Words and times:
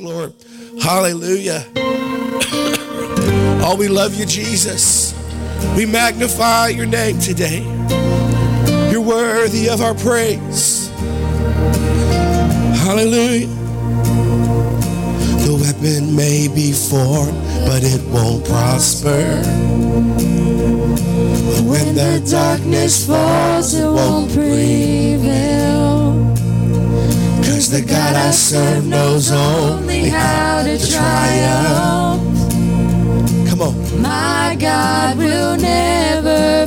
Lord. 0.00 0.32
Hallelujah. 0.82 1.64
oh, 3.62 3.76
we 3.78 3.88
love 3.88 4.14
you, 4.14 4.26
Jesus. 4.26 5.14
We 5.76 5.86
magnify 5.86 6.68
your 6.68 6.86
name 6.86 7.18
today. 7.18 7.62
You're 8.90 9.02
worthy 9.02 9.68
of 9.68 9.80
our 9.80 9.94
praise. 9.94 10.88
Hallelujah. 12.82 13.46
The 15.44 15.56
weapon 15.60 16.16
may 16.16 16.48
be 16.48 16.72
formed, 16.72 17.38
but 17.66 17.82
it 17.82 18.02
won't 18.10 18.44
prosper. 18.44 19.42
When 21.62 21.94
the 21.94 22.26
darkness 22.30 23.06
falls, 23.06 23.74
it 23.74 23.84
won't 23.86 24.32
prevail. 24.32 25.99
Cause 27.50 27.68
the 27.68 27.82
God 27.82 28.14
I 28.14 28.30
serve 28.30 28.86
knows 28.86 29.32
only 29.32 30.08
how 30.08 30.62
to 30.62 30.78
triumph. 30.78 32.22
Come 33.48 33.62
on. 33.62 34.00
My 34.00 34.56
God 34.58 35.18
will 35.18 35.56
never 35.56 36.19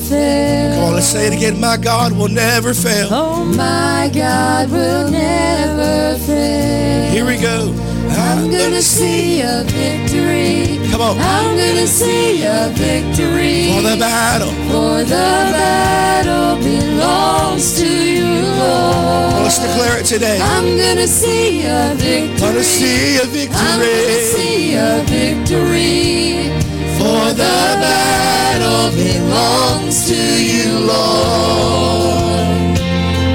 fail. 0.10 0.76
Come 0.76 0.84
on, 0.86 0.94
let's 0.94 1.08
say 1.08 1.28
it 1.28 1.34
again. 1.34 1.60
My 1.60 1.78
God 1.78 2.12
will 2.14 2.30
never 2.30 2.74
fail. 2.74 3.08
Oh, 3.12 3.44
my 3.46 4.10
God 4.14 4.70
will 4.70 5.10
never 5.10 6.18
fail. 6.20 7.12
Here 7.12 7.26
we 7.26 7.38
go. 7.38 7.74
I'm 8.16 8.52
gonna 8.52 8.82
see 8.82 9.42
a 9.42 9.64
victory. 9.66 10.80
Come 10.92 11.02
on. 11.02 11.18
I'm 11.18 11.58
gonna 11.58 11.88
see 11.88 12.44
a 12.44 12.70
victory. 12.74 13.74
For 13.74 13.82
the 13.82 13.98
battle. 13.98 14.52
For 14.72 15.04
the 15.04 15.30
battle 15.58 16.58
belongs 16.62 17.80
to 17.80 17.88
you, 17.88 18.26
Lord. 18.26 19.44
Let's 19.44 19.60
declare 19.60 20.00
it 20.00 20.06
today. 20.06 20.40
I'm 20.42 20.78
gonna 20.78 21.08
see 21.08 21.66
a 21.66 21.96
victory. 21.96 22.40
Gonna 22.40 22.64
see 22.64 23.18
a 23.18 23.26
victory. 23.26 23.58
I'm 23.58 23.80
gonna 23.80 24.22
see 24.36 24.76
a 24.76 25.04
victory. 25.08 26.73
For 27.04 27.34
the 27.34 27.58
battle 27.84 28.96
belongs 28.96 30.08
to 30.08 30.16
you, 30.16 30.80
Lord. 30.88 32.78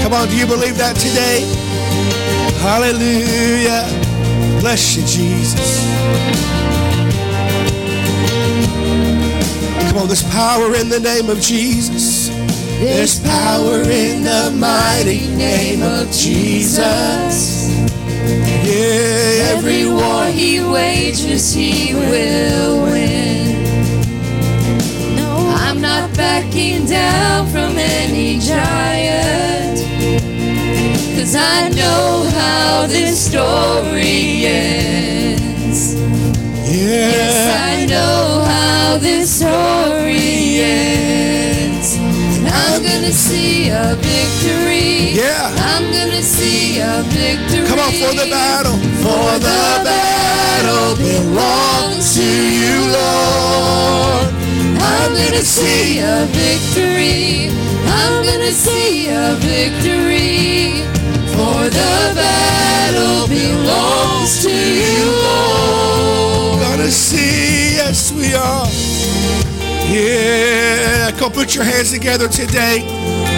Come 0.02 0.14
on, 0.14 0.26
do 0.28 0.36
you 0.38 0.46
believe 0.46 0.78
that 0.78 0.96
today? 0.96 1.44
Hallelujah. 2.64 3.84
Bless 4.60 4.96
you, 4.96 5.02
Jesus. 5.04 5.84
Come 9.88 9.98
on, 9.98 10.06
there's 10.06 10.24
power 10.32 10.74
in 10.74 10.88
the 10.88 11.00
name 11.00 11.28
of 11.28 11.38
Jesus. 11.38 12.28
There's 12.80 13.20
power 13.20 13.82
in 13.82 14.22
the 14.22 14.50
mighty 14.56 15.28
name 15.36 15.82
of 15.82 16.10
Jesus. 16.10 17.68
Yeah, 18.64 19.56
Every 19.56 19.86
war 19.86 20.24
he 20.26 20.60
wages, 20.60 21.52
he 21.52 21.94
will 21.94 22.82
win. 22.84 23.47
No, 26.18 26.24
I'm 26.24 26.40
not 26.40 26.50
backing 26.50 26.86
down 26.86 27.46
from 27.48 27.78
any 27.78 28.38
giant. 28.38 29.78
Cause 31.16 31.34
I 31.34 31.68
know 31.70 32.28
how 32.34 32.86
this 32.86 33.30
story 33.30 34.46
ends. 34.46 35.94
Yes, 36.70 37.34
yeah. 37.34 37.64
I 37.64 37.86
know 37.86 38.44
how 38.46 38.98
this 38.98 39.36
story 39.36 40.60
ends. 40.60 41.96
And 41.96 42.48
I'm 42.48 42.82
gonna 42.82 43.12
see 43.12 43.70
a 43.70 43.94
victory. 43.96 45.12
Yeah. 45.14 45.54
I'm 45.58 45.90
gonna 45.92 46.22
see 46.22 46.80
a 46.80 47.02
victory. 47.02 47.66
Come 47.66 47.80
on, 47.80 47.92
for 47.92 48.14
the 48.14 48.30
battle. 48.30 48.76
For 49.02 49.38
the 49.38 49.82
battle 49.84 50.96
belongs 50.96 52.14
to 52.14 52.22
you, 52.22 52.92
Lord. 52.92 54.37
I'm 54.88 55.12
gonna 55.14 55.42
see 55.42 56.00
a 56.00 56.26
victory. 56.32 57.50
I'm 57.86 58.24
gonna 58.24 58.52
see 58.52 59.08
a 59.08 59.34
victory. 59.36 60.82
For 61.34 61.60
the 61.78 62.12
battle 62.14 63.28
belongs 63.28 64.42
to 64.44 64.50
you, 64.50 65.04
Lord. 65.24 66.60
Gonna 66.62 66.90
see, 66.90 67.76
yes, 67.76 68.12
we 68.12 68.34
are. 68.34 68.66
Yeah, 69.92 71.10
come 71.18 71.32
put 71.32 71.54
your 71.54 71.64
hands 71.64 71.90
together 71.92 72.28
today. 72.28 72.84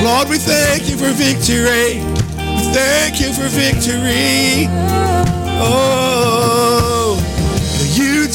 Lord, 0.02 0.28
we 0.28 0.38
thank 0.38 0.88
you 0.88 0.96
for 0.96 1.10
victory. 1.12 2.00
We 2.56 2.62
thank 2.74 3.20
you 3.20 3.32
for 3.32 3.48
victory. 3.48 4.66
Oh, 5.62 7.18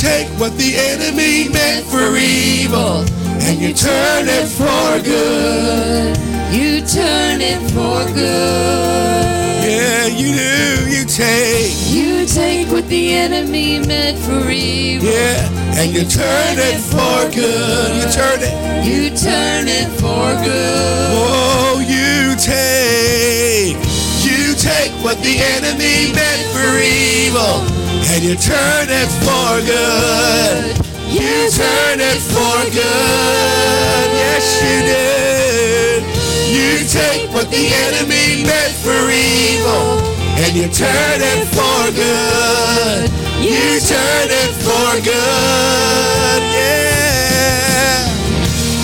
take 0.05 0.29
what 0.39 0.55
the 0.57 0.71
enemy 0.91 1.49
meant 1.49 1.83
for 1.87 2.15
evil 2.15 3.01
and 3.41 3.59
you 3.59 3.73
turn 3.73 4.25
it 4.29 4.47
for 4.59 5.01
good. 5.01 6.13
You 6.53 6.85
turn 6.85 7.41
it 7.41 7.61
for 7.73 8.05
good. 8.13 9.65
Yeah, 9.65 10.05
you 10.05 10.29
do. 10.43 10.89
You 10.95 11.05
take. 11.05 11.73
You 11.89 12.27
take 12.27 12.67
what 12.71 12.87
the 12.87 13.13
enemy 13.13 13.79
meant 13.79 14.19
for 14.19 14.47
evil. 14.51 15.09
Yeah, 15.09 15.79
and 15.79 15.91
you 15.91 16.03
turn 16.05 16.55
it 16.69 16.79
for 16.93 17.17
good. 17.33 17.89
You 17.97 18.05
turn 18.13 18.39
it. 18.49 18.55
You 18.85 19.09
turn 19.09 19.65
it 19.67 19.89
for 20.01 20.27
good. 20.45 21.09
Oh, 21.17 21.81
you 21.81 22.37
take, 22.37 23.73
you 24.21 24.53
take 24.53 24.93
what 25.03 25.17
the 25.25 25.35
enemy 25.55 26.13
meant 26.13 26.43
for 26.53 26.69
evil, 26.77 27.65
and 28.11 28.23
you 28.23 28.35
turn 28.35 28.87
it 28.89 29.09
for 29.25 29.61
good. 29.65 30.77
You 31.09 31.49
turn 31.49 31.99
it 31.99 32.21
for 32.21 32.57
good. 32.69 34.07
Yes, 34.13 34.45
you 34.61 34.77
did. 34.93 36.03
You 36.55 36.85
take 36.87 37.31
what 37.33 37.49
the 37.49 37.65
enemy 37.87 38.43
meant 38.43 38.75
for 38.83 39.09
evil, 39.09 39.99
and 40.37 40.55
you 40.55 40.67
turn 40.69 41.19
it 41.21 41.47
for 41.49 41.91
good. 41.95 43.09
You 43.41 43.79
turn 43.81 44.27
it 44.29 44.53
for 44.65 45.01
good. 45.01 46.41
Yeah. 46.53 48.05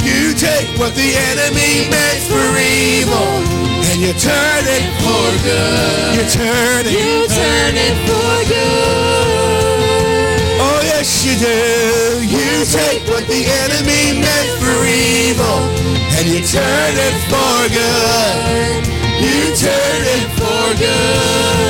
You 0.03 0.33
take 0.33 0.77
what 0.79 0.95
the 0.95 1.15
enemy 1.29 1.89
meant 1.89 2.21
for 2.29 2.57
evil 2.57 3.61
you 4.01 4.13
turn 4.13 4.65
it 4.65 4.85
for 5.05 5.29
good. 5.45 6.17
You 6.17 6.25
turn 6.25 6.89
it. 6.89 6.93
You 6.97 7.29
turn 7.29 7.77
it 7.77 7.95
for 8.09 8.33
good. 8.49 9.61
Oh, 10.57 10.81
yes, 10.81 11.21
you 11.21 11.37
do. 11.37 12.25
You 12.25 12.65
take 12.65 13.05
what 13.05 13.29
the 13.29 13.45
enemy 13.45 14.17
meant 14.25 14.49
for 14.57 14.73
evil 14.89 15.61
and 16.17 16.25
you 16.25 16.41
turn 16.41 16.93
it 16.97 17.15
for 17.29 17.69
good. 17.69 18.89
You 19.21 19.53
turn 19.53 20.01
it 20.17 20.25
for 20.33 20.73
good. 20.81 21.61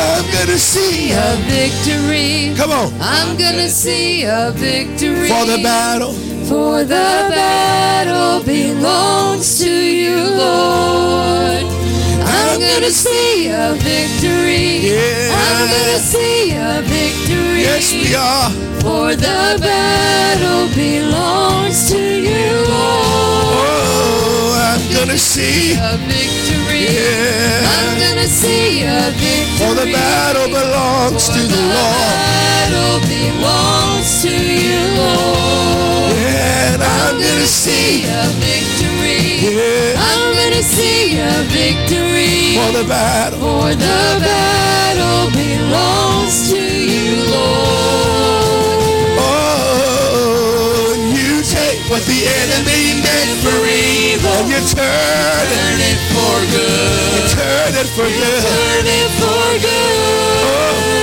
I'm 0.00 0.24
gonna 0.32 0.56
see 0.58 1.12
A 1.12 1.36
victory. 1.44 2.54
Come 2.56 2.72
on. 2.72 2.90
I'm 3.02 3.36
gonna 3.36 3.68
see 3.68 4.24
a 4.24 4.50
victory. 4.52 5.28
For 5.28 5.44
the 5.44 5.60
battle. 5.62 6.14
For 6.48 6.82
the 6.82 7.28
battle 7.28 8.42
belongs 8.42 9.58
to 9.58 9.70
you, 9.70 10.16
Lord. 10.16 11.62
I'm 12.24 12.58
gonna 12.58 12.90
see 12.90 13.48
a 13.48 13.74
victory. 13.74 14.80
Yeah. 14.80 15.28
I'm 15.36 15.68
gonna 15.68 15.98
see 15.98 16.52
a 16.56 16.80
victory. 16.88 17.60
Yes, 17.68 17.92
we 17.92 18.14
are. 18.14 18.48
For 18.80 19.14
the 19.14 19.58
battle 19.60 20.68
belongs 20.74 21.90
to 21.90 22.00
you, 22.00 22.64
Lord. 22.64 23.52
Oh, 23.60 24.56
I'm 24.72 24.80
gonna 24.96 25.18
see. 25.18 25.74
A 25.74 25.98
victory. 26.08 26.96
Yeah. 26.96 27.60
I'm 27.76 28.00
gonna 28.00 28.26
see 28.26 28.84
a 28.84 29.10
victory. 29.20 29.58
For 29.60 29.74
the 29.74 29.92
battle 29.92 30.48
belongs 30.48 31.28
to 31.28 31.40
the 31.40 31.60
Lord. 31.60 31.76
The 31.76 32.72
battle 32.72 33.00
belongs 33.04 34.22
to 34.22 34.32
you, 34.32 34.80
Lord. 34.96 35.87
And 36.68 36.82
I'm 36.82 37.14
gonna 37.16 37.46
see. 37.46 38.04
a 38.04 38.22
victory. 38.44 39.40
Yeah. 39.56 39.96
I'm 40.08 40.34
gonna 40.38 40.62
see 40.62 41.18
a 41.18 41.32
victory. 41.48 42.58
For 42.60 42.70
the 42.78 42.84
battle. 42.88 43.38
For 43.40 43.70
the 43.74 44.00
battle 44.20 45.30
belongs 45.32 46.50
to 46.50 46.60
you, 46.60 47.24
Lord. 47.32 49.18
Oh, 49.18 50.94
you 51.16 51.42
take 51.42 51.80
what 51.90 52.02
the 52.04 52.20
enemy 52.42 53.00
meant 53.04 53.32
for 53.44 53.58
evil 53.66 54.30
and 54.38 54.48
you 54.52 54.60
turn 54.76 55.46
Turn 55.48 55.78
it. 55.90 55.98
for 56.14 56.36
You 56.44 56.52
good. 56.52 57.30
turn 57.38 57.72
it 57.82 57.88
for 57.96 58.08
good. 58.20 58.42
Turn 58.44 58.84
it 58.86 59.10
for 59.20 59.46
good. 59.64 60.42
Oh, 60.44 60.74
you 60.92 60.97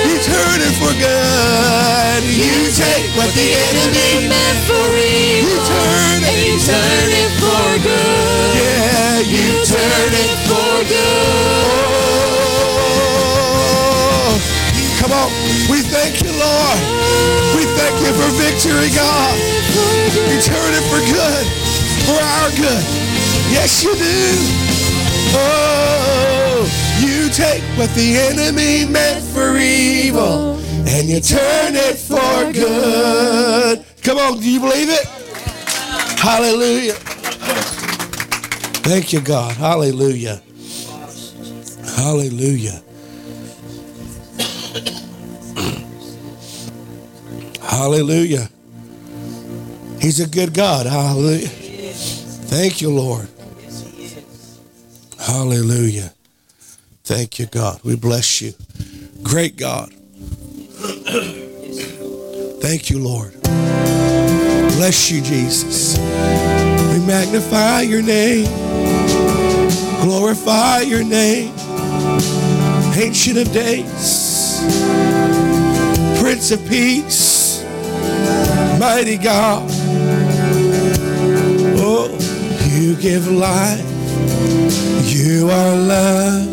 it 0.61 0.75
for 0.79 0.93
good. 0.95 2.21
You 2.27 2.71
take 2.71 3.09
what 3.17 3.31
the 3.35 3.47
enemy 3.51 4.27
meant. 4.29 4.59
for 4.67 4.87
evil. 4.95 5.49
You 5.49 5.57
turn 5.65 6.23
it. 6.23 6.29
And 6.29 6.39
you 6.45 6.55
turn 6.59 7.09
it 7.11 7.31
for 7.41 7.67
good. 7.83 8.49
Yeah, 8.59 9.19
you 9.25 9.65
turn 9.65 10.11
it 10.13 10.31
for 10.47 10.83
good. 10.87 11.75
Oh, 13.05 14.37
come 14.99 15.11
on. 15.11 15.29
We 15.71 15.81
thank 15.81 16.21
you, 16.23 16.31
Lord. 16.31 16.79
We 17.55 17.65
thank 17.75 17.95
you 18.01 18.11
for 18.13 18.29
victory, 18.39 18.89
God. 18.95 19.35
You 20.29 20.37
turn 20.41 20.71
it 20.75 20.85
for 20.91 21.01
good, 21.03 21.45
for 22.07 22.19
our 22.19 22.49
good. 22.51 22.83
Yes, 23.51 23.83
you 23.83 23.95
do. 23.95 24.74
Oh, 25.37 26.65
you 26.99 27.29
take 27.29 27.61
what 27.77 27.89
the 27.93 28.17
enemy 28.17 28.85
meant 28.91 29.23
for 29.23 29.57
evil 29.57 30.55
and 30.87 31.07
you 31.09 31.19
turn 31.19 31.75
it 31.75 31.97
for 31.97 32.51
good. 32.53 33.85
Come 34.01 34.17
on, 34.17 34.39
do 34.39 34.49
you 34.49 34.59
believe 34.59 34.89
it? 34.89 35.05
Hallelujah. 36.19 36.93
Thank 38.83 39.11
you, 39.13 39.21
God. 39.21 39.55
Hallelujah. 39.57 40.41
Hallelujah. 41.95 42.81
Hallelujah. 47.61 48.49
He's 49.99 50.19
a 50.19 50.27
good 50.27 50.53
God. 50.53 50.85
Hallelujah. 50.85 51.47
Thank 51.47 52.81
you, 52.81 52.89
Lord. 52.89 53.27
Hallelujah. 55.35 56.13
Thank 57.03 57.39
you, 57.39 57.45
God. 57.47 57.81
We 57.83 57.97
bless 57.97 58.41
you. 58.41 58.53
Great 59.21 59.57
God. 59.57 59.91
Thank 62.61 62.89
you, 62.89 62.99
Lord. 62.99 63.33
Bless 63.43 65.11
you, 65.11 65.21
Jesus. 65.21 65.97
We 65.97 67.05
magnify 67.05 67.81
your 67.81 68.01
name, 68.01 68.45
glorify 70.01 70.79
your 70.81 71.03
name, 71.03 71.53
Ancient 72.95 73.37
of 73.37 73.51
Days, 73.51 74.61
Prince 76.21 76.51
of 76.51 76.65
Peace, 76.69 77.61
Mighty 78.79 79.17
God. 79.17 79.69
Oh, 81.77 82.07
you 82.71 82.95
give 82.95 83.29
life, 83.29 83.94
you 85.05 85.49
are 85.49 85.75
love, 85.75 86.47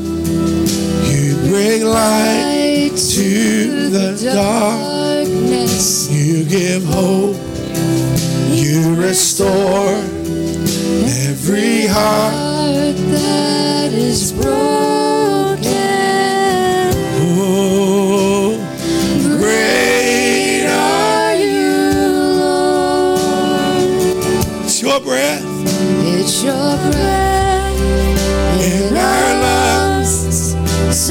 you 1.11 1.37
bring 1.51 1.85
light 1.85 2.93
to 3.15 3.91
the 3.91 4.31
darkness. 4.35 6.09
You 6.11 6.45
give 6.45 6.85
hope. 6.85 7.37
You 8.55 8.95
restore 8.95 9.97
every 11.29 11.87
heart 11.87 12.97
that 13.13 13.93
is 13.93 14.33
broken. 14.33 14.53
Oh, 17.25 18.57
great 19.39 20.65
are 20.67 21.33
Are 21.33 21.35
you, 21.35 21.81
Lord? 22.41 23.85
it's 24.65 24.81
your 24.83 25.01
breath 25.01 25.43
It's 26.15 26.43
your 26.45 26.77
breath 26.91 27.32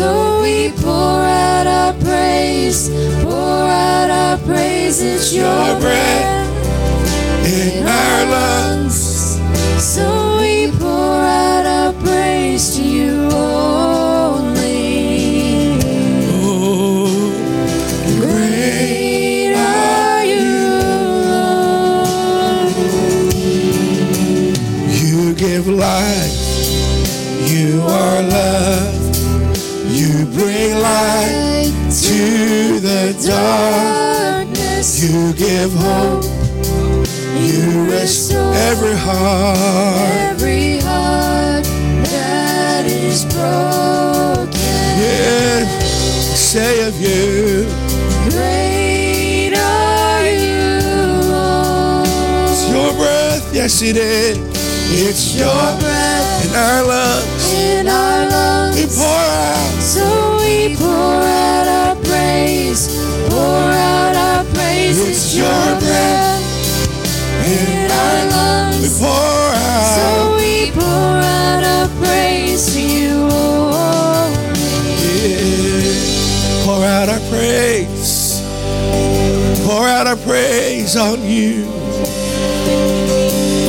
So 0.02 0.42
we 0.42 0.72
pour 0.82 1.22
out 1.22 1.68
our 1.68 1.94
praise, 1.94 2.90
pour 3.22 3.68
out 3.70 4.10
our 4.10 4.38
praise. 4.40 5.00
It's 5.00 5.32
your, 5.32 5.46
Your 5.46 5.80
breath 5.80 7.46
in 7.46 7.86
our 7.86 8.26
lungs. 8.26 9.38
So 9.80 10.40
we 10.40 10.72
pour 10.80 10.90
out 10.90 11.68
our 11.68 11.94
praise 12.02 12.76
to 12.78 12.84
you 12.84 13.31
darkness. 33.36 34.88
You 35.04 35.34
give 35.34 35.72
hope. 35.74 36.26
You 37.50 37.90
restore 37.92 38.54
every 38.70 38.96
heart. 38.96 40.12
every 40.32 40.80
heart 40.80 41.66
that 42.14 42.84
is 42.86 43.26
broken. 43.26 44.60
Yeah, 45.04 45.66
say 46.50 46.88
of 46.88 46.96
you. 47.00 47.66
Great 48.30 49.54
are 49.58 50.28
you, 50.46 50.80
Lord. 51.32 52.08
It's 52.52 52.64
your 52.70 52.92
breath, 53.00 53.54
yes 53.54 53.82
it 53.82 53.98
is. 53.98 54.38
It's 54.94 55.36
your 55.36 55.64
breath 55.80 56.46
in 56.46 56.52
our 56.56 56.84
lungs. 56.84 57.54
in 57.54 57.88
our 57.88 58.26
We 58.26 58.32
lungs. 58.32 58.98
pour 58.98 59.08
out. 59.08 59.82
So 59.94 60.06
we 60.42 60.76
pour 60.76 61.24
out 61.44 61.68
our 61.80 61.91
praise, 62.26 62.84
pour 63.30 63.40
out 63.40 64.16
our 64.16 64.44
praise. 64.54 64.98
It's 65.10 65.36
your 65.36 65.64
breath 65.82 66.44
in 67.46 67.90
our 67.92 68.16
We 68.26 68.32
lungs. 68.36 69.00
pour 69.00 69.10
out. 69.10 69.96
So 69.98 70.08
we 70.38 70.72
pour 70.72 71.16
out 71.42 71.64
our 71.76 71.88
praise 72.02 72.74
to 72.74 72.82
you 72.82 73.16
only. 73.74 74.62
Yeah. 75.26 76.66
Pour 76.66 76.84
out 76.86 77.10
our 77.10 77.24
praise. 77.34 78.42
Pour 79.66 79.84
out 79.88 80.06
our 80.08 80.18
praise 80.18 80.96
on 80.96 81.20
you. 81.24 81.66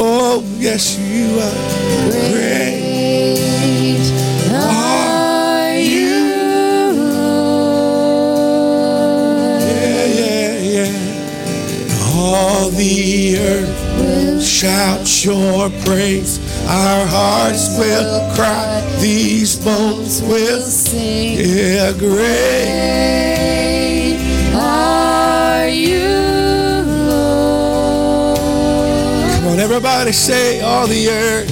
Oh, 0.05 0.43
yes, 0.59 0.99
you 0.99 1.39
are 1.41 1.59
great. 2.31 2.81
Great 4.49 4.92
All 12.35 12.71
the 12.71 13.37
earth 13.39 13.83
Will 13.99 14.41
shout 14.41 15.25
your 15.25 15.69
praise. 15.85 16.41
Our 16.67 17.07
hearts 17.07 17.79
will 17.79 18.35
cry. 18.35 18.81
These 19.01 19.57
bones 19.63 20.23
will 20.23 20.61
sing. 20.63 21.39
Yeah, 21.39 21.93
great. 21.93 22.23
Are 24.55 25.69
you, 25.69 26.09
Lord. 27.11 28.39
Come 29.35 29.47
on, 29.49 29.61
everybody 29.61 30.13
say, 30.13 30.61
all 30.63 30.87
the 30.87 31.09
earth, 31.11 31.51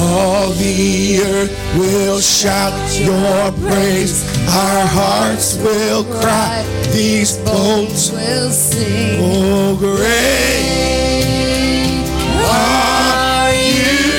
all 0.00 0.50
the 0.50 1.20
earth 1.24 1.50
will 1.76 2.20
shout 2.20 2.72
your 3.00 3.52
praise. 3.68 4.22
Our 4.48 4.86
hearts 4.86 5.56
will 5.58 6.04
cry. 6.04 6.64
These 6.92 7.38
bones, 7.38 8.12
will 8.12 8.50
sing. 8.50 9.18
oh, 9.20 9.76
great 9.76 10.78
are 12.44 13.52
you. 13.52 14.14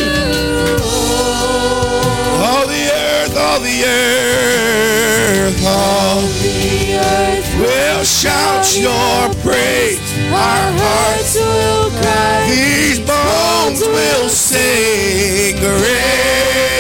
All 2.43 2.67
the 2.67 2.83
earth, 2.93 3.37
all 3.37 3.59
the 3.59 3.83
earth, 3.85 5.65
all 5.65 6.21
The 6.21 6.97
earth 6.97 7.49
will 7.59 8.03
shout 8.03 8.65
your 8.77 9.29
praise. 9.43 9.99
Our 10.31 10.71
hearts 10.83 11.35
will 11.35 11.89
cry. 12.01 12.47
These 12.49 12.99
bones 12.99 13.58
will 13.95 14.29
sing. 14.29 15.55
Great 15.57 16.79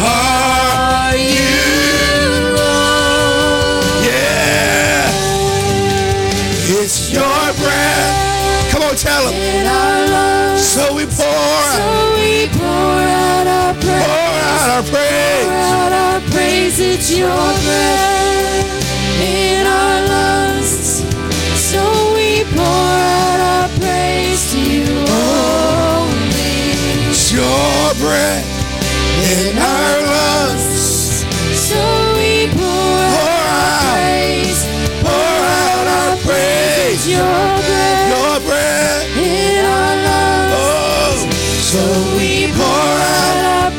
are 0.00 1.16
you. 1.16 2.56
Yeah. 4.08 5.10
It's 6.80 7.10
your 7.12 7.44
breath. 7.60 8.70
Come 8.70 8.82
on, 8.82 8.94
tell 8.96 9.24
them. 9.24 9.34
In 9.34 9.66
our 9.66 10.06
lungs, 10.08 10.62
So 10.62 10.94
we 10.94 11.04
pour 11.06 11.26
out, 11.26 11.76
so 11.76 12.14
we 12.16 12.48
pour 12.58 12.66
out 12.66 13.46
our 13.46 13.74
praise. 13.74 14.04
pour 14.04 14.34
out 14.52 14.68
our 14.76 14.82
Pour 14.82 15.52
out 15.52 15.92
our 15.92 16.20
praise. 16.30 16.78
It's 16.80 17.10
your 17.10 17.28
breath 17.64 18.66
in 19.20 19.66
our 19.66 19.96
lungs. 20.08 21.02
So 21.70 21.82
we 22.14 22.44
pour 22.54 22.64
out 22.64 23.40
our 23.40 23.68
It's 27.30 27.36
your 27.36 28.08
breath 28.08 28.48
in 29.20 29.58
our 29.58 30.00
lungs. 30.00 30.64
So 31.60 31.76
we 32.16 32.48
pour 32.56 32.56
Pour 32.56 33.44
out 33.52 33.68
out, 33.68 33.92
praise. 33.92 34.64
pour 35.04 35.12
out 35.12 35.86
our 35.98 36.16
praise. 36.24 37.06
Your 37.06 37.20
breath 37.20 38.08
Your 38.08 38.40
breath. 38.48 39.04
in 39.20 39.60
our 39.60 39.94
lungs. 40.08 40.56
Oh, 40.56 41.28
so 41.68 41.80
we 42.16 42.48
pour 42.56 42.64
out 42.64 43.36
Out 43.36 43.72
our 43.74 43.77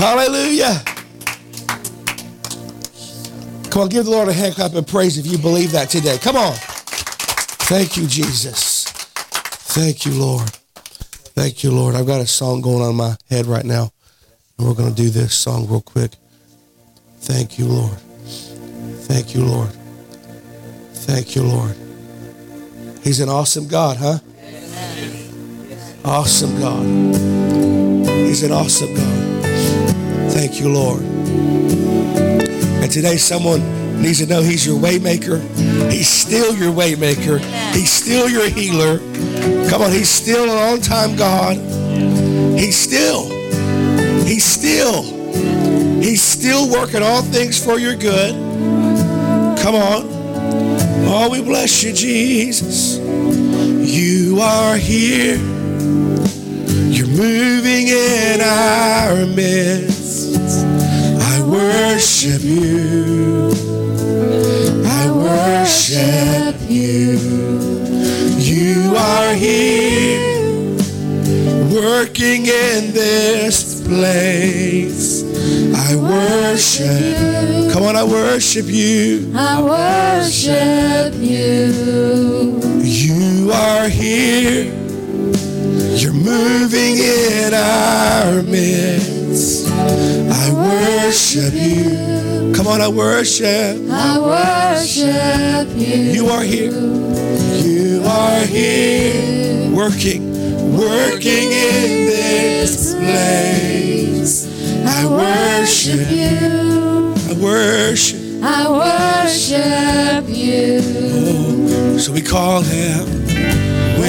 Hallelujah. 0.00 0.82
Come 3.68 3.82
on, 3.82 3.88
give 3.90 4.06
the 4.06 4.10
Lord 4.10 4.28
a 4.28 4.32
hand 4.32 4.54
clap 4.54 4.72
and 4.72 4.86
praise 4.86 5.18
if 5.18 5.26
you 5.26 5.36
believe 5.36 5.72
that 5.72 5.90
today. 5.90 6.16
Come 6.16 6.36
on. 6.36 6.54
Thank 7.68 7.98
you, 7.98 8.06
Jesus. 8.06 8.84
Thank 8.84 10.06
you, 10.06 10.12
Lord. 10.12 10.48
Thank 11.36 11.62
you, 11.62 11.70
Lord. 11.70 11.96
I've 11.96 12.06
got 12.06 12.22
a 12.22 12.26
song 12.26 12.62
going 12.62 12.80
on 12.80 12.92
in 12.92 12.96
my 12.96 13.14
head 13.28 13.44
right 13.44 13.64
now, 13.66 13.90
and 14.56 14.66
we're 14.66 14.72
going 14.72 14.88
to 14.88 14.94
do 14.94 15.10
this 15.10 15.34
song 15.34 15.68
real 15.68 15.82
quick. 15.82 16.12
Thank 17.18 17.58
you, 17.58 17.66
Lord. 17.66 17.98
Thank 19.04 19.34
you, 19.34 19.44
Lord. 19.44 19.68
Thank 20.94 21.36
you, 21.36 21.42
Lord. 21.42 21.76
He's 23.04 23.20
an 23.20 23.28
awesome 23.28 23.68
God, 23.68 23.98
huh? 23.98 24.18
Awesome 26.06 26.58
God. 26.58 26.86
He's 28.06 28.42
an 28.44 28.52
awesome 28.52 28.94
God. 28.94 29.29
Thank 30.32 30.60
you, 30.60 30.68
Lord. 30.72 31.02
And 31.02 32.90
today 32.90 33.16
someone 33.16 33.60
needs 34.00 34.18
to 34.20 34.26
know 34.26 34.42
he's 34.42 34.64
your 34.64 34.78
waymaker. 34.78 35.40
He's 35.90 36.08
still 36.08 36.54
your 36.54 36.72
waymaker. 36.72 37.40
He's 37.74 37.90
still 37.90 38.28
your 38.28 38.48
healer. 38.48 38.98
Come 39.68 39.82
on, 39.82 39.92
he's 39.92 40.08
still 40.08 40.44
an 40.44 40.50
on-time 40.50 41.16
God. 41.16 41.56
He's 42.58 42.76
still, 42.76 43.28
he's 44.24 44.44
still, 44.44 45.02
he's 46.00 46.22
still 46.22 46.70
working 46.70 47.02
all 47.02 47.22
things 47.22 47.62
for 47.62 47.78
your 47.78 47.96
good. 47.96 48.34
Come 49.62 49.74
on. 49.74 50.08
Oh, 51.12 51.28
we 51.30 51.42
bless 51.42 51.82
you, 51.82 51.92
Jesus. 51.92 52.98
You 52.98 54.40
are 54.40 54.76
here. 54.76 55.36
You're 56.88 57.08
moving 57.08 57.88
in 57.88 58.40
our 58.40 59.26
midst. 59.26 59.99
I 61.70 61.92
worship 61.92 62.42
you. 62.42 63.52
I 64.84 65.10
worship 65.10 66.56
you. 66.68 67.18
You 68.38 68.96
are 68.96 69.34
here, 69.34 70.76
working 71.72 72.46
in 72.46 72.92
this 72.92 73.86
place. 73.86 75.22
I 75.76 75.94
worship. 75.94 77.72
Come 77.72 77.84
on, 77.84 77.94
I 77.94 78.02
worship 78.02 78.66
you. 78.66 79.32
I 79.36 79.62
worship 79.62 81.14
you. 81.14 82.60
You 82.82 83.52
are 83.52 83.88
here. 83.88 84.64
You're 85.96 86.12
moving 86.12 86.96
in 86.98 87.54
our 87.54 88.42
midst. 88.42 89.19
I 90.32 90.52
worship 90.52 91.54
you. 91.54 92.52
Come 92.54 92.66
on, 92.66 92.80
I 92.80 92.88
worship. 92.88 93.76
I 93.90 94.18
worship 94.18 95.68
you. 95.76 95.96
You 96.12 96.26
are 96.26 96.42
here. 96.42 96.72
You 96.72 98.02
are 98.04 98.40
here. 98.44 99.70
Working, 99.74 100.32
working 100.76 101.50
in 101.52 102.06
this 102.06 102.94
place. 102.94 104.46
I 104.86 105.06
worship. 105.06 106.10
you. 106.10 107.14
I 107.28 107.34
worship. 107.42 108.20
I 108.42 108.68
worship 108.70 110.28
you. 110.28 110.80
Oh, 110.82 111.98
so 111.98 112.12
we 112.12 112.20
call 112.20 112.62
him 112.62 113.19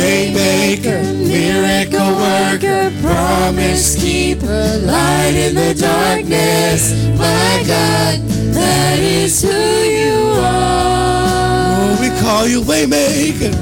Waymaker, 0.02 1.04
miracle 1.28 2.16
worker, 2.18 2.92
promise 3.04 3.96
keeper, 4.02 4.80
light 4.82 5.36
in 5.36 5.54
the 5.54 5.76
darkness. 5.80 6.92
My 7.20 7.64
God, 7.68 8.20
that 8.52 8.98
is 8.98 9.44
who 9.44 9.50
you 9.50 10.32
are. 10.42 11.82
Oh, 11.82 11.98
we 12.02 12.10
call 12.20 12.48
you 12.48 12.62
Waymaker. 12.62 13.54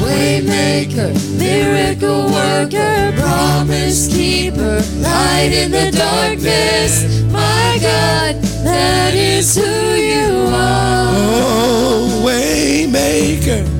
Waymaker, 0.00 1.12
miracle 1.38 2.30
worker, 2.30 3.12
promise 3.20 4.08
keeper, 4.08 4.80
light 5.02 5.52
in 5.52 5.72
the 5.72 5.90
darkness. 5.94 7.20
My 7.30 7.78
God, 7.82 8.36
that 8.64 9.12
is 9.14 9.54
who 9.54 9.94
you 9.94 10.46
are. 10.54 11.12
Oh, 11.12 12.22
Waymaker, 12.24 13.79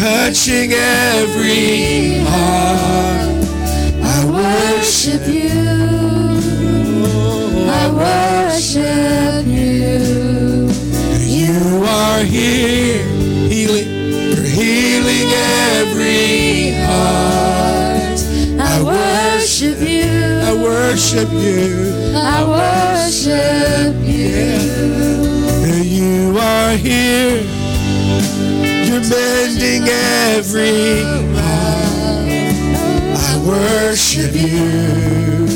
touching 0.00 0.72
every 0.72 2.20
heart. 2.24 3.44
I 4.02 4.24
Worship 4.24 5.28
you. 5.28 5.50
I 7.68 7.84
worship 8.04 9.46
you. 9.46 10.70
You 11.36 11.84
are 11.84 12.22
here, 12.24 13.04
healing. 13.52 13.88
You're 14.32 14.48
healing 14.60 15.28
every 15.76 16.72
heart. 16.88 18.20
I 18.58 18.82
worship 18.82 19.78
you. 19.80 20.08
I 20.48 20.52
worship 20.54 21.30
you. 21.30 22.12
I 22.16 22.38
worship 22.56 23.96
you. 24.16 24.48
You 25.84 26.38
are 26.38 26.76
here. 26.76 27.60
You're 28.90 29.08
mending 29.08 29.84
every 29.86 31.02
heart. 31.38 32.26
I 33.14 33.42
worship 33.46 34.34
you. 34.34 35.46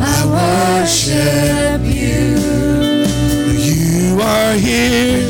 I 0.00 0.24
worship 0.24 1.82
you. 1.84 2.38
You 3.60 4.18
are 4.22 4.54
here. 4.54 5.28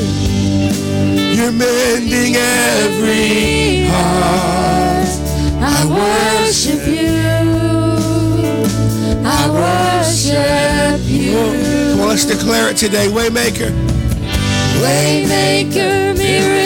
You're 1.35 1.51
mending 1.51 2.37
every 2.37 3.87
heart. 3.87 5.09
I 5.61 5.87
worship 5.91 6.87
you. 6.87 7.19
I 9.27 9.51
worship 9.59 11.01
you. 11.05 12.01
On, 12.01 12.09
let's 12.09 12.27
declare 12.27 12.71
it 12.71 12.77
today. 12.77 13.09
Waymaker. 13.09 13.73
Waymaker, 14.79 16.17
miracle 16.17 16.66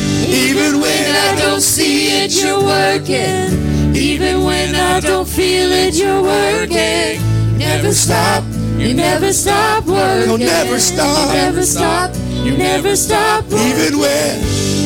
even 0.31 0.79
when 0.79 1.15
I 1.15 1.35
don't 1.39 1.61
see 1.61 2.23
it, 2.23 2.31
you're 2.41 2.63
working. 2.63 3.95
Even 3.95 4.43
when 4.43 4.75
I 4.75 4.99
don't 5.01 5.27
feel 5.27 5.69
it, 5.71 5.93
you're 5.93 6.21
working. 6.21 7.19
You 7.53 7.67
Never 7.67 7.93
stop. 7.93 8.43
You 8.77 8.93
never 8.93 9.33
stop 9.33 9.85
working. 9.85 10.29
You'll 10.29 10.37
never 10.37 10.79
stop. 10.79 11.27
You 11.27 11.33
never 11.33 11.63
stop. 11.63 12.15
You 12.31 12.57
never 12.57 12.95
stop 12.95 13.43
working. 13.45 13.67
Even 13.67 13.99
when, 13.99 14.39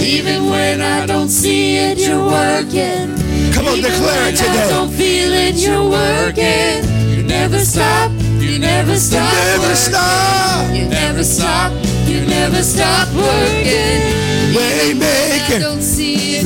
Even 0.03 0.49
when 0.49 0.81
I 0.81 1.05
don't 1.05 1.29
see 1.29 1.77
it, 1.77 1.99
you're 1.99 2.25
working. 2.25 3.15
come 3.53 3.67
on, 3.67 3.77
Even 3.77 3.91
declare 3.91 4.29
it 4.29 4.41
when 4.41 4.49
I 4.49 4.67
don't 4.67 4.91
feel 4.91 5.31
it, 5.31 5.55
you're 5.55 5.87
working. 5.87 6.83
You 7.15 7.23
never 7.23 7.59
stop. 7.59 8.11
You 8.39 8.59
never 8.59 8.97
stop. 8.97 9.31
You 9.31 9.39
Never 9.39 9.75
stop. 9.75 10.75
You 10.75 10.85
never 10.89 11.23
stop. 11.23 11.71
You 12.07 12.25
never 12.25 12.63
stop 12.63 13.07
working. 13.13 14.34
I 14.57 14.59
Waymaker. 14.93 15.59
don't 15.61 15.81
see 15.81 16.37
it. 16.37 16.45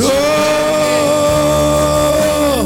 Oh, 1.70 2.66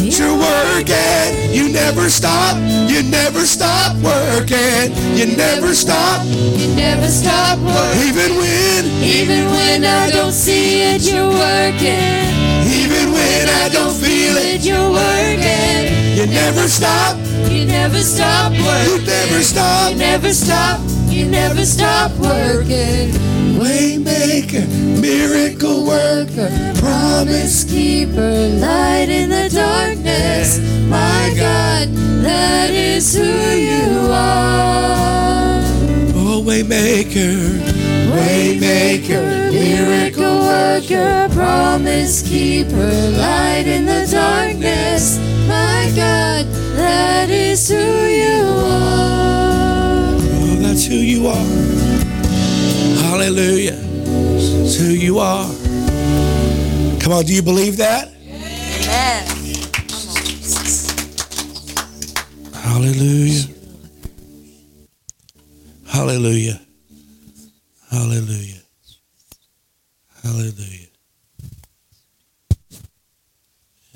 you're 0.00 0.36
working. 0.36 1.54
You 1.54 1.68
never 1.72 2.08
stop. 2.10 2.56
You 2.90 3.02
never 3.02 3.40
stop 3.46 3.96
working. 4.02 4.92
You 5.16 5.26
never 5.36 5.74
stop. 5.74 6.24
You 6.26 6.74
never 6.74 7.08
stop 7.08 7.58
working. 7.58 8.08
Even 8.08 8.36
when, 8.38 8.84
Even 9.02 9.46
when 9.50 9.84
I 9.84 10.10
don't 10.10 10.32
see 10.32 10.82
it, 10.82 11.02
you're 11.02 11.28
working. 11.28 12.26
even 12.66 13.12
when 13.12 13.48
I 13.48 13.68
don't 13.72 13.94
feel 13.94 14.36
it, 14.36 14.62
you're 14.64 14.90
working. 14.90 16.16
you 16.16 16.26
never 16.26 16.66
stop. 16.68 17.16
You 17.48 17.64
never 17.66 17.98
stop 18.00 18.52
working. 18.52 19.00
You 19.00 19.06
never 19.06 19.42
stop. 19.42 19.92
You 19.92 19.98
never 19.98 20.32
stop. 20.34 20.80
You 21.08 21.26
never 21.26 21.64
stop 21.64 22.10
working. 22.18 23.12
Waymaker, 23.60 23.99
miracle 25.00 25.86
worker, 25.86 26.50
promise. 26.76 27.64
Keeper, 27.64 28.48
light 28.60 29.08
in 29.08 29.30
the 29.30 29.48
darkness. 29.48 30.58
My 30.88 31.32
God, 31.36 31.88
that 32.22 32.70
is 32.70 33.14
who 33.14 33.22
you 33.22 34.10
are. 34.10 35.60
Oh, 36.14 36.42
waymaker, 36.44 37.58
waymaker, 38.12 39.52
miracle 39.52 40.40
worker, 40.40 41.28
promise 41.32 42.22
keeper, 42.22 42.92
light 43.16 43.66
in 43.66 43.86
the 43.86 44.06
darkness. 44.10 45.18
My 45.48 45.92
God, 45.94 46.46
that 46.76 47.30
is 47.30 47.68
who 47.68 47.76
you 47.76 48.44
are. 48.46 50.16
Oh, 50.16 50.56
that's 50.60 50.86
who 50.86 50.96
you 50.96 51.26
are. 51.28 51.46
Hallelujah. 53.02 53.89
Who 54.78 54.86
you 54.86 55.18
are. 55.18 55.46
Come 57.00 57.12
on, 57.12 57.24
do 57.24 57.34
you 57.34 57.42
believe 57.42 57.76
that? 57.78 58.08
Amen. 58.08 59.26
Hallelujah. 62.54 63.48
Hallelujah. 65.86 66.60
Hallelujah. 67.90 68.62
Hallelujah. 70.22 70.86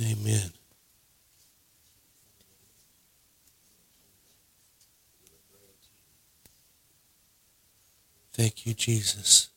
Amen. 0.00 0.50
Thank 8.32 8.66
you, 8.66 8.74
Jesus. 8.74 9.53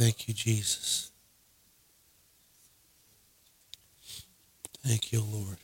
Thank 0.00 0.28
you, 0.28 0.34
Jesus. 0.34 1.10
Thank 4.86 5.12
you, 5.12 5.20
Lord. 5.22 5.58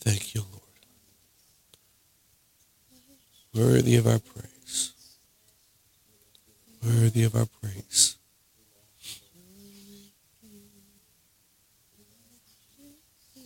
Thank 0.00 0.34
you, 0.34 0.42
Lord. 0.50 0.62
Worthy 3.74 3.96
of 3.96 4.06
our 4.08 4.18
praise. 4.20 4.51
Worthy 6.84 7.24
of 7.24 7.36
our 7.36 7.46
praise. 7.60 8.16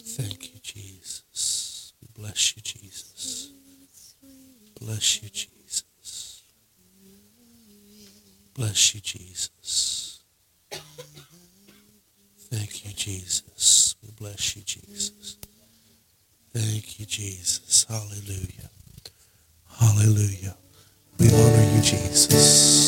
Thank 0.05 0.55
you, 0.55 0.61
Jesus. 0.63 1.93
Bless 2.15 2.57
you, 2.57 2.63
Jesus. 2.63 3.53
Bless 4.81 5.23
you, 5.23 5.29
Jesus. 5.29 6.43
Bless 8.55 8.95
you, 8.95 9.01
Jesus. 9.03 10.21
Thank 12.51 12.87
you, 12.87 12.93
Jesus. 12.95 13.97
We 14.03 14.11
bless 14.19 14.57
you, 14.57 14.63
Jesus. 14.63 15.37
Thank 16.55 16.99
you, 16.99 17.05
Jesus. 17.05 17.85
Hallelujah. 17.87 18.71
Hallelujah. 19.79 20.57
We 21.19 21.29
honor 21.29 21.75
you, 21.75 21.83
Jesus. 21.83 22.86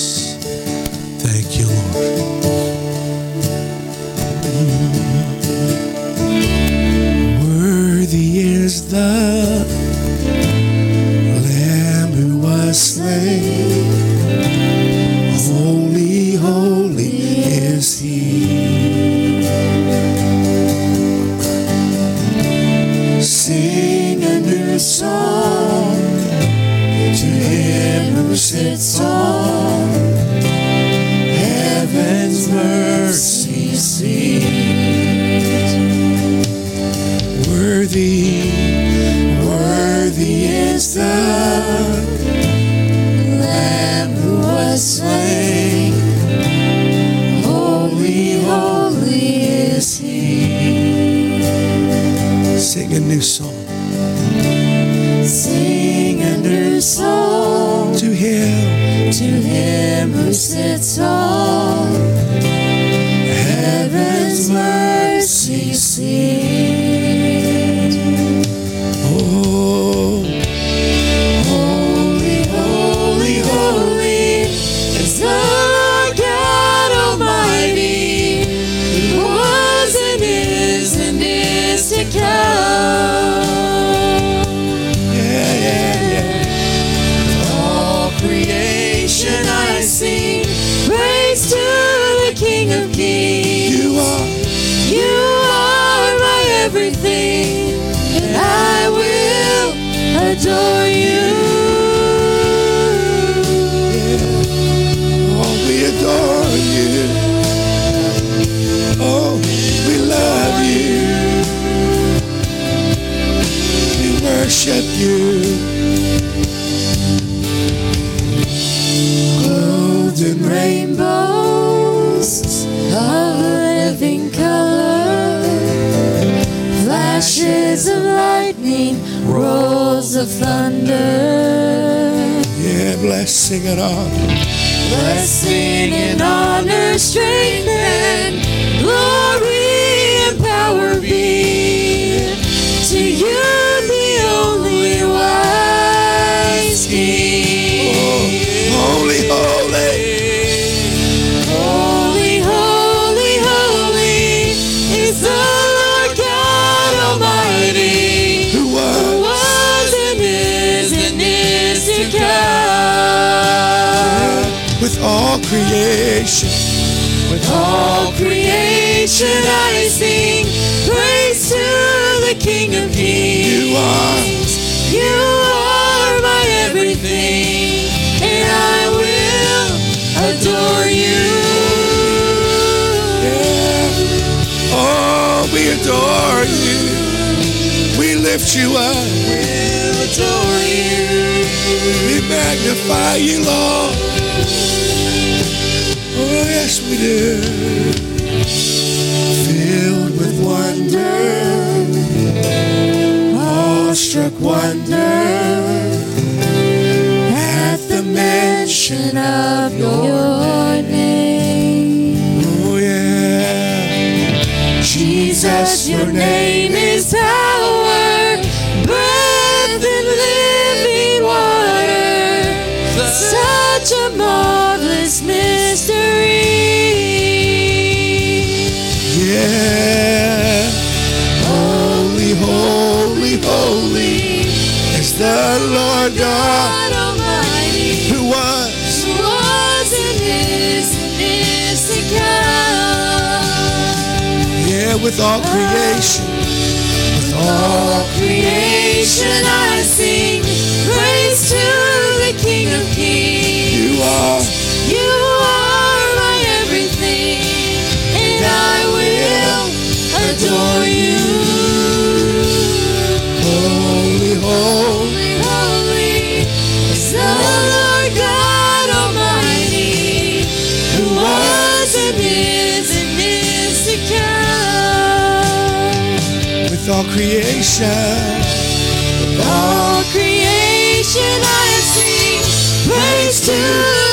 Creation 281.08 281.40
I 281.42 281.80
sing 281.80 282.42
praise 282.86 283.40
to 283.46 283.56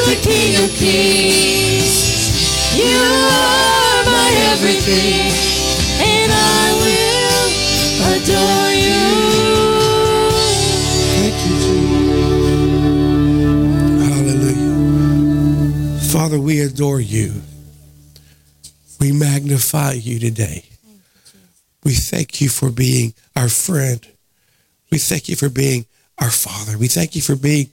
the 0.10 0.16
King 0.22 0.64
of 0.64 0.70
Kings. 0.76 1.96
You 2.76 2.96
are 2.96 4.06
my 4.06 4.32
everything, 4.54 5.32
and 6.00 6.32
I 6.32 6.74
will 6.80 7.50
adore 8.16 8.72
you. 8.80 9.04
Thank 11.16 11.36
you, 11.46 11.56
Jesus. 11.66 12.32
Hallelujah. 14.08 14.80
Father, 16.12 16.40
we 16.40 16.62
adore 16.62 17.02
you. 17.02 17.42
We 19.00 19.12
magnify 19.12 19.94
you 19.94 20.20
today. 20.20 20.64
We 21.84 21.94
thank 21.94 22.40
you 22.42 22.48
for 22.50 22.72
being 22.72 23.14
our 23.36 23.50
friend. 23.50 24.08
We 24.92 24.98
thank 24.98 25.28
you 25.28 25.36
for 25.36 25.50
being 25.50 25.86
our 26.20 26.30
Father. 26.30 26.78
We 26.78 26.88
thank 26.88 27.16
you 27.16 27.22
for 27.22 27.36
being 27.36 27.70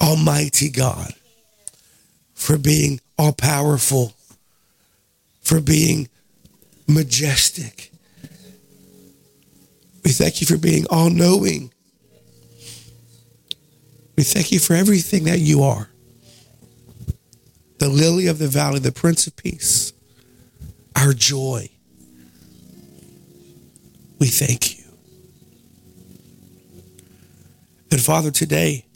Almighty 0.00 0.70
God, 0.70 1.14
for 2.34 2.58
being 2.58 3.00
all 3.18 3.32
powerful, 3.32 4.14
for 5.40 5.60
being 5.60 6.08
majestic. 6.88 7.90
We 10.04 10.10
thank 10.10 10.40
you 10.40 10.46
for 10.46 10.58
being 10.58 10.86
all 10.90 11.10
knowing. 11.10 11.72
We 14.16 14.24
thank 14.24 14.52
you 14.52 14.58
for 14.58 14.74
everything 14.74 15.24
that 15.24 15.38
you 15.38 15.62
are 15.62 15.88
the 17.82 17.88
lily 17.88 18.28
of 18.28 18.38
the 18.38 18.46
valley, 18.46 18.78
the 18.78 18.92
Prince 18.92 19.26
of 19.26 19.34
Peace, 19.34 19.92
our 20.94 21.12
joy. 21.12 21.68
We 24.20 24.28
thank 24.28 24.78
you. 24.78 24.81
And 27.92 28.00
Father, 28.00 28.30
today, 28.30 28.86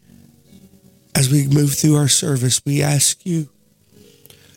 as 1.15 1.31
we 1.31 1.49
move 1.49 1.75
through 1.75 1.97
our 1.97 2.09
service, 2.09 2.63
we 2.65 2.81
ask 2.81 3.27
you 3.27 3.51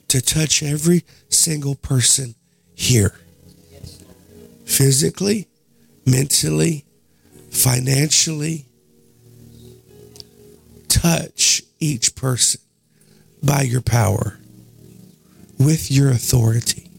to 0.07 0.21
touch 0.21 0.63
every 0.63 1.03
single 1.27 1.75
person 1.75 2.35
here 2.73 3.13
physically, 4.63 5.49
mentally, 6.05 6.85
financially. 7.51 8.67
Touch 10.87 11.61
each 11.81 12.15
person 12.15 12.61
by 13.43 13.63
your 13.63 13.81
power, 13.81 14.39
with 15.57 15.91
your 15.91 16.11
authority. 16.11 16.89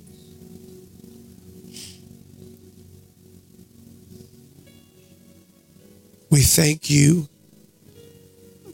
We 6.30 6.42
thank 6.42 6.90
you 6.90 7.29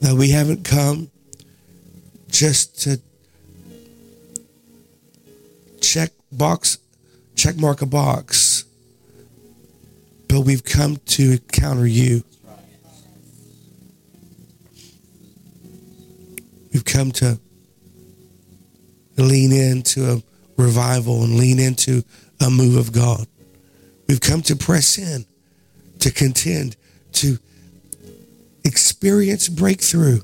that 0.01 0.15
we 0.15 0.31
haven't 0.31 0.65
come 0.65 1.11
just 2.29 2.83
to 2.83 3.01
check 5.81 6.11
box, 6.33 6.79
check 7.35 7.57
mark 7.57 7.83
a 7.83 7.87
box, 7.87 8.65
but 10.29 10.41
we've 10.41 10.65
come 10.65 10.97
to 11.07 11.33
encounter 11.33 11.87
you. 11.87 12.23
We've 16.73 16.85
come 16.85 17.11
to 17.13 17.39
lean 19.17 19.53
into 19.53 20.13
a 20.13 20.23
revival 20.57 21.23
and 21.23 21.37
lean 21.37 21.59
into 21.59 22.05
a 22.41 22.51
move 22.51 22.77
of 22.77 22.93
God. 22.93 23.27
We've 24.09 24.21
come 24.21 24.43
to 24.43 24.57
press 24.57 24.99
in, 24.99 25.25
to 26.01 26.11
contend, 26.11 26.77
to 27.13 27.39
experience 28.67 29.49
breakthrough. 29.49 30.21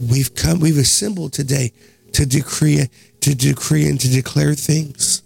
We've 0.00 0.34
come, 0.34 0.60
we've 0.60 0.78
assembled 0.78 1.32
today 1.32 1.72
to 2.12 2.26
decree, 2.26 2.88
to 3.20 3.34
decree 3.34 3.88
and 3.88 4.00
to 4.00 4.08
declare 4.08 4.54
things, 4.54 5.22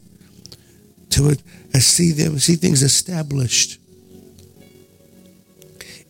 to 1.11 1.37
see 1.81 2.12
them, 2.12 2.39
see 2.39 2.57
things 2.57 2.83
established 2.83 3.79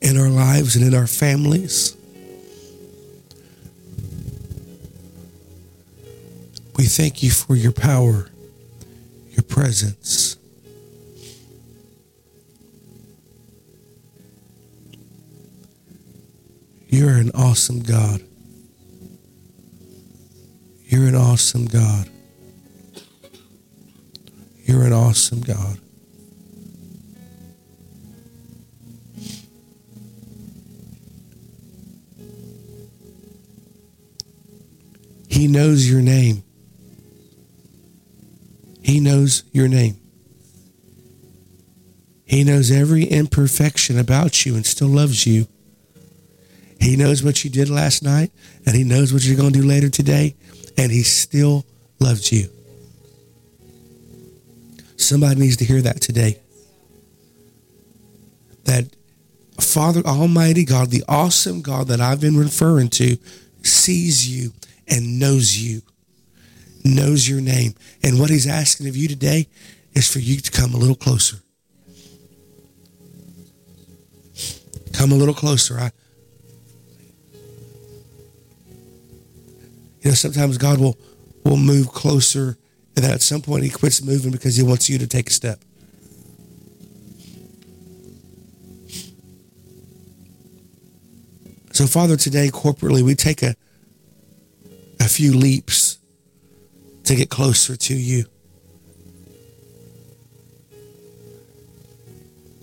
in 0.00 0.18
our 0.18 0.28
lives 0.28 0.76
and 0.76 0.84
in 0.84 0.94
our 0.94 1.06
families. 1.06 1.96
We 6.76 6.84
thank 6.84 7.22
you 7.22 7.30
for 7.30 7.54
your 7.54 7.72
power, 7.72 8.28
your 9.30 9.44
presence. 9.44 10.36
You're 16.92 17.16
an 17.16 17.30
awesome 17.34 17.80
God. 17.80 18.20
You're 20.84 21.08
an 21.08 21.14
awesome 21.14 21.64
God. 21.64 22.10
You're 24.64 24.82
an 24.82 24.92
awesome 24.92 25.40
God. 25.40 25.78
He 35.28 35.48
knows 35.48 35.90
your 35.90 36.02
name. 36.02 36.44
He 38.82 39.00
knows 39.00 39.44
your 39.50 39.66
name. 39.66 39.98
He 42.26 42.44
knows 42.44 42.70
every 42.70 43.04
imperfection 43.04 43.98
about 43.98 44.44
you 44.44 44.56
and 44.56 44.66
still 44.66 44.88
loves 44.88 45.26
you. 45.26 45.46
He 46.82 46.96
knows 46.96 47.22
what 47.22 47.44
you 47.44 47.50
did 47.50 47.70
last 47.70 48.02
night 48.02 48.32
and 48.66 48.74
he 48.74 48.82
knows 48.82 49.12
what 49.12 49.24
you're 49.24 49.36
going 49.36 49.52
to 49.52 49.60
do 49.60 49.66
later 49.66 49.88
today 49.88 50.34
and 50.76 50.90
he 50.90 51.04
still 51.04 51.64
loves 52.00 52.32
you. 52.32 52.48
Somebody 54.96 55.40
needs 55.40 55.56
to 55.58 55.64
hear 55.64 55.80
that 55.80 56.00
today. 56.00 56.40
That 58.64 58.86
Father 59.60 60.02
Almighty 60.04 60.64
God, 60.64 60.90
the 60.90 61.04
awesome 61.08 61.62
God 61.62 61.86
that 61.86 62.00
I've 62.00 62.20
been 62.20 62.36
referring 62.36 62.88
to, 62.90 63.16
sees 63.62 64.28
you 64.28 64.52
and 64.88 65.20
knows 65.20 65.56
you, 65.56 65.82
knows 66.84 67.28
your 67.28 67.40
name. 67.40 67.74
And 68.02 68.18
what 68.18 68.28
he's 68.28 68.48
asking 68.48 68.88
of 68.88 68.96
you 68.96 69.06
today 69.06 69.46
is 69.94 70.12
for 70.12 70.18
you 70.18 70.40
to 70.40 70.50
come 70.50 70.74
a 70.74 70.78
little 70.78 70.96
closer. 70.96 71.36
Come 74.92 75.12
a 75.12 75.16
little 75.16 75.34
closer. 75.34 75.78
I, 75.78 75.92
you 80.02 80.10
know, 80.10 80.14
sometimes 80.14 80.58
God 80.58 80.78
will 80.78 80.98
will 81.44 81.56
move 81.56 81.92
closer, 81.92 82.56
and 82.96 83.04
then 83.04 83.10
at 83.12 83.22
some 83.22 83.40
point 83.40 83.64
He 83.64 83.70
quits 83.70 84.02
moving 84.02 84.32
because 84.32 84.56
He 84.56 84.62
wants 84.62 84.88
you 84.90 84.98
to 84.98 85.06
take 85.06 85.30
a 85.30 85.32
step. 85.32 85.60
So, 91.72 91.86
Father, 91.86 92.16
today 92.16 92.48
corporately 92.48 93.02
we 93.02 93.14
take 93.14 93.42
a 93.42 93.54
a 95.00 95.08
few 95.08 95.32
leaps 95.32 95.98
to 97.04 97.16
get 97.16 97.28
closer 97.28 97.76
to 97.76 97.94
you. 97.94 98.24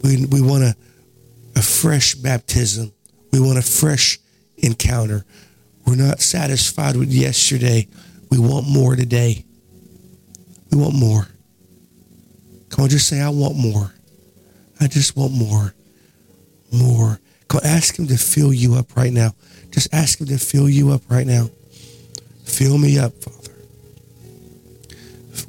We, 0.03 0.25
we 0.25 0.41
want 0.41 0.63
a, 0.63 0.75
a 1.57 1.61
fresh 1.61 2.15
baptism. 2.15 2.93
We 3.31 3.41
want 3.41 3.57
a 3.57 3.61
fresh 3.61 4.19
encounter. 4.57 5.25
We're 5.89 5.95
not 5.95 6.21
satisfied 6.21 6.95
with 6.95 7.11
yesterday. 7.11 7.87
We 8.29 8.37
want 8.37 8.67
more 8.69 8.95
today. 8.95 9.43
We 10.71 10.77
want 10.77 10.93
more. 10.93 11.25
Come 12.69 12.83
on, 12.83 12.89
just 12.89 13.07
say, 13.07 13.19
I 13.19 13.29
want 13.29 13.57
more. 13.57 13.91
I 14.79 14.85
just 14.85 15.17
want 15.17 15.33
more. 15.33 15.73
More. 16.71 17.19
Come 17.47 17.61
on, 17.63 17.65
ask 17.65 17.97
him 17.97 18.05
to 18.05 18.17
fill 18.17 18.53
you 18.53 18.75
up 18.75 18.95
right 18.95 19.11
now. 19.11 19.31
Just 19.71 19.91
ask 19.91 20.21
him 20.21 20.27
to 20.27 20.37
fill 20.37 20.69
you 20.69 20.91
up 20.91 21.01
right 21.09 21.25
now. 21.25 21.49
Fill 22.45 22.77
me 22.77 22.99
up, 22.99 23.15
Father. 23.23 23.53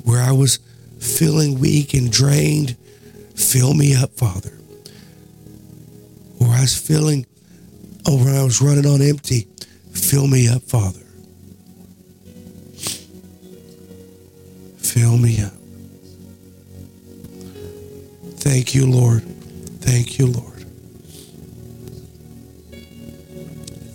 Where 0.04 0.22
I 0.22 0.32
was 0.32 0.58
feeling 1.00 1.60
weak 1.60 1.92
and 1.92 2.10
drained, 2.10 2.78
fill 3.36 3.74
me 3.74 3.94
up, 3.94 4.12
Father. 4.12 4.56
Where 6.38 6.56
I 6.56 6.62
was 6.62 6.78
feeling, 6.78 7.26
oh, 8.06 8.24
when 8.24 8.34
I 8.34 8.42
was 8.42 8.62
running 8.62 8.86
on 8.86 9.02
empty, 9.02 9.46
fill 10.00 10.26
me 10.26 10.48
up, 10.48 10.62
Father. 10.62 11.00
Fill 14.78 15.16
me 15.18 15.42
up. 15.42 15.52
Thank 18.40 18.74
you, 18.74 18.86
Lord. 18.86 19.22
Thank 19.80 20.18
you, 20.18 20.26
Lord. 20.26 20.64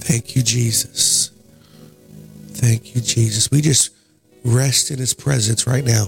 Thank 0.02 0.36
you, 0.36 0.44
Jesus. 0.44 1.32
Thank 2.50 2.96
you, 2.96 3.02
Jesus. 3.02 3.52
We 3.52 3.62
just 3.62 3.92
rest 4.44 4.92
in 4.92 5.00
his 5.00 5.14
presence 5.14 5.68
right 5.68 5.84
now. 5.84 6.08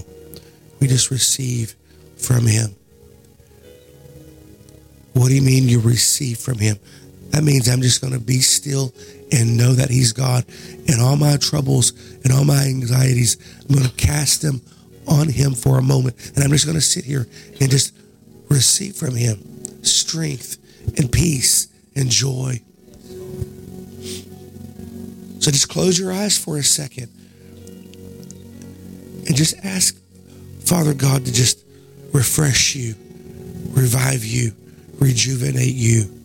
We 0.80 0.86
just 0.86 1.10
receive 1.10 1.74
from 2.16 2.46
him. 2.46 2.74
What 5.12 5.28
do 5.28 5.34
you 5.34 5.42
mean 5.42 5.68
you 5.68 5.80
receive 5.80 6.38
from 6.38 6.58
him? 6.58 6.78
That 7.30 7.44
means 7.44 7.68
I'm 7.68 7.82
just 7.82 8.00
going 8.00 8.12
to 8.12 8.20
be 8.20 8.40
still 8.40 8.92
and 9.30 9.56
know 9.56 9.74
that 9.74 9.90
he's 9.90 10.12
God. 10.12 10.44
And 10.88 11.00
all 11.00 11.16
my 11.16 11.36
troubles 11.36 11.92
and 12.24 12.32
all 12.32 12.44
my 12.44 12.64
anxieties, 12.64 13.36
I'm 13.68 13.74
going 13.74 13.88
to 13.88 13.94
cast 13.96 14.42
them 14.42 14.62
on 15.06 15.28
him 15.28 15.54
for 15.54 15.78
a 15.78 15.82
moment. 15.82 16.16
And 16.34 16.44
I'm 16.44 16.50
just 16.50 16.64
going 16.64 16.76
to 16.76 16.80
sit 16.80 17.04
here 17.04 17.26
and 17.60 17.70
just 17.70 17.96
receive 18.48 18.96
from 18.96 19.14
him 19.14 19.84
strength 19.84 20.56
and 20.98 21.10
peace 21.12 21.68
and 21.94 22.08
joy 22.08 22.62
so 25.40 25.52
just 25.52 25.68
close 25.68 25.98
your 25.98 26.12
eyes 26.12 26.36
for 26.36 26.58
a 26.58 26.62
second 26.62 27.08
and 29.26 29.36
just 29.36 29.56
ask 29.64 29.98
Father 30.64 30.92
God 30.92 31.24
to 31.24 31.32
just 31.32 31.64
refresh 32.12 32.74
you, 32.74 32.94
revive 33.70 34.24
you, 34.24 34.52
rejuvenate 34.98 35.74
you. 35.74 36.17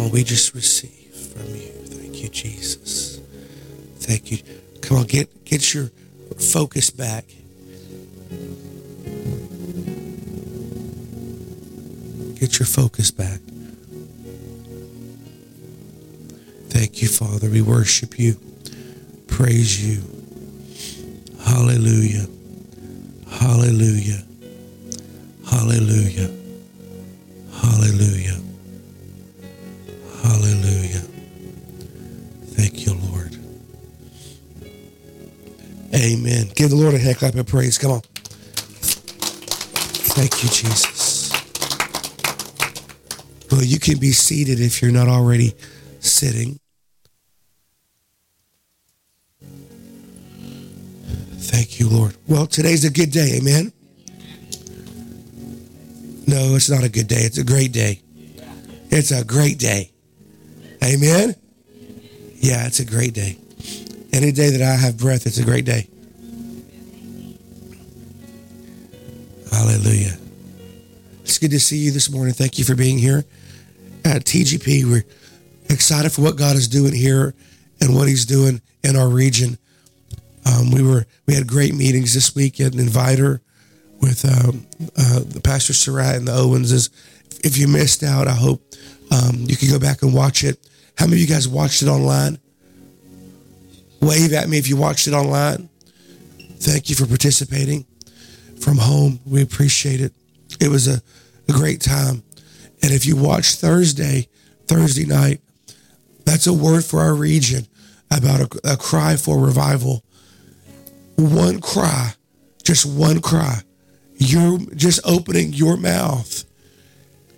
On, 0.00 0.10
we 0.10 0.24
just 0.24 0.54
receive 0.54 1.14
from 1.14 1.54
you. 1.54 1.68
Thank 1.86 2.22
you, 2.22 2.28
Jesus. 2.28 3.20
Thank 3.98 4.30
you. 4.30 4.38
Come 4.80 4.98
on, 4.98 5.06
get 5.06 5.44
get 5.44 5.74
your 5.74 5.90
focus 6.38 6.90
back. 6.90 7.24
Get 12.38 12.58
your 12.58 12.66
focus 12.66 13.10
back. 13.10 13.40
Thank 16.70 17.02
you, 17.02 17.08
Father. 17.08 17.50
We 17.50 17.60
worship 17.60 18.18
you, 18.18 18.40
praise 19.26 19.84
you. 19.84 20.02
Hallelujah. 21.44 22.26
Hallelujah. 23.28 24.22
Hallelujah. 25.46 26.30
Hallelujah. 27.52 28.49
Hallelujah. 30.22 31.04
Thank 32.54 32.86
you, 32.86 32.94
Lord. 32.94 33.36
Amen. 35.94 36.50
Give 36.54 36.70
the 36.70 36.76
Lord 36.76 36.94
a 36.94 36.98
heck 36.98 37.18
clap 37.18 37.34
of 37.34 37.46
praise. 37.46 37.78
Come 37.78 37.92
on. 37.92 38.00
Thank 40.12 40.42
you, 40.42 40.48
Jesus. 40.50 41.30
Well, 43.50 43.62
you 43.62 43.80
can 43.80 43.98
be 43.98 44.12
seated 44.12 44.60
if 44.60 44.80
you're 44.80 44.92
not 44.92 45.08
already 45.08 45.54
sitting. 45.98 46.60
Thank 51.38 51.80
you, 51.80 51.88
Lord. 51.88 52.16
Well, 52.28 52.46
today's 52.46 52.84
a 52.84 52.90
good 52.90 53.10
day. 53.10 53.38
Amen. 53.38 53.72
No, 56.26 56.54
it's 56.54 56.70
not 56.70 56.84
a 56.84 56.88
good 56.88 57.08
day. 57.08 57.22
It's 57.22 57.38
a 57.38 57.44
great 57.44 57.72
day. 57.72 58.00
It's 58.90 59.10
a 59.10 59.24
great 59.24 59.58
day. 59.58 59.89
Amen. 60.82 61.34
Yeah, 62.36 62.66
it's 62.66 62.80
a 62.80 62.84
great 62.84 63.12
day. 63.12 63.36
Any 64.12 64.32
day 64.32 64.50
that 64.50 64.62
I 64.62 64.74
have 64.76 64.96
breath, 64.96 65.26
it's 65.26 65.38
a 65.38 65.44
great 65.44 65.64
day. 65.64 65.88
Hallelujah. 69.52 70.16
It's 71.22 71.38
good 71.38 71.50
to 71.50 71.60
see 71.60 71.76
you 71.76 71.90
this 71.90 72.10
morning. 72.10 72.32
Thank 72.32 72.58
you 72.58 72.64
for 72.64 72.74
being 72.74 72.98
here 72.98 73.24
at 74.04 74.24
TGP. 74.24 74.84
We're 74.84 75.04
excited 75.68 76.12
for 76.12 76.22
what 76.22 76.36
God 76.36 76.56
is 76.56 76.66
doing 76.66 76.94
here 76.94 77.34
and 77.80 77.94
what 77.94 78.08
He's 78.08 78.24
doing 78.24 78.62
in 78.82 78.96
our 78.96 79.08
region. 79.08 79.58
Um, 80.46 80.70
we 80.70 80.82
were 80.82 81.06
we 81.26 81.34
had 81.34 81.46
great 81.46 81.74
meetings 81.74 82.14
this 82.14 82.34
week 82.34 82.60
at 82.60 82.74
an 82.74 82.80
Vidor 82.86 83.40
with 84.00 84.24
um, 84.24 84.66
uh, 84.96 85.20
the 85.26 85.40
Pastor 85.42 85.74
Surratt 85.74 86.16
and 86.16 86.26
the 86.26 86.32
Owenses. 86.32 86.88
If 87.44 87.58
you 87.58 87.68
missed 87.68 88.02
out, 88.02 88.26
I 88.26 88.34
hope 88.34 88.62
um, 89.10 89.44
you 89.46 89.56
can 89.56 89.68
go 89.68 89.78
back 89.78 90.02
and 90.02 90.14
watch 90.14 90.42
it. 90.42 90.58
How 91.00 91.06
many 91.06 91.22
of 91.22 91.28
you 91.30 91.34
guys 91.34 91.48
watched 91.48 91.80
it 91.80 91.88
online? 91.88 92.38
Wave 94.02 94.34
at 94.34 94.50
me 94.50 94.58
if 94.58 94.68
you 94.68 94.76
watched 94.76 95.08
it 95.08 95.14
online. 95.14 95.70
Thank 96.58 96.90
you 96.90 96.94
for 96.94 97.06
participating 97.06 97.86
from 98.60 98.76
home. 98.76 99.18
We 99.24 99.40
appreciate 99.40 100.02
it. 100.02 100.12
It 100.60 100.68
was 100.68 100.88
a, 100.88 101.00
a 101.48 101.52
great 101.52 101.80
time. 101.80 102.22
And 102.82 102.92
if 102.92 103.06
you 103.06 103.16
watch 103.16 103.54
Thursday, 103.54 104.28
Thursday 104.68 105.06
night, 105.06 105.40
That's 106.26 106.46
a 106.46 106.52
word 106.52 106.84
for 106.84 107.00
our 107.00 107.14
region 107.14 107.66
about 108.10 108.40
a, 108.40 108.72
a 108.74 108.76
cry 108.76 109.16
for 109.16 109.38
revival. 109.38 110.04
One 111.16 111.62
cry, 111.62 112.12
just 112.62 112.84
one 112.84 113.22
cry. 113.22 113.62
You're 114.16 114.58
just 114.76 115.00
opening 115.04 115.54
your 115.54 115.78
mouth 115.78 116.44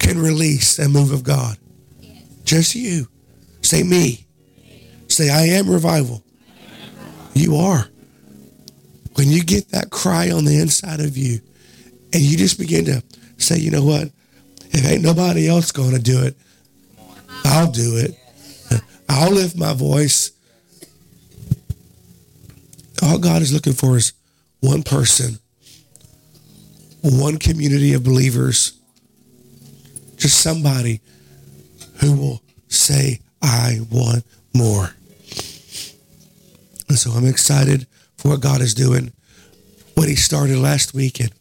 can 0.01 0.19
release 0.19 0.81
a 0.81 0.89
move 0.89 1.13
of 1.13 1.23
God. 1.23 1.59
Just 2.45 2.75
you. 2.75 3.07
Say 3.73 3.83
me. 3.85 4.27
Say, 5.09 5.31
I 5.31 5.57
am 5.57 5.71
revival. 5.71 6.23
You 7.33 7.57
are. 7.57 7.89
When 9.15 9.29
you 9.29 9.43
get 9.43 9.71
that 9.71 9.89
cry 9.89 10.31
on 10.31 10.45
the 10.45 10.61
inside 10.61 11.01
of 11.01 11.17
you 11.17 11.41
and 12.13 12.21
you 12.21 12.37
just 12.37 12.59
begin 12.59 12.85
to 12.85 13.03
say, 13.39 13.57
you 13.57 13.71
know 13.71 13.83
what? 13.83 14.11
If 14.73 14.85
ain't 14.85 15.03
nobody 15.03 15.49
else 15.49 15.73
going 15.73 15.93
to 15.93 15.99
do 15.99 16.23
it, 16.23 16.37
I'll 17.47 17.71
do 17.71 17.97
it. 17.97 18.15
I'll 19.09 19.31
lift 19.31 19.57
my 19.57 19.73
voice. 19.73 20.33
All 23.03 23.19
God 23.19 23.41
is 23.41 23.55
looking 23.55 23.73
for 23.73 23.97
is 23.97 24.13
one 24.61 24.83
person, 24.83 25.39
one 27.01 27.39
community 27.39 27.95
of 27.95 28.05
believers, 28.05 28.79
just 30.19 30.43
somebody 30.43 31.01
who 32.01 32.15
will 32.15 32.43
say, 32.69 33.21
I 33.43 33.81
want 33.91 34.25
more. 34.55 34.95
And 36.89 36.99
so 36.99 37.11
I'm 37.11 37.27
excited 37.27 37.87
for 38.17 38.29
what 38.29 38.41
God 38.41 38.61
is 38.61 38.75
doing, 38.75 39.13
what 39.95 40.09
He 40.09 40.15
started 40.15 40.59
last 40.59 40.95
week, 40.95 41.21
and 41.21 41.33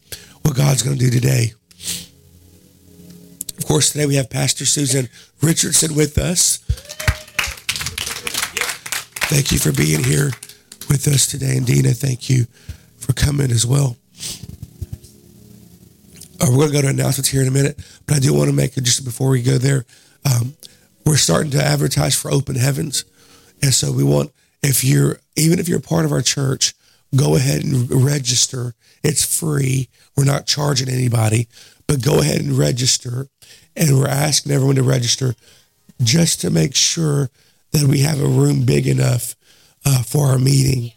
what 0.41 0.55
God's 0.55 0.81
going 0.81 0.97
to 0.97 1.03
do 1.03 1.11
today. 1.11 1.53
Of 3.57 3.65
course, 3.65 3.91
today 3.91 4.05
we 4.05 4.15
have 4.15 4.29
Pastor 4.29 4.65
Susan 4.65 5.07
Richardson 5.41 5.95
with 5.95 6.17
us. 6.17 6.57
Thank 9.27 9.51
you 9.51 9.59
for 9.59 9.71
being 9.71 10.03
here 10.03 10.31
with 10.89 11.07
us 11.07 11.27
today. 11.27 11.55
And 11.55 11.65
Dina, 11.65 11.91
thank 11.91 12.29
you 12.29 12.45
for 12.97 13.13
coming 13.13 13.51
as 13.51 13.65
well. 13.65 13.95
Uh, 16.41 16.47
we're 16.49 16.57
going 16.57 16.69
to 16.69 16.73
go 16.73 16.81
to 16.81 16.87
announcements 16.89 17.29
here 17.29 17.41
in 17.41 17.47
a 17.47 17.51
minute, 17.51 17.77
but 18.07 18.17
I 18.17 18.19
do 18.19 18.33
want 18.33 18.49
to 18.49 18.55
make 18.55 18.75
it 18.75 18.83
just 18.83 19.05
before 19.05 19.29
we 19.29 19.41
go 19.41 19.57
there. 19.57 19.85
Um, 20.25 20.53
we're 21.11 21.17
starting 21.17 21.51
to 21.51 21.61
advertise 21.61 22.15
for 22.15 22.31
Open 22.31 22.55
Heavens. 22.55 23.03
And 23.61 23.73
so 23.73 23.91
we 23.91 24.01
want, 24.01 24.31
if 24.63 24.81
you're, 24.81 25.19
even 25.35 25.59
if 25.59 25.67
you're 25.67 25.81
part 25.81 26.05
of 26.05 26.13
our 26.13 26.21
church, 26.21 26.73
go 27.13 27.35
ahead 27.35 27.65
and 27.65 27.91
register. 27.91 28.75
It's 29.03 29.25
free. 29.25 29.89
We're 30.15 30.23
not 30.23 30.47
charging 30.47 30.87
anybody, 30.87 31.49
but 31.85 32.01
go 32.01 32.21
ahead 32.21 32.39
and 32.39 32.57
register. 32.57 33.27
And 33.75 33.99
we're 33.99 34.07
asking 34.07 34.53
everyone 34.53 34.77
to 34.77 34.83
register 34.83 35.35
just 36.01 36.39
to 36.41 36.49
make 36.49 36.75
sure 36.75 37.29
that 37.73 37.87
we 37.89 37.99
have 37.99 38.21
a 38.21 38.25
room 38.25 38.63
big 38.63 38.87
enough 38.87 39.35
uh, 39.85 40.03
for 40.03 40.27
our 40.27 40.39
meeting. 40.39 40.93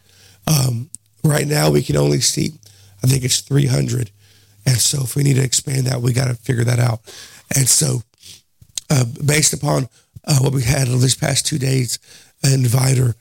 Um, 0.46 0.90
right 1.24 1.48
now, 1.48 1.72
we 1.72 1.82
can 1.82 1.96
only 1.96 2.20
seat, 2.20 2.52
I 3.02 3.08
think 3.08 3.24
it's 3.24 3.40
300. 3.40 4.12
And 4.64 4.76
so 4.76 5.02
if 5.02 5.16
we 5.16 5.24
need 5.24 5.34
to 5.34 5.44
expand 5.44 5.88
that, 5.88 6.02
we 6.02 6.12
got 6.12 6.28
to 6.28 6.34
figure 6.34 6.62
that 6.62 6.78
out. 6.78 7.00
And 7.56 7.68
so, 7.68 8.02
uh, 8.90 9.06
based 9.24 9.52
upon 9.52 9.88
uh, 10.26 10.38
what 10.38 10.52
we 10.52 10.62
had 10.62 10.88
over 10.88 10.98
these 10.98 11.14
past 11.14 11.46
two 11.46 11.58
days 11.58 11.98
in 12.42 12.62
Vidor, 12.62 13.14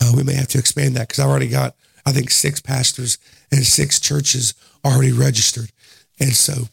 uh, 0.00 0.12
we 0.16 0.22
may 0.22 0.34
have 0.34 0.48
to 0.48 0.58
expand 0.58 0.96
that 0.96 1.08
because 1.08 1.18
I've 1.18 1.28
already 1.28 1.48
got, 1.48 1.74
I 2.06 2.12
think, 2.12 2.30
six 2.30 2.60
pastors 2.60 3.18
and 3.52 3.64
six 3.64 4.00
churches 4.00 4.54
already 4.84 5.12
registered. 5.12 5.70
And 6.18 6.32
so 6.32 6.68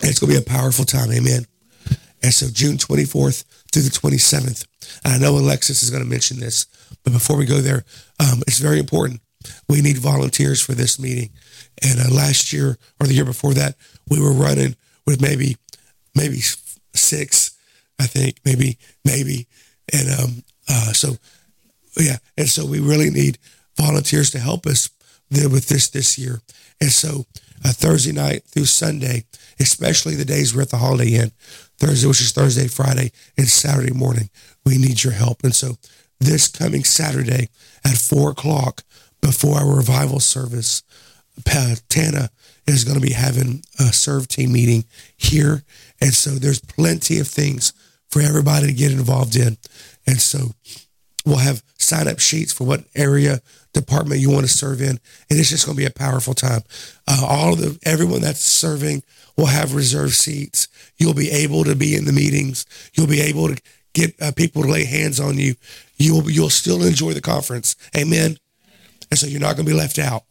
it's 0.00 0.18
going 0.18 0.32
to 0.32 0.40
be 0.40 0.42
a 0.42 0.54
powerful 0.54 0.84
time. 0.84 1.10
Amen. 1.12 1.46
And 2.22 2.32
so 2.32 2.46
June 2.52 2.76
24th 2.76 3.44
through 3.72 3.82
the 3.82 3.90
27th. 3.90 4.66
And 5.04 5.14
I 5.14 5.18
know 5.18 5.36
Alexis 5.36 5.82
is 5.82 5.90
going 5.90 6.02
to 6.02 6.08
mention 6.08 6.40
this, 6.40 6.66
but 7.04 7.12
before 7.12 7.36
we 7.36 7.44
go 7.46 7.60
there, 7.60 7.84
um, 8.20 8.42
it's 8.46 8.58
very 8.58 8.78
important. 8.78 9.20
We 9.68 9.80
need 9.80 9.98
volunteers 9.98 10.60
for 10.60 10.72
this 10.72 10.98
meeting. 10.98 11.30
And 11.82 12.00
uh, 12.00 12.14
last 12.14 12.52
year 12.52 12.78
or 13.00 13.06
the 13.06 13.14
year 13.14 13.24
before 13.24 13.54
that, 13.54 13.76
we 14.08 14.20
were 14.20 14.32
running 14.32 14.76
with 15.06 15.20
maybe 15.20 15.56
maybe 16.14 16.40
six, 16.94 17.45
I 17.98 18.06
think, 18.06 18.38
maybe 18.44 18.78
maybe, 19.04 19.46
and 19.92 20.08
um, 20.20 20.42
uh, 20.68 20.92
so 20.92 21.16
yeah, 21.98 22.18
and 22.36 22.48
so 22.48 22.66
we 22.66 22.80
really 22.80 23.10
need 23.10 23.38
volunteers 23.76 24.30
to 24.30 24.38
help 24.38 24.66
us 24.66 24.90
with 25.30 25.68
this 25.68 25.88
this 25.88 26.18
year. 26.18 26.40
And 26.80 26.90
so 26.90 27.24
uh, 27.64 27.72
Thursday 27.72 28.12
night 28.12 28.44
through 28.44 28.66
Sunday, 28.66 29.24
especially 29.58 30.14
the 30.14 30.24
days 30.24 30.54
we're 30.54 30.62
at 30.62 30.70
the 30.70 30.76
Holiday 30.76 31.14
Inn, 31.14 31.32
Thursday, 31.78 32.06
which 32.06 32.20
is 32.20 32.32
Thursday, 32.32 32.68
Friday, 32.68 33.12
and 33.36 33.48
Saturday 33.48 33.92
morning, 33.92 34.30
we 34.64 34.78
need 34.78 35.02
your 35.02 35.14
help. 35.14 35.42
And 35.42 35.54
so 35.54 35.76
this 36.20 36.48
coming 36.48 36.84
Saturday 36.84 37.48
at 37.84 37.96
four 37.96 38.30
o'clock 38.30 38.82
before 39.20 39.56
our 39.56 39.76
revival 39.76 40.20
service, 40.20 40.82
Tana 41.44 42.30
is 42.66 42.84
going 42.84 42.98
to 42.98 43.06
be 43.06 43.12
having 43.12 43.62
a 43.78 43.92
serve 43.92 44.28
team 44.28 44.52
meeting 44.52 44.84
here. 45.16 45.64
And 46.00 46.14
so 46.14 46.30
there's 46.30 46.60
plenty 46.60 47.18
of 47.18 47.28
things 47.28 47.72
for 48.10 48.20
everybody 48.20 48.68
to 48.68 48.72
get 48.72 48.92
involved 48.92 49.36
in. 49.36 49.56
And 50.06 50.20
so 50.20 50.52
we'll 51.24 51.38
have 51.38 51.62
sign 51.78 52.08
up 52.08 52.18
sheets 52.18 52.52
for 52.52 52.64
what 52.64 52.84
area 52.94 53.40
department 53.72 54.20
you 54.20 54.30
want 54.30 54.46
to 54.46 54.52
serve 54.52 54.80
in. 54.80 54.88
And 54.88 55.00
it's 55.38 55.50
just 55.50 55.66
going 55.66 55.76
to 55.76 55.82
be 55.82 55.86
a 55.86 55.90
powerful 55.90 56.34
time. 56.34 56.62
Uh, 57.06 57.26
all 57.28 57.52
of 57.52 57.58
the, 57.60 57.78
everyone 57.84 58.22
that's 58.22 58.40
serving 58.40 59.02
will 59.36 59.46
have 59.46 59.74
reserved 59.74 60.14
seats. 60.14 60.68
You'll 60.96 61.14
be 61.14 61.30
able 61.30 61.64
to 61.64 61.74
be 61.74 61.94
in 61.94 62.06
the 62.06 62.12
meetings. 62.12 62.64
You'll 62.94 63.06
be 63.06 63.20
able 63.20 63.48
to 63.48 63.60
get 63.92 64.14
uh, 64.20 64.32
people 64.32 64.62
to 64.62 64.68
lay 64.70 64.84
hands 64.84 65.20
on 65.20 65.38
you. 65.38 65.56
You'll, 65.96 66.30
you'll 66.30 66.50
still 66.50 66.82
enjoy 66.82 67.12
the 67.12 67.20
conference. 67.20 67.76
Amen. 67.96 68.38
And 69.10 69.18
so 69.18 69.26
you're 69.26 69.40
not 69.40 69.56
going 69.56 69.66
to 69.66 69.72
be 69.72 69.78
left 69.78 69.98
out 69.98 70.24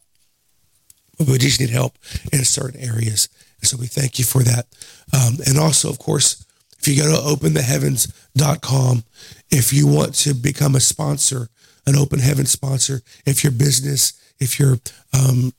but 1.18 1.28
we 1.28 1.38
just 1.38 1.60
need 1.60 1.70
help 1.70 1.98
in 2.32 2.44
certain 2.44 2.80
areas. 2.80 3.28
And 3.60 3.68
so 3.68 3.76
we 3.78 3.86
thank 3.86 4.18
you 4.18 4.24
for 4.24 4.42
that. 4.42 4.66
Um, 5.14 5.38
and 5.46 5.58
also, 5.58 5.88
of 5.88 5.98
course, 5.98 6.44
if 6.86 6.96
you 6.96 7.02
go 7.02 7.10
to 7.10 7.46
opentheheavens.com, 7.46 9.02
if 9.50 9.72
you 9.72 9.88
want 9.88 10.14
to 10.14 10.34
become 10.34 10.76
a 10.76 10.80
sponsor, 10.80 11.48
an 11.84 11.96
open 11.96 12.20
heaven 12.20 12.46
sponsor, 12.46 13.02
if 13.24 13.42
your 13.42 13.50
business, 13.50 14.12
if 14.38 14.60
your, 14.60 14.74
um, 15.12 15.52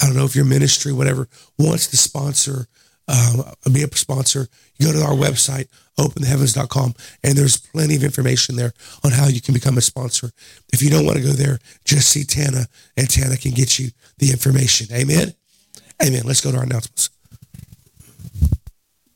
I 0.00 0.06
don't 0.06 0.16
know, 0.16 0.24
if 0.24 0.36
your 0.36 0.44
ministry, 0.44 0.92
whatever, 0.92 1.28
wants 1.58 1.88
to 1.88 1.96
sponsor, 1.96 2.68
um, 3.08 3.42
be 3.72 3.82
a 3.82 3.96
sponsor, 3.96 4.46
you 4.78 4.86
go 4.86 4.92
to 4.92 5.04
our 5.04 5.14
website, 5.14 5.66
opentheheavens.com, 5.98 6.94
and 7.24 7.36
there's 7.36 7.56
plenty 7.56 7.96
of 7.96 8.04
information 8.04 8.54
there 8.54 8.72
on 9.04 9.10
how 9.10 9.26
you 9.26 9.40
can 9.40 9.54
become 9.54 9.76
a 9.76 9.82
sponsor. 9.82 10.30
If 10.72 10.82
you 10.82 10.90
don't 10.90 11.04
want 11.04 11.16
to 11.16 11.22
go 11.24 11.32
there, 11.32 11.58
just 11.84 12.10
see 12.10 12.22
Tana, 12.22 12.66
and 12.96 13.10
Tana 13.10 13.36
can 13.36 13.52
get 13.52 13.78
you 13.80 13.90
the 14.18 14.30
information. 14.30 14.94
Amen. 14.94 15.34
Amen. 16.00 16.22
Let's 16.24 16.40
go 16.40 16.52
to 16.52 16.58
our 16.58 16.64
announcements. 16.64 17.13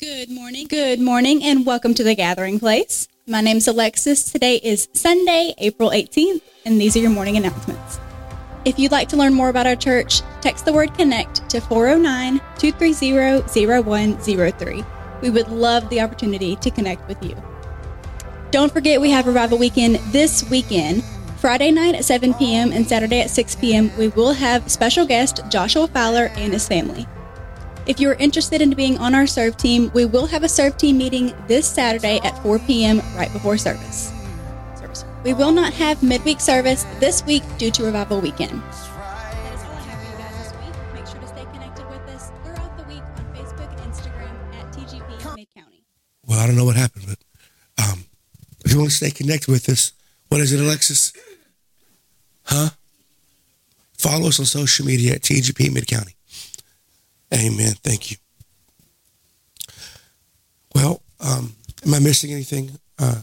Good 0.00 0.30
morning. 0.30 0.68
Good 0.68 1.00
morning, 1.00 1.42
and 1.42 1.66
welcome 1.66 1.92
to 1.94 2.04
the 2.04 2.14
gathering 2.14 2.60
place. 2.60 3.08
My 3.26 3.40
name 3.40 3.56
is 3.56 3.66
Alexis. 3.66 4.30
Today 4.30 4.60
is 4.62 4.86
Sunday, 4.92 5.54
April 5.58 5.90
18th, 5.90 6.40
and 6.64 6.80
these 6.80 6.96
are 6.96 7.00
your 7.00 7.10
morning 7.10 7.36
announcements. 7.36 7.98
If 8.64 8.78
you'd 8.78 8.92
like 8.92 9.08
to 9.08 9.16
learn 9.16 9.34
more 9.34 9.48
about 9.48 9.66
our 9.66 9.74
church, 9.74 10.22
text 10.40 10.66
the 10.66 10.72
word 10.72 10.94
connect 10.94 11.50
to 11.50 11.60
409 11.60 12.40
230 12.58 13.42
0103. 13.82 14.84
We 15.20 15.30
would 15.30 15.48
love 15.48 15.88
the 15.90 16.00
opportunity 16.00 16.54
to 16.54 16.70
connect 16.70 17.08
with 17.08 17.20
you. 17.20 17.34
Don't 18.52 18.72
forget, 18.72 19.00
we 19.00 19.10
have 19.10 19.26
Revival 19.26 19.58
Weekend 19.58 19.96
this 20.12 20.48
weekend. 20.48 21.02
Friday 21.38 21.72
night 21.72 21.96
at 21.96 22.04
7 22.04 22.34
p.m. 22.34 22.70
and 22.70 22.86
Saturday 22.86 23.20
at 23.20 23.30
6 23.30 23.56
p.m., 23.56 23.90
we 23.98 24.06
will 24.06 24.32
have 24.32 24.70
special 24.70 25.04
guest 25.04 25.40
Joshua 25.48 25.88
Fowler 25.88 26.30
and 26.36 26.52
his 26.52 26.68
family. 26.68 27.08
If 27.88 27.98
you 27.98 28.10
are 28.10 28.14
interested 28.16 28.60
in 28.60 28.74
being 28.74 28.98
on 28.98 29.14
our 29.14 29.26
serve 29.26 29.56
team, 29.56 29.90
we 29.94 30.04
will 30.04 30.26
have 30.26 30.42
a 30.42 30.48
serve 30.48 30.76
team 30.76 30.98
meeting 30.98 31.32
this 31.46 31.66
Saturday 31.66 32.20
at 32.22 32.36
4 32.42 32.58
p.m. 32.58 33.00
right 33.16 33.32
before 33.32 33.56
service. 33.56 34.12
service. 34.78 35.06
We 35.24 35.32
will 35.32 35.52
not 35.52 35.72
have 35.72 36.02
midweek 36.02 36.38
service 36.38 36.84
this 37.00 37.24
week 37.24 37.42
due 37.56 37.70
to 37.70 37.84
Revival 37.84 38.20
Weekend. 38.20 38.60
That 38.60 39.54
is 39.54 39.62
all 39.64 39.70
I 39.70 39.80
have 39.80 40.02
for 40.02 40.10
you 40.10 40.18
guys 40.18 40.36
this 40.36 40.52
week. 40.60 40.94
Make 40.94 41.06
sure 41.06 41.18
to 41.18 41.28
stay 41.28 41.46
connected 41.50 41.88
with 41.88 42.06
us 42.10 42.30
throughout 42.44 42.76
the 42.76 42.84
week 42.84 43.02
on 43.16 43.24
Facebook 43.34 43.70
and 43.70 43.90
Instagram 43.90 44.36
at 44.60 44.70
TGP 44.74 45.36
Mid 45.36 45.48
County. 45.56 45.82
Well, 46.26 46.40
I 46.40 46.46
don't 46.46 46.56
know 46.56 46.66
what 46.66 46.76
happened, 46.76 47.06
but 47.08 47.18
um, 47.82 48.04
if 48.66 48.70
you 48.70 48.76
want 48.76 48.90
to 48.90 48.96
stay 48.96 49.10
connected 49.10 49.50
with 49.50 49.66
us, 49.70 49.92
what 50.28 50.42
is 50.42 50.52
it, 50.52 50.60
Alexis? 50.60 51.14
Huh? 52.44 52.68
Follow 53.96 54.28
us 54.28 54.38
on 54.38 54.44
social 54.44 54.84
media 54.84 55.14
at 55.14 55.22
TGP 55.22 55.72
Mid 55.72 55.86
County. 55.86 56.17
Amen. 57.32 57.74
Thank 57.82 58.10
you. 58.10 58.16
Well, 60.74 61.02
um, 61.20 61.54
am 61.84 61.94
I 61.94 61.98
missing 61.98 62.32
anything? 62.32 62.70
Uh, 62.98 63.22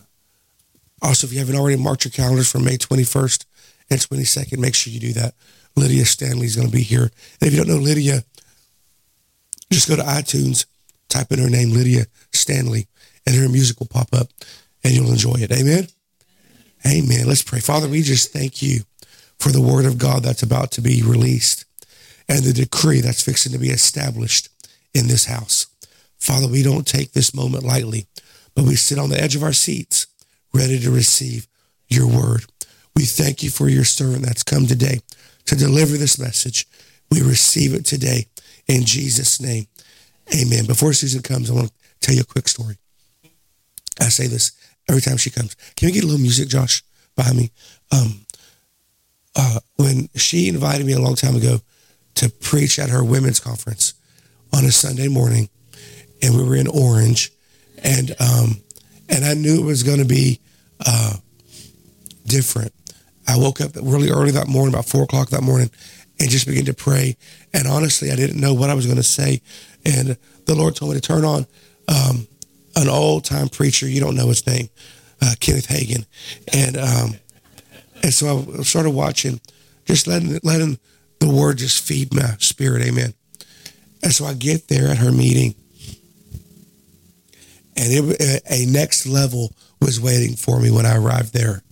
also, 1.02 1.28
if 1.28 1.34
you 1.34 1.40
haven't 1.40 1.56
already 1.56 1.82
marked 1.82 2.06
your 2.06 2.12
calendars 2.12 2.52
for 2.52 2.60
May 2.60 2.78
21st 2.78 3.46
and 3.90 4.00
22nd, 4.00 4.58
make 4.58 4.76
sure 4.76 4.92
you 4.94 5.00
do 5.00 5.14
that. 5.14 5.34
Lydia 5.76 6.06
Stanley 6.06 6.46
is 6.46 6.56
going 6.56 6.68
to 6.68 6.76
be 6.76 6.84
here. 6.84 7.04
And 7.04 7.48
if 7.48 7.54
you 7.54 7.64
don't 7.64 7.68
know 7.68 7.82
Lydia, 7.82 8.24
just 9.72 9.90
go 9.90 9.96
to 9.96 10.02
iTunes, 10.04 10.66
type 11.10 11.32
in 11.32 11.40
her 11.40 11.50
name, 11.50 11.72
Lydia 11.72 12.06
Stanley, 12.32 12.88
and 13.26 13.36
her 13.36 13.50
music 13.50 13.80
will 13.80 13.88
pop 13.88 14.14
up. 14.14 14.30
and 14.84 14.94
you'll 14.94 15.12
enjoy 15.12 15.34
it. 15.38 15.52
Amen. 15.52 15.88
Amen. 16.86 17.28
Let's 17.28 17.42
pray. 17.42 17.60
Father, 17.60 17.88
we 17.88 18.04
just 18.04 18.32
thank 18.32 18.62
you 18.62 18.82
for 19.40 19.50
the 19.50 19.62
word 19.62 19.86
of 19.86 19.98
God 19.98 20.22
that's 20.22 20.44
about 20.44 20.72
to 20.74 20.82
be 20.82 21.02
released 21.02 21.66
and 22.28 22.44
the 22.44 22.54
decree 22.54 23.02
that's 23.02 23.24
fixing 23.24 23.52
to 23.52 23.58
be 23.58 23.70
established 23.70 24.50
in 24.94 25.08
this 25.08 25.26
house. 25.26 25.68
Father, 26.18 26.48
we 26.48 26.64
don't 26.64 26.88
take 26.88 27.12
this 27.12 27.34
moment 27.36 27.64
lightly, 27.64 28.08
but 28.56 28.66
we 28.66 28.76
sit 28.76 28.98
on 28.98 29.10
the 29.10 29.22
edge 29.22 29.36
of 29.36 29.44
our 29.44 29.54
seats 29.54 30.08
ready 30.54 30.80
to 30.80 30.90
receive 30.90 31.48
your 31.88 32.08
word. 32.08 32.46
We 32.96 33.04
thank 33.04 33.44
you 33.44 33.50
for 33.50 33.70
your 33.70 33.84
servant 33.84 34.26
that's 34.26 34.44
come 34.44 34.66
today 34.66 35.02
to 35.46 35.56
deliver 35.56 35.98
this 35.98 36.18
message. 36.18 36.68
We 37.12 37.22
receive 37.22 37.74
it 37.74 37.86
today 37.86 38.28
in 38.68 38.86
Jesus' 38.86 39.42
name. 39.42 39.68
Amen. 40.34 40.66
Before 40.66 40.94
Susan 40.94 41.22
comes, 41.22 41.52
I 41.52 41.54
want 41.54 41.68
to 41.68 41.74
tell 42.00 42.16
you 42.16 42.22
a 42.22 42.26
quick 42.26 42.48
story. 42.48 42.78
I 44.00 44.10
say 44.10 44.28
this 44.28 44.54
every 44.90 45.02
time 45.02 45.18
she 45.18 45.30
comes. 45.30 45.56
Can 45.76 45.88
we 45.88 45.92
get 45.92 46.04
a 46.04 46.08
little 46.08 46.22
music, 46.22 46.48
Josh, 46.48 46.84
behind 47.16 47.38
me? 47.38 47.52
Um, 47.92 48.26
uh, 49.36 49.60
when 49.76 50.10
she 50.16 50.48
invited 50.48 50.86
me 50.86 50.94
a 50.94 51.00
long 51.00 51.16
time 51.16 51.36
ago 51.36 51.60
to 52.16 52.30
preach 52.30 52.80
at 52.80 52.90
her 52.90 53.04
women's 53.04 53.40
conference 53.40 53.94
on 54.54 54.66
a 54.66 54.72
Sunday 54.72 55.08
morning, 55.08 55.50
and 56.22 56.36
we 56.36 56.44
were 56.44 56.56
in 56.56 56.68
Orange, 56.68 57.32
and 57.84 58.16
um, 58.20 58.62
and 59.10 59.26
I 59.26 59.34
knew 59.34 59.62
it 59.62 59.66
was 59.66 59.84
going 59.84 60.00
to 60.00 60.06
be 60.06 60.40
uh, 60.86 61.16
different. 62.26 62.74
I 63.28 63.38
woke 63.38 63.62
up 63.62 63.72
really 63.82 64.10
early 64.10 64.32
that 64.32 64.48
morning, 64.48 64.74
about 64.74 64.86
four 64.86 65.04
o'clock 65.04 65.30
that 65.30 65.44
morning, 65.44 65.70
and 66.20 66.30
just 66.30 66.48
began 66.48 66.66
to 66.66 66.74
pray. 66.74 67.18
And 67.54 67.68
honestly, 67.68 68.12
I 68.12 68.16
didn't 68.16 68.40
know 68.40 68.54
what 68.54 68.70
I 68.70 68.74
was 68.74 68.86
going 68.86 68.98
to 68.98 69.04
say. 69.04 69.42
And 69.86 70.18
the 70.46 70.56
Lord 70.56 70.76
told 70.76 70.94
me 70.94 71.00
to 71.00 71.06
turn 71.06 71.26
on 71.26 71.46
um, 71.88 72.28
an 72.76 72.90
old 72.90 73.26
time 73.26 73.50
preacher. 73.50 73.88
You 73.88 74.00
don't 74.00 74.16
know 74.16 74.28
his 74.28 74.46
name, 74.48 74.70
uh, 75.22 75.34
Kenneth 75.40 75.68
Hagin, 75.68 76.06
and 76.54 76.78
um, 76.78 77.16
and 78.04 78.14
so 78.14 78.46
I 78.60 78.62
started 78.64 78.92
watching, 78.92 79.40
just 79.86 80.08
letting 80.08 80.40
letting 80.44 80.80
the 81.20 81.30
word 81.30 81.58
just 81.58 81.86
feed 81.86 82.14
my 82.14 82.36
spirit. 82.40 82.84
Amen. 82.84 83.14
And 84.04 84.14
so 84.14 84.26
I 84.26 84.34
get 84.34 84.68
there 84.68 84.88
at 84.90 84.98
her 84.98 85.12
meeting, 85.12 85.56
and 87.76 87.92
it, 87.92 88.42
a 88.50 88.66
next 88.66 89.06
level 89.06 89.54
was 89.82 90.00
waiting 90.00 90.36
for 90.36 90.60
me 90.60 90.72
when 90.72 90.86
I 90.86 90.98
arrived 90.98 91.34
there. 91.34 91.64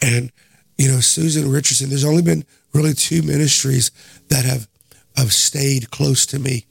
And 0.00 0.32
you 0.78 0.88
know, 0.90 1.00
Susan 1.00 1.50
Richardson. 1.50 1.88
There's 1.88 2.04
only 2.04 2.22
been 2.22 2.44
really 2.72 2.94
two 2.94 3.22
ministries 3.22 3.90
that 4.28 4.44
have 4.44 4.66
have 5.16 5.32
stayed 5.32 5.90
close 5.90 6.26
to 6.26 6.38
me 6.38 6.66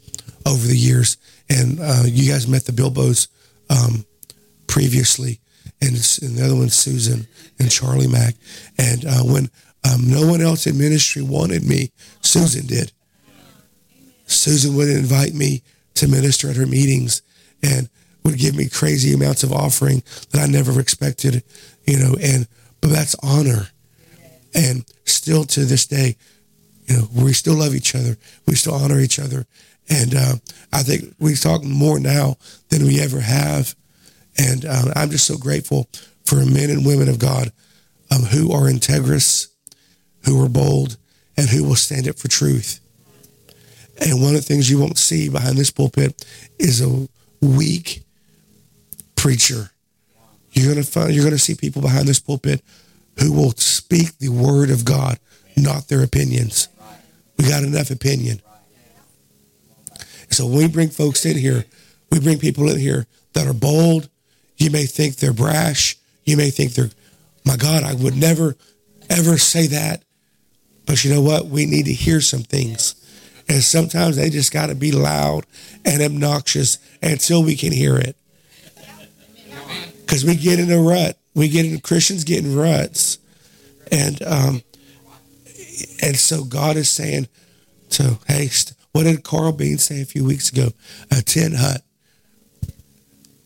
over 0.45 0.67
the 0.67 0.77
years, 0.77 1.17
and 1.49 1.79
uh, 1.79 2.03
you 2.05 2.29
guys 2.29 2.47
met 2.47 2.65
the 2.65 2.71
Bilbos 2.71 3.27
um, 3.69 4.05
previously, 4.67 5.39
and, 5.81 5.91
and, 5.91 6.35
the 6.35 6.43
other 6.43 6.55
one's 6.55 6.75
Susan 6.75 7.27
and 7.59 7.71
Charlie 7.71 8.07
Mack. 8.07 8.35
And 8.77 9.05
uh, 9.05 9.23
when 9.23 9.49
um, 9.83 10.09
no 10.09 10.27
one 10.27 10.41
else 10.41 10.67
in 10.67 10.77
ministry 10.77 11.21
wanted 11.21 11.63
me, 11.63 11.91
Susan 12.21 12.65
did. 12.67 12.91
Susan 14.25 14.75
would 14.75 14.89
invite 14.89 15.33
me 15.33 15.63
to 15.95 16.07
minister 16.07 16.49
at 16.49 16.55
her 16.55 16.65
meetings 16.65 17.21
and 17.63 17.89
would 18.23 18.37
give 18.37 18.55
me 18.55 18.69
crazy 18.69 19.13
amounts 19.13 19.43
of 19.43 19.51
offering 19.51 20.03
that 20.31 20.41
I 20.41 20.47
never 20.47 20.79
expected, 20.79 21.43
you 21.85 21.97
know, 21.97 22.15
and 22.21 22.47
but 22.79 22.91
that's 22.91 23.15
honor. 23.23 23.69
And 24.53 24.85
still 25.05 25.43
to 25.45 25.65
this 25.65 25.87
day, 25.87 26.17
you 26.85 26.97
know, 26.97 27.07
we 27.13 27.33
still 27.33 27.55
love 27.55 27.75
each 27.75 27.95
other. 27.95 28.17
We 28.47 28.55
still 28.55 28.73
honor 28.73 28.99
each 28.99 29.19
other. 29.19 29.45
And 29.89 30.15
uh, 30.15 30.33
I 30.73 30.83
think 30.83 31.15
we 31.19 31.35
talk 31.35 31.63
more 31.63 31.99
now 31.99 32.37
than 32.69 32.85
we 32.85 32.99
ever 32.99 33.19
have. 33.19 33.75
And 34.37 34.65
um, 34.65 34.91
I'm 34.95 35.09
just 35.09 35.27
so 35.27 35.37
grateful 35.37 35.89
for 36.25 36.37
men 36.45 36.69
and 36.69 36.85
women 36.85 37.09
of 37.09 37.19
God 37.19 37.51
um, 38.09 38.23
who 38.23 38.51
are 38.51 38.69
integrous, 38.69 39.47
who 40.25 40.43
are 40.43 40.49
bold, 40.49 40.97
and 41.37 41.49
who 41.49 41.63
will 41.63 41.75
stand 41.75 42.07
up 42.07 42.17
for 42.17 42.27
truth. 42.27 42.79
And 43.99 44.21
one 44.21 44.35
of 44.35 44.41
the 44.41 44.47
things 44.47 44.69
you 44.69 44.79
won't 44.79 44.97
see 44.97 45.29
behind 45.29 45.57
this 45.57 45.71
pulpit 45.71 46.25
is 46.57 46.81
a 46.81 47.07
weak 47.41 48.03
preacher. 49.15 49.71
You're 50.51 50.73
gonna 50.73 50.83
find 50.83 51.13
you're 51.13 51.23
gonna 51.23 51.37
see 51.37 51.55
people 51.55 51.81
behind 51.81 52.07
this 52.07 52.19
pulpit 52.19 52.61
who 53.19 53.31
will 53.31 53.51
speak 53.51 54.17
the 54.17 54.29
word 54.29 54.69
of 54.69 54.85
God, 54.85 55.19
not 55.55 55.87
their 55.87 56.03
opinions. 56.03 56.67
We 57.37 57.47
got 57.47 57.63
enough 57.63 57.91
opinion. 57.91 58.41
So 60.29 60.45
when 60.45 60.57
we 60.57 60.67
bring 60.67 60.89
folks 60.89 61.25
in 61.25 61.37
here, 61.37 61.65
we 62.09 62.19
bring 62.19 62.39
people 62.39 62.69
in 62.69 62.79
here 62.79 63.05
that 63.33 63.47
are 63.47 63.53
bold. 63.53 64.09
You 64.57 64.71
may 64.71 64.85
think 64.85 65.15
they're 65.17 65.33
brash. 65.33 65.97
You 66.23 66.37
may 66.37 66.49
think 66.49 66.73
they're, 66.73 66.89
my 67.45 67.57
God, 67.57 67.83
I 67.83 67.93
would 67.93 68.15
never, 68.15 68.55
ever 69.09 69.37
say 69.37 69.67
that. 69.67 70.03
But 70.85 71.03
you 71.03 71.13
know 71.13 71.21
what? 71.21 71.47
We 71.47 71.65
need 71.65 71.85
to 71.85 71.93
hear 71.93 72.21
some 72.21 72.43
things. 72.43 72.95
And 73.47 73.61
sometimes 73.61 74.15
they 74.15 74.29
just 74.29 74.51
got 74.51 74.67
to 74.67 74.75
be 74.75 74.91
loud 74.91 75.45
and 75.85 76.01
obnoxious 76.01 76.77
until 77.01 77.43
we 77.43 77.55
can 77.55 77.71
hear 77.71 77.97
it. 77.97 78.15
Because 80.01 80.25
we 80.25 80.35
get 80.35 80.59
in 80.59 80.71
a 80.71 80.79
rut. 80.79 81.17
We 81.33 81.47
get 81.49 81.65
in, 81.65 81.79
Christians 81.79 82.23
get 82.23 82.43
in 82.43 82.55
ruts. 82.55 83.17
And, 83.91 84.21
um, 84.23 84.61
and 86.01 86.17
so 86.17 86.43
God 86.43 86.77
is 86.77 86.89
saying 86.89 87.27
to, 87.91 88.19
hey, 88.27 88.49
what 88.91 89.03
did 89.03 89.23
Carl 89.23 89.53
Bean 89.53 89.77
say 89.77 90.01
a 90.01 90.05
few 90.05 90.25
weeks 90.25 90.51
ago? 90.51 90.69
A 91.11 91.21
tin 91.21 91.53
hut. 91.55 91.81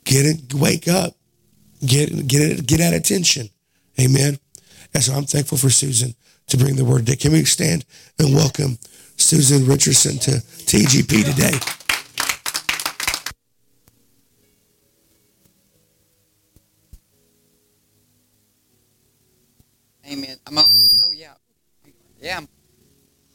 Get 0.03 0.25
it, 0.25 0.53
wake 0.53 0.87
up. 0.87 1.15
Get 1.85 2.27
get 2.27 2.41
it, 2.41 2.65
get 2.65 2.79
at 2.79 2.93
attention. 2.93 3.49
Amen. 3.99 4.39
And 4.93 5.03
so 5.03 5.13
I'm 5.13 5.25
thankful 5.25 5.57
for 5.57 5.69
Susan 5.69 6.15
to 6.47 6.57
bring 6.57 6.75
the 6.75 6.85
word. 6.85 7.07
Can 7.19 7.31
we 7.31 7.43
stand 7.45 7.85
and 8.19 8.33
welcome 8.33 8.77
Susan 9.17 9.65
Richardson 9.65 10.17
to 10.19 10.31
TGP 10.31 11.25
today? 11.25 11.57
Amen. 20.11 20.37
I'm 20.45 20.57
on. 20.57 20.65
Oh 21.03 21.11
yeah, 21.11 21.33
yeah. 22.21 22.37
I'm 22.37 22.47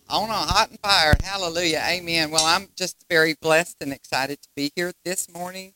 on 0.09 0.31
a 0.31 0.33
hot 0.33 0.71
and 0.71 0.79
fired. 0.81 1.23
Hallelujah. 1.23 1.83
Amen. 1.87 2.31
Well, 2.31 2.45
I'm 2.45 2.69
just 2.77 3.05
very 3.09 3.35
blessed 3.41 3.77
and 3.81 3.93
excited 3.93 4.41
to 4.43 4.49
be 4.55 4.73
here 4.75 4.93
this 5.05 5.33
morning. 5.33 5.75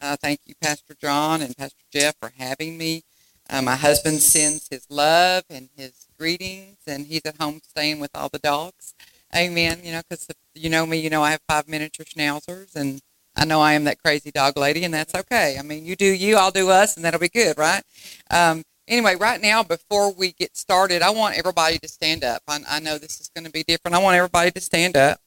Uh, 0.00 0.16
thank 0.20 0.40
you, 0.44 0.54
Pastor 0.60 0.94
John 1.00 1.40
and 1.40 1.56
Pastor 1.56 1.84
Jeff, 1.90 2.14
for 2.20 2.32
having 2.36 2.76
me. 2.76 3.04
Uh, 3.48 3.62
my 3.62 3.76
husband 3.76 4.20
sends 4.20 4.68
his 4.68 4.86
love 4.90 5.44
and 5.50 5.68
his 5.76 6.03
greetings, 6.18 6.78
and 6.86 7.06
he's 7.06 7.22
at 7.24 7.40
home 7.40 7.60
staying 7.66 8.00
with 8.00 8.10
all 8.14 8.28
the 8.28 8.38
dogs. 8.38 8.94
Amen. 9.34 9.80
You 9.82 9.92
know, 9.92 10.02
because 10.08 10.28
you 10.54 10.70
know 10.70 10.86
me, 10.86 10.98
you 10.98 11.10
know 11.10 11.22
I 11.22 11.32
have 11.32 11.40
five 11.48 11.68
miniature 11.68 12.06
schnauzers, 12.06 12.74
and 12.76 13.00
I 13.36 13.44
know 13.44 13.60
I 13.60 13.72
am 13.72 13.84
that 13.84 14.02
crazy 14.02 14.30
dog 14.30 14.56
lady, 14.56 14.84
and 14.84 14.94
that's 14.94 15.14
okay. 15.14 15.56
I 15.58 15.62
mean, 15.62 15.84
you 15.84 15.96
do 15.96 16.06
you, 16.06 16.36
I'll 16.36 16.50
do 16.50 16.70
us, 16.70 16.96
and 16.96 17.04
that'll 17.04 17.20
be 17.20 17.28
good, 17.28 17.58
right? 17.58 17.82
Um, 18.30 18.62
anyway, 18.86 19.16
right 19.16 19.40
now, 19.40 19.62
before 19.62 20.12
we 20.12 20.32
get 20.32 20.56
started, 20.56 21.02
I 21.02 21.10
want 21.10 21.36
everybody 21.36 21.78
to 21.78 21.88
stand 21.88 22.22
up. 22.22 22.42
I, 22.46 22.60
I 22.68 22.80
know 22.80 22.98
this 22.98 23.20
is 23.20 23.30
going 23.34 23.44
to 23.44 23.50
be 23.50 23.64
different. 23.64 23.94
I 23.94 23.98
want 23.98 24.16
everybody 24.16 24.50
to 24.52 24.60
stand 24.60 24.96
up. 24.96 25.20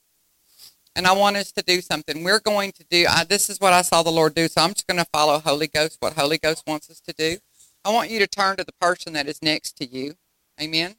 And 0.96 1.06
I 1.06 1.12
want 1.12 1.38
us 1.38 1.52
to 1.52 1.62
do 1.62 1.80
something. 1.82 2.24
We're 2.24 2.40
going 2.40 2.72
to 2.72 2.84
do, 2.90 3.06
I, 3.08 3.24
this 3.24 3.52
is 3.52 3.60
what 3.60 3.72
I 3.72 3.84
saw 3.84 4.02
the 4.02 4.10
Lord 4.10 4.34
do. 4.34 4.48
So 4.48 4.62
I'm 4.62 4.74
just 4.74 4.88
going 4.88 4.98
to 4.98 5.06
follow 5.14 5.38
Holy 5.38 5.68
Ghost, 5.68 5.98
what 6.00 6.14
Holy 6.14 6.40
Ghost 6.40 6.64
wants 6.66 6.90
us 6.90 7.00
to 7.02 7.14
do. 7.14 7.38
I 7.86 7.92
want 7.92 8.10
you 8.10 8.18
to 8.18 8.26
turn 8.26 8.58
to 8.58 8.64
the 8.64 8.74
person 8.82 9.14
that 9.14 9.28
is 9.28 9.44
next 9.44 9.78
to 9.78 9.86
you. 9.86 10.16
Amen. 10.62 10.96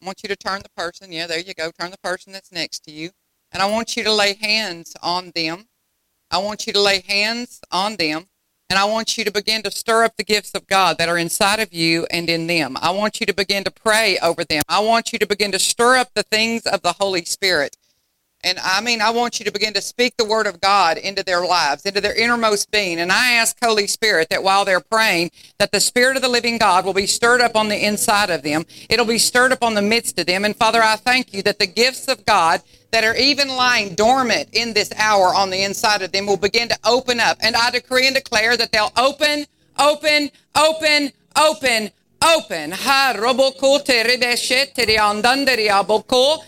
I 0.00 0.06
want 0.06 0.22
you 0.22 0.28
to 0.28 0.36
turn 0.36 0.62
the 0.62 0.70
person. 0.70 1.12
Yeah, 1.12 1.26
there 1.26 1.40
you 1.40 1.54
go. 1.54 1.70
Turn 1.70 1.90
the 1.90 1.98
person 1.98 2.32
that's 2.32 2.52
next 2.52 2.80
to 2.84 2.90
you. 2.90 3.10
And 3.52 3.62
I 3.62 3.66
want 3.66 3.96
you 3.96 4.04
to 4.04 4.12
lay 4.12 4.34
hands 4.34 4.96
on 5.02 5.32
them. 5.34 5.66
I 6.30 6.38
want 6.38 6.66
you 6.66 6.72
to 6.72 6.80
lay 6.80 7.00
hands 7.00 7.60
on 7.70 7.96
them 7.96 8.28
and 8.70 8.78
I 8.78 8.84
want 8.84 9.18
you 9.18 9.24
to 9.24 9.32
begin 9.32 9.64
to 9.64 9.70
stir 9.72 10.04
up 10.04 10.16
the 10.16 10.22
gifts 10.22 10.52
of 10.52 10.68
God 10.68 10.96
that 10.98 11.08
are 11.08 11.18
inside 11.18 11.58
of 11.58 11.74
you 11.74 12.06
and 12.12 12.30
in 12.30 12.46
them. 12.46 12.76
I 12.80 12.92
want 12.92 13.18
you 13.18 13.26
to 13.26 13.34
begin 13.34 13.64
to 13.64 13.70
pray 13.72 14.16
over 14.20 14.44
them. 14.44 14.62
I 14.68 14.78
want 14.78 15.12
you 15.12 15.18
to 15.18 15.26
begin 15.26 15.50
to 15.50 15.58
stir 15.58 15.96
up 15.96 16.14
the 16.14 16.22
things 16.22 16.66
of 16.66 16.82
the 16.82 16.92
Holy 16.92 17.24
Spirit. 17.24 17.76
And 18.42 18.58
I 18.58 18.80
mean, 18.80 19.02
I 19.02 19.10
want 19.10 19.38
you 19.38 19.44
to 19.44 19.52
begin 19.52 19.74
to 19.74 19.82
speak 19.82 20.16
the 20.16 20.24
word 20.24 20.46
of 20.46 20.60
God 20.62 20.96
into 20.96 21.22
their 21.22 21.44
lives, 21.44 21.84
into 21.84 22.00
their 22.00 22.14
innermost 22.14 22.70
being. 22.70 22.98
And 22.98 23.12
I 23.12 23.32
ask 23.32 23.56
Holy 23.62 23.86
Spirit 23.86 24.28
that 24.30 24.42
while 24.42 24.64
they're 24.64 24.80
praying, 24.80 25.30
that 25.58 25.72
the 25.72 25.80
Spirit 25.80 26.16
of 26.16 26.22
the 26.22 26.28
living 26.28 26.56
God 26.56 26.86
will 26.86 26.94
be 26.94 27.06
stirred 27.06 27.42
up 27.42 27.54
on 27.54 27.68
the 27.68 27.84
inside 27.84 28.30
of 28.30 28.42
them. 28.42 28.64
It'll 28.88 29.04
be 29.04 29.18
stirred 29.18 29.52
up 29.52 29.62
on 29.62 29.74
the 29.74 29.82
midst 29.82 30.18
of 30.18 30.26
them. 30.26 30.46
And 30.46 30.56
Father, 30.56 30.82
I 30.82 30.96
thank 30.96 31.34
you 31.34 31.42
that 31.42 31.58
the 31.58 31.66
gifts 31.66 32.08
of 32.08 32.24
God 32.24 32.62
that 32.92 33.04
are 33.04 33.14
even 33.14 33.48
lying 33.48 33.94
dormant 33.94 34.48
in 34.52 34.72
this 34.72 34.90
hour 34.96 35.34
on 35.34 35.50
the 35.50 35.62
inside 35.62 36.00
of 36.00 36.12
them 36.12 36.26
will 36.26 36.38
begin 36.38 36.68
to 36.68 36.78
open 36.84 37.20
up. 37.20 37.36
And 37.42 37.54
I 37.54 37.70
decree 37.70 38.06
and 38.06 38.16
declare 38.16 38.56
that 38.56 38.72
they'll 38.72 38.92
open, 38.96 39.44
open, 39.78 40.30
open, 40.56 41.12
open, 41.36 41.90
open. 42.20 42.72
Ha 42.72 43.12
roboko 43.16 43.82
te 43.82 44.02
rebeshete 44.02 44.84
riandanderiaboko. 44.84 46.42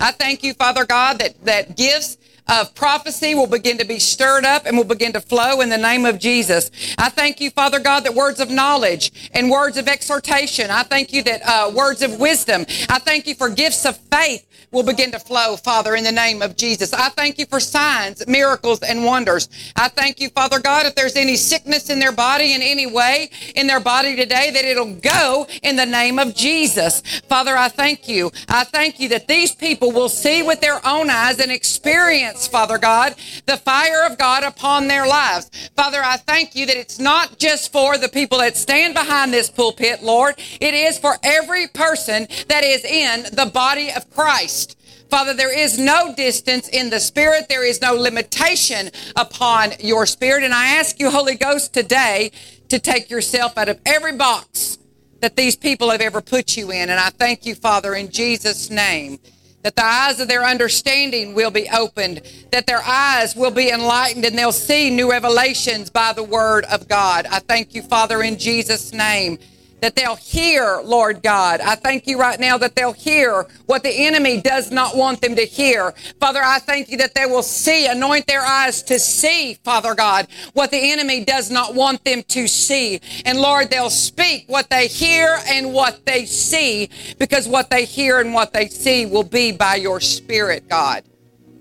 I 0.00 0.12
thank 0.12 0.42
you, 0.42 0.54
Father 0.54 0.86
God, 0.86 1.18
that, 1.18 1.34
that 1.44 1.76
gifts 1.76 2.16
of 2.46 2.74
prophecy 2.74 3.34
will 3.34 3.46
begin 3.46 3.78
to 3.78 3.84
be 3.84 3.98
stirred 3.98 4.44
up 4.44 4.66
and 4.66 4.76
will 4.76 4.84
begin 4.84 5.12
to 5.12 5.20
flow 5.20 5.60
in 5.60 5.68
the 5.68 5.78
name 5.78 6.04
of 6.04 6.18
Jesus. 6.18 6.70
I 6.98 7.08
thank 7.08 7.40
you, 7.40 7.50
Father 7.50 7.80
God, 7.80 8.04
that 8.04 8.14
words 8.14 8.40
of 8.40 8.50
knowledge 8.50 9.30
and 9.32 9.50
words 9.50 9.76
of 9.76 9.88
exhortation. 9.88 10.70
I 10.70 10.82
thank 10.82 11.12
you 11.12 11.22
that 11.24 11.42
uh, 11.42 11.70
words 11.74 12.02
of 12.02 12.20
wisdom. 12.20 12.66
I 12.88 12.98
thank 12.98 13.26
you 13.26 13.34
for 13.34 13.48
gifts 13.48 13.84
of 13.86 13.96
faith 13.96 14.46
will 14.74 14.82
begin 14.82 15.12
to 15.12 15.18
flow, 15.20 15.56
Father, 15.56 15.94
in 15.94 16.04
the 16.04 16.12
name 16.12 16.42
of 16.42 16.56
Jesus. 16.56 16.92
I 16.92 17.08
thank 17.10 17.38
you 17.38 17.46
for 17.46 17.60
signs, 17.60 18.26
miracles, 18.26 18.80
and 18.80 19.04
wonders. 19.04 19.48
I 19.76 19.88
thank 19.88 20.20
you, 20.20 20.28
Father 20.30 20.58
God, 20.58 20.84
if 20.84 20.96
there's 20.96 21.16
any 21.16 21.36
sickness 21.36 21.88
in 21.88 22.00
their 22.00 22.12
body 22.12 22.54
in 22.54 22.60
any 22.60 22.86
way 22.86 23.30
in 23.54 23.68
their 23.68 23.78
body 23.78 24.16
today, 24.16 24.50
that 24.50 24.64
it'll 24.64 24.96
go 24.96 25.46
in 25.62 25.76
the 25.76 25.86
name 25.86 26.18
of 26.18 26.34
Jesus. 26.34 27.02
Father, 27.28 27.56
I 27.56 27.68
thank 27.68 28.08
you. 28.08 28.32
I 28.48 28.64
thank 28.64 28.98
you 28.98 29.08
that 29.10 29.28
these 29.28 29.54
people 29.54 29.92
will 29.92 30.08
see 30.08 30.42
with 30.42 30.60
their 30.60 30.84
own 30.84 31.08
eyes 31.08 31.38
and 31.38 31.52
experience, 31.52 32.33
Father 32.34 32.78
God, 32.78 33.14
the 33.46 33.56
fire 33.56 34.06
of 34.06 34.18
God 34.18 34.42
upon 34.42 34.88
their 34.88 35.06
lives. 35.06 35.50
Father, 35.76 36.00
I 36.02 36.16
thank 36.16 36.54
you 36.54 36.66
that 36.66 36.76
it's 36.76 36.98
not 36.98 37.38
just 37.38 37.72
for 37.72 37.96
the 37.96 38.08
people 38.08 38.38
that 38.38 38.56
stand 38.56 38.94
behind 38.94 39.32
this 39.32 39.50
pulpit, 39.50 40.02
Lord. 40.02 40.34
It 40.60 40.74
is 40.74 40.98
for 40.98 41.16
every 41.22 41.68
person 41.68 42.26
that 42.48 42.64
is 42.64 42.84
in 42.84 43.24
the 43.34 43.50
body 43.52 43.90
of 43.90 44.10
Christ. 44.10 44.78
Father, 45.10 45.34
there 45.34 45.56
is 45.56 45.78
no 45.78 46.14
distance 46.14 46.68
in 46.68 46.90
the 46.90 46.98
Spirit. 46.98 47.48
There 47.48 47.64
is 47.64 47.80
no 47.80 47.94
limitation 47.94 48.90
upon 49.14 49.72
your 49.78 50.06
Spirit. 50.06 50.42
And 50.42 50.52
I 50.52 50.76
ask 50.76 50.98
you, 50.98 51.10
Holy 51.10 51.36
Ghost, 51.36 51.72
today 51.72 52.32
to 52.68 52.78
take 52.78 53.10
yourself 53.10 53.56
out 53.56 53.68
of 53.68 53.80
every 53.86 54.16
box 54.16 54.78
that 55.20 55.36
these 55.36 55.56
people 55.56 55.90
have 55.90 56.00
ever 56.00 56.20
put 56.20 56.56
you 56.56 56.70
in. 56.70 56.90
And 56.90 56.98
I 56.98 57.10
thank 57.10 57.46
you, 57.46 57.54
Father, 57.54 57.94
in 57.94 58.10
Jesus' 58.10 58.70
name, 58.70 59.18
that 59.64 59.74
the 59.74 59.84
eyes 59.84 60.20
of 60.20 60.28
their 60.28 60.44
understanding 60.44 61.34
will 61.34 61.50
be 61.50 61.68
opened, 61.70 62.20
that 62.52 62.66
their 62.66 62.82
eyes 62.82 63.34
will 63.34 63.50
be 63.50 63.70
enlightened, 63.70 64.24
and 64.24 64.38
they'll 64.38 64.52
see 64.52 64.90
new 64.90 65.10
revelations 65.10 65.88
by 65.90 66.12
the 66.12 66.22
Word 66.22 66.64
of 66.66 66.86
God. 66.86 67.26
I 67.30 67.40
thank 67.40 67.74
you, 67.74 67.82
Father, 67.82 68.22
in 68.22 68.38
Jesus' 68.38 68.92
name 68.92 69.38
that 69.84 69.96
they'll 69.96 70.16
hear, 70.16 70.80
Lord 70.82 71.22
God. 71.22 71.60
I 71.60 71.74
thank 71.74 72.06
you 72.06 72.18
right 72.18 72.40
now 72.40 72.56
that 72.56 72.74
they'll 72.74 72.94
hear 72.94 73.46
what 73.66 73.82
the 73.82 73.90
enemy 73.90 74.40
does 74.40 74.70
not 74.70 74.96
want 74.96 75.20
them 75.20 75.36
to 75.36 75.44
hear. 75.44 75.92
Father, 76.18 76.40
I 76.42 76.58
thank 76.58 76.90
you 76.90 76.96
that 76.96 77.14
they 77.14 77.26
will 77.26 77.42
see, 77.42 77.86
anoint 77.86 78.26
their 78.26 78.40
eyes 78.40 78.82
to 78.84 78.98
see, 78.98 79.58
Father 79.62 79.94
God, 79.94 80.26
what 80.54 80.70
the 80.70 80.90
enemy 80.92 81.22
does 81.22 81.50
not 81.50 81.74
want 81.74 82.02
them 82.02 82.22
to 82.28 82.48
see. 82.48 82.98
And 83.26 83.38
Lord, 83.38 83.68
they'll 83.68 83.90
speak 83.90 84.44
what 84.46 84.70
they 84.70 84.86
hear 84.86 85.36
and 85.48 85.74
what 85.74 86.06
they 86.06 86.24
see 86.24 86.88
because 87.18 87.46
what 87.46 87.68
they 87.68 87.84
hear 87.84 88.20
and 88.20 88.32
what 88.32 88.54
they 88.54 88.68
see 88.68 89.04
will 89.04 89.22
be 89.22 89.52
by 89.52 89.74
your 89.74 90.00
Spirit, 90.00 90.66
God. 90.66 91.04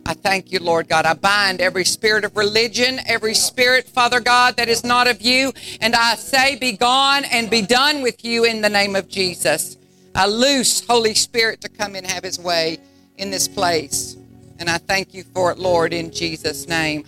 I 0.06 0.14
thank 0.14 0.51
you, 0.51 0.60
Lord 0.60 0.89
God. 0.89 1.06
I 1.06 1.14
bind 1.14 1.62
every 1.62 1.86
spirit 1.86 2.26
of 2.26 2.36
religion, 2.36 2.99
every 3.06 3.34
spirit, 3.34 3.88
Father 3.88 4.20
God, 4.20 4.58
that 4.58 4.68
is 4.68 4.84
not 4.84 5.08
of 5.08 5.22
you. 5.22 5.54
And 5.80 5.95
I 5.95 6.16
say, 6.16 6.58
be 6.58 6.74
gone 6.74 7.24
and 7.26 7.49
be 7.49 7.62
done 7.62 8.01
with 8.01 8.26
you 8.26 8.43
in 8.43 8.62
the 8.62 8.70
name 8.70 8.95
of 8.95 9.08
Jesus. 9.08 9.78
I 10.14 10.28
loose 10.28 10.86
Holy 10.86 11.14
Spirit 11.14 11.62
to 11.62 11.70
come 11.70 11.95
and 11.95 12.06
have 12.06 12.24
his 12.24 12.38
way 12.39 12.80
in 13.18 13.32
this 13.32 13.47
place. 13.47 14.18
And 14.60 14.70
I 14.70 14.78
thank 14.78 15.14
you 15.14 15.24
for 15.24 15.51
it, 15.51 15.58
Lord, 15.58 15.93
in 15.93 16.12
Jesus' 16.12 16.68
name. 16.68 17.04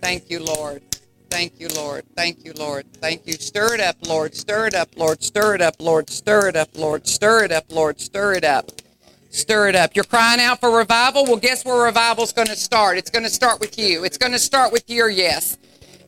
Thank 0.00 0.30
you, 0.30 0.44
Lord. 0.44 0.82
Thank 1.30 1.60
you, 1.60 1.68
Lord. 1.68 2.04
Thank 2.16 2.44
you, 2.44 2.52
Lord. 2.54 2.86
Thank 3.00 3.26
you. 3.26 3.34
Stir 3.34 3.74
it 3.74 3.80
up, 3.80 3.96
Lord. 4.06 4.34
Stir 4.34 4.66
it 4.66 4.74
up, 4.74 4.88
Lord. 4.96 5.22
Stir 5.22 5.54
it 5.54 5.62
up, 5.62 5.76
Lord. 5.78 6.10
Stir 6.10 6.48
it 6.48 6.56
up, 6.56 6.70
Lord. 6.74 7.06
Stir 7.06 7.44
it 7.44 7.52
up, 7.52 7.66
Lord. 7.70 8.00
Stir 8.00 8.32
it 8.34 8.44
up. 8.44 8.70
Stir 8.70 8.72
it 8.72 8.82
up. 8.84 8.91
You're 9.94 10.04
crying 10.04 10.40
out 10.40 10.60
for 10.60 10.76
revival. 10.76 11.24
Well, 11.24 11.36
guess 11.36 11.64
where 11.64 11.86
revival's 11.86 12.32
going 12.32 12.48
to 12.48 12.56
start? 12.56 12.98
It's 12.98 13.10
going 13.10 13.24
to 13.24 13.30
start 13.30 13.60
with 13.60 13.78
you. 13.78 14.04
It's 14.04 14.18
going 14.18 14.32
to 14.32 14.38
start 14.38 14.72
with 14.72 14.88
your 14.88 15.08
yes. 15.08 15.56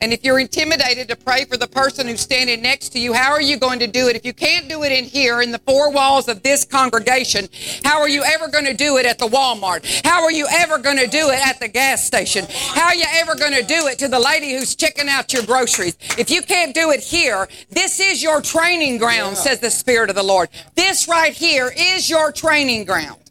And 0.05 0.13
if 0.13 0.23
you're 0.23 0.39
intimidated 0.39 1.09
to 1.09 1.17
pray 1.17 1.47
for 1.47 1.57
the 1.57 1.67
person 1.67 2.07
who's 2.07 2.21
standing 2.21 2.61
next 2.61 2.91
to 2.91 3.01
you, 3.01 3.15
how 3.15 3.33
are 3.33 3.41
you 3.41 3.57
going 3.57 3.79
to 3.79 3.87
do 3.87 4.09
it? 4.09 4.17
If 4.17 4.27
you 4.27 4.35
can't 4.35 4.69
do 4.69 4.83
it 4.83 4.93
in 4.93 5.05
here, 5.05 5.41
in 5.41 5.51
the 5.51 5.59
four 5.61 5.91
walls 5.91 6.29
of 6.29 6.43
this 6.43 6.63
congregation, 6.63 7.49
how 7.85 8.01
are 8.01 8.09
you 8.11 8.23
ever 8.23 8.49
going 8.49 8.67
to 8.67 8.75
do 8.75 8.99
it 8.99 9.07
at 9.07 9.19
the 9.19 9.27
Walmart? 9.27 10.05
How 10.05 10.23
are 10.23 10.31
you 10.31 10.47
ever 10.51 10.77
going 10.77 10.99
to 10.99 11.07
do 11.07 11.31
it 11.31 11.41
at 11.49 11.59
the 11.59 11.69
gas 11.69 12.05
station? 12.05 12.45
How 12.51 12.89
are 12.89 12.95
you 12.95 13.07
ever 13.15 13.35
going 13.35 13.55
to 13.55 13.63
do 13.63 13.87
it 13.87 13.99
to 14.01 14.09
the 14.09 14.21
lady 14.21 14.53
who's 14.53 14.75
checking 14.75 15.09
out 15.09 15.33
your 15.33 15.43
groceries? 15.43 15.97
If 16.19 16.31
you 16.31 16.43
can't 16.43 16.75
do 16.75 16.91
it 16.91 17.01
here, 17.01 17.49
this 17.71 17.99
is 17.99 18.23
your 18.23 18.43
training 18.43 18.99
ground, 18.99 19.39
says 19.39 19.61
the 19.61 19.71
Spirit 19.71 20.11
of 20.11 20.17
the 20.17 20.23
Lord. 20.23 20.51
This 20.75 21.09
right 21.09 21.33
here 21.33 21.73
is 21.75 22.11
your 22.11 22.31
training 22.31 22.85
ground. 22.85 23.23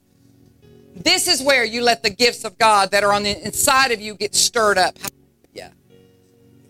This 0.96 1.28
is 1.28 1.40
where 1.40 1.66
you 1.66 1.84
let 1.84 2.02
the 2.02 2.10
gifts 2.10 2.44
of 2.44 2.58
God 2.58 2.90
that 2.90 3.04
are 3.04 3.14
on 3.14 3.22
the 3.22 3.46
inside 3.46 3.92
of 3.92 4.02
you 4.02 4.16
get 4.16 4.34
stirred 4.34 4.80
up. 4.80 4.98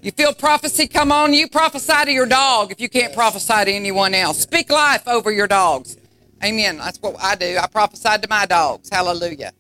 You 0.04 0.12
feel 0.12 0.34
prophecy 0.34 0.86
come 0.86 1.14
on 1.14 1.34
you, 1.34 1.47
prophesy 1.47 1.93
to 2.04 2.12
your 2.12 2.26
dog 2.26 2.74
if 2.74 2.82
you 2.82 2.89
can't 2.89 3.14
prophesy 3.14 3.64
to 3.64 3.72
anyone 3.72 4.14
else. 4.14 4.41
Speak 4.41 4.70
life 4.70 5.08
over 5.08 5.32
your 5.32 5.47
dogs. 5.47 5.95
Amen. 6.43 6.78
That's 6.78 7.01
what 7.01 7.16
I 7.24 7.36
do. 7.36 7.58
I 7.58 7.68
prophesy 7.68 8.18
to 8.22 8.28
my 8.30 8.45
dogs. 8.45 8.89
Hallelujah. 8.91 9.54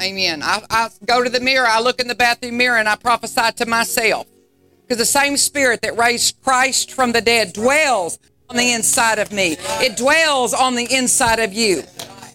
Amen. 0.00 0.42
I, 0.42 0.62
I 0.70 0.88
go 1.04 1.22
to 1.22 1.28
the 1.28 1.40
mirror, 1.40 1.66
I 1.66 1.80
look 1.80 2.00
in 2.00 2.08
the 2.08 2.14
bathroom 2.14 2.56
mirror, 2.56 2.78
and 2.78 2.88
I 2.88 2.96
prophesy 2.96 3.52
to 3.56 3.66
myself. 3.66 4.26
Because 4.80 4.96
the 4.96 5.04
same 5.04 5.36
spirit 5.36 5.82
that 5.82 5.98
raised 5.98 6.40
Christ 6.42 6.92
from 6.92 7.12
the 7.12 7.20
dead 7.20 7.52
dwells 7.52 8.18
on 8.48 8.56
the 8.56 8.72
inside 8.72 9.18
of 9.18 9.30
me, 9.30 9.56
it 9.60 9.98
dwells 9.98 10.54
on 10.54 10.74
the 10.74 10.90
inside 10.90 11.38
of 11.38 11.52
you. 11.52 11.82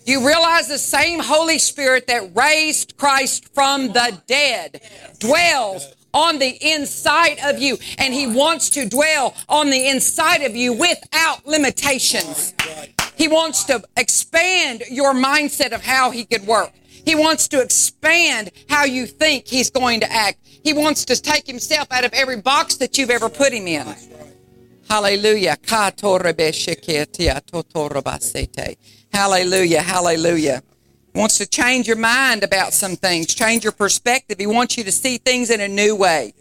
You 0.06 0.28
realize 0.28 0.68
the 0.68 0.78
same 0.78 1.20
Holy 1.20 1.58
Spirit 1.58 2.06
that 2.06 2.36
raised 2.36 2.98
Christ 2.98 3.52
from 3.56 3.88
the 3.88 4.22
dead 4.28 4.82
dwells 5.18 5.96
on 6.14 6.40
the 6.40 6.58
inside 6.62 7.40
of 7.44 7.60
you. 7.60 7.78
And 7.98 8.14
He 8.14 8.28
wants 8.28 8.70
to 8.72 8.88
dwell 8.88 9.36
on 9.50 9.70
the 9.70 9.88
inside 9.88 10.42
of 10.42 10.56
you 10.56 10.74
without 10.74 11.46
limitations. 11.46 12.54
He 13.16 13.28
wants 13.28 13.66
to 13.66 13.84
expand 13.98 14.84
your 14.90 15.14
mindset 15.14 15.74
of 15.74 15.84
how 15.84 16.12
He 16.12 16.26
could 16.26 16.46
work. 16.46 16.72
He 17.06 17.16
wants 17.16 17.48
to 17.50 17.62
expand 17.62 18.52
how 18.70 18.86
you 18.86 19.06
think 19.06 19.48
He's 19.48 19.70
going 19.70 20.02
to 20.02 20.12
act. 20.12 20.40
He 20.64 20.74
wants 20.74 21.06
to 21.06 21.20
take 21.20 21.48
Himself 21.48 21.92
out 21.92 22.06
of 22.06 22.14
every 22.14 22.42
box 22.42 22.78
that 22.78 22.98
you've 22.98 23.10
ever 23.10 23.30
put 23.30 23.54
Him 23.54 23.68
in. 23.68 23.88
Hallelujah. 29.14 29.82
Hallelujah. 29.82 29.82
Hallelujah 29.82 30.62
wants 31.14 31.38
to 31.38 31.48
change 31.48 31.88
your 31.88 31.98
mind 31.98 32.44
about 32.44 32.74
some 32.74 32.96
things, 32.96 33.34
change 33.34 33.64
your 33.64 33.74
perspective. 33.74 34.38
He 34.40 34.48
wants 34.48 34.78
you 34.78 34.84
to 34.84 34.92
see 34.92 35.18
things 35.18 35.50
in 35.50 35.62
a 35.62 35.68
new 35.68 35.96
way. 35.96 36.34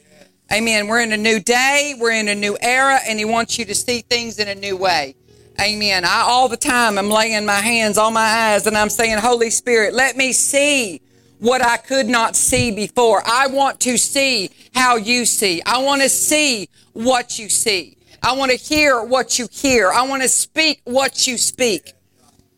Amen. 0.52 0.88
We're 0.88 1.00
in 1.00 1.12
a 1.12 1.16
new 1.16 1.40
day, 1.40 1.94
we're 1.98 2.12
in 2.12 2.28
a 2.28 2.34
new 2.34 2.56
era, 2.60 2.98
and 3.06 3.18
He 3.18 3.24
wants 3.24 3.58
you 3.58 3.64
to 3.66 3.74
see 3.74 4.00
things 4.00 4.38
in 4.38 4.48
a 4.48 4.54
new 4.54 4.76
way. 4.76 5.14
Amen. 5.60 6.04
I 6.04 6.22
all 6.26 6.48
the 6.48 6.56
time 6.56 6.98
I'm 6.98 7.10
laying 7.10 7.44
my 7.44 7.60
hands 7.60 7.98
on 7.98 8.14
my 8.14 8.20
eyes 8.20 8.66
and 8.66 8.76
I'm 8.76 8.88
saying, 8.88 9.18
Holy 9.18 9.50
Spirit, 9.50 9.92
let 9.92 10.16
me 10.16 10.32
see 10.32 11.02
what 11.38 11.62
I 11.62 11.76
could 11.76 12.06
not 12.06 12.34
see 12.34 12.70
before. 12.70 13.22
I 13.26 13.46
want 13.46 13.80
to 13.80 13.98
see 13.98 14.50
how 14.74 14.96
you 14.96 15.26
see. 15.26 15.60
I 15.66 15.82
want 15.82 16.02
to 16.02 16.08
see 16.08 16.68
what 16.92 17.38
you 17.38 17.48
see. 17.48 17.98
I 18.22 18.32
want 18.32 18.52
to 18.52 18.56
hear 18.56 19.02
what 19.02 19.38
you 19.38 19.48
hear. 19.50 19.90
I 19.90 20.02
want 20.06 20.22
to 20.22 20.28
speak 20.28 20.80
what 20.84 21.26
you 21.26 21.36
speak. 21.36 21.92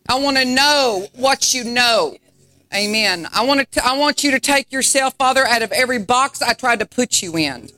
I 0.07 0.19
want 0.19 0.37
to 0.37 0.45
know 0.45 1.07
what 1.15 1.53
you 1.53 1.63
know. 1.63 2.17
Amen. 2.73 3.27
I 3.31 3.45
want 3.45 3.71
to, 3.71 3.85
I 3.85 3.97
want 3.97 4.23
you 4.23 4.31
to 4.31 4.39
take 4.39 4.71
yourself, 4.71 5.15
Father, 5.15 5.45
out 5.45 5.61
of 5.61 5.71
every 5.71 5.99
box 5.99 6.41
I 6.41 6.53
tried 6.53 6.79
to 6.79 6.85
put 6.85 7.21
you 7.21 7.37
in. 7.37 7.69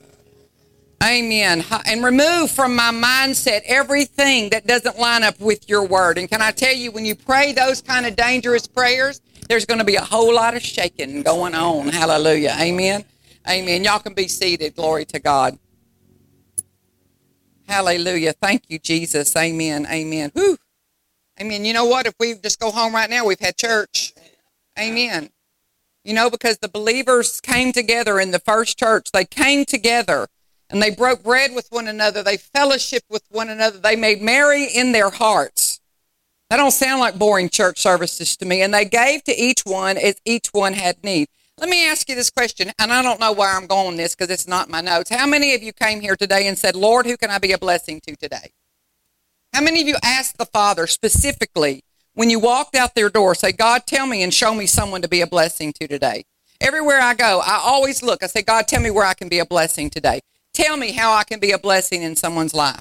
Amen. 1.04 1.62
And 1.86 2.02
remove 2.02 2.50
from 2.50 2.74
my 2.74 2.90
mindset 2.90 3.60
everything 3.66 4.48
that 4.50 4.66
doesn't 4.66 4.98
line 4.98 5.22
up 5.22 5.38
with 5.38 5.68
your 5.68 5.86
word. 5.86 6.16
And 6.16 6.28
can 6.28 6.40
I 6.40 6.50
tell 6.50 6.74
you, 6.74 6.90
when 6.90 7.04
you 7.04 7.14
pray 7.14 7.52
those 7.52 7.82
kind 7.82 8.06
of 8.06 8.16
dangerous 8.16 8.66
prayers, 8.66 9.20
there's 9.48 9.66
going 9.66 9.78
to 9.78 9.84
be 9.84 9.96
a 9.96 10.04
whole 10.04 10.34
lot 10.34 10.56
of 10.56 10.62
shaking 10.62 11.22
going 11.22 11.54
on. 11.54 11.88
Hallelujah. 11.88 12.56
Amen. 12.58 13.04
Amen. 13.48 13.84
Y'all 13.84 14.00
can 14.00 14.14
be 14.14 14.26
seated. 14.26 14.74
Glory 14.74 15.04
to 15.04 15.18
God. 15.20 15.58
Hallelujah. 17.68 18.32
Thank 18.32 18.64
you, 18.68 18.78
Jesus. 18.78 19.36
Amen. 19.36 19.86
Amen. 19.90 20.30
Whew. 20.34 20.56
Amen. 21.40 21.64
You 21.64 21.74
know 21.74 21.84
what? 21.84 22.06
If 22.06 22.14
we 22.18 22.34
just 22.34 22.58
go 22.58 22.70
home 22.70 22.94
right 22.94 23.10
now, 23.10 23.24
we've 23.26 23.40
had 23.40 23.56
church. 23.56 24.14
Amen. 24.78 25.30
You 26.04 26.14
know, 26.14 26.30
because 26.30 26.58
the 26.58 26.68
believers 26.68 27.40
came 27.40 27.72
together 27.72 28.20
in 28.20 28.30
the 28.30 28.38
first 28.38 28.78
church. 28.78 29.10
They 29.12 29.24
came 29.24 29.64
together 29.64 30.28
and 30.70 30.82
they 30.82 30.90
broke 30.90 31.22
bread 31.22 31.54
with 31.54 31.68
one 31.70 31.88
another. 31.88 32.22
They 32.22 32.36
fellowshiped 32.36 33.10
with 33.10 33.24
one 33.28 33.48
another. 33.48 33.78
They 33.78 33.96
made 33.96 34.22
merry 34.22 34.64
in 34.64 34.92
their 34.92 35.10
hearts. 35.10 35.80
That 36.48 36.58
don't 36.58 36.70
sound 36.70 37.00
like 37.00 37.18
boring 37.18 37.48
church 37.48 37.80
services 37.80 38.36
to 38.36 38.46
me. 38.46 38.62
And 38.62 38.72
they 38.72 38.84
gave 38.84 39.24
to 39.24 39.34
each 39.36 39.62
one 39.64 39.96
as 39.96 40.20
each 40.24 40.48
one 40.52 40.74
had 40.74 41.02
need. 41.02 41.28
Let 41.58 41.70
me 41.70 41.88
ask 41.88 42.06
you 42.08 42.14
this 42.14 42.28
question, 42.28 42.70
and 42.78 42.92
I 42.92 43.00
don't 43.00 43.18
know 43.18 43.32
where 43.32 43.56
I'm 43.56 43.66
going 43.66 43.96
this 43.96 44.14
because 44.14 44.30
it's 44.30 44.46
not 44.46 44.68
my 44.68 44.82
notes. 44.82 45.08
How 45.08 45.26
many 45.26 45.54
of 45.54 45.62
you 45.62 45.72
came 45.72 46.02
here 46.02 46.14
today 46.14 46.46
and 46.46 46.58
said, 46.58 46.76
Lord, 46.76 47.06
who 47.06 47.16
can 47.16 47.30
I 47.30 47.38
be 47.38 47.52
a 47.52 47.58
blessing 47.58 47.98
to 48.06 48.14
today? 48.14 48.52
How 49.52 49.60
many 49.62 49.80
of 49.80 49.88
you 49.88 49.96
asked 50.02 50.38
the 50.38 50.46
Father 50.46 50.86
specifically 50.86 51.82
when 52.14 52.30
you 52.30 52.38
walked 52.38 52.74
out 52.74 52.94
their 52.94 53.10
door, 53.10 53.34
say, 53.34 53.52
God, 53.52 53.82
tell 53.86 54.06
me 54.06 54.22
and 54.22 54.32
show 54.32 54.54
me 54.54 54.66
someone 54.66 55.02
to 55.02 55.08
be 55.08 55.20
a 55.20 55.26
blessing 55.26 55.72
to 55.74 55.86
today. 55.86 56.24
Everywhere 56.60 57.00
I 57.00 57.14
go, 57.14 57.42
I 57.44 57.60
always 57.62 58.02
look. 58.02 58.22
I 58.22 58.26
say, 58.26 58.42
God, 58.42 58.66
tell 58.66 58.80
me 58.80 58.90
where 58.90 59.04
I 59.04 59.14
can 59.14 59.28
be 59.28 59.38
a 59.38 59.46
blessing 59.46 59.90
today. 59.90 60.20
Tell 60.54 60.78
me 60.78 60.92
how 60.92 61.12
I 61.12 61.24
can 61.24 61.38
be 61.38 61.52
a 61.52 61.58
blessing 61.58 62.02
in 62.02 62.16
someone's 62.16 62.54
life. 62.54 62.80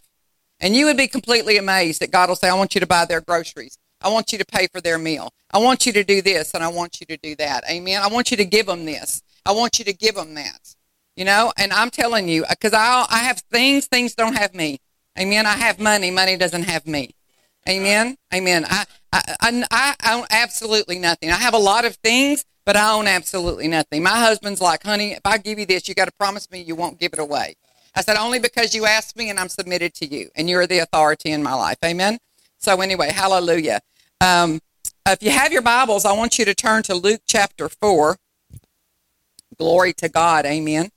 And 0.61 0.73
you 0.73 0.85
would 0.85 0.95
be 0.95 1.07
completely 1.07 1.57
amazed 1.57 2.01
that 2.01 2.11
God 2.11 2.29
will 2.29 2.37
say, 2.37 2.47
I 2.47 2.53
want 2.53 2.75
you 2.75 2.79
to 2.79 2.87
buy 2.87 3.03
their 3.03 3.19
groceries. 3.19 3.77
I 3.99 4.09
want 4.09 4.31
you 4.31 4.37
to 4.37 4.45
pay 4.45 4.67
for 4.71 4.79
their 4.79 4.97
meal. 4.97 5.33
I 5.51 5.57
want 5.57 5.85
you 5.85 5.91
to 5.93 6.03
do 6.03 6.21
this 6.21 6.53
and 6.53 6.63
I 6.63 6.69
want 6.69 7.01
you 7.01 7.05
to 7.07 7.17
do 7.17 7.35
that. 7.35 7.63
Amen. 7.69 8.01
I 8.01 8.07
want 8.07 8.31
you 8.31 8.37
to 8.37 8.45
give 8.45 8.67
them 8.67 8.85
this. 8.85 9.21
I 9.45 9.51
want 9.51 9.79
you 9.79 9.85
to 9.85 9.93
give 9.93 10.15
them 10.15 10.35
that. 10.35 10.75
You 11.17 11.25
know, 11.25 11.51
and 11.57 11.73
I'm 11.73 11.89
telling 11.89 12.27
you, 12.27 12.45
because 12.49 12.73
I, 12.73 13.05
I 13.09 13.19
have 13.19 13.39
things, 13.51 13.87
things 13.87 14.15
don't 14.15 14.35
have 14.35 14.53
me. 14.53 14.79
Amen. 15.19 15.45
I 15.45 15.53
have 15.57 15.79
money, 15.79 16.11
money 16.11 16.37
doesn't 16.37 16.63
have 16.63 16.85
me. 16.85 17.11
Amen. 17.67 18.17
Amen. 18.33 18.65
I, 18.69 18.85
I, 19.11 19.21
I, 19.71 19.95
I 19.99 20.13
own 20.13 20.25
absolutely 20.29 20.99
nothing. 20.99 21.31
I 21.31 21.35
have 21.35 21.53
a 21.53 21.59
lot 21.59 21.85
of 21.85 21.95
things, 21.95 22.45
but 22.65 22.75
I 22.75 22.91
own 22.93 23.07
absolutely 23.07 23.67
nothing. 23.67 24.03
My 24.03 24.17
husband's 24.17 24.61
like, 24.61 24.83
honey, 24.83 25.13
if 25.13 25.21
I 25.25 25.37
give 25.37 25.57
you 25.57 25.65
this, 25.65 25.87
you 25.87 25.95
got 25.95 26.05
to 26.05 26.13
promise 26.19 26.49
me 26.51 26.61
you 26.61 26.75
won't 26.75 26.99
give 26.99 27.13
it 27.13 27.19
away. 27.19 27.55
I 27.95 28.01
said, 28.01 28.17
only 28.17 28.39
because 28.39 28.75
you 28.75 28.85
asked 28.85 29.15
me 29.15 29.29
and 29.29 29.39
I'm 29.39 29.49
submitted 29.49 29.93
to 29.95 30.05
you 30.05 30.29
and 30.35 30.49
you're 30.49 30.67
the 30.67 30.79
authority 30.79 31.31
in 31.31 31.41
my 31.41 31.53
life. 31.53 31.77
Amen. 31.83 32.19
So 32.57 32.81
anyway, 32.81 33.11
hallelujah. 33.11 33.79
Um, 34.21 34.59
if 35.07 35.23
you 35.23 35.31
have 35.31 35.53
your 35.53 35.61
Bibles, 35.61 36.03
I 36.03 36.13
want 36.13 36.37
you 36.37 36.45
to 36.45 36.53
turn 36.53 36.83
to 36.83 36.95
Luke 36.95 37.21
chapter 37.27 37.69
4. 37.69 38.17
Glory 39.57 39.93
to 39.93 40.09
God. 40.09 40.45
Amen. 40.45 40.89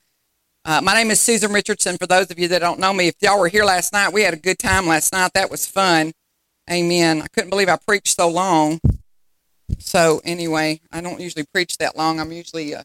Uh, 0.68 0.82
my 0.82 0.92
name 0.92 1.10
is 1.10 1.18
Susan 1.18 1.50
Richardson. 1.50 1.96
For 1.96 2.06
those 2.06 2.30
of 2.30 2.38
you 2.38 2.46
that 2.48 2.58
don't 2.58 2.78
know 2.78 2.92
me, 2.92 3.08
if 3.08 3.14
y'all 3.22 3.40
were 3.40 3.48
here 3.48 3.64
last 3.64 3.90
night, 3.90 4.12
we 4.12 4.20
had 4.20 4.34
a 4.34 4.36
good 4.36 4.58
time 4.58 4.86
last 4.86 5.14
night. 5.14 5.30
That 5.32 5.50
was 5.50 5.66
fun. 5.66 6.12
Amen. 6.70 7.22
I 7.22 7.26
couldn't 7.28 7.48
believe 7.48 7.70
I 7.70 7.78
preached 7.78 8.14
so 8.14 8.28
long. 8.28 8.78
So 9.78 10.20
anyway, 10.26 10.82
I 10.92 11.00
don't 11.00 11.20
usually 11.20 11.46
preach 11.54 11.78
that 11.78 11.96
long. 11.96 12.20
I'm 12.20 12.32
usually 12.32 12.74
uh, 12.74 12.82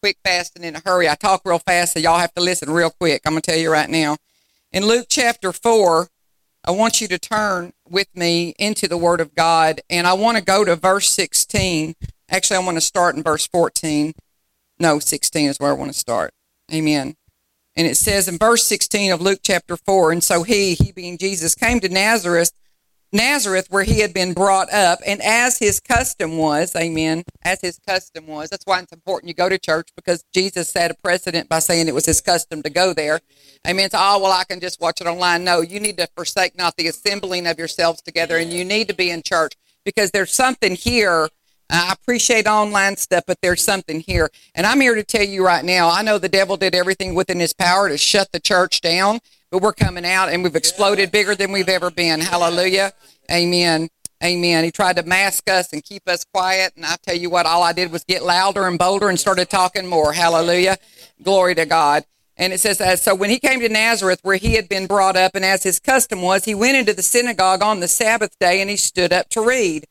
quick, 0.00 0.18
fast, 0.22 0.54
and 0.54 0.64
in 0.64 0.76
a 0.76 0.82
hurry. 0.84 1.08
I 1.08 1.16
talk 1.16 1.42
real 1.44 1.58
fast, 1.58 1.94
so 1.94 1.98
y'all 1.98 2.20
have 2.20 2.32
to 2.34 2.40
listen 2.40 2.70
real 2.70 2.90
quick. 2.90 3.22
I'm 3.26 3.32
going 3.32 3.42
to 3.42 3.50
tell 3.50 3.58
you 3.58 3.72
right 3.72 3.90
now. 3.90 4.16
In 4.70 4.86
Luke 4.86 5.06
chapter 5.10 5.52
4, 5.52 6.06
I 6.64 6.70
want 6.70 7.00
you 7.00 7.08
to 7.08 7.18
turn 7.18 7.72
with 7.84 8.14
me 8.14 8.54
into 8.60 8.86
the 8.86 8.96
Word 8.96 9.20
of 9.20 9.34
God, 9.34 9.80
and 9.90 10.06
I 10.06 10.12
want 10.12 10.38
to 10.38 10.44
go 10.44 10.64
to 10.64 10.76
verse 10.76 11.10
16. 11.10 11.96
Actually, 12.30 12.58
I 12.58 12.60
want 12.60 12.76
to 12.76 12.80
start 12.80 13.16
in 13.16 13.24
verse 13.24 13.48
14. 13.48 14.12
No, 14.78 15.00
16 15.00 15.48
is 15.48 15.58
where 15.58 15.70
I 15.70 15.74
want 15.74 15.92
to 15.92 15.98
start. 15.98 16.32
Amen. 16.72 17.16
And 17.76 17.86
it 17.86 17.96
says 17.96 18.28
in 18.28 18.38
verse 18.38 18.64
16 18.64 19.12
of 19.12 19.20
Luke 19.20 19.40
chapter 19.42 19.76
4, 19.76 20.12
and 20.12 20.22
so 20.22 20.42
he, 20.42 20.74
he 20.74 20.92
being 20.92 21.18
Jesus, 21.18 21.54
came 21.54 21.80
to 21.80 21.88
Nazareth, 21.88 22.52
Nazareth 23.12 23.68
where 23.70 23.84
he 23.84 24.00
had 24.00 24.12
been 24.12 24.32
brought 24.32 24.72
up, 24.72 24.98
and 25.06 25.22
as 25.22 25.58
his 25.58 25.80
custom 25.80 26.36
was, 26.36 26.74
amen, 26.76 27.22
as 27.42 27.60
his 27.60 27.78
custom 27.78 28.26
was. 28.26 28.50
That's 28.50 28.66
why 28.66 28.80
it's 28.80 28.92
important 28.92 29.28
you 29.28 29.34
go 29.34 29.48
to 29.48 29.58
church 29.58 29.88
because 29.96 30.24
Jesus 30.34 30.68
set 30.68 30.90
a 30.90 30.94
precedent 30.94 31.48
by 31.48 31.60
saying 31.60 31.86
it 31.88 31.94
was 31.94 32.06
his 32.06 32.20
custom 32.20 32.62
to 32.62 32.70
go 32.70 32.92
there. 32.92 33.20
Amen. 33.66 33.90
So, 33.90 33.98
oh, 34.00 34.20
well, 34.20 34.32
I 34.32 34.44
can 34.44 34.60
just 34.60 34.80
watch 34.80 35.00
it 35.00 35.06
online. 35.06 35.44
No, 35.44 35.60
you 35.60 35.78
need 35.78 35.96
to 35.98 36.08
forsake 36.16 36.56
not 36.58 36.76
the 36.76 36.88
assembling 36.88 37.46
of 37.46 37.58
yourselves 37.58 38.02
together, 38.02 38.36
and 38.36 38.52
you 38.52 38.64
need 38.64 38.88
to 38.88 38.94
be 38.94 39.10
in 39.10 39.22
church 39.22 39.54
because 39.84 40.10
there's 40.10 40.32
something 40.32 40.74
here 40.74 41.28
I 41.70 41.92
appreciate 41.92 42.46
online 42.46 42.96
stuff, 42.96 43.24
but 43.26 43.38
there's 43.40 43.62
something 43.62 44.00
here. 44.00 44.30
And 44.54 44.66
I'm 44.66 44.80
here 44.80 44.94
to 44.94 45.02
tell 45.02 45.24
you 45.24 45.44
right 45.44 45.64
now, 45.64 45.88
I 45.88 46.02
know 46.02 46.18
the 46.18 46.28
devil 46.28 46.56
did 46.56 46.74
everything 46.74 47.14
within 47.14 47.40
his 47.40 47.52
power 47.52 47.88
to 47.88 47.98
shut 47.98 48.32
the 48.32 48.40
church 48.40 48.80
down, 48.80 49.20
but 49.50 49.62
we're 49.62 49.72
coming 49.72 50.04
out 50.04 50.28
and 50.28 50.42
we've 50.42 50.56
exploded 50.56 51.10
bigger 51.10 51.34
than 51.34 51.52
we've 51.52 51.68
ever 51.68 51.90
been. 51.90 52.20
Hallelujah. 52.20 52.92
Amen. 53.30 53.88
Amen. 54.22 54.64
He 54.64 54.70
tried 54.70 54.96
to 54.96 55.02
mask 55.02 55.50
us 55.50 55.72
and 55.72 55.82
keep 55.82 56.08
us 56.08 56.24
quiet. 56.24 56.72
And 56.76 56.84
I 56.84 56.96
tell 57.02 57.16
you 57.16 57.30
what, 57.30 57.46
all 57.46 57.62
I 57.62 57.72
did 57.72 57.90
was 57.90 58.04
get 58.04 58.22
louder 58.22 58.66
and 58.66 58.78
bolder 58.78 59.08
and 59.08 59.18
started 59.18 59.50
talking 59.50 59.86
more. 59.86 60.12
Hallelujah. 60.12 60.76
Glory 61.22 61.54
to 61.56 61.66
God. 61.66 62.04
And 62.36 62.52
it 62.52 62.60
says, 62.60 62.80
uh, 62.80 62.96
so 62.96 63.14
when 63.14 63.30
he 63.30 63.38
came 63.38 63.60
to 63.60 63.68
Nazareth, 63.68 64.20
where 64.22 64.36
he 64.36 64.54
had 64.54 64.68
been 64.68 64.86
brought 64.86 65.16
up, 65.16 65.34
and 65.34 65.44
as 65.44 65.62
his 65.62 65.78
custom 65.78 66.20
was, 66.20 66.44
he 66.44 66.54
went 66.54 66.76
into 66.76 66.92
the 66.92 67.02
synagogue 67.02 67.62
on 67.62 67.80
the 67.80 67.86
Sabbath 67.86 68.36
day 68.38 68.60
and 68.60 68.68
he 68.68 68.76
stood 68.76 69.12
up 69.12 69.28
to 69.30 69.40
read. 69.40 69.86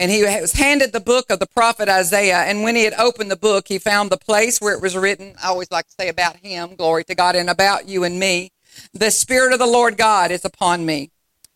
And 0.00 0.10
he 0.10 0.22
was 0.22 0.54
handed 0.54 0.92
the 0.92 0.98
book 1.00 1.28
of 1.28 1.40
the 1.40 1.46
prophet 1.46 1.86
Isaiah. 1.86 2.44
And 2.44 2.62
when 2.62 2.74
he 2.74 2.84
had 2.84 2.94
opened 2.94 3.30
the 3.30 3.36
book, 3.36 3.68
he 3.68 3.78
found 3.78 4.08
the 4.08 4.16
place 4.16 4.58
where 4.58 4.74
it 4.74 4.80
was 4.80 4.96
written. 4.96 5.34
I 5.44 5.48
always 5.48 5.70
like 5.70 5.88
to 5.88 5.94
say 6.00 6.08
about 6.08 6.36
him, 6.36 6.74
glory 6.74 7.04
to 7.04 7.14
God, 7.14 7.36
and 7.36 7.50
about 7.50 7.86
you 7.86 8.02
and 8.02 8.18
me. 8.18 8.50
The 8.94 9.10
Spirit 9.10 9.52
of 9.52 9.58
the 9.58 9.66
Lord 9.66 9.98
God 9.98 10.30
is 10.30 10.42
upon 10.42 10.86
me. 10.86 11.10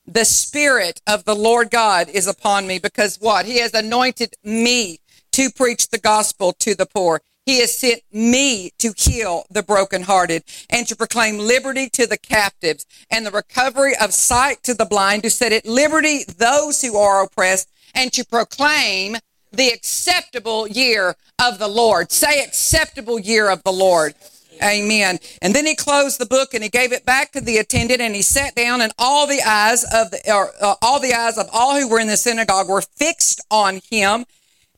The 0.06 0.26
Spirit 0.26 1.00
of 1.06 1.24
the 1.24 1.34
Lord 1.34 1.70
God 1.70 2.10
is 2.10 2.26
upon 2.26 2.66
me 2.66 2.78
because 2.78 3.16
what? 3.16 3.46
He 3.46 3.60
has 3.60 3.72
anointed 3.72 4.34
me 4.44 4.98
to 5.32 5.48
preach 5.48 5.88
the 5.88 5.98
gospel 5.98 6.52
to 6.58 6.74
the 6.74 6.84
poor. 6.84 7.22
He 7.46 7.60
has 7.60 7.76
sent 7.76 8.02
me 8.12 8.72
to 8.78 8.92
heal 8.94 9.44
the 9.50 9.62
brokenhearted 9.62 10.44
and 10.68 10.86
to 10.86 10.96
proclaim 10.96 11.38
liberty 11.38 11.88
to 11.94 12.06
the 12.06 12.18
captives 12.18 12.84
and 13.10 13.24
the 13.24 13.30
recovery 13.30 13.94
of 13.98 14.12
sight 14.12 14.62
to 14.64 14.74
the 14.74 14.84
blind, 14.84 15.22
to 15.22 15.30
set 15.30 15.52
at 15.52 15.64
liberty 15.64 16.24
those 16.24 16.82
who 16.82 16.98
are 16.98 17.24
oppressed 17.24 17.70
and 17.94 18.12
to 18.12 18.24
proclaim 18.24 19.16
the 19.52 19.68
acceptable 19.68 20.66
year 20.66 21.16
of 21.42 21.58
the 21.58 21.68
Lord. 21.68 22.10
Say 22.10 22.42
acceptable 22.42 23.18
year 23.18 23.50
of 23.50 23.62
the 23.62 23.72
Lord. 23.72 24.14
Amen. 24.62 25.18
And 25.42 25.54
then 25.54 25.66
he 25.66 25.74
closed 25.74 26.20
the 26.20 26.26
book 26.26 26.54
and 26.54 26.62
he 26.62 26.68
gave 26.68 26.92
it 26.92 27.04
back 27.04 27.32
to 27.32 27.40
the 27.40 27.58
attendant 27.58 28.00
and 28.00 28.14
he 28.14 28.22
sat 28.22 28.54
down 28.54 28.80
and 28.80 28.92
all 28.98 29.26
the 29.26 29.42
eyes 29.42 29.84
of 29.84 30.10
the, 30.10 30.20
or, 30.32 30.50
uh, 30.60 30.74
all 30.80 31.00
the 31.00 31.14
eyes 31.14 31.38
of 31.38 31.48
all 31.52 31.78
who 31.78 31.88
were 31.88 32.00
in 32.00 32.06
the 32.06 32.16
synagogue 32.16 32.68
were 32.68 32.82
fixed 32.82 33.40
on 33.50 33.80
him. 33.90 34.24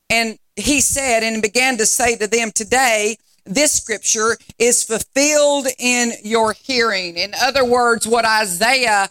And 0.09 0.39
he 0.55 0.81
said 0.81 1.23
and 1.23 1.41
began 1.41 1.77
to 1.77 1.85
say 1.85 2.15
to 2.17 2.27
them, 2.27 2.51
today, 2.51 3.17
this 3.45 3.71
scripture 3.73 4.37
is 4.59 4.83
fulfilled 4.83 5.67
in 5.79 6.13
your 6.23 6.53
hearing. 6.53 7.17
In 7.17 7.33
other 7.39 7.63
words, 7.63 8.07
what 8.07 8.25
Isaiah 8.25 9.09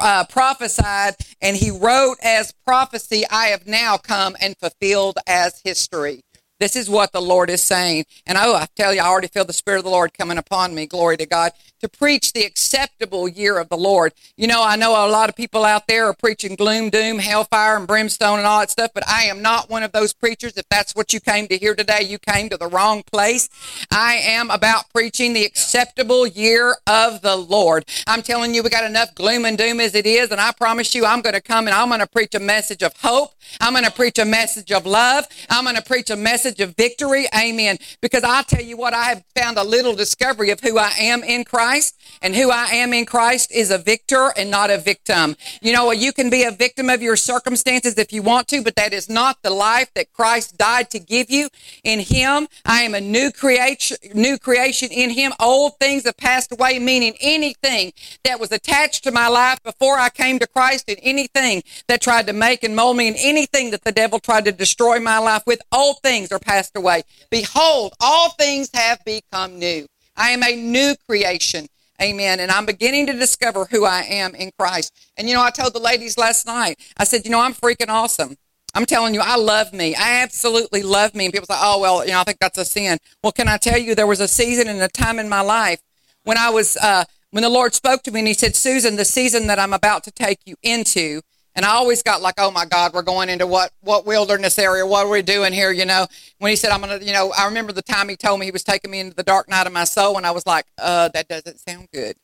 uh, 0.00 0.24
prophesied 0.24 1.16
and 1.40 1.56
he 1.56 1.70
wrote 1.70 2.16
as 2.22 2.52
prophecy, 2.64 3.24
I 3.30 3.46
have 3.46 3.66
now 3.66 3.96
come 3.96 4.36
and 4.40 4.56
fulfilled 4.56 5.18
as 5.26 5.60
history. 5.64 6.22
This 6.62 6.76
is 6.76 6.88
what 6.88 7.10
the 7.10 7.20
Lord 7.20 7.50
is 7.50 7.60
saying. 7.60 8.04
And 8.24 8.38
oh, 8.38 8.54
I 8.54 8.68
tell 8.76 8.94
you, 8.94 9.00
I 9.00 9.06
already 9.06 9.26
feel 9.26 9.44
the 9.44 9.52
Spirit 9.52 9.78
of 9.78 9.84
the 9.84 9.90
Lord 9.90 10.16
coming 10.16 10.38
upon 10.38 10.76
me. 10.76 10.86
Glory 10.86 11.16
to 11.16 11.26
God. 11.26 11.50
To 11.80 11.88
preach 11.88 12.32
the 12.32 12.44
acceptable 12.44 13.28
year 13.28 13.58
of 13.58 13.68
the 13.68 13.76
Lord. 13.76 14.12
You 14.36 14.46
know, 14.46 14.62
I 14.62 14.76
know 14.76 14.92
a 14.92 15.10
lot 15.10 15.28
of 15.28 15.34
people 15.34 15.64
out 15.64 15.88
there 15.88 16.06
are 16.06 16.14
preaching 16.14 16.54
gloom, 16.54 16.88
doom, 16.88 17.18
hellfire, 17.18 17.76
and 17.76 17.84
brimstone 17.84 18.38
and 18.38 18.46
all 18.46 18.60
that 18.60 18.70
stuff, 18.70 18.92
but 18.94 19.02
I 19.08 19.24
am 19.24 19.42
not 19.42 19.70
one 19.70 19.82
of 19.82 19.90
those 19.90 20.12
preachers. 20.12 20.56
If 20.56 20.68
that's 20.68 20.94
what 20.94 21.12
you 21.12 21.18
came 21.18 21.48
to 21.48 21.58
hear 21.58 21.74
today, 21.74 22.02
you 22.02 22.20
came 22.20 22.48
to 22.50 22.56
the 22.56 22.68
wrong 22.68 23.02
place. 23.02 23.48
I 23.90 24.14
am 24.14 24.48
about 24.48 24.88
preaching 24.92 25.32
the 25.32 25.44
acceptable 25.44 26.28
year 26.28 26.76
of 26.86 27.22
the 27.22 27.34
Lord. 27.34 27.86
I'm 28.06 28.22
telling 28.22 28.54
you, 28.54 28.62
we 28.62 28.70
got 28.70 28.84
enough 28.84 29.16
gloom 29.16 29.46
and 29.46 29.58
doom 29.58 29.80
as 29.80 29.96
it 29.96 30.06
is, 30.06 30.30
and 30.30 30.40
I 30.40 30.52
promise 30.52 30.94
you, 30.94 31.06
I'm 31.06 31.22
going 31.22 31.34
to 31.34 31.40
come 31.40 31.66
and 31.66 31.74
I'm 31.74 31.88
going 31.88 31.98
to 31.98 32.06
preach 32.06 32.36
a 32.36 32.40
message 32.40 32.84
of 32.84 32.96
hope. 32.98 33.32
I'm 33.60 33.72
going 33.72 33.84
to 33.84 33.90
preach 33.90 34.20
a 34.20 34.24
message 34.24 34.70
of 34.70 34.86
love. 34.86 35.26
I'm 35.50 35.64
going 35.64 35.74
to 35.74 35.82
preach 35.82 36.08
a 36.10 36.16
message 36.16 36.51
message 36.52 36.68
of 36.68 36.76
victory. 36.76 37.26
Amen. 37.34 37.78
Because 38.00 38.24
I 38.24 38.42
tell 38.42 38.62
you 38.62 38.76
what, 38.76 38.94
I 38.94 39.04
have 39.04 39.24
found 39.36 39.58
a 39.58 39.64
little 39.64 39.94
discovery 39.94 40.50
of 40.50 40.60
who 40.60 40.78
I 40.78 40.92
am 40.98 41.22
in 41.22 41.44
Christ, 41.44 41.98
and 42.20 42.34
who 42.34 42.50
I 42.50 42.66
am 42.66 42.92
in 42.92 43.06
Christ 43.06 43.52
is 43.52 43.70
a 43.70 43.78
victor 43.78 44.32
and 44.36 44.50
not 44.50 44.70
a 44.70 44.78
victim. 44.78 45.36
You 45.60 45.72
know, 45.72 45.90
you 45.92 46.12
can 46.12 46.30
be 46.30 46.44
a 46.44 46.50
victim 46.50 46.90
of 46.90 47.02
your 47.02 47.16
circumstances 47.16 47.98
if 47.98 48.12
you 48.12 48.22
want 48.22 48.48
to, 48.48 48.62
but 48.62 48.76
that 48.76 48.92
is 48.92 49.08
not 49.08 49.42
the 49.42 49.50
life 49.50 49.90
that 49.94 50.12
Christ 50.12 50.58
died 50.58 50.90
to 50.90 50.98
give 50.98 51.30
you. 51.30 51.48
In 51.84 52.00
Him, 52.00 52.48
I 52.64 52.82
am 52.82 52.94
a 52.94 53.00
new 53.00 53.30
creation, 53.30 53.96
new 54.14 54.38
creation 54.38 54.90
in 54.90 55.10
Him. 55.10 55.32
Old 55.40 55.78
things 55.78 56.04
have 56.04 56.16
passed 56.16 56.52
away, 56.52 56.78
meaning 56.78 57.14
anything 57.20 57.92
that 58.24 58.40
was 58.40 58.52
attached 58.52 59.04
to 59.04 59.12
my 59.12 59.28
life 59.28 59.62
before 59.62 59.98
I 59.98 60.10
came 60.10 60.38
to 60.38 60.46
Christ, 60.46 60.84
and 60.88 60.98
anything 61.02 61.62
that 61.88 62.00
tried 62.02 62.26
to 62.26 62.32
make 62.32 62.62
and 62.62 62.76
mold 62.76 62.96
me, 62.96 63.08
and 63.08 63.16
anything 63.18 63.70
that 63.70 63.84
the 63.84 63.92
devil 63.92 64.18
tried 64.18 64.44
to 64.44 64.52
destroy 64.52 64.98
my 65.00 65.18
life 65.18 65.42
with, 65.46 65.60
old 65.72 65.96
things 66.02 66.30
are 66.32 66.38
passed 66.42 66.76
away. 66.76 67.02
Behold, 67.30 67.94
all 68.00 68.30
things 68.30 68.70
have 68.74 69.04
become 69.04 69.58
new. 69.58 69.86
I 70.16 70.30
am 70.30 70.42
a 70.42 70.54
new 70.54 70.94
creation. 71.08 71.66
Amen. 72.00 72.40
And 72.40 72.50
I'm 72.50 72.66
beginning 72.66 73.06
to 73.06 73.12
discover 73.12 73.66
who 73.66 73.84
I 73.84 74.02
am 74.02 74.34
in 74.34 74.50
Christ. 74.58 74.92
And 75.16 75.28
you 75.28 75.34
know, 75.34 75.42
I 75.42 75.50
told 75.50 75.72
the 75.72 75.78
ladies 75.78 76.18
last 76.18 76.46
night, 76.46 76.78
I 76.96 77.04
said, 77.04 77.24
you 77.24 77.30
know, 77.30 77.40
I'm 77.40 77.54
freaking 77.54 77.88
awesome. 77.88 78.36
I'm 78.74 78.86
telling 78.86 79.14
you, 79.14 79.20
I 79.20 79.36
love 79.36 79.72
me. 79.72 79.94
I 79.94 80.22
absolutely 80.22 80.82
love 80.82 81.14
me. 81.14 81.26
And 81.26 81.32
people 81.32 81.46
say, 81.46 81.58
oh, 81.58 81.80
well, 81.80 82.04
you 82.04 82.12
know, 82.12 82.20
I 82.20 82.24
think 82.24 82.38
that's 82.38 82.58
a 82.58 82.64
sin. 82.64 82.98
Well, 83.22 83.32
can 83.32 83.46
I 83.46 83.58
tell 83.58 83.78
you, 83.78 83.94
there 83.94 84.06
was 84.06 84.20
a 84.20 84.28
season 84.28 84.66
and 84.66 84.80
a 84.80 84.88
time 84.88 85.18
in 85.18 85.28
my 85.28 85.42
life 85.42 85.80
when 86.24 86.38
I 86.38 86.48
was, 86.48 86.76
uh, 86.78 87.04
when 87.30 87.42
the 87.42 87.50
Lord 87.50 87.74
spoke 87.74 88.02
to 88.04 88.10
me 88.10 88.20
and 88.20 88.28
He 88.28 88.34
said, 88.34 88.56
Susan, 88.56 88.96
the 88.96 89.04
season 89.04 89.46
that 89.46 89.58
I'm 89.58 89.74
about 89.74 90.04
to 90.04 90.10
take 90.10 90.38
you 90.46 90.56
into 90.62 91.20
and 91.54 91.64
I 91.64 91.70
always 91.70 92.02
got 92.02 92.22
like, 92.22 92.36
oh 92.38 92.50
my 92.50 92.64
God, 92.66 92.94
we're 92.94 93.02
going 93.02 93.28
into 93.28 93.46
what, 93.46 93.72
what 93.80 94.06
wilderness 94.06 94.58
area? 94.58 94.86
What 94.86 95.06
are 95.06 95.10
we 95.10 95.22
doing 95.22 95.52
here? 95.52 95.70
You 95.72 95.84
know, 95.84 96.06
when 96.38 96.50
he 96.50 96.56
said, 96.56 96.70
I'm 96.70 96.82
to, 96.82 97.04
you 97.04 97.12
know, 97.12 97.32
I 97.36 97.46
remember 97.46 97.72
the 97.72 97.82
time 97.82 98.08
he 98.08 98.16
told 98.16 98.40
me 98.40 98.46
he 98.46 98.52
was 98.52 98.64
taking 98.64 98.90
me 98.90 99.00
into 99.00 99.14
the 99.14 99.22
dark 99.22 99.48
night 99.48 99.66
of 99.66 99.72
my 99.72 99.84
soul. 99.84 100.16
And 100.16 100.26
I 100.26 100.30
was 100.30 100.46
like, 100.46 100.66
uh, 100.78 101.08
that 101.14 101.28
doesn't 101.28 101.60
sound 101.60 101.88
good. 101.92 102.16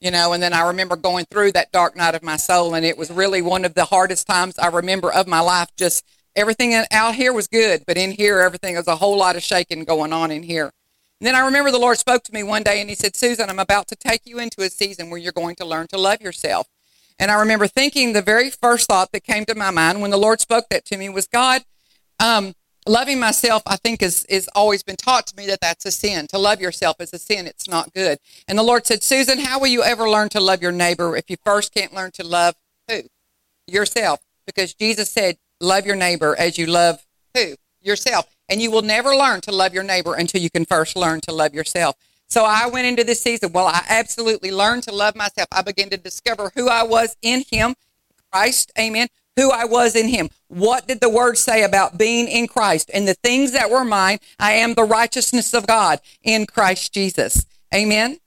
you 0.00 0.10
know, 0.10 0.32
and 0.32 0.42
then 0.42 0.52
I 0.52 0.66
remember 0.68 0.96
going 0.96 1.26
through 1.30 1.52
that 1.52 1.72
dark 1.72 1.94
night 1.94 2.14
of 2.14 2.22
my 2.22 2.36
soul, 2.36 2.74
and 2.74 2.86
it 2.86 2.96
was 2.96 3.10
really 3.10 3.42
one 3.42 3.64
of 3.64 3.74
the 3.74 3.84
hardest 3.84 4.26
times 4.26 4.58
I 4.58 4.68
remember 4.68 5.12
of 5.12 5.26
my 5.26 5.40
life. 5.40 5.68
Just 5.76 6.04
everything 6.34 6.74
out 6.90 7.14
here 7.14 7.32
was 7.32 7.46
good, 7.46 7.84
but 7.86 7.98
in 7.98 8.12
here, 8.12 8.40
everything 8.40 8.76
was 8.76 8.88
a 8.88 8.96
whole 8.96 9.18
lot 9.18 9.36
of 9.36 9.42
shaking 9.42 9.84
going 9.84 10.12
on 10.12 10.30
in 10.30 10.42
here. 10.42 10.72
And 11.20 11.26
then 11.26 11.34
I 11.34 11.44
remember 11.44 11.70
the 11.70 11.78
Lord 11.78 11.98
spoke 11.98 12.22
to 12.24 12.32
me 12.32 12.42
one 12.42 12.62
day 12.62 12.80
and 12.80 12.88
he 12.88 12.96
said, 12.96 13.14
Susan, 13.14 13.50
I'm 13.50 13.58
about 13.58 13.88
to 13.88 13.96
take 13.96 14.22
you 14.24 14.38
into 14.38 14.62
a 14.62 14.70
season 14.70 15.10
where 15.10 15.20
you're 15.20 15.32
going 15.32 15.56
to 15.56 15.66
learn 15.66 15.86
to 15.88 15.98
love 15.98 16.22
yourself. 16.22 16.66
And 17.20 17.30
I 17.30 17.38
remember 17.38 17.66
thinking 17.66 18.14
the 18.14 18.22
very 18.22 18.48
first 18.48 18.88
thought 18.88 19.12
that 19.12 19.24
came 19.24 19.44
to 19.44 19.54
my 19.54 19.70
mind 19.70 20.00
when 20.00 20.10
the 20.10 20.16
Lord 20.16 20.40
spoke 20.40 20.70
that 20.70 20.86
to 20.86 20.96
me 20.96 21.10
was, 21.10 21.26
God, 21.26 21.62
um, 22.18 22.54
loving 22.86 23.20
myself, 23.20 23.62
I 23.66 23.76
think, 23.76 24.02
is, 24.02 24.24
is 24.24 24.48
always 24.54 24.82
been 24.82 24.96
taught 24.96 25.26
to 25.26 25.36
me 25.36 25.46
that 25.48 25.60
that's 25.60 25.84
a 25.84 25.90
sin. 25.90 26.26
To 26.28 26.38
love 26.38 26.62
yourself 26.62 26.96
is 26.98 27.12
a 27.12 27.18
sin. 27.18 27.46
It's 27.46 27.68
not 27.68 27.92
good. 27.92 28.18
And 28.48 28.58
the 28.58 28.62
Lord 28.62 28.86
said, 28.86 29.02
Susan, 29.02 29.38
how 29.38 29.60
will 29.60 29.66
you 29.66 29.82
ever 29.82 30.08
learn 30.08 30.30
to 30.30 30.40
love 30.40 30.62
your 30.62 30.72
neighbor 30.72 31.14
if 31.14 31.28
you 31.28 31.36
first 31.44 31.74
can't 31.74 31.92
learn 31.92 32.10
to 32.12 32.26
love 32.26 32.54
who? 32.88 33.02
Yourself. 33.66 34.20
Because 34.46 34.72
Jesus 34.72 35.10
said, 35.10 35.36
love 35.60 35.84
your 35.84 35.96
neighbor 35.96 36.34
as 36.38 36.56
you 36.56 36.64
love 36.66 37.06
who? 37.34 37.54
Yourself. 37.82 38.34
And 38.48 38.62
you 38.62 38.70
will 38.70 38.82
never 38.82 39.14
learn 39.14 39.42
to 39.42 39.52
love 39.52 39.74
your 39.74 39.84
neighbor 39.84 40.14
until 40.14 40.40
you 40.40 40.50
can 40.50 40.64
first 40.64 40.96
learn 40.96 41.20
to 41.20 41.32
love 41.32 41.52
yourself. 41.52 41.96
So 42.30 42.44
I 42.44 42.68
went 42.68 42.86
into 42.86 43.02
this 43.02 43.20
season. 43.20 43.52
Well, 43.52 43.66
I 43.66 43.82
absolutely 43.88 44.52
learned 44.52 44.84
to 44.84 44.94
love 44.94 45.16
myself. 45.16 45.48
I 45.50 45.62
began 45.62 45.90
to 45.90 45.96
discover 45.96 46.52
who 46.54 46.68
I 46.68 46.84
was 46.84 47.16
in 47.22 47.44
Him, 47.50 47.74
Christ. 48.32 48.70
Amen. 48.78 49.08
Who 49.36 49.50
I 49.50 49.64
was 49.64 49.96
in 49.96 50.08
Him. 50.08 50.30
What 50.48 50.86
did 50.86 51.00
the 51.00 51.10
Word 51.10 51.38
say 51.38 51.64
about 51.64 51.98
being 51.98 52.28
in 52.28 52.46
Christ? 52.46 52.90
And 52.94 53.08
the 53.08 53.14
things 53.14 53.52
that 53.52 53.70
were 53.70 53.84
mine, 53.84 54.18
I 54.38 54.52
am 54.52 54.74
the 54.74 54.84
righteousness 54.84 55.54
of 55.54 55.66
God 55.66 56.00
in 56.22 56.46
Christ 56.46 56.94
Jesus. 56.94 57.46
Amen. 57.74 58.18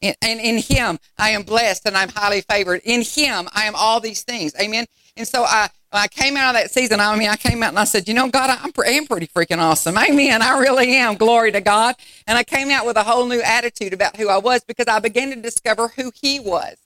And 0.00 0.16
in 0.22 0.58
Him, 0.58 1.00
I 1.16 1.30
am 1.30 1.42
blessed 1.42 1.86
and 1.86 1.96
I'm 1.96 2.10
highly 2.10 2.42
favored. 2.42 2.82
In 2.84 3.02
Him, 3.02 3.48
I 3.52 3.64
am 3.64 3.74
all 3.74 3.98
these 3.98 4.22
things. 4.22 4.54
Amen. 4.60 4.86
And 5.18 5.28
so 5.28 5.44
I 5.44 5.68
I 5.90 6.08
came 6.08 6.36
out 6.36 6.54
of 6.54 6.60
that 6.60 6.70
season, 6.70 7.00
I 7.00 7.16
mean, 7.16 7.30
I 7.30 7.36
came 7.36 7.62
out 7.62 7.70
and 7.70 7.78
I 7.78 7.84
said, 7.84 8.08
you 8.08 8.14
know, 8.14 8.28
God, 8.28 8.50
I'm, 8.50 8.72
I 8.84 8.90
am 8.90 9.06
pretty 9.06 9.26
freaking 9.26 9.58
awesome. 9.58 9.96
Amen. 9.96 10.42
I 10.42 10.58
really 10.58 10.94
am. 10.96 11.14
Glory 11.14 11.50
to 11.52 11.60
God. 11.60 11.94
And 12.26 12.36
I 12.36 12.44
came 12.44 12.70
out 12.70 12.84
with 12.84 12.96
a 12.96 13.02
whole 13.02 13.26
new 13.26 13.40
attitude 13.40 13.94
about 13.94 14.16
who 14.16 14.28
I 14.28 14.36
was 14.36 14.62
because 14.64 14.86
I 14.86 14.98
began 14.98 15.30
to 15.30 15.36
discover 15.36 15.88
who 15.88 16.12
He 16.14 16.40
was. 16.40 16.76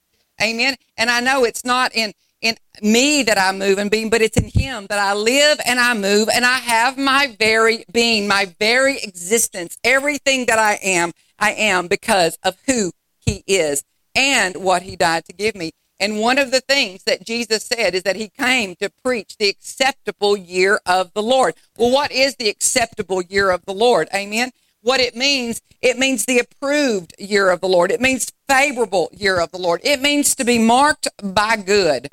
Amen. 0.41 0.77
And 0.97 1.11
I 1.11 1.21
know 1.21 1.45
it's 1.45 1.65
not 1.65 1.95
in, 1.97 2.13
in 2.41 2.55
me 2.81 3.25
that 3.25 3.39
I 3.39 3.51
move 3.51 3.79
and 3.79 3.91
being, 3.91 4.09
but 4.09 4.23
it's 4.23 4.37
in 4.37 4.49
Him 4.49 4.87
that 4.89 5.01
I 5.01 5.15
live 5.15 5.59
and 5.67 5.81
I 5.81 5.95
move 5.95 6.29
and 6.33 6.45
I 6.45 6.59
have 6.59 6.97
my 6.97 7.35
very 7.39 7.85
being, 7.93 8.29
my 8.29 8.55
very 8.61 8.99
existence. 9.03 9.79
Everything 9.83 10.47
that 10.47 10.61
I 10.61 10.75
am, 10.75 11.11
I 11.41 11.53
am 11.55 11.89
because 11.89 12.39
of 12.45 12.57
who 12.67 12.93
He 13.19 13.43
is 13.49 13.83
and 14.15 14.57
what 14.57 14.83
He 14.83 14.95
died 14.95 15.25
to 15.25 15.33
give 15.33 15.57
me. 15.57 15.73
And 16.03 16.19
one 16.19 16.37
of 16.37 16.51
the 16.51 16.61
things 16.61 17.05
that 17.05 17.25
Jesus 17.25 17.63
said 17.63 17.95
is 17.95 18.03
that 18.03 18.17
he 18.17 18.29
came 18.29 18.75
to 18.81 18.91
preach 19.05 19.37
the 19.37 19.49
acceptable 19.49 20.37
year 20.37 20.81
of 20.85 21.15
the 21.15 21.23
Lord. 21.23 21.55
Well, 21.79 21.93
what 21.93 22.11
is 22.11 22.35
the 22.35 22.49
acceptable 22.49 23.23
year 23.23 23.53
of 23.53 23.65
the 23.67 23.73
Lord? 23.73 24.09
Amen. 24.13 24.51
What 24.81 24.99
it 24.99 25.15
means, 25.15 25.63
it 25.81 25.97
means 25.99 26.25
the 26.25 26.41
approved 26.41 27.15
year 27.21 27.51
of 27.51 27.61
the 27.61 27.69
Lord. 27.69 27.93
It 27.93 28.01
means 28.01 28.33
favorable 28.49 29.11
year 29.13 29.39
of 29.39 29.53
the 29.53 29.59
Lord. 29.59 29.81
It 29.85 30.01
means 30.01 30.35
to 30.35 30.45
be 30.45 30.59
marked 30.59 31.07
by 31.23 31.57
good. 31.57 32.09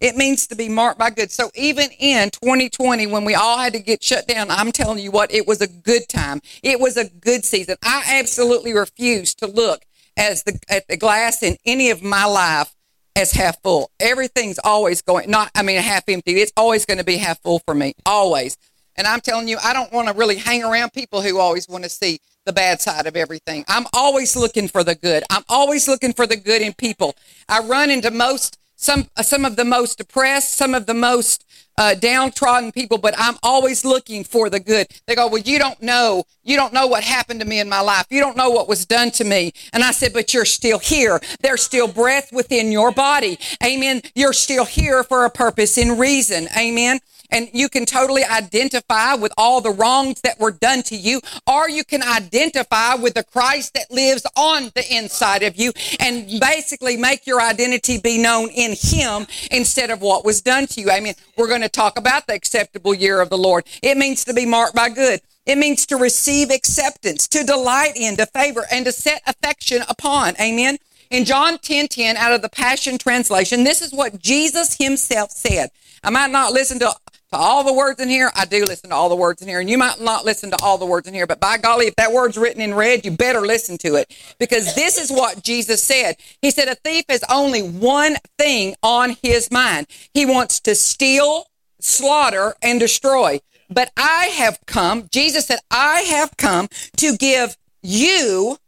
It 0.00 0.16
means 0.16 0.46
to 0.46 0.56
be 0.56 0.70
marked 0.70 0.98
by 0.98 1.10
good. 1.10 1.30
So 1.30 1.50
even 1.54 1.90
in 1.98 2.30
2020, 2.30 3.06
when 3.06 3.26
we 3.26 3.34
all 3.34 3.58
had 3.58 3.74
to 3.74 3.80
get 3.80 4.02
shut 4.02 4.26
down, 4.26 4.50
I'm 4.50 4.72
telling 4.72 4.98
you 4.98 5.10
what, 5.10 5.30
it 5.30 5.46
was 5.46 5.60
a 5.60 5.68
good 5.68 6.08
time. 6.08 6.40
It 6.62 6.80
was 6.80 6.96
a 6.96 7.10
good 7.10 7.44
season. 7.44 7.76
I 7.82 8.02
absolutely 8.18 8.72
refuse 8.72 9.34
to 9.34 9.46
look 9.46 9.84
as 10.16 10.44
the 10.44 10.58
at 10.70 10.88
the 10.88 10.96
glass 10.96 11.42
in 11.42 11.58
any 11.66 11.90
of 11.90 12.02
my 12.02 12.24
life 12.24 12.75
as 13.16 13.32
half 13.32 13.60
full. 13.62 13.90
Everything's 13.98 14.60
always 14.62 15.02
going, 15.02 15.30
not, 15.30 15.50
I 15.54 15.62
mean, 15.62 15.80
half 15.80 16.04
empty. 16.08 16.40
It's 16.40 16.52
always 16.56 16.84
going 16.84 16.98
to 16.98 17.04
be 17.04 17.16
half 17.16 17.40
full 17.42 17.60
for 17.60 17.74
me, 17.74 17.94
always. 18.04 18.56
And 18.94 19.06
I'm 19.06 19.20
telling 19.20 19.48
you, 19.48 19.58
I 19.62 19.72
don't 19.72 19.92
want 19.92 20.08
to 20.08 20.14
really 20.14 20.36
hang 20.36 20.62
around 20.62 20.92
people 20.92 21.22
who 21.22 21.38
always 21.38 21.68
want 21.68 21.84
to 21.84 21.90
see 21.90 22.20
the 22.44 22.52
bad 22.52 22.80
side 22.80 23.06
of 23.06 23.16
everything. 23.16 23.64
I'm 23.68 23.86
always 23.92 24.36
looking 24.36 24.68
for 24.68 24.84
the 24.84 24.94
good. 24.94 25.24
I'm 25.30 25.42
always 25.48 25.88
looking 25.88 26.12
for 26.12 26.26
the 26.26 26.36
good 26.36 26.62
in 26.62 26.74
people. 26.74 27.16
I 27.48 27.60
run 27.60 27.90
into 27.90 28.10
most, 28.10 28.58
some, 28.76 29.08
some 29.22 29.44
of 29.44 29.56
the 29.56 29.64
most 29.64 29.98
depressed, 29.98 30.54
some 30.54 30.74
of 30.74 30.86
the 30.86 30.94
most 30.94 31.44
uh, 31.78 31.94
downtrodden 31.94 32.72
people, 32.72 32.98
but 32.98 33.14
I'm 33.18 33.36
always 33.42 33.84
looking 33.84 34.24
for 34.24 34.48
the 34.48 34.60
good. 34.60 34.86
They 35.06 35.14
go, 35.14 35.26
well, 35.28 35.42
you 35.42 35.58
don't 35.58 35.80
know. 35.82 36.24
You 36.42 36.56
don't 36.56 36.72
know 36.72 36.86
what 36.86 37.04
happened 37.04 37.40
to 37.40 37.46
me 37.46 37.60
in 37.60 37.68
my 37.68 37.80
life. 37.80 38.06
You 38.08 38.20
don't 38.20 38.36
know 38.36 38.50
what 38.50 38.68
was 38.68 38.86
done 38.86 39.10
to 39.12 39.24
me. 39.24 39.52
And 39.72 39.82
I 39.82 39.90
said, 39.90 40.12
but 40.12 40.32
you're 40.32 40.44
still 40.44 40.78
here. 40.78 41.20
There's 41.40 41.62
still 41.62 41.88
breath 41.88 42.32
within 42.32 42.72
your 42.72 42.92
body. 42.92 43.38
Amen. 43.64 44.02
You're 44.14 44.32
still 44.32 44.64
here 44.64 45.02
for 45.02 45.24
a 45.24 45.30
purpose 45.30 45.76
and 45.76 45.98
reason. 45.98 46.48
Amen 46.56 47.00
and 47.30 47.48
you 47.52 47.68
can 47.68 47.84
totally 47.84 48.24
identify 48.24 49.14
with 49.14 49.32
all 49.36 49.60
the 49.60 49.70
wrongs 49.70 50.20
that 50.22 50.38
were 50.38 50.50
done 50.50 50.82
to 50.84 50.96
you, 50.96 51.20
or 51.46 51.68
you 51.68 51.84
can 51.84 52.02
identify 52.02 52.94
with 52.94 53.14
the 53.14 53.24
Christ 53.24 53.74
that 53.74 53.90
lives 53.90 54.26
on 54.36 54.70
the 54.74 54.84
inside 54.90 55.42
of 55.42 55.56
you 55.56 55.72
and 56.00 56.40
basically 56.40 56.96
make 56.96 57.26
your 57.26 57.40
identity 57.40 57.98
be 57.98 58.18
known 58.18 58.50
in 58.50 58.74
Him 58.78 59.26
instead 59.50 59.90
of 59.90 60.00
what 60.00 60.24
was 60.24 60.40
done 60.40 60.66
to 60.68 60.80
you. 60.80 60.90
I 60.90 61.00
mean, 61.00 61.14
we're 61.36 61.48
going 61.48 61.62
to 61.62 61.68
talk 61.68 61.98
about 61.98 62.26
the 62.26 62.34
acceptable 62.34 62.94
year 62.94 63.20
of 63.20 63.30
the 63.30 63.38
Lord. 63.38 63.64
It 63.82 63.96
means 63.96 64.24
to 64.24 64.34
be 64.34 64.46
marked 64.46 64.74
by 64.74 64.88
good. 64.88 65.20
It 65.46 65.58
means 65.58 65.86
to 65.86 65.96
receive 65.96 66.50
acceptance, 66.50 67.28
to 67.28 67.44
delight 67.44 67.92
in, 67.96 68.16
to 68.16 68.26
favor, 68.26 68.66
and 68.70 68.84
to 68.84 68.92
set 68.92 69.22
affection 69.26 69.82
upon. 69.88 70.34
Amen. 70.40 70.78
In 71.08 71.24
John 71.24 71.58
10 71.58 71.86
10, 71.86 72.16
out 72.16 72.32
of 72.32 72.42
the 72.42 72.48
Passion 72.48 72.98
Translation, 72.98 73.62
this 73.62 73.80
is 73.80 73.92
what 73.92 74.20
Jesus 74.20 74.76
himself 74.76 75.30
said. 75.30 75.70
I 76.02 76.10
might 76.10 76.32
not 76.32 76.52
listen 76.52 76.80
to 76.80 76.92
to 77.32 77.36
all 77.36 77.64
the 77.64 77.72
words 77.72 78.00
in 78.00 78.08
here. 78.08 78.30
I 78.34 78.44
do 78.44 78.64
listen 78.64 78.90
to 78.90 78.96
all 78.96 79.08
the 79.08 79.16
words 79.16 79.42
in 79.42 79.48
here, 79.48 79.60
and 79.60 79.68
you 79.68 79.78
might 79.78 80.00
not 80.00 80.24
listen 80.24 80.50
to 80.50 80.62
all 80.62 80.78
the 80.78 80.86
words 80.86 81.08
in 81.08 81.14
here, 81.14 81.26
but 81.26 81.40
by 81.40 81.58
golly, 81.58 81.86
if 81.86 81.96
that 81.96 82.12
word's 82.12 82.38
written 82.38 82.60
in 82.60 82.74
red, 82.74 83.04
you 83.04 83.10
better 83.10 83.40
listen 83.40 83.78
to 83.78 83.96
it 83.96 84.14
because 84.38 84.74
this 84.74 84.96
is 84.98 85.10
what 85.10 85.42
Jesus 85.42 85.82
said. 85.82 86.16
He 86.40 86.50
said, 86.50 86.68
A 86.68 86.74
thief 86.76 87.04
has 87.08 87.24
only 87.30 87.62
one 87.62 88.16
thing 88.38 88.74
on 88.82 89.16
his 89.22 89.50
mind. 89.50 89.86
He 90.14 90.24
wants 90.24 90.60
to 90.60 90.74
steal, 90.74 91.46
slaughter, 91.80 92.54
and 92.62 92.78
destroy. 92.78 93.40
But 93.68 93.90
I 93.96 94.26
have 94.26 94.60
come, 94.66 95.08
Jesus 95.10 95.46
said, 95.46 95.58
I 95.70 96.02
have 96.02 96.36
come 96.36 96.68
to 96.98 97.16
give 97.16 97.56
you, 97.82 98.58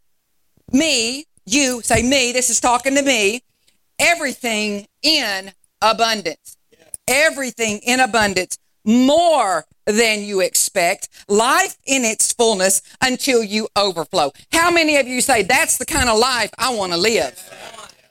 me, 0.72 1.24
you, 1.46 1.80
say 1.82 2.02
me, 2.02 2.32
this 2.32 2.50
is 2.50 2.60
talking 2.60 2.96
to 2.96 3.02
me, 3.02 3.42
everything 3.98 4.86
in 5.02 5.52
abundance 5.80 6.57
everything 7.08 7.78
in 7.78 8.00
abundance, 8.00 8.58
more 8.84 9.64
than 9.86 10.22
you 10.22 10.40
expect, 10.40 11.08
life 11.28 11.76
in 11.86 12.04
its 12.04 12.32
fullness 12.32 12.82
until 13.02 13.42
you 13.42 13.68
overflow. 13.76 14.30
How 14.52 14.70
many 14.70 14.96
of 14.96 15.06
you 15.06 15.20
say 15.20 15.42
that's 15.42 15.78
the 15.78 15.86
kind 15.86 16.08
of 16.08 16.18
life 16.18 16.50
I 16.58 16.74
want 16.74 16.92
to 16.92 16.98
live? 16.98 17.42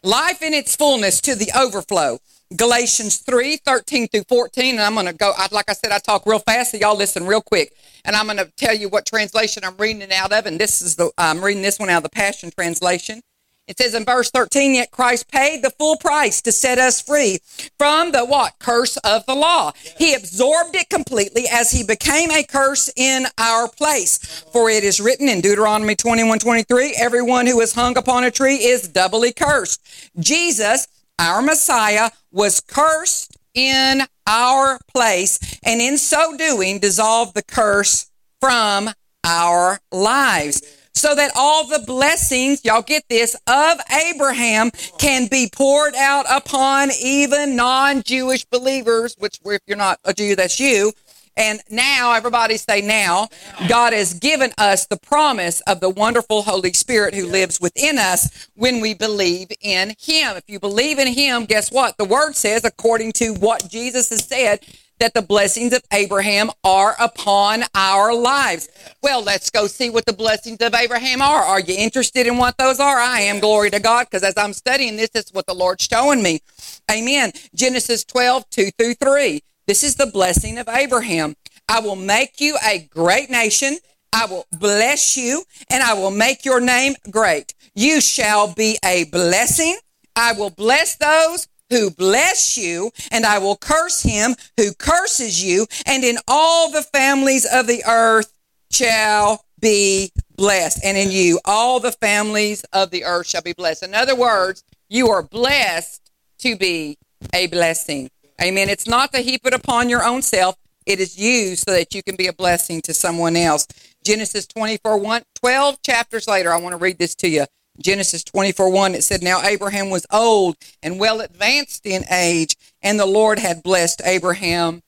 Life 0.04 0.42
in 0.42 0.54
its 0.54 0.76
fullness 0.76 1.22
to 1.22 1.36
the 1.36 1.52
overflow. 1.58 2.20
Galatians 2.56 3.18
3, 3.18 3.58
13 3.58 4.08
through 4.08 4.24
14. 4.30 4.76
And 4.76 4.82
I'm 4.82 4.94
going 4.94 5.06
to 5.06 5.14
go, 5.14 5.34
I, 5.38 5.48
like 5.52 5.70
I 5.70 5.74
said, 5.74 5.92
I 5.92 6.00
talk 6.00 6.26
real 6.26 6.40
fast, 6.40 6.72
so 6.72 6.78
y'all 6.78 6.96
listen 6.96 7.26
real 7.26 7.42
quick. 7.42 7.74
And 8.06 8.16
I'm 8.16 8.26
going 8.26 8.38
to 8.38 8.52
tell 8.56 8.74
you 8.74 8.88
what 8.88 9.06
translation 9.06 9.64
I'm 9.66 9.76
reading 9.78 10.02
it 10.02 10.12
out 10.12 10.32
of. 10.32 10.46
And 10.46 10.60
this 10.60 10.82
is 10.82 10.96
the, 10.96 11.12
I'm 11.18 11.44
reading 11.44 11.62
this 11.62 11.78
one 11.78 11.90
out 11.90 11.98
of 11.98 12.04
the 12.04 12.10
Passion 12.10 12.52
Translation. 12.52 13.22
It 13.68 13.78
says 13.78 13.94
in 13.94 14.06
verse 14.06 14.32
13, 14.32 14.76
yet 14.76 14.92
Christ 14.92 15.30
paid 15.30 15.62
the 15.62 15.72
full 15.72 15.98
price 15.98 16.42
to 16.44 16.54
set 16.54 16.78
us 16.78 17.02
free 17.02 17.40
from 17.78 18.14
the 18.14 18.26
what? 18.26 18.54
Curse 18.60 18.96
of 18.98 19.26
the 19.26 19.36
law. 19.36 19.74
He 19.98 20.14
absorbed 20.14 20.74
it 20.76 20.90
completely 20.90 21.48
as 21.52 21.72
he 21.72 21.84
became 21.84 22.32
a 22.32 22.44
curse 22.44 22.90
in 22.96 23.26
our 23.38 23.68
place. 23.68 24.20
For 24.54 24.70
it 24.70 24.86
is 24.86 25.02
written 25.02 25.28
in 25.28 25.42
Deuteronomy 25.42 25.96
21, 25.96 26.40
23, 26.40 26.96
everyone 26.98 27.46
who 27.46 27.60
is 27.60 27.74
hung 27.74 27.98
upon 27.98 28.24
a 28.24 28.32
tree 28.32 28.56
is 28.56 28.88
doubly 28.88 29.34
cursed. 29.34 29.82
Jesus, 30.18 30.88
our 31.20 31.42
Messiah, 31.42 32.12
was 32.32 32.62
cursed 32.62 33.36
in 33.54 34.04
our 34.26 34.80
place 34.94 35.60
and 35.64 35.82
in 35.82 35.98
so 35.98 36.38
doing 36.38 36.80
dissolved 36.80 37.34
the 37.34 37.44
curse 37.44 38.10
from 38.40 38.92
our 39.26 39.80
lives 39.92 40.62
so 40.98 41.16
that 41.16 41.32
all 41.36 41.68
the 41.68 41.84
blessings, 41.86 42.66
y'all 42.66 42.82
get 42.82 43.04
this, 43.10 43.36
of 43.48 43.80
Abraham 44.10 44.72
can 44.98 45.28
be 45.28 45.50
poured 45.52 45.96
out 45.96 46.26
upon 46.30 46.90
even 47.02 47.56
non-Jewish 47.56 48.46
believers, 48.46 49.16
which 49.20 49.40
if 49.46 49.62
you're 49.68 49.78
not 49.78 50.00
a 50.04 50.14
Jew, 50.14 50.36
that's 50.36 50.60
you. 50.60 50.92
And 51.38 51.62
now, 51.70 52.14
everybody 52.14 52.58
say 52.58 52.82
now, 52.82 53.28
God 53.70 53.94
has 53.94 54.16
given 54.16 54.52
us 54.58 54.88
the 54.88 54.98
promise 54.98 55.62
of 55.62 55.80
the 55.82 55.90
wonderful 55.90 56.42
Holy 56.42 56.74
Spirit 56.74 57.14
who 57.14 57.28
lives 57.28 57.62
within 57.62 58.00
us 58.00 58.50
when 58.56 58.82
we 58.82 58.96
believe 58.96 59.50
in 59.62 59.90
Him. 60.00 60.36
If 60.36 60.46
you 60.48 60.60
believe 60.60 60.98
in 60.98 61.08
Him, 61.08 61.46
guess 61.46 61.72
what? 61.72 61.96
The 61.98 62.06
Word 62.06 62.36
says, 62.36 62.66
according 62.66 63.12
to 63.14 63.36
what 63.36 63.70
Jesus 63.70 64.10
has 64.10 64.26
said, 64.26 64.62
that 65.00 65.14
the 65.14 65.22
blessings 65.22 65.74
of 65.74 65.82
Abraham 65.92 66.50
are 66.64 66.96
upon 67.00 67.64
our 67.76 68.14
lives. 68.14 68.70
Well, 69.02 69.24
let's 69.24 69.50
go 69.50 69.68
see 69.68 69.90
what 69.90 70.06
the 70.06 70.14
blessings 70.14 70.60
of 70.62 70.74
Abraham 70.74 71.22
are. 71.22 71.44
Are 71.44 71.60
you 71.60 71.76
interested 71.78 72.28
in 72.28 72.38
what 72.38 72.58
those 72.58 72.80
are? 72.80 72.98
I 72.98 73.22
am, 73.22 73.40
glory 73.40 73.70
to 73.72 73.80
God, 73.80 74.08
because 74.10 74.24
as 74.24 74.38
I'm 74.38 74.54
studying 74.54 74.98
this, 74.98 75.10
this 75.10 75.26
is 75.26 75.34
what 75.34 75.46
the 75.46 75.54
Lord's 75.54 75.86
showing 75.86 76.24
me. 76.24 76.42
Amen. 76.90 77.32
Genesis 77.54 78.04
12, 78.06 78.50
2 78.50 78.70
through 78.78 78.94
3. 78.96 79.42
This 79.68 79.84
is 79.84 79.96
the 79.96 80.08
blessing 80.08 80.58
of 80.58 80.70
Abraham. 80.70 81.36
I 81.70 81.82
will 81.82 81.98
make 81.98 82.40
you 82.40 82.58
a 82.66 82.88
great 82.90 83.30
nation. 83.30 83.78
I 84.14 84.26
will 84.26 84.46
bless 84.58 85.18
you 85.18 85.44
and 85.70 85.84
I 85.84 85.94
will 85.94 86.12
make 86.12 86.46
your 86.46 86.62
name 86.62 86.96
great. 87.12 87.54
You 87.76 88.00
shall 88.00 88.54
be 88.54 88.78
a 88.84 89.04
blessing. 89.06 89.78
I 90.16 90.32
will 90.32 90.50
bless 90.50 90.96
those 90.96 91.48
who 91.70 91.92
bless 91.92 92.58
you, 92.58 92.92
and 93.12 93.26
I 93.26 93.40
will 93.40 93.58
curse 93.58 94.02
him 94.02 94.36
who 94.58 94.74
curses 94.74 95.44
you, 95.44 95.68
and 95.86 96.04
in 96.04 96.18
all 96.28 96.72
the 96.72 96.84
families 96.84 97.46
of 97.46 97.68
the 97.68 97.84
earth 97.88 98.34
shall 98.72 99.44
be 99.60 100.12
blessed. 100.36 100.84
And 100.84 100.98
in 100.98 101.12
you, 101.12 101.40
all 101.46 101.80
the 101.80 101.92
families 101.92 102.64
of 102.74 102.92
the 102.92 103.04
earth 103.04 103.28
shall 103.28 103.42
be 103.42 103.54
blessed. 103.54 103.84
In 103.84 103.94
other 103.94 104.16
words, 104.16 104.64
you 104.90 105.10
are 105.10 105.24
blessed 105.24 106.12
to 106.40 106.56
be 106.56 106.98
a 107.34 107.48
blessing. 107.48 108.10
Amen. 108.42 108.70
It's 108.70 108.88
not 108.88 109.12
to 109.14 109.20
heap 109.20 109.42
it 109.46 109.54
upon 109.54 109.90
your 109.90 110.04
own 110.04 110.22
self. 110.22 110.56
It 110.86 111.00
is 111.00 111.18
you 111.18 111.56
so 111.56 111.72
that 111.72 111.94
you 111.94 112.04
can 112.04 112.16
be 112.16 112.28
a 112.28 112.34
blessing 112.34 112.82
to 112.84 112.94
someone 112.94 113.36
else. 113.36 113.68
Genesis 114.06 114.48
24, 114.48 114.98
1, 114.98 115.22
12 115.36 115.82
chapters 115.82 116.28
later, 116.28 116.54
I 116.54 116.60
want 116.62 116.74
to 116.74 116.78
read 116.78 116.98
this 116.98 117.16
to 117.16 117.28
you. 117.28 117.46
Genesis 117.80 118.24
24 118.24 118.72
1, 118.72 118.96
it 118.96 119.04
said, 119.04 119.22
Now 119.22 119.42
Abraham 119.42 119.90
was 119.90 120.06
old 120.12 120.58
and 120.82 121.00
well 121.00 121.22
advanced 121.22 121.86
in 121.86 122.04
age, 122.12 122.56
and 122.82 123.00
the 123.00 123.06
Lord 123.06 123.40
had 123.40 123.64
blessed 123.64 124.02
Abraham 124.06 124.82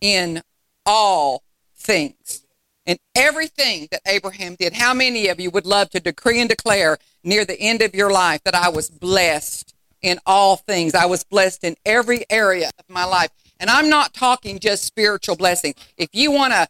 in 0.00 0.42
all 0.84 1.42
things. 1.74 2.44
And 2.84 2.98
everything 3.14 3.86
that 3.92 4.00
Abraham 4.06 4.56
did. 4.56 4.72
How 4.72 4.92
many 4.92 5.28
of 5.28 5.38
you 5.38 5.50
would 5.50 5.66
love 5.66 5.90
to 5.90 6.00
decree 6.00 6.40
and 6.40 6.48
declare 6.48 6.98
near 7.22 7.44
the 7.44 7.58
end 7.60 7.80
of 7.80 7.94
your 7.94 8.10
life 8.10 8.42
that 8.44 8.56
I 8.56 8.70
was 8.70 8.90
blessed 8.90 9.72
in 10.00 10.18
all 10.26 10.56
things? 10.56 10.94
I 10.94 11.06
was 11.06 11.22
blessed 11.22 11.62
in 11.62 11.76
every 11.86 12.24
area 12.28 12.70
of 12.78 12.84
my 12.88 13.04
life. 13.04 13.30
And 13.60 13.70
I'm 13.70 13.88
not 13.88 14.14
talking 14.14 14.58
just 14.58 14.84
spiritual 14.84 15.36
blessing. 15.36 15.74
If 15.96 16.08
you 16.12 16.32
want 16.32 16.52
to 16.54 16.66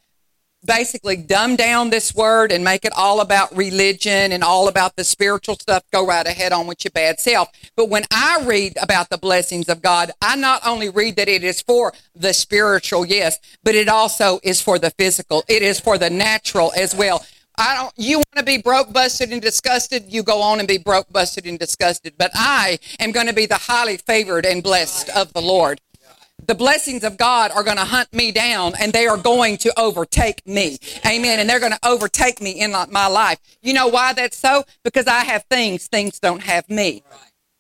basically 0.65 1.17
dumb 1.17 1.57
down 1.57 1.91
this 1.91 2.15
word 2.15 2.53
and 2.53 2.63
make 2.63 2.85
it 2.85 2.93
all 2.97 3.21
about 3.21 3.55
religion 3.57 4.33
and 4.33 4.45
all 4.45 4.69
about 4.69 4.97
the 4.97 5.05
spiritual 5.05 5.57
stuff, 5.57 5.83
go 5.93 6.07
right 6.07 6.27
ahead 6.27 6.53
on 6.53 6.67
with 6.67 6.85
your 6.85 6.93
bad 6.93 7.21
self. 7.21 7.49
But 7.77 7.89
when 7.89 8.05
I 8.13 8.43
read 8.45 8.77
about 8.81 9.11
the 9.11 9.19
blessings 9.19 9.69
of 9.69 9.83
God, 9.83 10.13
I 10.21 10.37
not 10.37 10.67
only 10.67 10.89
read 10.89 11.17
that 11.17 11.29
it 11.29 11.45
is 11.45 11.61
for 11.61 11.93
the 12.15 12.33
spiritual, 12.33 13.05
yes, 13.05 13.39
but 13.65 13.75
it 13.75 13.89
also 13.89 14.41
is 14.43 14.61
for 14.61 14.79
the 14.79 14.91
physical. 14.91 15.45
It 15.49 15.63
is 15.63 15.81
for 15.81 15.99
the 15.99 16.11
natural 16.11 16.73
as 16.77 16.95
well. 16.95 17.25
I 17.59 17.75
don't, 17.75 17.93
you 17.97 18.17
want 18.17 18.37
to 18.37 18.45
be 18.45 18.59
broke, 18.59 18.93
busted, 18.93 19.31
and 19.31 19.43
disgusted, 19.43 20.05
you 20.09 20.23
go 20.23 20.41
on 20.41 20.59
and 20.59 20.67
be 20.67 20.79
broke, 20.79 21.13
busted, 21.13 21.47
and 21.47 21.59
disgusted. 21.59 22.15
But 22.17 22.31
I 22.35 22.79
am 22.99 23.13
going 23.13 23.27
to 23.27 23.35
be 23.35 23.45
the 23.45 23.59
highly 23.59 23.99
favored 23.99 24.47
and 24.47 24.63
blessed 24.63 25.11
of 25.11 25.33
the 25.35 25.43
Lord 25.43 25.81
the 26.47 26.55
blessings 26.55 27.05
of 27.05 27.17
God 27.17 27.51
are 27.53 27.63
going 27.63 27.77
to 27.77 27.85
hunt 27.85 28.13
me 28.13 28.33
down 28.33 28.73
and 28.81 28.93
they 28.93 29.07
are 29.07 29.17
going 29.17 29.57
to 29.59 29.73
overtake 29.79 30.47
me. 30.47 30.79
Amen. 31.07 31.39
And 31.39 31.49
they're 31.49 31.61
going 31.61 31.73
to 31.73 31.87
overtake 31.87 32.41
me 32.41 32.61
in 32.61 32.73
my 32.91 33.07
life. 33.07 33.39
You 33.63 33.75
know 33.75 33.89
why 33.89 34.13
that's 34.13 34.37
so? 34.37 34.65
Because 34.85 35.07
I 35.07 35.25
have 35.25 35.45
things, 35.45 35.87
things 35.87 36.19
don't 36.19 36.43
have 36.43 36.69
me. 36.69 37.03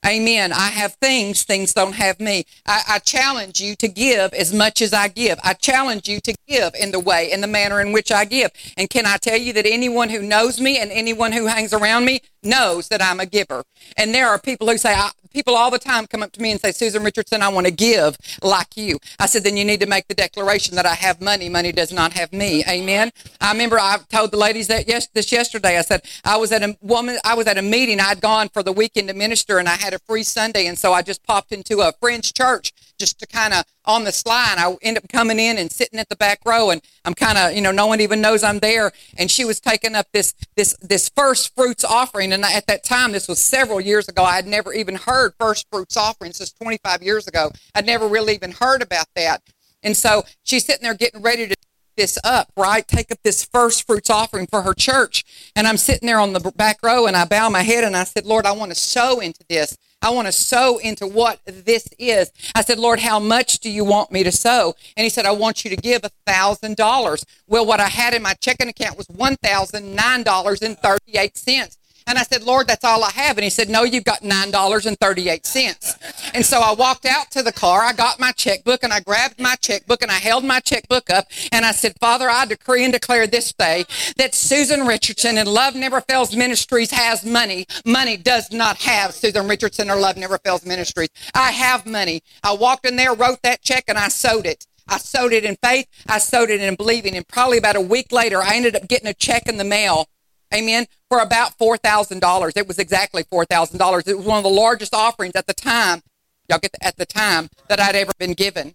Amen. 0.05 0.53
I 0.53 0.69
have 0.71 0.95
things, 0.95 1.45
things 1.45 1.73
don't 1.73 1.95
have 1.95 2.19
me. 2.19 2.45
I, 2.67 2.83
I, 2.89 2.99
challenge 2.99 3.61
you 3.61 3.77
to 3.77 3.87
give 3.87 4.35
as 4.35 4.53
much 4.53 4.83
as 4.83 4.93
I 4.93 5.07
give. 5.07 5.39
I 5.45 5.53
challenge 5.55 6.09
you 6.09 6.21
to 6.23 6.35
give 6.49 6.75
in 6.75 6.91
the 6.91 6.99
way, 6.99 7.31
in 7.31 7.41
the 7.41 7.47
manner 7.47 7.81
in 7.81 7.93
which 7.93 8.11
I 8.11 8.25
give. 8.25 8.51
And 8.77 8.91
can 8.91 9.07
I 9.07 9.17
tell 9.17 9.37
you 9.37 9.53
that 9.53 9.65
anyone 9.65 10.09
who 10.09 10.21
knows 10.21 10.61
me 10.61 10.77
and 10.81 10.91
anyone 10.91 11.31
who 11.31 11.47
hangs 11.47 11.73
around 11.73 12.05
me 12.05 12.21
knows 12.43 12.89
that 12.89 13.03
I'm 13.03 13.21
a 13.21 13.27
giver. 13.27 13.65
And 13.97 14.15
there 14.15 14.29
are 14.29 14.39
people 14.39 14.69
who 14.69 14.79
say, 14.79 14.93
I, 14.93 15.11
people 15.33 15.57
all 15.57 15.71
the 15.71 15.79
time 15.79 16.07
come 16.07 16.23
up 16.23 16.33
to 16.33 16.43
me 16.43 16.51
and 16.51 16.61
say, 16.61 16.73
Susan 16.73 17.03
Richardson, 17.03 17.43
I 17.43 17.49
want 17.49 17.67
to 17.67 17.73
give 17.73 18.17
like 18.43 18.77
you. 18.77 18.99
I 19.19 19.27
said, 19.27 19.45
then 19.45 19.57
you 19.57 19.65
need 19.65 19.81
to 19.81 19.87
make 19.87 20.09
the 20.09 20.15
declaration 20.15 20.77
that 20.77 20.87
I 20.87 20.95
have 20.95 21.21
money. 21.21 21.49
Money 21.49 21.73
does 21.73 21.93
not 21.93 22.13
have 22.13 22.33
me. 22.33 22.65
Amen. 22.69 23.11
I 23.41 23.53
remember 23.53 23.79
I 23.79 23.99
told 24.09 24.33
the 24.33 24.37
ladies 24.37 24.69
that 24.69 24.89
yes, 24.89 25.09
this 25.09 25.33
yesterday. 25.33 25.79
I 25.79 25.83
said, 25.83 26.03
I 26.25 26.37
was 26.37 26.53
at 26.53 26.63
a 26.63 26.77
woman, 26.81 27.19
I 27.25 27.35
was 27.35 27.47
at 27.47 27.59
a 27.59 27.63
meeting. 27.63 28.01
I'd 28.01 28.21
gone 28.21 28.49
for 28.49 28.63
the 28.63 28.73
weekend 28.73 29.09
to 29.09 29.15
minister 29.15 29.59
and 29.59 29.69
I 29.69 29.77
had 29.77 29.95
a 29.95 29.99
free 30.01 30.23
Sunday. 30.23 30.67
And 30.67 30.79
so 30.79 30.93
I 30.93 31.03
just 31.03 31.25
popped 31.25 31.53
into 31.53 31.81
a 31.81 31.93
French 32.01 32.35
church 32.35 32.73
just 33.03 33.19
to 33.19 33.27
kind 33.27 33.53
of 33.53 33.65
on 33.85 34.05
the 34.05 34.23
and 34.31 34.61
I 34.61 34.77
end 34.81 34.97
up 34.97 35.09
coming 35.09 35.41
in 35.41 35.59
and 35.59 35.73
sitting 35.73 35.99
at 35.99 36.09
the 36.09 36.15
back 36.15 36.39
row 36.47 36.71
and 36.71 36.81
I'm 37.05 37.15
kind 37.15 37.37
of, 37.37 37.53
you 37.53 37.61
know, 37.61 37.73
no 37.73 37.89
one 37.89 38.01
even 38.01 38.21
knows 38.21 38.45
I'm 38.45 38.61
there. 38.61 38.93
And 39.19 39.29
she 39.29 39.45
was 39.45 39.59
taking 39.59 39.97
up 39.97 40.07
this, 40.13 40.35
this, 40.55 40.77
this 40.81 41.09
first 41.09 41.53
fruits 41.57 41.83
offering. 41.83 42.33
And 42.33 42.45
at 42.45 42.69
that 42.69 42.85
time, 42.85 43.11
this 43.11 43.27
was 43.27 43.41
several 43.41 43.81
years 43.81 44.09
ago. 44.09 44.23
I 44.23 44.37
had 44.37 44.47
never 44.47 44.73
even 44.73 44.95
heard 44.95 45.33
first 45.37 45.67
fruits 45.69 45.97
offerings. 45.97 46.39
This 46.39 46.53
25 46.53 47.03
years 47.03 47.27
ago. 47.27 47.51
I'd 47.75 47.87
never 47.87 48.07
really 48.07 48.35
even 48.35 48.53
heard 48.53 48.83
about 48.83 49.07
that. 49.17 49.43
And 49.83 49.97
so 49.97 50.23
she's 50.45 50.65
sitting 50.65 50.85
there 50.85 50.95
getting 50.95 51.23
ready 51.23 51.49
to 51.49 51.57
this 51.97 52.19
up, 52.23 52.53
right? 52.57 52.87
Take 52.87 53.11
up 53.11 53.19
this 53.25 53.45
first 53.45 53.85
fruits 53.85 54.11
offering 54.11 54.47
for 54.47 54.63
her 54.63 54.75
church. 54.75 55.25
And 55.57 55.67
I'm 55.67 55.77
sitting 55.77 56.07
there 56.07 56.21
on 56.21 56.33
the 56.33 56.53
back 56.55 56.79
row 56.83 57.07
and 57.07 57.17
I 57.17 57.25
bow 57.25 57.49
my 57.49 57.63
head 57.63 57.83
and 57.83 57.97
I 57.97 58.05
said, 58.05 58.25
Lord, 58.25 58.47
I 58.47 58.53
want 58.53 58.71
to 58.71 58.79
sow 58.79 59.19
into 59.19 59.41
this. 59.49 59.77
I 60.03 60.11
want 60.11 60.27
to 60.27 60.33
sow 60.33 60.79
into 60.79 61.07
what 61.07 61.41
this 61.47 61.89
is. 61.99 62.33
I 62.55 62.63
said, 62.63 62.79
Lord, 62.79 62.99
how 62.99 63.19
much 63.21 63.61
do 63.61 63.71
you 63.71 63.85
want 63.85 64.11
me 64.11 64.25
to 64.25 64.33
sow? 64.33 64.75
And 64.97 65.05
he 65.05 65.09
said, 65.11 65.25
I 65.25 65.31
want 65.31 65.65
you 65.65 65.71
to 65.71 65.77
give 65.77 66.05
a 66.05 66.11
thousand 66.27 66.77
dollars. 66.77 67.25
Well, 67.47 67.65
what 67.65 67.81
I 67.81 67.89
had 67.89 68.13
in 68.13 68.23
my 68.23 68.35
checking 68.35 68.69
account 68.69 68.99
was 68.99 69.09
one 69.09 69.37
thousand 69.37 69.95
nine 69.95 70.25
dollars 70.25 70.61
and 70.61 70.77
thirty-eight 70.79 71.37
cents. 71.37 71.79
And 72.07 72.19
I 72.19 72.23
said, 72.23 72.43
Lord, 72.43 72.67
that's 72.67 72.85
all 72.85 73.05
I 73.05 73.11
have. 73.13 73.39
And 73.39 73.45
he 73.45 73.51
said, 73.51 73.69
No, 73.69 73.85
you've 73.85 74.05
got 74.05 74.21
$9.38. 74.21 76.33
And 76.35 76.45
so 76.45 76.61
I 76.61 76.75
walked 76.75 77.07
out 77.07 77.31
to 77.33 77.43
the 77.43 77.53
car. 77.53 77.83
I 77.83 77.93
got 77.93 78.21
my 78.21 78.33
checkbook 78.33 78.83
and 78.83 78.93
I 78.93 79.01
grabbed 79.01 79.41
my 79.41 79.57
checkbook 79.57 80.03
and 80.03 80.11
I 80.11 80.19
held 80.19 80.45
my 80.45 80.61
checkbook 80.61 81.11
up. 81.11 81.27
And 81.53 81.65
I 81.65 81.73
said, 81.73 81.95
Father, 82.01 82.29
I 82.29 82.47
decree 82.47 82.85
and 82.85 82.93
declare 82.93 83.27
this 83.27 83.53
day 83.53 83.85
that 84.17 84.35
Susan 84.35 84.87
Richardson 84.87 85.39
and 85.39 85.49
Love 85.49 85.75
Never 85.75 86.01
Fails 86.01 86.35
Ministries 86.35 86.91
has 86.91 87.25
money. 87.25 87.67
Money 87.85 88.17
does 88.17 88.53
not 88.53 88.77
have 88.79 89.15
Susan 89.15 89.49
Richardson 89.49 89.91
or 89.91 89.97
Love 89.97 90.17
Never 90.17 90.39
Fails 90.39 90.67
Ministries. 90.67 91.11
I 91.35 91.53
have 91.53 91.87
money. 91.87 92.23
I 92.43 92.55
walked 92.55 92.87
in 92.87 92.97
there, 92.97 93.15
wrote 93.15 93.43
that 93.43 93.63
check, 93.63 93.85
and 93.89 93.99
I 93.99 94.09
sowed 94.09 94.47
it. 94.47 94.67
I 94.89 94.99
sowed 94.99 95.33
it 95.33 95.45
in 95.45 95.57
faith. 95.63 95.87
I 96.09 96.19
sowed 96.19 96.51
it 96.51 96.61
in 96.61 96.75
believing. 96.75 97.17
And 97.17 97.27
probably 97.27 97.59
about 97.59 97.77
a 97.77 97.81
week 97.81 98.13
later, 98.13 98.43
I 98.43 98.57
ended 98.57 98.77
up 98.77 98.89
getting 98.89 99.09
a 99.09 99.15
check 99.15 99.47
in 99.47 99.57
the 99.57 99.65
mail 99.65 100.09
amen, 100.55 100.87
for 101.09 101.21
about 101.21 101.59
$4,000. 101.59 102.53
It 102.57 102.69
was 102.69 102.79
exactly 102.79 103.25
$4,000. 103.25 104.09
It 104.09 104.17
was 104.17 104.27
one 104.27 104.39
of 104.39 104.45
the 104.45 104.51
largest 104.51 104.95
offerings 104.95 105.35
at 105.35 105.47
the 105.47 105.55
time, 105.55 106.03
y'all 106.49 106.59
get 106.59 106.73
the, 106.73 106.85
at 106.85 106.97
the 106.97 107.07
time, 107.07 107.49
that 107.69 107.81
I'd 107.81 107.97
ever 107.97 108.13
been 108.19 108.35
given. 108.35 108.75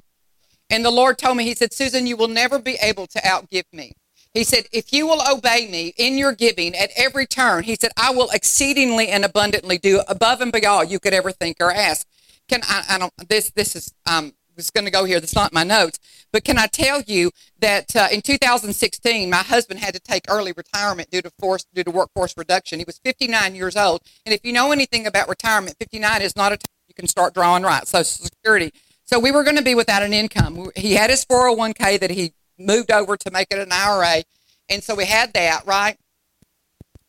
And 0.69 0.83
the 0.83 0.91
Lord 0.91 1.17
told 1.17 1.37
me, 1.37 1.45
He 1.45 1.55
said, 1.55 1.73
Susan, 1.73 2.07
you 2.07 2.17
will 2.17 2.27
never 2.27 2.59
be 2.59 2.77
able 2.81 3.07
to 3.07 3.19
outgive 3.19 3.65
me. 3.71 3.93
He 4.37 4.43
said, 4.43 4.65
if 4.71 4.93
you 4.93 5.07
will 5.07 5.21
obey 5.27 5.67
me 5.67 5.93
in 5.97 6.15
your 6.15 6.31
giving 6.31 6.75
at 6.75 6.91
every 6.95 7.25
turn, 7.25 7.63
he 7.63 7.75
said, 7.75 7.89
I 7.97 8.11
will 8.11 8.29
exceedingly 8.29 9.07
and 9.07 9.25
abundantly 9.25 9.79
do 9.79 10.01
above 10.07 10.41
and 10.41 10.51
beyond 10.51 10.91
you 10.91 10.99
could 10.99 11.13
ever 11.13 11.31
think 11.31 11.57
or 11.59 11.71
ask. 11.71 12.05
Can 12.47 12.61
I, 12.63 12.83
I 12.87 12.97
don't, 12.99 13.13
this, 13.27 13.49
this 13.49 13.75
is, 13.75 13.93
um, 14.05 14.33
was 14.57 14.71
going 14.71 14.85
to 14.85 14.91
go 14.91 15.05
here. 15.05 15.19
That's 15.19 15.35
not 15.35 15.53
my 15.53 15.63
notes. 15.63 15.99
But 16.33 16.43
can 16.43 16.57
I 16.57 16.67
tell 16.67 17.01
you 17.01 17.31
that 17.59 17.95
uh, 17.95 18.07
in 18.11 18.21
2016, 18.21 19.29
my 19.29 19.37
husband 19.37 19.79
had 19.79 19.93
to 19.93 19.99
take 19.99 20.25
early 20.27 20.51
retirement 20.51 21.09
due 21.09 21.21
to 21.21 21.31
force 21.39 21.65
due 21.73 21.83
to 21.83 21.91
workforce 21.91 22.35
reduction. 22.35 22.79
He 22.79 22.85
was 22.85 22.99
59 22.99 23.55
years 23.55 23.77
old, 23.77 24.01
and 24.25 24.33
if 24.33 24.41
you 24.43 24.51
know 24.51 24.71
anything 24.71 25.07
about 25.07 25.29
retirement, 25.29 25.77
59 25.79 26.21
is 26.21 26.35
not 26.35 26.51
a 26.51 26.57
time 26.57 26.73
you 26.87 26.95
can 26.95 27.07
start 27.07 27.33
drawing 27.33 27.63
right 27.63 27.87
Social 27.87 28.25
Security. 28.25 28.73
So 29.05 29.19
we 29.19 29.31
were 29.31 29.43
going 29.43 29.55
to 29.55 29.63
be 29.63 29.75
without 29.75 30.03
an 30.03 30.11
income. 30.11 30.69
He 30.75 30.95
had 30.95 31.09
his 31.09 31.23
401k 31.23 31.99
that 32.01 32.11
he 32.11 32.33
moved 32.59 32.91
over 32.91 33.15
to 33.15 33.31
make 33.31 33.47
it 33.51 33.59
an 33.59 33.71
IRA, 33.71 34.23
and 34.67 34.83
so 34.83 34.95
we 34.95 35.05
had 35.05 35.33
that 35.33 35.65
right. 35.65 35.97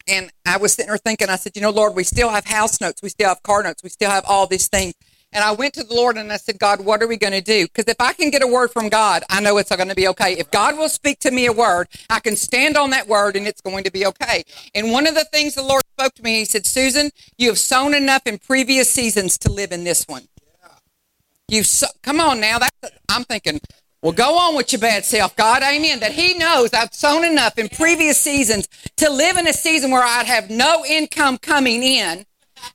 And 0.06 0.30
I 0.46 0.56
was 0.56 0.72
sitting 0.72 0.88
there 0.88 0.96
thinking, 0.96 1.28
I 1.28 1.36
said, 1.36 1.52
you 1.54 1.60
know, 1.60 1.70
Lord, 1.70 1.94
we 1.94 2.02
still 2.02 2.30
have 2.30 2.46
house 2.46 2.80
notes, 2.80 3.02
we 3.02 3.08
still 3.08 3.28
have 3.28 3.42
car 3.42 3.62
notes, 3.62 3.82
we 3.82 3.90
still 3.90 4.10
have 4.10 4.24
all 4.26 4.46
these 4.46 4.68
things. 4.68 4.94
And 5.32 5.44
I 5.44 5.52
went 5.52 5.74
to 5.74 5.84
the 5.84 5.94
Lord 5.94 6.16
and 6.16 6.32
I 6.32 6.38
said, 6.38 6.58
God, 6.58 6.80
what 6.80 7.02
are 7.02 7.06
we 7.06 7.18
going 7.18 7.34
to 7.34 7.42
do? 7.42 7.66
Because 7.66 7.84
if 7.86 8.00
I 8.00 8.14
can 8.14 8.30
get 8.30 8.42
a 8.42 8.46
word 8.46 8.70
from 8.70 8.88
God, 8.88 9.24
I 9.28 9.40
know 9.40 9.58
it's 9.58 9.74
going 9.74 9.88
to 9.88 9.94
be 9.94 10.08
okay. 10.08 10.32
If 10.32 10.50
God 10.50 10.78
will 10.78 10.88
speak 10.88 11.18
to 11.20 11.30
me 11.30 11.46
a 11.46 11.52
word, 11.52 11.88
I 12.08 12.20
can 12.20 12.34
stand 12.34 12.76
on 12.78 12.90
that 12.90 13.06
word 13.06 13.36
and 13.36 13.46
it's 13.46 13.60
going 13.60 13.84
to 13.84 13.90
be 13.90 14.06
okay. 14.06 14.44
And 14.74 14.90
one 14.90 15.06
of 15.06 15.14
the 15.14 15.24
things 15.24 15.54
the 15.54 15.62
Lord 15.62 15.82
spoke 15.98 16.14
to 16.14 16.22
me, 16.22 16.38
He 16.38 16.44
said, 16.46 16.64
Susan, 16.64 17.10
you 17.36 17.48
have 17.48 17.58
sown 17.58 17.94
enough 17.94 18.26
in 18.26 18.38
previous 18.38 18.90
seasons 18.90 19.36
to 19.38 19.52
live 19.52 19.70
in 19.70 19.84
this 19.84 20.04
one. 20.08 20.22
You've 21.46 21.66
so- 21.66 21.88
come 22.02 22.20
on 22.20 22.40
now. 22.40 22.58
That's, 22.58 22.96
I'm 23.10 23.24
thinking, 23.24 23.60
well, 24.00 24.12
go 24.12 24.38
on 24.38 24.56
with 24.56 24.72
your 24.72 24.80
bad 24.80 25.04
self, 25.04 25.36
God. 25.36 25.62
Amen. 25.62 26.00
That 26.00 26.12
He 26.12 26.34
knows 26.34 26.72
I've 26.72 26.94
sown 26.94 27.24
enough 27.24 27.58
in 27.58 27.68
previous 27.68 28.18
seasons 28.18 28.66
to 28.96 29.10
live 29.10 29.36
in 29.36 29.46
a 29.46 29.52
season 29.52 29.90
where 29.90 30.04
I'd 30.04 30.26
have 30.26 30.48
no 30.48 30.84
income 30.86 31.36
coming 31.36 31.82
in 31.82 32.24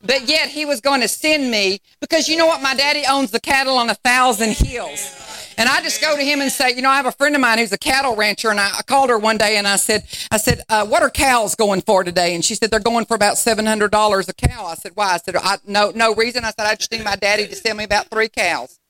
but 0.01 0.27
yet 0.27 0.49
he 0.49 0.65
was 0.65 0.81
going 0.81 1.01
to 1.01 1.07
send 1.07 1.49
me 1.49 1.79
because 1.99 2.27
you 2.27 2.37
know 2.37 2.45
what? 2.45 2.61
My 2.61 2.75
daddy 2.75 3.03
owns 3.09 3.31
the 3.31 3.39
cattle 3.39 3.77
on 3.77 3.89
a 3.89 3.95
thousand 3.95 4.51
hills. 4.51 5.19
And 5.57 5.69
I 5.69 5.81
just 5.81 6.01
go 6.01 6.17
to 6.17 6.23
him 6.23 6.41
and 6.41 6.51
say, 6.51 6.71
you 6.75 6.81
know, 6.81 6.89
I 6.89 6.95
have 6.95 7.05
a 7.05 7.11
friend 7.11 7.35
of 7.35 7.41
mine 7.41 7.59
who's 7.59 7.71
a 7.71 7.77
cattle 7.77 8.15
rancher, 8.15 8.49
and 8.49 8.59
I, 8.59 8.81
called 8.87 9.09
her 9.09 9.19
one 9.19 9.37
day 9.37 9.57
and 9.57 9.67
I 9.67 9.75
said, 9.75 10.03
I 10.31 10.37
said, 10.37 10.61
uh, 10.67 10.85
what 10.85 11.03
are 11.03 11.09
cows 11.11 11.53
going 11.55 11.81
for 11.81 12.03
today? 12.03 12.33
And 12.33 12.43
she 12.43 12.55
said 12.55 12.71
they're 12.71 12.79
going 12.79 13.05
for 13.05 13.13
about 13.15 13.37
seven 13.37 13.65
hundred 13.65 13.91
dollars 13.91 14.27
a 14.29 14.33
cow. 14.33 14.65
I 14.65 14.75
said, 14.75 14.93
why? 14.95 15.13
I 15.13 15.17
said, 15.17 15.35
I, 15.35 15.57
no, 15.65 15.91
no 15.91 16.15
reason. 16.15 16.43
I 16.43 16.51
said, 16.51 16.65
I 16.65 16.75
just 16.75 16.91
need 16.91 17.03
my 17.03 17.15
daddy 17.15 17.47
to 17.47 17.55
sell 17.55 17.75
me 17.75 17.83
about 17.83 18.07
three 18.09 18.29
cows. 18.29 18.79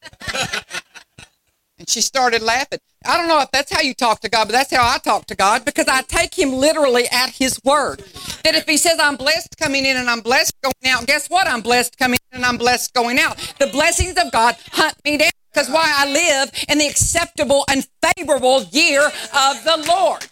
And 1.80 1.90
she 1.90 2.02
started 2.02 2.42
laughing. 2.42 2.80
I 3.06 3.18
don't 3.18 3.28
know 3.28 3.42
if 3.42 3.52
that's 3.52 3.72
how 3.72 3.82
you 3.82 3.94
talk 3.94 4.22
to 4.22 4.30
God, 4.30 4.46
but 4.46 4.54
that's 4.54 4.74
how 4.74 4.88
I 4.88 4.98
talk 4.98 5.26
to 5.28 5.36
God 5.36 5.66
because 5.66 5.88
I 5.88 6.02
take 6.02 6.38
him 6.38 6.54
literally 6.54 7.06
at 7.12 7.32
his 7.32 7.60
word. 7.64 8.00
That 8.44 8.56
if 8.56 8.66
he 8.66 8.78
says 8.78 9.00
I'm 9.00 9.16
blessed 9.18 9.56
coming 9.58 9.86
in 9.86 9.98
and 9.98 10.10
I'm 10.10 10.22
blessed 10.22 10.54
going 10.62 10.94
out, 10.94 11.06
guess 11.06 11.28
what? 11.30 11.48
I'm 11.48 11.62
blessed 11.62 11.98
coming 11.98 12.20
in 12.32 12.38
and 12.38 12.46
I'm 12.46 12.58
blessed 12.58 12.94
going 12.94 13.20
out. 13.20 13.38
The 13.60 13.68
blessings 13.68 14.18
of 14.18 14.32
God 14.32 14.56
hunt 14.72 14.96
me 15.04 15.18
down 15.18 15.32
because 15.54 15.70
why 15.70 15.94
I 15.96 16.12
live 16.12 16.52
in 16.70 16.78
the 16.78 16.88
acceptable 16.88 17.66
and 17.70 17.88
favorable 18.16 18.64
year 18.72 19.06
of 19.06 19.64
the 19.64 19.86
Lord. 19.88 20.26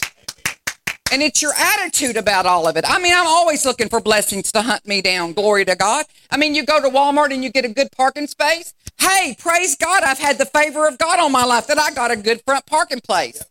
And 1.11 1.21
it's 1.21 1.41
your 1.41 1.51
attitude 1.53 2.15
about 2.15 2.45
all 2.45 2.67
of 2.67 2.77
it. 2.77 2.85
I 2.87 2.97
mean, 2.97 3.13
I'm 3.13 3.27
always 3.27 3.65
looking 3.65 3.89
for 3.89 3.99
blessings 3.99 4.51
to 4.53 4.61
hunt 4.61 4.87
me 4.87 5.01
down. 5.01 5.33
Glory 5.33 5.65
to 5.65 5.75
God. 5.75 6.05
I 6.31 6.37
mean, 6.37 6.55
you 6.55 6.65
go 6.65 6.81
to 6.81 6.87
Walmart 6.87 7.33
and 7.33 7.43
you 7.43 7.49
get 7.51 7.65
a 7.65 7.69
good 7.69 7.91
parking 7.91 8.27
space. 8.27 8.73
Hey, 8.97 9.35
praise 9.37 9.75
God. 9.75 10.03
I've 10.03 10.19
had 10.19 10.37
the 10.37 10.45
favor 10.45 10.87
of 10.87 10.97
God 10.97 11.19
on 11.19 11.33
my 11.33 11.43
life 11.43 11.67
that 11.67 11.77
I 11.77 11.91
got 11.91 12.11
a 12.11 12.15
good 12.15 12.41
front 12.45 12.65
parking 12.65 13.01
place. 13.01 13.43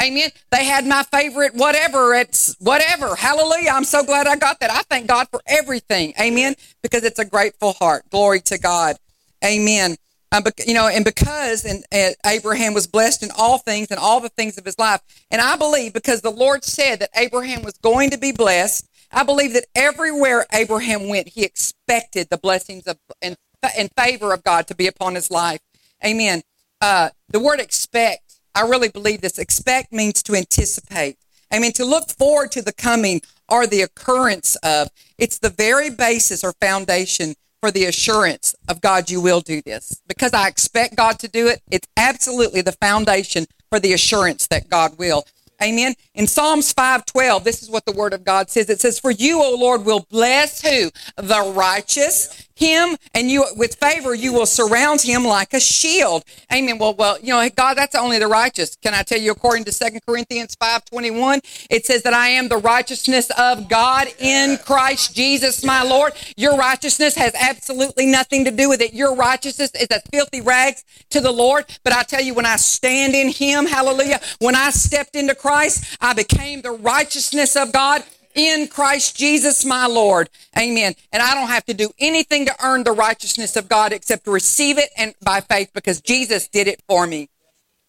Amen. 0.00 0.30
They 0.50 0.64
had 0.64 0.86
my 0.86 1.02
favorite 1.02 1.54
whatever. 1.54 2.14
It's 2.14 2.56
whatever. 2.60 3.16
Hallelujah. 3.16 3.70
I'm 3.72 3.84
so 3.84 4.04
glad 4.04 4.26
I 4.26 4.36
got 4.36 4.60
that. 4.60 4.70
I 4.70 4.82
thank 4.82 5.08
God 5.08 5.28
for 5.30 5.40
everything. 5.46 6.14
Amen. 6.20 6.54
Because 6.82 7.04
it's 7.04 7.18
a 7.18 7.24
grateful 7.24 7.72
heart. 7.74 8.04
Glory 8.10 8.40
to 8.42 8.58
God. 8.58 8.96
Amen. 9.44 9.96
Um, 10.32 10.44
you 10.66 10.72
know, 10.72 10.88
and 10.88 11.04
because 11.04 11.66
and, 11.66 11.84
and 11.92 12.14
Abraham 12.24 12.72
was 12.72 12.86
blessed 12.86 13.22
in 13.22 13.30
all 13.36 13.58
things 13.58 13.90
and 13.90 14.00
all 14.00 14.18
the 14.18 14.30
things 14.30 14.56
of 14.56 14.64
his 14.64 14.78
life, 14.78 15.00
and 15.30 15.40
I 15.40 15.56
believe 15.56 15.92
because 15.92 16.22
the 16.22 16.30
Lord 16.30 16.64
said 16.64 17.00
that 17.00 17.10
Abraham 17.14 17.62
was 17.62 17.76
going 17.78 18.10
to 18.10 18.18
be 18.18 18.32
blessed, 18.32 18.88
I 19.12 19.24
believe 19.24 19.52
that 19.52 19.66
everywhere 19.74 20.46
Abraham 20.52 21.08
went, 21.08 21.28
he 21.28 21.44
expected 21.44 22.28
the 22.30 22.38
blessings 22.38 22.86
of 22.86 22.96
and, 23.20 23.36
and 23.76 23.90
favor 23.96 24.32
of 24.32 24.42
God 24.42 24.66
to 24.68 24.74
be 24.74 24.86
upon 24.86 25.14
his 25.14 25.30
life. 25.30 25.60
Amen. 26.04 26.42
Uh, 26.80 27.10
the 27.28 27.38
word 27.38 27.60
expect, 27.60 28.40
I 28.54 28.62
really 28.62 28.88
believe 28.88 29.20
this. 29.20 29.38
Expect 29.38 29.92
means 29.92 30.22
to 30.24 30.34
anticipate. 30.34 31.18
I 31.52 31.58
mean, 31.58 31.72
to 31.72 31.84
look 31.84 32.08
forward 32.08 32.50
to 32.52 32.62
the 32.62 32.72
coming 32.72 33.20
or 33.48 33.66
the 33.66 33.82
occurrence 33.82 34.56
of. 34.56 34.88
It's 35.18 35.38
the 35.38 35.50
very 35.50 35.90
basis 35.90 36.42
or 36.42 36.54
foundation 36.60 37.34
for 37.62 37.70
the 37.70 37.84
assurance 37.84 38.56
of 38.68 38.80
God, 38.80 39.08
you 39.08 39.20
will 39.20 39.40
do 39.40 39.62
this. 39.62 40.02
Because 40.08 40.34
I 40.34 40.48
expect 40.48 40.96
God 40.96 41.20
to 41.20 41.28
do 41.28 41.46
it, 41.46 41.62
it's 41.70 41.86
absolutely 41.96 42.60
the 42.60 42.72
foundation 42.72 43.46
for 43.70 43.78
the 43.78 43.92
assurance 43.92 44.48
that 44.48 44.68
God 44.68 44.98
will. 44.98 45.24
Amen. 45.62 45.94
In 46.16 46.26
Psalms 46.26 46.72
5:12, 46.72 47.44
this 47.44 47.62
is 47.62 47.70
what 47.70 47.84
the 47.84 47.92
word 47.92 48.14
of 48.14 48.24
God 48.24 48.50
says. 48.50 48.68
It 48.68 48.80
says, 48.80 48.98
"For 48.98 49.12
you, 49.12 49.40
O 49.40 49.54
Lord, 49.54 49.84
will 49.84 50.04
bless 50.10 50.60
who? 50.60 50.90
The 51.16 51.52
righteous 51.54 52.30
him 52.62 52.96
and 53.12 53.28
you 53.28 53.44
with 53.56 53.74
favor 53.74 54.14
you 54.14 54.32
will 54.32 54.46
surround 54.46 55.00
him 55.00 55.24
like 55.24 55.52
a 55.52 55.60
shield. 55.60 56.24
Amen. 56.52 56.78
Well 56.78 56.94
well 56.94 57.18
you 57.20 57.28
know 57.28 57.48
god 57.56 57.76
that's 57.76 57.96
only 57.96 58.18
the 58.18 58.28
righteous. 58.28 58.76
Can 58.76 58.94
i 58.94 59.02
tell 59.02 59.20
you 59.20 59.32
according 59.32 59.64
to 59.64 59.72
Second 59.72 60.00
corinthians 60.06 60.54
5 60.54 60.84
21 60.84 61.40
it 61.70 61.84
says 61.84 62.02
that 62.04 62.14
i 62.14 62.28
am 62.28 62.48
the 62.48 62.58
righteousness 62.58 63.30
of 63.36 63.68
god 63.68 64.06
in 64.18 64.58
christ 64.64 65.14
jesus 65.16 65.64
my 65.64 65.82
lord. 65.82 66.12
Your 66.36 66.56
righteousness 66.56 67.16
has 67.16 67.34
absolutely 67.34 68.06
nothing 68.06 68.44
to 68.44 68.50
do 68.50 68.68
with 68.68 68.80
it. 68.80 68.94
Your 68.94 69.14
righteousness 69.14 69.70
is 69.74 69.88
as 69.88 70.02
filthy 70.12 70.40
rags 70.40 70.84
to 71.10 71.20
the 71.20 71.32
lord. 71.32 71.64
But 71.82 71.92
i 71.92 72.02
tell 72.04 72.22
you 72.22 72.34
when 72.34 72.46
i 72.46 72.56
stand 72.56 73.14
in 73.14 73.28
him 73.28 73.66
hallelujah 73.66 74.20
when 74.38 74.54
i 74.54 74.70
stepped 74.70 75.16
into 75.16 75.34
christ 75.34 75.96
i 76.00 76.12
became 76.12 76.62
the 76.62 76.70
righteousness 76.70 77.56
of 77.56 77.72
god 77.72 78.04
in 78.34 78.68
Christ 78.68 79.16
Jesus, 79.16 79.64
my 79.64 79.86
Lord. 79.86 80.30
Amen. 80.56 80.94
And 81.12 81.22
I 81.22 81.34
don't 81.34 81.48
have 81.48 81.64
to 81.66 81.74
do 81.74 81.90
anything 81.98 82.46
to 82.46 82.64
earn 82.64 82.84
the 82.84 82.92
righteousness 82.92 83.56
of 83.56 83.68
God 83.68 83.92
except 83.92 84.26
receive 84.26 84.78
it 84.78 84.90
and 84.96 85.14
by 85.22 85.40
faith 85.40 85.70
because 85.74 86.00
Jesus 86.00 86.48
did 86.48 86.66
it 86.68 86.82
for 86.88 87.06
me. 87.06 87.28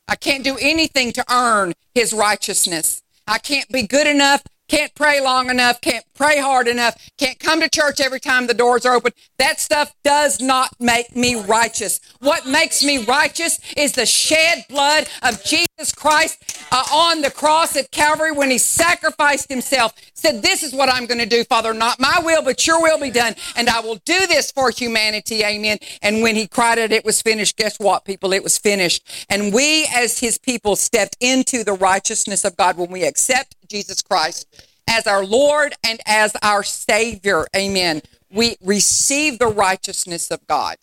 I 0.07 0.15
can't 0.15 0.44
do 0.44 0.57
anything 0.60 1.11
to 1.14 1.26
earn 1.34 1.74
his 1.94 2.14
righteousness. 2.14 3.02
I 3.26 3.40
can't 3.40 3.70
be 3.70 3.88
good 3.88 4.07
enough 4.07 4.44
can't 4.70 4.95
pray 4.95 5.22
long 5.22 5.49
enough, 5.49 5.82
can't 5.82 6.06
pray 6.15 6.40
hard 6.40 6.68
enough, 6.68 6.95
can't 7.18 7.38
come 7.38 7.60
to 7.61 7.70
church 7.70 7.99
every 7.99 8.20
time 8.20 8.48
the 8.48 8.53
doors 8.53 8.86
are 8.86 8.95
open. 8.95 9.11
That 9.38 9.60
stuff 9.60 9.94
does 10.03 10.41
not 10.41 10.70
make 10.80 11.15
me 11.15 11.36
righteous. 11.36 11.99
What 12.20 12.48
makes 12.48 12.84
me 12.84 13.03
righteous 13.03 13.60
is 13.76 13.91
the 13.91 14.06
shed 14.06 14.65
blood 14.70 15.07
of 15.22 15.44
Jesus 15.44 15.94
Christ 15.94 16.65
uh, 16.72 16.84
on 16.91 17.22
the 17.22 17.30
cross 17.30 17.76
at 17.76 17.91
Calvary 17.91 18.32
when 18.32 18.49
he 18.49 18.57
sacrificed 18.57 19.49
himself. 19.49 19.94
Said, 20.24 20.41
This 20.41 20.64
is 20.64 20.72
what 20.72 20.88
I'm 20.88 21.06
going 21.06 21.20
to 21.20 21.26
do, 21.26 21.44
Father. 21.44 21.74
Not 21.74 22.00
my 22.00 22.18
will, 22.24 22.41
but 22.41 22.66
your 22.66 22.82
will 22.82 22.98
be 22.98 23.12
done. 23.12 23.36
And 23.58 23.68
I 23.68 23.82
will 23.82 23.95
do 24.06 24.26
this 24.26 24.52
for 24.52 24.72
humanity. 24.72 25.44
Amen. 25.44 25.80
And 26.02 26.22
when 26.22 26.38
he 26.38 26.48
cried 26.48 26.78
it, 26.78 26.94
it 26.94 27.04
was 27.04 27.22
finished. 27.22 27.58
Guess 27.58 27.78
what, 27.78 28.06
people? 28.06 28.32
It 28.32 28.41
was 28.41 28.58
finished. 28.58 29.06
And 29.30 29.54
we, 29.54 29.86
as 29.94 30.20
his 30.20 30.38
people, 30.38 30.78
stepped 30.78 31.18
into 31.20 31.66
the 31.66 31.74
righteousness 31.74 32.45
of 32.45 32.56
God 32.56 32.78
when 32.78 32.90
we 32.90 33.04
accept 33.04 33.58
Jesus 33.68 34.02
Christ 34.02 34.48
as 34.88 35.08
our 35.08 35.26
Lord 35.26 35.74
and 35.86 36.00
as 36.06 36.38
our 36.41 36.64
Savior. 36.64 37.45
Amen. 37.54 38.02
We 38.32 38.56
receive 38.64 39.40
the 39.40 39.48
righteousness 39.48 40.32
of 40.32 40.48
God. 40.48 40.78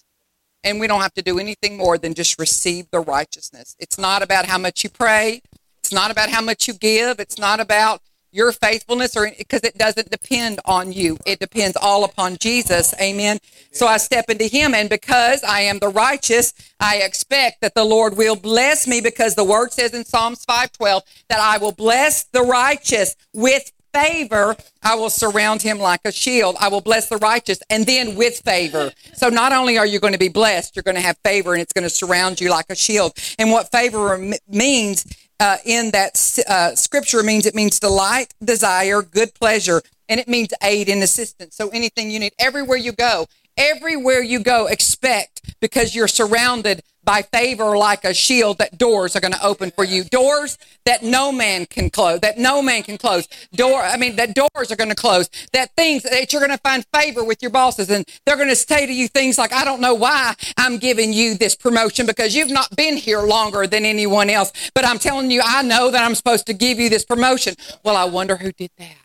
And 0.63 0.79
we 0.79 0.87
don't 0.87 1.01
have 1.01 1.15
to 1.15 1.23
do 1.23 1.39
anything 1.39 1.79
more 1.79 1.97
than 1.97 2.13
just 2.13 2.39
receive 2.39 2.91
the 2.91 3.01
righteousness. 3.01 3.75
It's 3.79 3.97
not 3.97 4.23
about 4.23 4.45
how 4.45 4.59
much 4.59 4.85
you 4.85 4.91
pray. 4.91 5.41
It's 5.79 5.95
not 5.95 6.11
about 6.11 6.29
how 6.29 6.43
much 6.43 6.69
you 6.69 6.75
give. 6.75 7.19
It's 7.19 7.39
not 7.39 7.59
about 7.59 8.03
your 8.33 8.53
faithfulness 8.53 9.17
or 9.17 9.31
because 9.37 9.63
it 9.63 9.77
doesn't 9.77 10.11
depend 10.11 10.61
on 10.65 10.93
you. 10.93 11.19
It 11.27 11.41
depends 11.41 11.77
all 11.77 12.05
upon 12.05 12.37
Jesus. 12.37 12.95
Amen. 13.01 13.39
So 13.73 13.87
I 13.87 13.97
step 13.97 14.31
into 14.31 14.45
him 14.45 14.75
and 14.75 14.89
because 14.89 15.43
I 15.45 15.61
am 15.61 15.79
the 15.79 15.89
righteous, 15.89 16.53
I 16.79 16.97
expect 16.99 17.61
that 17.61 17.75
the 17.75 17.85
Lord 17.85 18.17
will 18.17 18.37
bless 18.37 18.87
me 18.87 19.01
because 19.01 19.35
the 19.35 19.45
word 19.45 19.73
says 19.73 19.95
in 19.95 20.05
Psalms 20.05 20.45
512 20.45 21.03
that 21.29 21.41
I 21.41 21.59
will 21.59 21.73
bless 21.73 22.25
the 22.25 22.43
righteous 22.43 23.17
with 23.33 23.73
favor, 23.93 24.57
I 24.83 24.95
will 24.95 25.11
surround 25.11 25.63
him 25.63 25.79
like 25.79 26.01
a 26.05 26.13
shield. 26.13 26.57
I 26.61 26.69
will 26.69 26.81
bless 26.81 27.09
the 27.09 27.17
righteous 27.17 27.59
and 27.71 27.87
then 27.87 28.15
with 28.15 28.41
favor. 28.41 28.93
So 29.15 29.29
not 29.29 29.53
only 29.53 29.79
are 29.79 29.87
you 29.87 30.01
going 30.01 30.13
to 30.13 30.19
be 30.19 30.29
blessed, 30.29 30.77
you're 30.77 30.83
going 30.83 30.97
to 30.97 31.01
have 31.01 31.17
favor 31.25 31.53
and 31.53 31.63
it's 31.63 31.73
going 31.73 31.85
to 31.85 31.91
surround 31.91 32.41
you 32.41 32.51
like 32.51 32.67
a 32.69 32.77
shield. 32.77 33.13
And 33.39 33.51
what 33.51 33.71
favor 33.71 34.19
means 34.49 35.05
uh, 35.41 35.57
in 35.65 35.91
that 35.91 36.39
uh, 36.49 36.75
scripture 36.75 37.23
means 37.23 37.47
it 37.47 37.55
means 37.55 37.81
delight, 37.81 38.35
desire, 38.45 39.03
good 39.03 39.35
pleasure, 39.35 39.83
and 40.09 40.21
it 40.21 40.29
means 40.29 40.51
aid 40.63 40.89
and 40.89 41.03
assistance. 41.03 41.57
So 41.57 41.71
anything 41.71 42.11
you 42.11 42.21
need, 42.21 42.35
everywhere 42.39 42.77
you 42.77 42.93
go, 42.93 43.27
everywhere 43.57 44.23
you 44.23 44.41
go, 44.41 44.67
expect 44.67 45.57
because 45.61 45.95
you're 45.95 46.09
surrounded 46.09 46.83
by 47.03 47.23
favor 47.23 47.77
like 47.77 48.05
a 48.05 48.13
shield 48.13 48.59
that 48.59 48.77
doors 48.77 49.17
are 49.17 49.21
going 49.21 49.33
to 49.33 49.45
open 49.45 49.71
for 49.71 49.85
you. 49.85 50.05
Doors 50.05 50.59
that 50.85 51.03
no 51.03 51.33
man 51.33 51.67
can 51.67 51.91
close, 51.91 52.21
that 52.21 52.39
no 52.39 52.61
man 52.63 52.83
can 52.83 52.99
close. 52.99 53.27
Door, 53.53 53.83
I 53.83 53.97
mean, 53.97 54.17
that 54.17 54.35
doors 54.35 54.71
are 54.71 54.77
going 54.77 54.91
to 54.91 54.95
close. 54.95 55.31
That 55.53 55.75
things 55.77 56.03
that 56.03 56.33
you're 56.33 56.41
going 56.41 56.57
to 56.57 56.59
find 56.59 56.85
favor 56.95 57.25
with 57.25 57.41
your 57.43 57.51
bosses 57.51 57.91
and 57.91 58.07
they're 58.25 58.37
going 58.37 58.49
to 58.49 58.57
say 58.57 58.87
to 58.87 58.93
you 58.93 59.09
things 59.09 59.39
like, 59.39 59.53
I 59.53 59.65
don't 59.65 59.81
know 59.81 59.95
why 59.95 60.35
I'm 60.57 60.79
giving 60.79 61.13
you 61.13 61.35
this 61.35 61.57
promotion 61.57 62.07
because 62.07 62.35
you've 62.35 62.51
not 62.51 62.75
been 62.77 62.97
here 62.97 63.23
longer 63.23 63.67
than 63.67 63.85
anyone 63.85 64.29
else. 64.31 64.53
But 64.75 64.87
I'm 64.87 64.99
telling 64.99 65.31
you, 65.31 65.41
I 65.45 65.63
know 65.63 65.91
that 65.91 66.05
I'm 66.05 66.15
supposed 66.15 66.47
to 66.47 66.55
give 66.55 66.79
you 66.79 66.91
this 66.91 67.05
promotion. 67.05 67.55
Well, 67.83 67.97
I 67.97 68.05
wonder 68.05 68.37
who 68.37 68.53
did 68.53 68.71
that. 68.79 68.97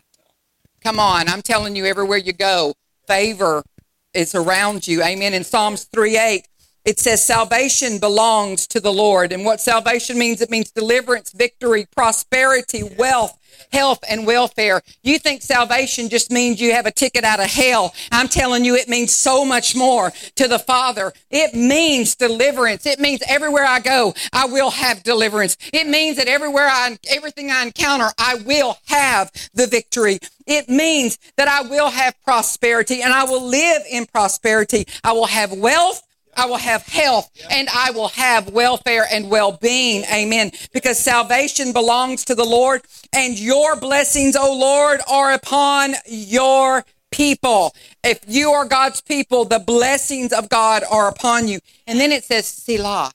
Come 0.82 1.00
on. 1.00 1.28
I'm 1.28 1.42
telling 1.42 1.74
you, 1.74 1.86
everywhere 1.86 2.18
you 2.18 2.32
go, 2.32 2.74
favor 3.08 3.64
is 4.16 4.34
around 4.34 4.88
you. 4.88 5.02
Amen. 5.02 5.34
In 5.34 5.44
Psalms 5.44 5.84
3 5.84 6.16
8, 6.16 6.48
it 6.86 7.00
says 7.00 7.22
salvation 7.22 7.98
belongs 7.98 8.66
to 8.68 8.80
the 8.80 8.92
Lord. 8.92 9.32
And 9.32 9.44
what 9.44 9.60
salvation 9.60 10.18
means, 10.18 10.40
it 10.40 10.50
means 10.50 10.70
deliverance, 10.70 11.32
victory, 11.32 11.86
prosperity, 11.94 12.84
wealth, 12.96 13.36
health, 13.72 14.04
and 14.08 14.24
welfare. 14.24 14.82
You 15.02 15.18
think 15.18 15.42
salvation 15.42 16.08
just 16.08 16.30
means 16.30 16.60
you 16.60 16.72
have 16.72 16.86
a 16.86 16.92
ticket 16.92 17.24
out 17.24 17.40
of 17.40 17.46
hell. 17.46 17.92
I'm 18.12 18.28
telling 18.28 18.64
you, 18.64 18.76
it 18.76 18.88
means 18.88 19.12
so 19.12 19.44
much 19.44 19.74
more 19.74 20.12
to 20.36 20.46
the 20.46 20.60
Father. 20.60 21.12
It 21.28 21.54
means 21.54 22.14
deliverance. 22.14 22.86
It 22.86 23.00
means 23.00 23.20
everywhere 23.28 23.66
I 23.66 23.80
go, 23.80 24.14
I 24.32 24.46
will 24.46 24.70
have 24.70 25.02
deliverance. 25.02 25.56
It 25.72 25.88
means 25.88 26.16
that 26.18 26.28
everywhere 26.28 26.68
I, 26.68 26.96
everything 27.10 27.50
I 27.50 27.64
encounter, 27.64 28.10
I 28.16 28.36
will 28.36 28.78
have 28.86 29.32
the 29.54 29.66
victory. 29.66 30.20
It 30.46 30.68
means 30.68 31.18
that 31.36 31.48
I 31.48 31.62
will 31.62 31.90
have 31.90 32.14
prosperity 32.22 33.02
and 33.02 33.12
I 33.12 33.24
will 33.24 33.44
live 33.46 33.82
in 33.90 34.06
prosperity. 34.06 34.86
I 35.02 35.12
will 35.12 35.26
have 35.26 35.52
wealth. 35.52 36.02
I 36.36 36.46
will 36.46 36.58
have 36.58 36.82
health 36.82 37.30
and 37.50 37.68
I 37.74 37.92
will 37.92 38.08
have 38.08 38.50
welfare 38.50 39.06
and 39.10 39.30
well 39.30 39.52
being. 39.52 40.04
Amen. 40.12 40.52
Because 40.72 40.98
salvation 40.98 41.72
belongs 41.72 42.26
to 42.26 42.34
the 42.34 42.44
Lord 42.44 42.82
and 43.14 43.38
your 43.38 43.74
blessings, 43.76 44.36
O 44.36 44.54
Lord, 44.54 45.00
are 45.10 45.32
upon 45.32 45.94
your 46.06 46.84
people. 47.10 47.74
If 48.04 48.20
you 48.28 48.50
are 48.50 48.66
God's 48.66 49.00
people, 49.00 49.46
the 49.46 49.58
blessings 49.58 50.32
of 50.32 50.50
God 50.50 50.82
are 50.90 51.08
upon 51.08 51.48
you. 51.48 51.60
And 51.86 51.98
then 51.98 52.12
it 52.12 52.24
says 52.24 52.46
Selah. 52.46 53.12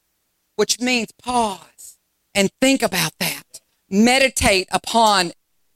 which 0.56 0.80
means 0.80 1.12
pause 1.22 1.98
and 2.34 2.50
think 2.60 2.82
about 2.82 3.14
that. 3.20 3.44
Meditate 3.90 4.68
upon, 4.72 5.32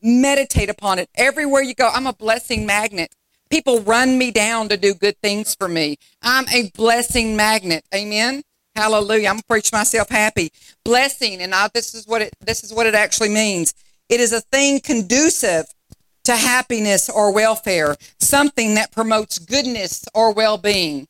meditate 0.05 0.69
upon 0.69 0.99
it 0.99 1.09
everywhere 1.15 1.63
you 1.63 1.73
go. 1.73 1.89
I'm 1.91 2.07
a 2.07 2.13
blessing 2.13 2.65
magnet. 2.65 3.13
People 3.49 3.81
run 3.81 4.17
me 4.17 4.31
down 4.31 4.69
to 4.69 4.77
do 4.77 4.93
good 4.93 5.17
things 5.21 5.55
for 5.55 5.67
me. 5.67 5.97
I'm 6.21 6.47
a 6.49 6.71
blessing 6.75 7.35
magnet. 7.35 7.83
Amen. 7.93 8.43
Hallelujah. 8.75 9.29
I'm 9.29 9.41
preach 9.47 9.71
myself 9.71 10.09
happy. 10.09 10.51
Blessing, 10.83 11.41
and 11.41 11.55
I, 11.55 11.69
this 11.73 11.95
is 11.95 12.05
what 12.07 12.21
it 12.21 12.33
this 12.41 12.63
is 12.63 12.73
what 12.73 12.85
it 12.85 12.95
actually 12.95 13.29
means. 13.29 13.73
It 14.09 14.19
is 14.19 14.33
a 14.33 14.41
thing 14.41 14.79
conducive 14.79 15.65
to 16.25 16.35
happiness 16.35 17.09
or 17.09 17.33
welfare, 17.33 17.95
something 18.19 18.75
that 18.75 18.91
promotes 18.91 19.39
goodness 19.39 20.05
or 20.13 20.33
well-being. 20.33 21.07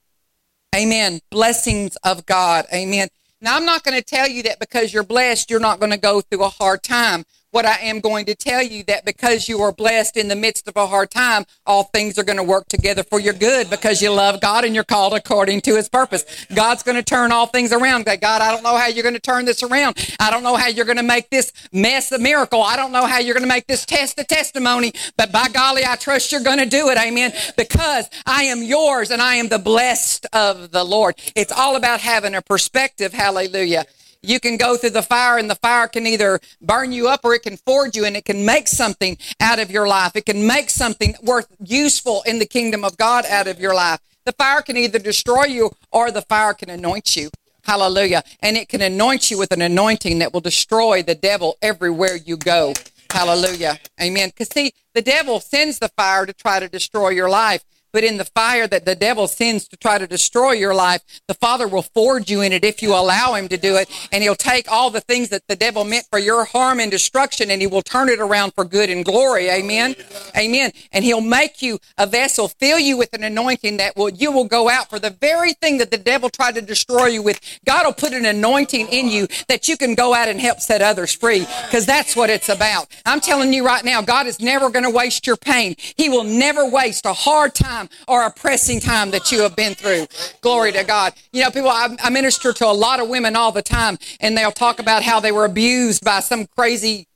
Amen. 0.76 1.22
Blessings 1.32 1.96
of 2.04 2.26
God. 2.26 2.66
Amen. 2.74 3.08
Now, 3.42 3.56
I'm 3.56 3.66
not 3.66 3.84
going 3.84 3.98
to 3.98 4.04
tell 4.04 4.28
you 4.28 4.44
that 4.44 4.60
because 4.60 4.94
you're 4.94 5.04
blessed, 5.04 5.50
you're 5.50 5.60
not 5.60 5.80
going 5.80 5.92
to 5.92 5.98
go 5.98 6.22
through 6.22 6.44
a 6.44 6.50
hard 6.50 6.84
time 6.84 7.24
what 7.56 7.66
I 7.66 7.78
am 7.84 8.02
going 8.02 8.26
to 8.26 8.36
tell 8.36 8.62
you 8.62 8.84
that 8.84 9.06
because 9.06 9.48
you 9.48 9.62
are 9.62 9.72
blessed 9.72 10.18
in 10.18 10.28
the 10.28 10.36
midst 10.36 10.68
of 10.68 10.76
a 10.76 10.88
hard 10.88 11.10
time, 11.10 11.46
all 11.66 11.84
things 11.84 12.20
are 12.20 12.24
going 12.26 12.36
to 12.36 12.44
work 12.44 12.68
together 12.68 13.02
for 13.02 13.18
your 13.18 13.34
good 13.34 13.70
because 13.70 14.02
you 14.02 14.12
love 14.12 14.42
God 14.42 14.66
and 14.66 14.76
you're 14.76 14.84
called 14.84 15.14
according 15.14 15.62
to 15.62 15.78
his 15.78 15.88
purpose. 15.88 16.46
God's 16.54 16.84
going 16.84 16.98
to 16.98 17.02
turn 17.02 17.32
all 17.32 17.48
things 17.48 17.72
around. 17.72 18.04
God, 18.04 18.42
I 18.42 18.52
don't 18.52 18.62
know 18.62 18.76
how 18.76 18.88
you're 18.88 19.04
going 19.04 19.16
to 19.16 19.22
turn 19.22 19.46
this 19.46 19.64
around. 19.64 19.96
I 20.20 20.32
don't 20.32 20.44
know 20.44 20.58
how 20.58 20.68
you're 20.68 20.84
going 20.84 20.98
to 20.98 21.04
make 21.04 21.30
this 21.30 21.54
mess 21.72 22.12
a 22.12 22.20
miracle. 22.20 22.62
I 22.62 22.76
don't 22.76 22.92
know 22.92 23.06
how 23.06 23.20
you're 23.20 23.34
going 23.34 23.48
to 23.48 23.48
make 23.48 23.68
this 23.68 23.86
test 23.86 24.20
a 24.20 24.26
testimony, 24.26 24.92
but 25.16 25.32
by 25.32 25.48
golly, 25.48 25.84
I 25.88 25.96
trust 25.96 26.34
you're 26.34 26.44
going 26.44 26.60
to 26.60 26.66
do 26.66 26.90
it. 26.90 26.98
Amen. 26.98 27.32
Because 27.56 28.10
I 28.26 28.44
am 28.44 28.64
yours 28.64 29.12
and 29.12 29.22
I 29.22 29.36
am 29.36 29.48
the 29.48 29.60
blessed 29.60 30.26
of 30.34 30.72
the 30.72 30.84
Lord. 30.84 31.16
It's 31.38 31.54
all 31.54 31.78
about 31.78 32.02
having 32.02 32.36
a 32.36 32.42
perspective. 32.42 33.14
Hallelujah. 33.14 33.86
You 34.26 34.40
can 34.40 34.58
go 34.58 34.76
through 34.78 34.92
the 34.92 35.02
fire 35.02 35.38
and 35.38 35.50
the 35.50 35.56
fire 35.56 35.88
can 35.88 36.08
either 36.08 36.40
burn 36.62 36.92
you 36.92 37.08
up 37.08 37.22
or 37.24 37.34
it 37.36 37.44
can 37.44 37.58
forge 37.58 37.96
you 37.96 38.06
and 38.06 38.18
it 38.18 38.26
can 38.26 38.46
make 38.46 38.68
something 38.68 39.18
out 39.40 39.60
of 39.60 39.70
your 39.70 39.88
life. 39.88 40.16
It 40.16 40.26
can 40.26 40.46
make 40.46 40.70
something 40.70 41.16
worth 41.22 41.48
useful 41.64 42.24
in 42.26 42.40
the 42.40 42.46
kingdom 42.46 42.84
of 42.84 42.98
God 42.98 43.26
out 43.26 43.48
of 43.48 43.60
your 43.60 43.76
life. 43.76 44.00
The 44.26 44.32
fire 44.32 44.62
can 44.62 44.78
either 44.78 45.00
destroy 45.00 45.46
you 45.46 45.72
or 45.92 46.10
the 46.12 46.24
fire 46.24 46.54
can 46.54 46.70
anoint 46.70 47.16
you. 47.16 47.30
Hallelujah. 47.64 48.24
And 48.42 48.58
it 48.58 48.70
can 48.70 48.82
anoint 48.82 49.32
you 49.32 49.38
with 49.38 49.52
an 49.52 49.62
anointing 49.62 50.20
that 50.20 50.34
will 50.34 50.42
destroy 50.42 51.02
the 51.02 51.16
devil 51.16 51.58
everywhere 51.62 52.16
you 52.16 52.38
go. 52.38 52.74
Hallelujah. 53.12 53.80
Amen. 54.02 54.30
Because 54.30 54.50
see, 54.50 54.74
the 54.94 55.02
devil 55.02 55.40
sends 55.40 55.80
the 55.80 55.90
fire 55.90 56.26
to 56.26 56.34
try 56.34 56.60
to 56.60 56.68
destroy 56.68 57.10
your 57.10 57.30
life. 57.30 57.64
But 57.96 58.04
in 58.04 58.18
the 58.18 58.26
fire 58.26 58.68
that 58.68 58.84
the 58.84 58.94
devil 58.94 59.26
sends 59.26 59.70
to 59.70 59.78
try 59.78 59.98
to 59.98 60.06
destroy 60.06 60.52
your 60.52 60.76
life, 60.76 61.02
the 61.30 61.34
Father 61.34 61.66
will 61.66 61.82
forge 61.82 62.30
you 62.30 62.42
in 62.42 62.52
it 62.52 62.66
if 62.66 62.82
you 62.82 62.94
allow 62.94 63.36
him 63.36 63.48
to 63.48 63.56
do 63.56 63.78
it. 63.78 63.90
And 64.12 64.22
he'll 64.22 64.36
take 64.36 64.70
all 64.70 64.90
the 64.90 65.00
things 65.00 65.30
that 65.30 65.48
the 65.48 65.56
devil 65.56 65.86
meant 65.86 66.06
for 66.12 66.20
your 66.20 66.44
harm 66.44 66.82
and 66.82 66.92
destruction 66.92 67.50
and 67.50 67.62
he 67.62 67.68
will 67.68 67.82
turn 67.82 68.10
it 68.10 68.20
around 68.20 68.54
for 68.54 68.66
good 68.66 68.90
and 68.90 69.06
glory. 69.06 69.50
Amen. 69.50 69.96
Amen. 70.36 70.74
And 70.92 71.06
he'll 71.06 71.22
make 71.22 71.62
you 71.62 71.80
a 71.98 72.06
vessel, 72.06 72.50
fill 72.50 72.80
you 72.80 72.98
with 72.98 73.14
an 73.14 73.24
anointing 73.24 73.78
that 73.78 73.96
will, 73.96 74.10
you 74.10 74.30
will 74.30 74.44
go 74.44 74.68
out 74.68 74.90
for 74.90 75.00
the 75.00 75.12
very 75.12 75.54
thing 75.54 75.78
that 75.78 75.90
the 75.90 75.98
devil 75.98 76.30
tried 76.30 76.56
to 76.56 76.62
destroy 76.62 77.06
you 77.06 77.24
with. 77.24 77.40
God 77.66 77.86
will 77.86 77.94
put 77.94 78.12
an 78.12 78.26
anointing 78.26 78.90
in 78.90 79.08
you 79.08 79.26
that 79.48 79.70
you 79.70 79.78
can 79.78 79.96
go 79.96 80.14
out 80.14 80.28
and 80.28 80.42
help 80.42 80.60
set 80.60 80.82
others 80.82 81.14
free 81.14 81.48
because 81.66 81.86
that's 81.86 82.14
what 82.14 82.30
it's 82.30 82.50
about. 82.50 82.88
I'm 83.06 83.22
telling 83.22 83.54
you 83.54 83.66
right 83.66 83.86
now, 83.86 84.02
God 84.02 84.28
is 84.28 84.42
never 84.42 84.70
going 84.70 84.84
to 84.84 84.92
waste 84.92 85.26
your 85.26 85.38
pain. 85.38 85.78
He 85.96 86.10
will 86.10 86.26
never 86.26 86.70
waste 86.70 87.06
a 87.06 87.14
hard 87.14 87.56
time 87.56 87.85
time 87.88 87.98
or 88.08 88.26
a 88.26 88.32
pressing 88.32 88.80
time 88.80 89.12
that 89.12 89.32
you 89.32 89.42
have 89.42 89.56
been 89.56 89.74
through. 89.74 90.08
Glory 90.42 90.72
to 90.74 90.84
God. 90.84 91.14
You 91.32 91.44
know, 91.44 91.52
people, 91.52 91.70
I, 91.70 91.96
I 92.04 92.10
minister 92.10 92.54
to 92.54 92.66
a 92.66 92.74
lot 92.74 93.00
of 93.00 93.10
women 93.10 93.36
all 93.36 93.52
the 93.52 93.62
time, 93.62 93.98
and 94.20 94.38
they'll 94.38 94.52
talk 94.52 94.80
about 94.80 95.04
how 95.04 95.20
they 95.20 95.32
were 95.32 95.46
abused 95.46 96.04
by 96.04 96.20
some 96.20 96.48
crazy 96.48 97.08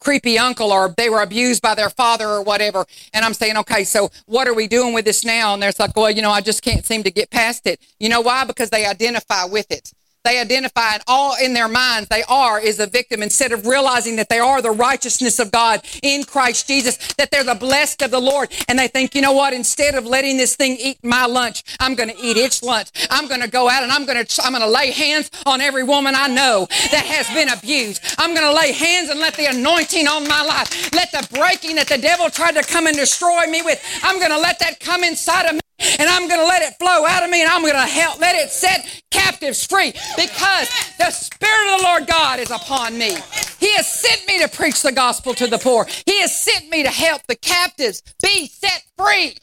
creepy 0.00 0.38
uncle 0.38 0.72
or 0.72 0.94
they 0.96 1.10
were 1.10 1.20
abused 1.20 1.60
by 1.60 1.74
their 1.74 1.90
father 1.90 2.26
or 2.26 2.42
whatever. 2.42 2.86
And 3.12 3.22
I'm 3.22 3.34
saying, 3.34 3.58
okay, 3.58 3.84
so 3.84 4.10
what 4.24 4.48
are 4.48 4.54
we 4.54 4.66
doing 4.66 4.94
with 4.94 5.04
this 5.04 5.26
now? 5.26 5.52
And 5.52 5.62
they're 5.62 5.72
like, 5.78 5.94
well, 5.94 6.10
you 6.10 6.22
know, 6.22 6.30
I 6.30 6.40
just 6.40 6.62
can't 6.62 6.86
seem 6.86 7.02
to 7.02 7.10
get 7.10 7.30
past 7.30 7.66
it. 7.66 7.80
You 7.98 8.08
know 8.08 8.22
why? 8.22 8.44
Because 8.44 8.70
they 8.70 8.86
identify 8.86 9.44
with 9.44 9.70
it 9.70 9.92
they 10.24 10.38
identify 10.38 10.94
and 10.94 11.02
all 11.06 11.34
in 11.42 11.54
their 11.54 11.68
minds 11.68 12.08
they 12.08 12.22
are 12.24 12.60
is 12.60 12.78
a 12.78 12.86
victim 12.86 13.22
instead 13.22 13.52
of 13.52 13.66
realizing 13.66 14.16
that 14.16 14.28
they 14.28 14.38
are 14.38 14.60
the 14.60 14.70
righteousness 14.70 15.38
of 15.38 15.50
God 15.50 15.82
in 16.02 16.24
Christ 16.24 16.66
Jesus, 16.66 16.96
that 17.14 17.30
they're 17.30 17.44
the 17.44 17.54
blessed 17.54 18.02
of 18.02 18.10
the 18.10 18.20
Lord. 18.20 18.52
And 18.68 18.78
they 18.78 18.88
think, 18.88 19.14
you 19.14 19.22
know 19.22 19.32
what? 19.32 19.52
Instead 19.52 19.94
of 19.94 20.04
letting 20.04 20.36
this 20.36 20.56
thing 20.56 20.76
eat 20.78 20.98
my 21.02 21.26
lunch, 21.26 21.64
I'm 21.80 21.94
going 21.94 22.10
to 22.10 22.18
eat 22.18 22.36
its 22.36 22.62
lunch. 22.62 22.90
I'm 23.10 23.28
going 23.28 23.40
to 23.40 23.48
go 23.48 23.68
out 23.68 23.82
and 23.82 23.92
I'm 23.92 24.04
going 24.04 24.24
to, 24.24 24.42
I'm 24.42 24.52
going 24.52 24.62
to 24.62 24.70
lay 24.70 24.90
hands 24.90 25.30
on 25.46 25.60
every 25.60 25.84
woman 25.84 26.14
I 26.14 26.28
know 26.28 26.66
that 26.90 27.04
has 27.06 27.28
been 27.34 27.48
abused. 27.48 28.02
I'm 28.18 28.34
going 28.34 28.46
to 28.46 28.54
lay 28.54 28.72
hands 28.72 29.08
and 29.08 29.20
let 29.20 29.34
the 29.34 29.46
anointing 29.46 30.06
on 30.06 30.28
my 30.28 30.42
life, 30.42 30.92
let 30.92 31.10
the 31.12 31.26
breaking 31.34 31.76
that 31.76 31.88
the 31.88 31.98
devil 31.98 32.28
tried 32.28 32.56
to 32.56 32.62
come 32.62 32.86
and 32.86 32.96
destroy 32.96 33.46
me 33.46 33.62
with, 33.62 33.82
I'm 34.02 34.18
going 34.18 34.30
to 34.30 34.38
let 34.38 34.58
that 34.60 34.80
come 34.80 35.04
inside 35.04 35.46
of 35.46 35.54
me 35.54 35.60
and 35.98 36.08
I'm 36.08 36.28
going 36.28 36.40
to 36.40 36.46
let 36.46 36.62
it 36.62 36.74
flow 36.78 37.06
out 37.06 37.22
of 37.22 37.30
me 37.30 37.42
and 37.42 37.50
I'm 37.50 37.62
going 37.62 37.74
to 37.74 37.80
help 37.80 38.20
let 38.20 38.34
it 38.34 38.50
set 38.50 39.02
captives 39.10 39.64
free 39.64 39.92
because 40.16 40.70
the 40.98 41.10
Spirit 41.10 41.74
of 41.74 41.80
the 41.80 41.84
Lord 41.84 42.06
God 42.06 42.40
is 42.40 42.50
upon 42.50 42.98
me. 42.98 43.16
He 43.58 43.74
has 43.76 43.86
sent 43.86 44.26
me 44.26 44.40
to 44.40 44.48
preach 44.48 44.82
the 44.82 44.92
gospel 44.92 45.34
to 45.34 45.46
the 45.46 45.58
poor. 45.58 45.86
He 46.06 46.20
has 46.20 46.34
sent 46.36 46.70
me 46.70 46.82
to 46.82 46.90
help 46.90 47.26
the 47.26 47.36
captives 47.36 48.02
be 48.22 48.46
set 48.46 48.84
free. 48.96 49.36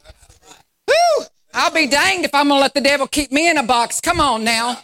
Whew! 0.85 1.25
I'll 1.53 1.71
be 1.71 1.87
danged 1.87 2.25
if 2.25 2.35
I'm 2.35 2.49
going 2.49 2.59
to 2.59 2.61
let 2.61 2.73
the 2.73 2.81
devil 2.81 3.07
keep 3.07 3.31
me 3.31 3.49
in 3.49 3.57
a 3.57 3.63
box. 3.63 3.99
Come 3.99 4.19
on 4.19 4.43
now. 4.43 4.79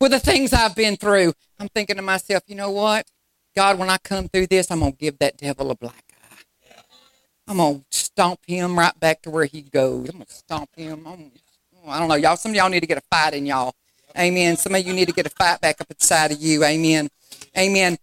With 0.00 0.10
the 0.10 0.20
things 0.20 0.52
I've 0.52 0.74
been 0.74 0.96
through, 0.96 1.32
I'm 1.58 1.68
thinking 1.68 1.96
to 1.96 2.02
myself, 2.02 2.42
you 2.46 2.56
know 2.56 2.70
what? 2.70 3.06
God, 3.56 3.78
when 3.78 3.88
I 3.88 3.98
come 3.98 4.28
through 4.28 4.48
this, 4.48 4.70
I'm 4.70 4.80
going 4.80 4.92
to 4.92 4.98
give 4.98 5.18
that 5.18 5.36
devil 5.36 5.70
a 5.70 5.76
black. 5.76 6.03
I'm 7.46 7.58
to 7.58 7.84
stomp 7.90 8.40
him 8.46 8.78
right 8.78 8.98
back 8.98 9.22
to 9.22 9.30
where 9.30 9.44
he 9.44 9.62
goes. 9.62 10.08
I'm 10.08 10.20
to 10.20 10.32
stomp 10.32 10.70
him. 10.76 11.06
I'm, 11.06 11.30
oh, 11.84 11.90
I 11.90 11.98
don't 11.98 12.08
know, 12.08 12.14
y'all. 12.14 12.36
Some 12.36 12.52
of 12.52 12.56
y'all 12.56 12.70
need 12.70 12.80
to 12.80 12.86
get 12.86 12.98
a 12.98 13.02
fight 13.10 13.34
in 13.34 13.46
y'all. 13.46 13.74
Amen. 14.18 14.56
Some 14.56 14.74
of 14.74 14.86
you 14.86 14.92
need 14.92 15.08
to 15.08 15.14
get 15.14 15.26
a 15.26 15.30
fight 15.30 15.60
back 15.60 15.80
up 15.80 15.90
inside 15.90 16.32
of 16.32 16.40
you. 16.40 16.64
Amen. 16.64 17.08
Amen. 17.58 17.98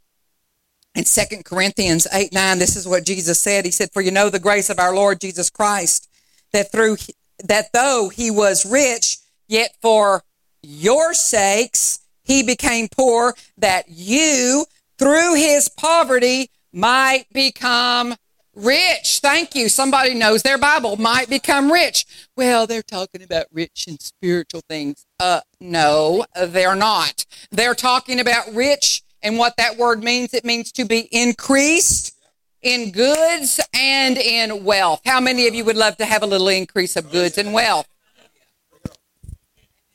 In 0.94 1.06
Second 1.06 1.46
Corinthians 1.46 2.06
8 2.12 2.34
9, 2.34 2.60
this 2.60 2.76
is 2.76 2.88
what 2.88 3.06
Jesus 3.06 3.40
said. 3.40 3.66
He 3.66 3.72
said, 3.72 3.92
For 3.94 4.02
you 4.02 4.12
know 4.12 4.30
the 4.30 4.40
grace 4.40 4.70
of 4.70 4.78
our 4.78 4.94
Lord 4.94 5.22
Jesus 5.22 5.50
Christ, 5.50 6.10
that 6.52 6.72
through 6.72 6.98
that 7.44 7.72
though 7.74 8.10
he 8.14 8.30
was 8.30 8.66
rich, 8.66 9.18
yet 9.48 9.72
for 9.82 10.24
your 10.62 11.14
sakes 11.14 12.00
he 12.24 12.44
became 12.44 12.88
poor, 12.90 13.34
that 13.58 13.86
you 13.88 14.66
through 15.00 15.36
his 15.36 15.70
poverty 15.70 16.50
might 16.74 17.26
become 17.34 18.16
Rich, 18.54 19.20
thank 19.22 19.56
you. 19.56 19.70
Somebody 19.70 20.14
knows 20.14 20.44
their 20.44 20.58
Bible 20.58 20.98
might 20.98 21.30
become 21.30 21.72
rich. 21.72 22.06
Well, 22.36 22.68
they're 22.68 22.82
talking 22.82 23.24
about 23.24 23.46
rich 23.52 23.86
and 23.88 24.02
spiritual 24.02 24.62
things. 24.68 25.06
Uh, 25.20 25.40
no, 25.62 26.26
they're 26.36 26.76
not. 26.76 27.26
They're 27.50 27.76
talking 27.76 28.20
about 28.20 28.54
rich 28.54 29.04
and 29.22 29.38
what 29.38 29.56
that 29.56 29.78
word 29.78 30.04
means. 30.04 30.34
It 30.34 30.44
means 30.44 30.72
to 30.74 30.84
be 30.84 31.08
increased 31.12 32.18
in 32.62 32.92
goods 32.92 33.62
and 33.74 34.18
in 34.18 34.66
wealth. 34.66 35.02
How 35.06 35.22
many 35.22 35.48
of 35.48 35.56
you 35.56 35.64
would 35.64 35.78
love 35.78 35.96
to 35.98 36.06
have 36.06 36.22
a 36.22 36.28
little 36.28 36.50
increase 36.50 36.98
of 36.98 37.10
goods 37.10 37.38
and 37.38 37.54
wealth? 37.54 37.88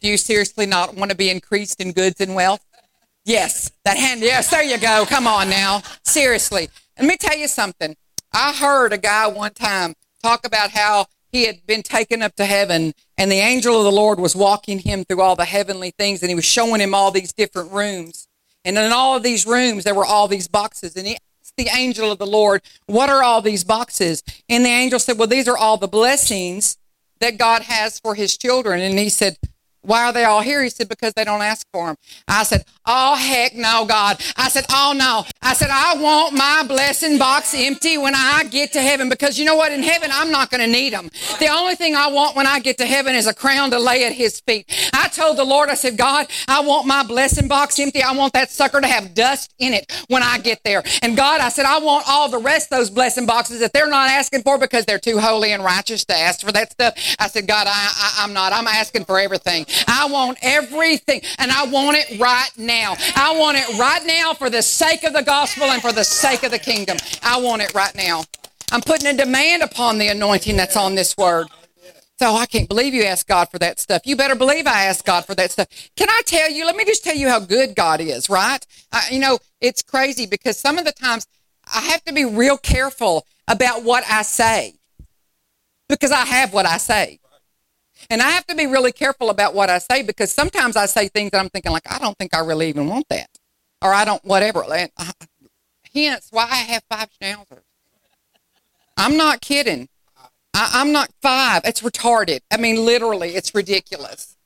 Do 0.01 0.09
you 0.09 0.17
seriously 0.17 0.67
not 0.67 0.95
want 0.95 1.11
to 1.11 1.17
be 1.17 1.29
increased 1.29 1.81
in 1.81 1.93
goods 1.93 2.21
and 2.23 2.35
wealth? 2.35 2.65
Yes, 3.25 3.71
that 3.85 3.99
hand. 3.99 4.21
Yes, 4.21 4.51
there 4.51 4.63
you 4.63 4.79
go. 4.79 5.05
Come 5.07 5.27
on 5.27 5.51
now. 5.51 5.83
Seriously. 6.05 6.71
Let 6.99 7.07
me 7.07 7.17
tell 7.17 7.37
you 7.37 7.49
something. 7.49 7.97
I 8.39 8.53
heard 8.53 8.93
a 8.93 8.99
guy 8.99 9.27
one 9.29 9.55
time 9.55 9.95
talk 10.23 10.47
about 10.47 10.73
how 10.73 11.07
he 11.33 11.47
had 11.47 11.67
been 11.67 11.83
taken 11.83 12.21
up 12.21 12.37
to 12.37 12.45
heaven 12.45 12.93
and 13.17 13.33
the 13.33 13.37
angel 13.37 13.79
of 13.79 13.85
the 13.85 13.91
Lord 13.91 14.21
was 14.21 14.37
walking 14.37 14.79
him 14.81 15.05
through 15.05 15.23
all 15.23 15.37
the 15.37 15.47
heavenly 15.47 15.91
things 15.91 16.21
and 16.23 16.29
he 16.29 16.35
was 16.35 16.45
showing 16.45 16.83
him 16.83 16.95
all 16.95 17.11
these 17.11 17.33
different 17.33 17.73
rooms. 17.73 18.29
And 18.63 18.77
in 18.77 18.93
all 18.93 19.17
of 19.17 19.23
these 19.23 19.47
rooms, 19.47 19.85
there 19.85 19.95
were 19.95 20.05
all 20.05 20.29
these 20.29 20.49
boxes. 20.49 20.97
And 20.97 21.07
he 21.07 21.15
asked 21.15 21.57
the 21.57 21.71
angel 21.75 22.13
of 22.13 22.19
the 22.19 22.27
Lord, 22.27 22.61
What 22.85 23.09
are 23.09 23.23
all 23.23 23.41
these 23.41 23.65
boxes? 23.65 24.23
And 24.51 24.67
the 24.67 24.71
angel 24.71 24.99
said, 24.99 25.17
Well, 25.17 25.29
these 25.29 25.49
are 25.49 25.57
all 25.57 25.79
the 25.79 25.89
blessings 25.89 26.77
that 27.21 27.39
God 27.39 27.63
has 27.63 27.99
for 27.99 28.15
his 28.15 28.37
children. 28.37 28.83
And 28.83 28.99
he 28.99 29.09
said, 29.09 29.39
why 29.87 30.05
are 30.05 30.13
they 30.13 30.25
all 30.25 30.41
here? 30.41 30.63
He 30.65 30.69
said, 30.69 30.89
because 30.89 31.13
they 31.15 31.23
don't 31.23 31.43
ask 31.43 31.65
for 31.73 31.87
them. 31.87 31.97
I 32.27 32.43
said, 32.43 32.65
oh, 32.85 33.15
heck 33.15 33.55
no, 33.55 33.85
God. 33.87 34.21
I 34.37 34.49
said, 34.49 34.67
oh, 34.69 34.93
no. 34.97 35.25
I 35.47 35.55
said, 35.55 35.71
I 35.71 35.95
want 35.95 36.35
my 36.35 36.65
blessing 36.67 37.19
box 37.19 37.55
empty 37.55 37.99
when 37.99 38.17
I 38.17 38.43
get 38.51 38.73
to 38.73 38.81
heaven 38.81 39.09
because 39.09 39.39
you 39.39 39.45
know 39.45 39.55
what? 39.55 39.71
In 39.71 39.81
heaven, 39.81 40.11
I'm 40.13 40.33
not 40.33 40.51
going 40.51 40.61
to 40.61 40.67
need 40.67 40.93
them. 40.93 41.09
The 41.39 41.47
only 41.47 41.77
thing 41.77 41.95
I 41.95 42.09
want 42.09 42.35
when 42.35 42.49
I 42.49 42.59
get 42.59 42.79
to 42.79 42.85
heaven 42.85 43.15
is 43.15 43.29
a 43.29 43.33
crown 43.33 43.71
to 43.71 43.79
lay 43.79 44.05
at 44.05 44.13
his 44.13 44.41
feet. 44.41 44.67
I 44.93 45.07
told 45.07 45.37
the 45.37 45.45
Lord, 45.45 45.69
I 45.69 45.75
said, 45.75 45.97
God, 45.97 46.27
I 46.49 46.63
want 46.63 46.89
my 46.89 47.05
blessing 47.05 47.47
box 47.47 47.79
empty. 47.79 48.03
I 48.03 48.11
want 48.11 48.33
that 48.33 48.51
sucker 48.51 48.81
to 48.81 48.89
have 48.89 49.15
dust 49.15 49.55
in 49.61 49.73
it 49.73 50.05
when 50.09 50.25
I 50.25 50.39
get 50.39 50.65
there. 50.65 50.83
And 51.01 51.17
God, 51.17 51.41
I 51.41 51.49
said, 51.51 51.65
I 51.65 51.79
want 51.79 52.07
all 52.09 52.29
the 52.29 52.39
rest 52.39 52.73
of 52.73 52.79
those 52.79 52.91
blessing 52.91 53.27
boxes 53.27 53.61
that 53.61 53.73
they're 53.73 53.89
not 53.89 54.11
asking 54.11 54.43
for 54.43 54.59
because 54.59 54.85
they're 54.85 54.99
too 54.99 55.21
holy 55.21 55.53
and 55.53 55.63
righteous 55.63 56.05
to 56.07 56.17
ask 56.17 56.45
for 56.45 56.51
that 56.51 56.73
stuff. 56.73 56.95
I 57.21 57.29
said, 57.29 57.47
God, 57.47 57.69
I, 57.71 58.17
I'm 58.19 58.33
not. 58.33 58.53
I'm 58.53 58.67
asking 58.67 59.05
for 59.05 59.21
everything. 59.21 59.65
I 59.87 60.09
want 60.11 60.39
everything 60.43 61.21
and 61.39 61.53
I 61.53 61.67
want 61.67 61.99
it 61.99 62.19
right 62.19 62.51
now. 62.57 62.97
I 63.15 63.39
want 63.39 63.59
it 63.59 63.79
right 63.79 64.05
now 64.05 64.35
for 64.35 64.51
the 64.51 64.61
sake 64.61 65.05
of 65.05 65.13
the 65.13 65.23
gospel 65.41 65.65
and 65.65 65.83
for 65.83 65.93
the 65.93 66.03
sake 66.03 66.45
of 66.45 66.51
the 66.51 66.59
kingdom. 66.59 66.97
I 67.23 67.39
want 67.39 67.61
it 67.61 67.75
right 67.75 67.95
now. 67.95 68.25
I'm 68.73 68.81
putting 68.81 69.07
a 69.07 69.13
demand 69.13 69.63
upon 69.63 69.99
the 69.99 70.09
anointing 70.09 70.57
that's 70.57 70.79
on 70.79 70.95
this 70.95 71.15
word. 71.15 71.49
So 72.19 72.33
I 72.33 72.47
can't 72.47 72.67
believe 72.67 72.95
you 72.95 73.03
asked 73.03 73.29
God 73.29 73.51
for 73.51 73.59
that 73.59 73.79
stuff. 73.79 74.01
You 74.07 74.17
better 74.17 74.35
believe 74.35 74.67
I 74.67 74.85
asked 74.85 75.05
God 75.05 75.27
for 75.27 75.35
that 75.35 75.51
stuff. 75.51 75.69
Can 75.95 76.09
I 76.09 76.23
tell 76.25 76.51
you? 76.51 76.65
Let 76.65 76.75
me 76.75 76.87
just 76.87 77.05
tell 77.05 77.15
you 77.15 77.29
how 77.29 77.39
good 77.39 77.75
God 77.75 78.01
is, 78.01 78.31
right? 78.31 78.65
You 79.11 79.19
know, 79.19 79.39
it's 79.61 79.83
crazy 79.83 80.25
because 80.25 80.59
some 80.59 80.79
of 80.79 80.87
the 80.87 80.93
times 80.93 81.27
I 81.67 81.81
have 81.81 82.03
to 82.05 82.15
be 82.15 82.25
real 82.25 82.57
careful 82.57 83.27
about 83.47 83.85
what 83.85 84.05
I 84.11 84.23
say 84.23 84.77
because 85.91 86.13
I 86.13 86.25
have 86.25 86.55
what 86.55 86.65
I 86.65 86.79
say. 86.79 87.21
And 88.09 88.23
I 88.23 88.31
have 88.31 88.47
to 88.47 88.55
be 88.55 88.67
really 88.67 88.93
careful 88.93 89.29
about 89.29 89.53
what 89.53 89.69
I 89.69 89.81
say 89.81 90.03
because 90.03 90.33
sometimes 90.33 90.77
I 90.77 90.87
say 90.87 91.09
things 91.09 91.33
that 91.33 91.41
I'm 91.41 91.51
thinking 91.51 91.73
like, 91.73 91.93
I 91.93 91.99
don't 91.99 92.17
think 92.17 92.35
I 92.35 92.39
really 92.39 92.71
even 92.71 92.89
want 92.89 93.05
that. 93.11 93.29
Or 93.87 93.95
I 93.95 94.05
don't, 94.05 94.25
whatever. 94.25 94.65
And, 94.65 94.91
uh, 94.97 95.13
hence 95.95 96.27
why 96.33 96.43
I 96.51 96.57
have 96.57 96.83
five 96.91 97.09
schnauzers. 97.23 97.63
I'm 98.97 99.17
not 99.17 99.41
kidding. 99.41 99.89
I, 100.53 100.81
am 100.81 100.91
not 100.91 101.11
five. 101.23 101.63
It's 101.65 101.83
retarded. 101.83 102.41
I 102.51 102.57
mean, 102.57 102.85
literally, 102.85 103.37
it's 103.37 103.55
ridiculous. 103.55 104.37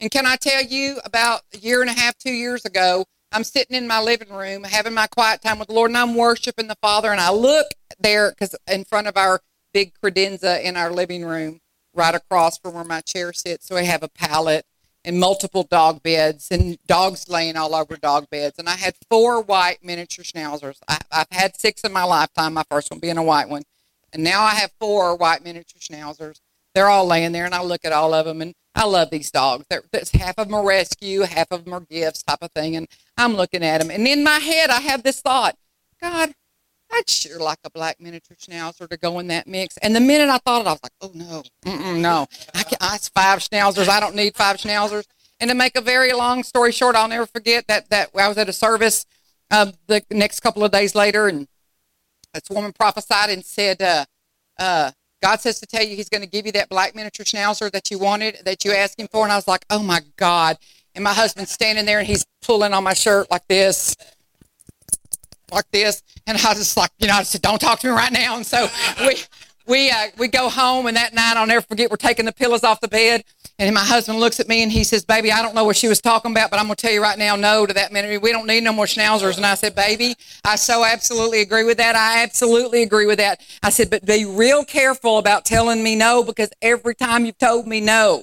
And 0.00 0.10
can 0.10 0.26
I 0.26 0.34
tell 0.34 0.64
you, 0.64 0.98
about 1.04 1.42
a 1.54 1.58
year 1.58 1.80
and 1.80 1.88
a 1.88 1.92
half, 1.92 2.18
two 2.18 2.32
years 2.32 2.64
ago, 2.64 3.04
I'm 3.30 3.44
sitting 3.44 3.76
in 3.76 3.86
my 3.86 4.00
living 4.00 4.30
room 4.30 4.64
having 4.64 4.94
my 4.94 5.06
quiet 5.06 5.42
time 5.42 5.60
with 5.60 5.68
the 5.68 5.74
Lord, 5.74 5.90
and 5.92 5.98
I'm 5.98 6.16
worshiping 6.16 6.66
the 6.66 6.76
Father. 6.82 7.12
And 7.12 7.20
I 7.20 7.30
look 7.30 7.68
there 8.00 8.30
because 8.30 8.56
in 8.66 8.84
front 8.84 9.06
of 9.06 9.16
our 9.16 9.42
big 9.72 9.92
credenza 10.02 10.60
in 10.60 10.76
our 10.76 10.90
living 10.90 11.24
room, 11.24 11.60
right 11.94 12.16
across 12.16 12.58
from 12.58 12.74
where 12.74 12.84
my 12.84 13.00
chair 13.02 13.32
sits. 13.32 13.68
So 13.68 13.76
we 13.76 13.84
have 13.84 14.02
a 14.02 14.08
pallet 14.08 14.66
and 15.04 15.18
multiple 15.18 15.62
dog 15.62 16.02
beds 16.02 16.48
and 16.50 16.78
dogs 16.86 17.28
laying 17.28 17.56
all 17.56 17.74
over 17.74 17.96
dog 17.96 18.28
beds. 18.30 18.58
And 18.58 18.68
I 18.68 18.76
had 18.76 18.94
four 19.08 19.40
white 19.40 19.82
miniature 19.82 20.24
schnauzers. 20.24 20.78
I, 20.88 20.98
have 21.10 21.28
had 21.30 21.56
six 21.58 21.82
in 21.82 21.92
my 21.92 22.04
lifetime, 22.04 22.54
my 22.54 22.64
first 22.70 22.90
one 22.90 23.00
being 23.00 23.18
a 23.18 23.22
white 23.22 23.48
one. 23.48 23.62
And 24.12 24.24
now 24.24 24.42
I 24.42 24.54
have 24.54 24.72
four 24.78 25.16
white 25.16 25.42
miniature 25.42 25.80
schnauzers. 25.80 26.40
They're 26.74 26.88
all 26.88 27.06
laying 27.06 27.32
there, 27.32 27.44
and 27.44 27.54
I 27.54 27.62
look 27.62 27.84
at 27.84 27.92
all 27.92 28.14
of 28.14 28.26
them, 28.26 28.40
and 28.40 28.54
I 28.74 28.84
love 28.84 29.10
these 29.10 29.30
dogs. 29.30 29.66
They're, 29.68 29.82
half 30.14 30.38
of 30.38 30.48
them 30.48 30.54
are 30.54 30.64
rescue, 30.64 31.22
half 31.22 31.48
of 31.50 31.64
them 31.64 31.74
are 31.74 31.80
gifts, 31.80 32.22
type 32.22 32.38
of 32.42 32.52
thing. 32.52 32.76
And 32.76 32.86
I'm 33.16 33.34
looking 33.34 33.64
at 33.64 33.78
them, 33.78 33.90
and 33.90 34.06
in 34.06 34.22
my 34.22 34.38
head, 34.38 34.70
I 34.70 34.80
have 34.80 35.02
this 35.02 35.20
thought: 35.20 35.56
God, 36.00 36.34
I'd 36.92 37.08
sure 37.08 37.38
like 37.38 37.58
a 37.64 37.70
black 37.70 38.00
miniature 38.00 38.36
schnauzer 38.36 38.88
to 38.88 38.96
go 38.96 39.18
in 39.18 39.28
that 39.28 39.46
mix. 39.46 39.76
And 39.78 39.94
the 39.94 40.00
minute 40.00 40.28
I 40.28 40.38
thought 40.38 40.62
it, 40.62 40.66
I 40.66 40.72
was 40.72 40.80
like, 40.82 40.92
oh 41.00 41.12
no, 41.14 41.42
no, 41.94 42.26
I 42.54 42.62
can, 42.62 42.78
I, 42.80 42.98
five 43.14 43.40
schnauzers. 43.40 43.88
I 43.88 44.00
don't 44.00 44.14
need 44.14 44.34
five 44.36 44.56
schnauzers. 44.56 45.04
And 45.40 45.50
to 45.50 45.54
make 45.54 45.76
a 45.76 45.80
very 45.80 46.12
long 46.12 46.42
story 46.42 46.72
short, 46.72 46.96
I'll 46.96 47.08
never 47.08 47.26
forget 47.26 47.66
that 47.68 47.90
that 47.90 48.10
I 48.18 48.28
was 48.28 48.38
at 48.38 48.48
a 48.48 48.52
service 48.52 49.06
uh, 49.50 49.72
the 49.86 50.02
next 50.10 50.40
couple 50.40 50.64
of 50.64 50.70
days 50.70 50.94
later, 50.94 51.28
and 51.28 51.46
this 52.34 52.50
woman 52.50 52.72
prophesied 52.72 53.30
and 53.30 53.44
said, 53.44 53.80
uh, 53.80 54.04
uh, 54.58 54.90
God 55.22 55.40
says 55.40 55.60
to 55.60 55.66
tell 55.66 55.84
you 55.84 55.96
He's 55.96 56.08
going 56.08 56.22
to 56.22 56.28
give 56.28 56.46
you 56.46 56.52
that 56.52 56.68
black 56.68 56.94
miniature 56.94 57.24
schnauzer 57.24 57.70
that 57.72 57.90
you 57.90 57.98
wanted, 57.98 58.38
that 58.44 58.64
you 58.64 58.72
asked 58.72 59.00
Him 59.00 59.08
for. 59.08 59.24
And 59.24 59.32
I 59.32 59.36
was 59.36 59.48
like, 59.48 59.64
oh 59.70 59.82
my 59.82 60.00
God. 60.16 60.58
And 60.94 61.04
my 61.04 61.12
husband's 61.12 61.52
standing 61.52 61.86
there 61.86 62.00
and 62.00 62.08
he's 62.08 62.26
pulling 62.42 62.72
on 62.72 62.82
my 62.82 62.94
shirt 62.94 63.30
like 63.30 63.46
this, 63.46 63.94
like 65.52 65.70
this. 65.70 66.02
And 66.26 66.36
I 66.36 66.54
just 66.54 66.76
like, 66.76 66.90
you 66.98 67.08
know, 67.08 67.14
I 67.14 67.22
said, 67.22 67.42
don't 67.42 67.60
talk 67.60 67.80
to 67.80 67.88
me 67.88 67.92
right 67.92 68.12
now. 68.12 68.36
And 68.36 68.46
so 68.46 68.68
we, 69.00 69.16
we, 69.66 69.90
uh, 69.90 70.06
we 70.16 70.28
go 70.28 70.48
home 70.48 70.86
and 70.86 70.96
that 70.96 71.14
night, 71.14 71.36
I'll 71.36 71.46
never 71.46 71.62
forget, 71.62 71.90
we're 71.90 71.96
taking 71.96 72.24
the 72.24 72.32
pillows 72.32 72.64
off 72.64 72.80
the 72.80 72.88
bed 72.88 73.24
and 73.60 73.74
my 73.74 73.84
husband 73.84 74.20
looks 74.20 74.38
at 74.38 74.46
me 74.46 74.62
and 74.62 74.70
he 74.70 74.84
says, 74.84 75.04
Baby, 75.04 75.32
I 75.32 75.42
don't 75.42 75.54
know 75.54 75.64
what 75.64 75.76
she 75.76 75.88
was 75.88 76.00
talking 76.00 76.30
about, 76.30 76.50
but 76.50 76.60
I'm 76.60 76.66
going 76.66 76.76
to 76.76 76.80
tell 76.80 76.92
you 76.92 77.02
right 77.02 77.18
now, 77.18 77.34
no 77.34 77.66
to 77.66 77.74
that 77.74 77.92
minute. 77.92 78.22
We 78.22 78.30
don't 78.30 78.46
need 78.46 78.62
no 78.62 78.72
more 78.72 78.84
schnauzers. 78.84 79.36
And 79.36 79.44
I 79.44 79.56
said, 79.56 79.74
Baby, 79.74 80.14
I 80.44 80.54
so 80.54 80.84
absolutely 80.84 81.40
agree 81.40 81.64
with 81.64 81.78
that. 81.78 81.96
I 81.96 82.22
absolutely 82.22 82.84
agree 82.84 83.06
with 83.06 83.18
that. 83.18 83.40
I 83.60 83.70
said, 83.70 83.90
But 83.90 84.06
be 84.06 84.24
real 84.24 84.64
careful 84.64 85.18
about 85.18 85.44
telling 85.44 85.82
me 85.82 85.96
no 85.96 86.22
because 86.22 86.50
every 86.62 86.94
time 86.94 87.26
you've 87.26 87.38
told 87.38 87.66
me 87.66 87.80
no, 87.80 88.22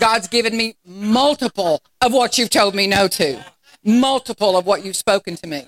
God's 0.00 0.28
given 0.28 0.56
me 0.56 0.76
multiple 0.86 1.82
of 2.00 2.14
what 2.14 2.38
you've 2.38 2.48
told 2.48 2.74
me 2.74 2.86
no 2.86 3.06
to, 3.06 3.44
multiple 3.84 4.56
of 4.56 4.64
what 4.64 4.82
you've 4.82 4.96
spoken 4.96 5.36
to 5.36 5.46
me, 5.46 5.66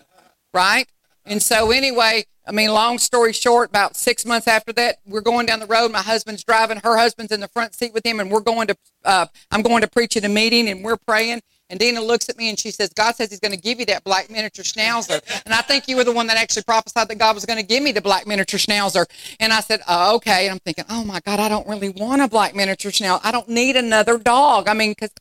right? 0.52 0.86
And 1.24 1.42
so, 1.42 1.70
anyway, 1.70 2.24
I 2.46 2.52
mean, 2.52 2.72
long 2.72 2.98
story 2.98 3.32
short, 3.32 3.68
about 3.68 3.96
six 3.96 4.24
months 4.26 4.48
after 4.48 4.72
that, 4.72 4.96
we're 5.06 5.20
going 5.20 5.46
down 5.46 5.60
the 5.60 5.66
road. 5.66 5.92
My 5.92 6.02
husband's 6.02 6.42
driving, 6.42 6.78
her 6.78 6.96
husband's 6.96 7.32
in 7.32 7.40
the 7.40 7.48
front 7.48 7.74
seat 7.74 7.92
with 7.92 8.04
him, 8.04 8.20
and 8.20 8.30
we're 8.30 8.40
going 8.40 8.66
to, 8.68 8.76
uh, 9.04 9.26
I'm 9.50 9.62
going 9.62 9.82
to 9.82 9.88
preach 9.88 10.16
at 10.16 10.24
a 10.24 10.28
meeting, 10.28 10.68
and 10.68 10.82
we're 10.82 10.96
praying. 10.96 11.42
And 11.70 11.78
Dina 11.78 12.00
looks 12.02 12.28
at 12.28 12.36
me 12.36 12.48
and 12.48 12.58
she 12.58 12.72
says, 12.72 12.90
God 12.90 13.14
says 13.14 13.30
He's 13.30 13.38
going 13.38 13.54
to 13.54 13.60
give 13.60 13.78
you 13.78 13.86
that 13.86 14.02
black 14.02 14.28
miniature 14.28 14.64
schnauzer. 14.64 15.22
And 15.44 15.54
I 15.54 15.62
think 15.62 15.86
you 15.86 15.96
were 15.96 16.04
the 16.04 16.12
one 16.12 16.26
that 16.26 16.36
actually 16.36 16.64
prophesied 16.64 17.06
that 17.06 17.18
God 17.18 17.36
was 17.36 17.46
going 17.46 17.60
to 17.60 17.64
give 17.64 17.82
me 17.82 17.92
the 17.92 18.00
black 18.00 18.26
miniature 18.26 18.58
schnauzer. 18.58 19.06
And 19.38 19.52
I 19.52 19.60
said, 19.60 19.80
oh, 19.88 20.16
okay. 20.16 20.46
And 20.46 20.52
I'm 20.52 20.58
thinking, 20.58 20.84
oh 20.90 21.04
my 21.04 21.20
God, 21.20 21.38
I 21.38 21.48
don't 21.48 21.68
really 21.68 21.88
want 21.88 22.22
a 22.22 22.28
black 22.28 22.56
miniature 22.56 22.90
schnauzer. 22.90 23.20
I 23.22 23.30
don't 23.30 23.48
need 23.48 23.76
another 23.76 24.18
dog. 24.18 24.68
I 24.68 24.74
mean, 24.74 24.90
because 24.90 25.12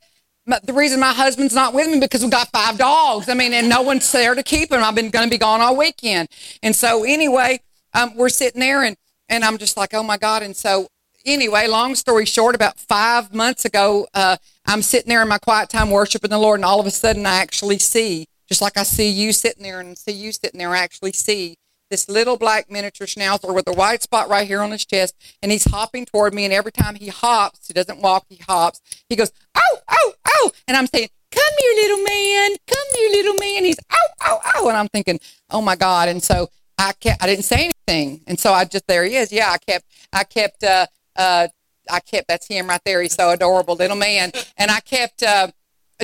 the 0.63 0.73
reason 0.73 0.99
my 0.99 1.13
husband's 1.13 1.53
not 1.53 1.73
with 1.73 1.89
me 1.89 1.99
because 1.99 2.23
we 2.23 2.30
got 2.30 2.49
five 2.49 2.77
dogs. 2.77 3.30
I 3.30 3.34
mean, 3.34 3.53
and 3.53 3.69
no 3.69 3.81
one's 3.81 4.11
there 4.11 4.35
to 4.35 4.43
keep 4.43 4.69
them. 4.69 4.84
I've 4.84 4.95
been 4.95 5.09
going 5.09 5.26
to 5.26 5.31
be 5.31 5.38
gone 5.38 5.61
all 5.61 5.76
weekend. 5.76 6.30
And 6.63 6.76
so 6.76 7.03
anyway, 7.03 7.61
um, 7.93 8.15
we're 8.15 8.30
sitting 8.30 8.59
there 8.59 8.84
and, 8.84 8.97
and 9.27 9.43
I'm 9.43 9.57
just 9.57 9.77
like, 9.77 9.93
oh 9.93 10.03
my 10.03 10.17
God. 10.17 10.43
And 10.43 10.55
so 10.55 10.88
anyway, 11.26 11.67
long 11.67 11.95
story 11.95 12.26
short, 12.26 12.55
about 12.55 12.80
five 12.80 13.34
months 13.34 13.65
ago, 13.65 14.07
uh, 14.13 14.38
I'm 14.65 14.81
sitting 14.81 15.09
there 15.09 15.21
in 15.21 15.27
my 15.27 15.38
quiet 15.38 15.69
time 15.69 15.91
worshiping 15.91 16.30
the 16.30 16.38
Lord. 16.38 16.59
And 16.59 16.65
all 16.65 16.80
of 16.80 16.85
a 16.85 16.91
sudden 16.91 17.26
I 17.26 17.35
actually 17.35 17.80
see, 17.80 18.27
just 18.47 18.61
like 18.61 18.77
I 18.77 18.84
see 18.84 19.09
you 19.09 19.34
sitting 19.34 19.63
there 19.63 19.80
and 19.80 19.97
see 19.97 20.11
you 20.11 20.31
sitting 20.31 20.57
there, 20.57 20.71
I 20.71 20.80
actually 20.80 21.13
see 21.13 21.57
this 21.90 22.07
little 22.07 22.38
black 22.38 22.70
miniature 22.70 23.07
schnauzer 23.07 23.53
with 23.53 23.68
a 23.68 23.74
white 23.74 24.03
spot 24.03 24.30
right 24.30 24.48
here 24.48 24.61
on 24.61 24.72
his 24.72 24.86
chest, 24.86 25.16
and 25.41 25.52
he's 25.52 25.66
hopping 25.66 26.06
toward 26.06 26.34
me. 26.34 26.45
And 26.45 26.53
every 26.53 26.72
time 26.72 26.95
he 26.95 27.07
hops, 27.07 27.68
he 27.68 27.74
doesn't 27.74 27.99
walk, 27.99 28.26
he 28.30 28.38
hops. 28.48 28.82
He 29.10 29.16
goes, 29.16 29.32
oh, 29.56 29.78
oh, 29.90 30.14
oh, 30.28 30.52
and 30.68 30.78
I'm 30.78 30.88
saying, 30.88 31.10
"Come 31.32 31.53
here, 31.60 31.74
little 31.76 32.03
man, 32.03 32.52
come 32.68 32.88
here, 32.95 33.10
little 33.10 33.36
man." 33.40 33.66
He's 33.66 33.80
oh, 33.91 34.07
oh, 34.26 34.40
oh, 34.56 34.70
and 34.70 34.78
I'm 34.78 34.88
thinking, 34.88 35.20
"Oh 35.49 35.61
my 35.61 35.76
God!" 35.76 36.10
And 36.10 36.22
so 36.24 36.49
I 36.78 36.94
kept, 36.94 37.24
I 37.24 37.28
didn't 37.28 37.45
say 37.45 37.72
anything, 37.88 38.22
and 38.28 38.40
so 38.40 38.53
I 38.53 38.66
just 38.66 38.88
there 38.88 39.03
he 39.03 39.16
is. 39.16 39.32
Yeah, 39.32 39.49
I 39.52 39.57
kept, 39.57 39.86
I 40.14 40.24
kept, 40.24 40.64
uh, 40.64 40.88
uh, 41.16 41.48
I 41.90 41.99
kept. 41.99 42.28
That's 42.28 42.48
him 42.48 42.68
right 42.68 42.82
there. 42.86 43.02
He's 43.02 43.16
so 43.16 43.32
adorable, 43.32 43.76
little 43.76 43.98
man, 43.98 44.32
and 44.57 44.72
I 44.72 44.80
kept 44.80 45.24
uh, 45.24 45.48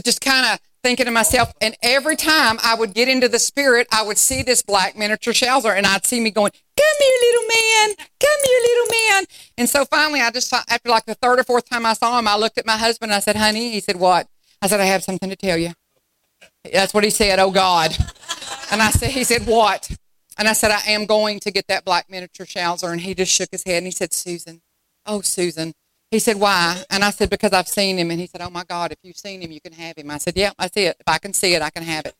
just 0.03 0.21
kind 0.21 0.53
of 0.53 0.59
thinking 0.85 1.07
to 1.07 1.11
myself, 1.11 1.51
and 1.61 1.75
every 1.81 2.15
time 2.15 2.59
I 2.63 2.75
would 2.75 2.93
get 2.93 3.07
into 3.07 3.27
the 3.27 3.39
spirit, 3.39 3.87
I 3.91 4.03
would 4.03 4.19
see 4.19 4.43
this 4.43 4.61
black 4.61 4.95
miniature 4.95 5.33
schnauzer, 5.33 5.75
and 5.75 5.83
I'd 5.83 6.05
see 6.05 6.19
me 6.19 6.29
going, 6.29 6.51
"Come 6.77 6.97
here, 6.99 7.17
little 7.21 7.47
man! 7.47 7.95
Come 8.19 8.39
here, 8.45 8.59
little 8.61 8.91
man!" 8.91 9.25
And 9.57 9.67
so 9.67 9.85
finally, 9.85 10.21
I 10.21 10.29
just 10.29 10.53
after 10.53 10.89
like 10.89 11.05
the 11.05 11.15
third 11.15 11.39
or 11.39 11.43
fourth 11.43 11.67
time 11.67 11.87
I 11.87 11.93
saw 11.93 12.19
him, 12.19 12.27
I 12.27 12.37
looked 12.37 12.59
at 12.59 12.67
my 12.67 12.77
husband. 12.77 13.11
and 13.11 13.17
I 13.17 13.19
said, 13.19 13.35
"Honey," 13.35 13.71
he 13.71 13.79
said, 13.79 13.95
"What?" 13.95 14.27
I 14.61 14.67
said, 14.67 14.79
"I 14.79 14.85
have 14.85 15.03
something 15.03 15.27
to 15.27 15.35
tell 15.35 15.57
you." 15.57 15.73
That's 16.71 16.93
what 16.93 17.03
he 17.03 17.09
said. 17.09 17.39
Oh 17.39 17.49
God! 17.49 17.97
And 18.69 18.79
I 18.79 18.91
said, 18.91 19.09
"He 19.09 19.23
said 19.23 19.47
what?" 19.47 19.89
And 20.37 20.47
I 20.47 20.53
said, 20.53 20.69
"I 20.69 20.91
am 20.91 21.07
going 21.07 21.39
to 21.39 21.49
get 21.49 21.65
that 21.67 21.83
black 21.83 22.11
miniature 22.11 22.45
schnauzer." 22.45 22.91
And 22.91 23.01
he 23.01 23.15
just 23.15 23.31
shook 23.31 23.49
his 23.51 23.63
head 23.63 23.77
and 23.77 23.87
he 23.87 23.91
said, 23.91 24.13
"Susan, 24.13 24.61
oh 25.07 25.21
Susan." 25.21 25.73
He 26.15 26.19
said, 26.19 26.39
Why? 26.39 26.81
And 26.89 27.03
I 27.03 27.09
said, 27.09 27.29
Because 27.29 27.51
I've 27.51 27.67
seen 27.67 27.99
him. 27.99 28.09
And 28.09 28.21
he 28.21 28.25
said, 28.25 28.39
Oh 28.39 28.49
my 28.49 28.63
God, 28.63 28.93
if 28.93 28.99
you've 29.03 29.17
seen 29.17 29.41
him, 29.41 29.51
you 29.51 29.59
can 29.59 29.73
have 29.73 29.97
him. 29.97 30.09
I 30.09 30.17
said, 30.17 30.37
Yeah, 30.37 30.53
I 30.57 30.67
see 30.67 30.85
it. 30.85 30.95
If 30.97 31.09
I 31.09 31.17
can 31.17 31.33
see 31.33 31.55
it, 31.55 31.61
I 31.61 31.69
can 31.69 31.83
have 31.83 32.05
it. 32.05 32.15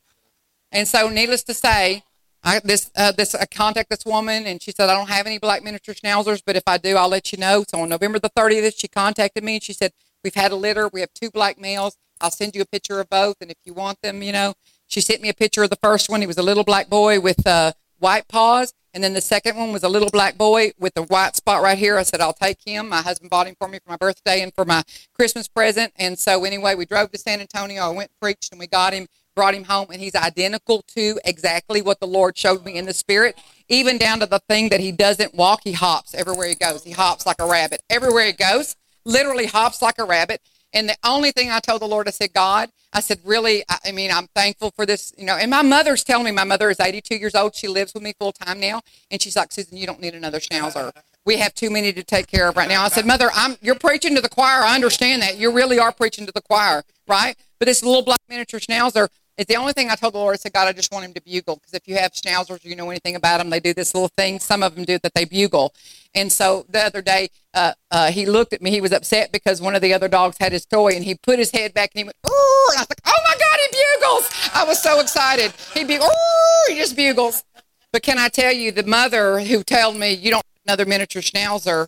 And 0.70 0.86
so, 0.86 1.08
needless 1.08 1.44
to 1.44 1.54
say, 1.54 2.04
I, 2.44 2.60
this 2.60 2.92
uh, 2.98 3.14
this 3.14 3.34
I 3.34 3.46
contact 3.46 3.90
this 3.90 4.06
woman, 4.06 4.48
and 4.48 4.62
she 4.62 4.72
said, 4.72 4.90
I 4.90 4.96
don't 4.96 5.08
have 5.08 5.28
any 5.28 5.38
black 5.38 5.64
miniature 5.64 5.96
schnauzers, 5.96 6.42
but 6.46 6.58
if 6.58 6.64
I 6.68 6.78
do, 6.78 6.98
I'll 6.98 7.08
let 7.08 7.32
you 7.32 7.38
know. 7.38 7.64
So 7.66 7.80
on 7.80 7.88
November 7.88 8.20
the 8.20 8.30
30th, 8.32 8.78
she 8.78 8.90
contacted 8.90 9.46
me 9.46 9.54
and 9.54 9.64
she 9.64 9.72
said, 9.72 9.94
We've 10.26 10.36
had 10.36 10.52
a 10.52 10.58
litter. 10.58 10.90
We 10.92 11.00
have 11.00 11.14
two 11.14 11.32
black 11.32 11.58
males. 11.58 11.96
I'll 12.20 12.32
send 12.32 12.54
you 12.54 12.64
a 12.64 12.66
picture 12.66 13.00
of 13.00 13.10
both. 13.10 13.38
And 13.40 13.50
if 13.50 13.58
you 13.64 13.74
want 13.74 14.02
them, 14.02 14.22
you 14.22 14.34
know, 14.34 14.56
she 14.88 15.00
sent 15.00 15.22
me 15.22 15.30
a 15.30 15.34
picture 15.34 15.64
of 15.64 15.70
the 15.70 15.78
first 15.78 16.10
one. 16.10 16.20
He 16.20 16.28
was 16.28 16.38
a 16.38 16.44
little 16.44 16.66
black 16.66 16.90
boy 16.90 17.22
with 17.22 17.48
uh, 17.48 17.72
white 18.00 18.28
paws. 18.28 18.74
And 18.96 19.04
then 19.04 19.14
the 19.14 19.20
second 19.20 19.58
one 19.58 19.74
was 19.74 19.84
a 19.84 19.90
little 19.90 20.10
black 20.10 20.38
boy 20.38 20.72
with 20.80 20.96
a 20.96 21.04
white 21.04 21.36
spot 21.36 21.62
right 21.62 21.78
here. 21.78 21.98
I 21.98 22.04
said, 22.04 22.22
I'll 22.22 22.32
take 22.32 22.60
him. 22.66 22.88
My 22.88 23.02
husband 23.02 23.30
bought 23.30 23.46
him 23.46 23.56
for 23.60 23.68
me 23.68 23.78
for 23.84 23.92
my 23.92 23.98
birthday 23.98 24.42
and 24.42 24.56
for 24.56 24.64
my 24.64 24.84
Christmas 25.14 25.50
present. 25.50 25.92
And 25.98 26.18
so 26.18 26.46
anyway, 26.46 26.76
we 26.76 26.86
drove 26.86 27.12
to 27.12 27.18
San 27.18 27.42
Antonio. 27.42 27.84
I 27.84 27.90
went 27.90 28.10
preached 28.22 28.54
and 28.54 28.60
we 28.60 28.68
got 28.68 28.94
him. 28.94 29.08
brought 29.36 29.54
him 29.54 29.66
home, 29.66 29.88
and 29.92 30.02
he's 30.02 30.16
identical 30.16 30.82
to 30.96 31.20
exactly 31.26 31.82
what 31.82 32.00
the 32.00 32.08
Lord 32.08 32.38
showed 32.38 32.64
me 32.64 32.78
in 32.78 32.86
the 32.86 32.94
spirit, 32.94 33.38
even 33.68 33.98
down 33.98 34.20
to 34.22 34.26
the 34.26 34.40
thing 34.40 34.70
that 34.70 34.80
he 34.80 34.92
doesn't 34.92 35.36
walk. 35.36 35.62
He 35.64 35.74
hops 35.74 36.14
everywhere 36.16 36.48
he 36.48 36.56
goes. 36.56 36.84
He 36.84 36.92
hops 36.92 37.26
like 37.26 37.40
a 37.40 37.46
rabbit 37.48 37.82
everywhere 37.90 38.28
he 38.28 38.32
goes. 38.32 38.76
Literally 39.04 39.46
hops 39.46 39.82
like 39.82 40.00
a 40.00 40.06
rabbit. 40.06 40.42
And 40.76 40.90
the 40.90 40.98
only 41.06 41.32
thing 41.32 41.50
I 41.50 41.60
told 41.62 41.82
the 41.82 41.88
Lord, 41.88 42.08
I 42.08 42.12
said, 42.12 42.34
God, 42.34 42.70
I 42.92 43.00
said, 43.00 43.20
really, 43.24 43.64
I, 43.86 43.94
mean, 43.94 44.12
I'm 44.12 44.28
thankful 44.36 44.72
for 44.72 44.86
this, 44.86 45.14
you 45.18 45.26
know. 45.26 45.38
And 45.38 45.50
my 45.50 45.62
mother's 45.62 46.04
telling 46.04 46.26
me, 46.26 46.32
my 46.32 46.44
mother 46.44 46.70
is 46.70 46.82
82 46.82 47.16
years 47.16 47.34
old. 47.34 47.56
She 47.56 47.70
lives 47.70 47.94
with 47.94 48.04
me 48.04 48.14
full 48.20 48.34
time 48.34 48.60
now, 48.60 48.82
and 49.10 49.22
she's 49.22 49.38
like, 49.38 49.54
Susan, 49.54 49.78
you 49.78 49.88
don't 49.88 50.02
need 50.02 50.14
another 50.14 50.40
schnauzer. 50.40 50.92
We 51.26 51.38
have 51.38 51.56
too 51.56 51.72
many 51.72 51.94
to 51.94 52.04
take 52.04 52.28
care 52.28 52.50
of 52.50 52.58
right 52.58 52.68
now. 52.68 52.84
I 52.84 52.90
said, 52.90 53.06
Mother, 53.06 53.30
I'm 53.34 53.56
you're 53.62 53.76
preaching 53.76 54.16
to 54.16 54.22
the 54.22 54.30
choir. 54.30 54.64
I 54.64 54.76
understand 54.76 55.22
that. 55.24 55.38
You 55.38 55.52
really 55.52 55.80
are 55.80 55.92
preaching 55.92 56.26
to 56.26 56.32
the 56.32 56.42
choir, 56.42 56.84
right? 57.08 57.36
But 57.58 57.66
this 57.66 57.82
little 57.82 58.04
black 58.04 58.20
miniature 58.30 58.60
schnauzer 58.60 59.08
is 59.38 59.46
the 59.46 59.56
only 59.56 59.74
thing 59.74 59.90
I 59.90 59.96
told 59.96 60.14
the 60.14 60.20
Lord. 60.20 60.34
I 60.34 60.38
said, 60.38 60.54
God, 60.54 60.68
I 60.68 60.74
just 60.74 60.92
want 60.92 61.06
him 61.06 61.14
to 61.14 61.22
bugle 61.22 61.56
because 61.56 61.74
if 61.74 61.88
you 61.88 61.96
have 61.98 62.12
schnauzers, 62.12 62.64
you 62.64 62.76
know 62.76 62.90
anything 62.90 63.16
about 63.16 63.40
them, 63.40 63.50
they 63.50 63.60
do 63.60 63.74
this 63.74 63.94
little 63.94 64.10
thing. 64.18 64.40
Some 64.40 64.64
of 64.64 64.76
them 64.76 64.86
do 64.86 64.98
that 65.00 65.14
they 65.14 65.26
bugle. 65.26 65.74
And 66.14 66.32
so 66.32 66.66
the 66.70 66.82
other 66.82 67.02
day, 67.02 67.30
uh, 67.54 67.74
uh, 67.92 68.12
he 68.12 68.26
looked 68.26 68.54
at 68.54 68.62
me. 68.62 68.72
He 68.72 68.82
was 68.82 68.94
upset 68.94 69.32
because 69.32 69.62
one 69.62 69.76
of 69.76 69.82
the 69.82 69.94
other 69.94 70.08
dogs 70.08 70.38
had 70.40 70.52
his 70.52 70.66
toy, 70.66 70.94
and 70.94 71.04
he 71.04 71.16
put 71.16 71.40
his 71.40 71.52
head 71.52 71.74
back 71.74 71.92
and 71.94 72.00
he 72.00 72.04
went, 72.06 72.16
"Ooh!" 72.26 72.70
And 72.72 72.78
I 72.78 72.82
was 72.82 72.90
like, 72.90 73.02
"Oh 73.06 73.22
my 73.26 73.36
God, 73.36 73.60
he 73.60 73.78
bugles!" 74.00 74.52
I 74.54 74.64
was 74.64 74.82
so 74.82 75.02
excited. 75.02 75.52
He 75.74 75.84
bugles. 75.84 76.10
Ooh! 76.10 76.74
He 76.74 76.80
just 76.80 76.96
bugles. 76.96 77.44
But 77.92 78.04
can 78.04 78.18
I 78.18 78.30
tell 78.30 78.54
you, 78.54 78.72
the 78.72 78.84
mother 78.84 79.40
who 79.40 79.64
told 79.64 79.98
me 79.98 80.14
you 80.14 80.32
don't 80.32 80.44
another 80.66 80.86
miniature 80.86 81.22
schnauzer, 81.22 81.88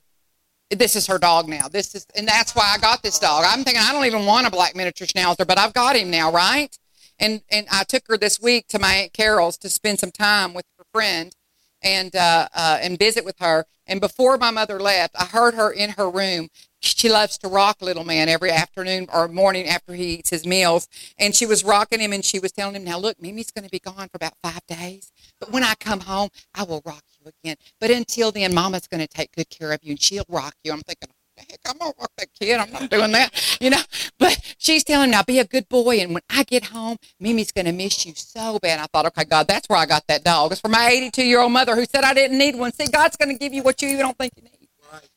this 0.69 0.95
is 0.95 1.07
her 1.07 1.18
dog 1.18 1.48
now. 1.48 1.68
This 1.68 1.95
is, 1.95 2.06
and 2.15 2.28
that's 2.28 2.56
why 2.56 2.74
I 2.76 2.78
got 2.78 3.02
this 3.02 3.19
dog. 3.19 3.44
I'm 3.48 3.64
thinking 3.64 3.82
I 3.84 3.91
don't 3.91 4.06
even 4.06 4.26
want 4.26 4.48
a 4.48 4.52
black 4.52 4.76
miniature 4.76 5.07
schnauzer, 5.07 5.48
but 5.48 5.57
I've 5.57 5.74
got 5.74 5.95
him 5.95 6.11
now, 6.11 6.32
right? 6.32 6.78
And 7.19 7.41
and 7.49 7.68
I 7.72 7.84
took 7.84 8.07
her 8.07 8.18
this 8.18 8.39
week 8.39 8.68
to 8.69 8.80
my 8.80 8.94
aunt 8.95 9.14
Carol's 9.14 9.57
to 9.60 9.69
spend 9.69 9.99
some 9.99 10.11
time 10.11 10.53
with 10.53 10.65
her 10.77 10.85
friend, 10.94 11.34
and 11.81 12.15
uh, 12.15 12.48
uh, 12.53 12.80
and 12.81 12.98
visit 12.99 13.26
with 13.26 13.39
her. 13.39 13.65
And 13.89 14.02
before 14.02 14.38
my 14.38 14.52
mother 14.52 14.80
left, 14.80 15.15
I 15.18 15.26
heard 15.26 15.53
her 15.53 15.72
in 15.72 15.91
her 15.91 16.10
room. 16.10 16.49
She 16.81 17.10
loves 17.10 17.38
to 17.39 17.48
rock 17.48 17.81
little 17.81 18.03
man 18.03 18.27
every 18.30 18.52
afternoon 18.52 19.07
or 19.11 19.27
morning 19.27 19.68
after 19.68 19.94
he 19.94 20.15
eats 20.15 20.30
his 20.30 20.45
meals. 20.45 20.88
And 21.18 21.34
she 21.34 21.45
was 21.45 21.64
rocking 21.64 21.99
him, 21.99 22.14
and 22.14 22.23
she 22.23 22.39
was 22.39 22.52
telling 22.52 22.76
him, 22.76 22.84
"Now 22.84 22.99
look, 22.99 23.22
Mimi's 23.22 23.52
going 23.52 23.64
to 23.65 23.69
be 23.72 23.80
gone 23.80 24.10
for 24.10 24.15
about 24.15 24.34
five 24.44 24.65
days, 24.68 25.11
but 25.39 25.52
when 25.52 25.64
I 25.64 25.73
come 25.80 26.02
home, 26.02 26.30
I 26.53 26.64
will 26.64 26.81
rock 26.85 27.03
you 27.19 27.31
again. 27.44 27.56
But 27.80 27.91
until 27.91 28.31
then, 28.31 28.53
Mama's 28.53 28.88
going 28.88 29.02
to 29.02 29.07
take 29.07 29.31
good 29.31 29.49
care 29.49 29.72
of 29.72 29.80
you, 29.84 29.91
and 29.91 30.02
she'll 30.02 30.26
rock 30.30 30.53
you." 30.64 30.72
I'm 30.72 30.81
thinking, 30.81 31.10
heck, 31.49 31.59
I'm 31.68 31.77
gonna 31.77 31.93
rock 31.99 32.11
that 32.18 32.27
kid. 32.39 32.59
I'm 32.59 32.72
not 32.72 32.89
doing 32.89 33.11
that, 33.11 33.57
you 33.61 33.69
know. 33.69 33.81
But 34.19 34.55
she's 34.57 34.84
telling 34.84 35.05
him 35.05 35.11
now, 35.11 35.23
be 35.23 35.39
a 35.39 35.45
good 35.45 35.68
boy, 35.69 35.99
and 35.99 36.14
when 36.14 36.23
I 36.30 36.43
get 36.43 36.65
home, 36.65 36.97
Mimi's 37.19 37.51
gonna 37.51 37.73
miss 37.73 38.05
you 38.05 38.14
so 38.15 38.59
bad. 38.59 38.80
I 38.80 38.85
thought, 38.85 39.05
okay, 39.07 39.26
God, 39.26 39.47
that's 39.47 39.68
where 39.69 39.80
I 39.80 39.85
got 39.85 40.05
that 40.07 40.23
dog. 40.23 40.51
It's 40.51 40.61
for 40.61 40.69
my 40.69 40.89
82 40.89 41.23
year 41.23 41.39
old 41.39 41.51
mother 41.51 41.76
who 41.76 41.85
said 41.85 42.03
I 42.03 42.14
didn't 42.14 42.38
need 42.38 42.55
one. 42.55 42.72
See, 42.73 42.88
God's 42.88 43.18
gonna 43.18 43.35
give 43.38 43.53
you 43.53 43.64
what 43.64 43.81
you 43.81 43.89
even 43.89 44.01
don't 44.01 44.18
think 44.18 44.34
you 44.38 44.43
need. 44.43 44.51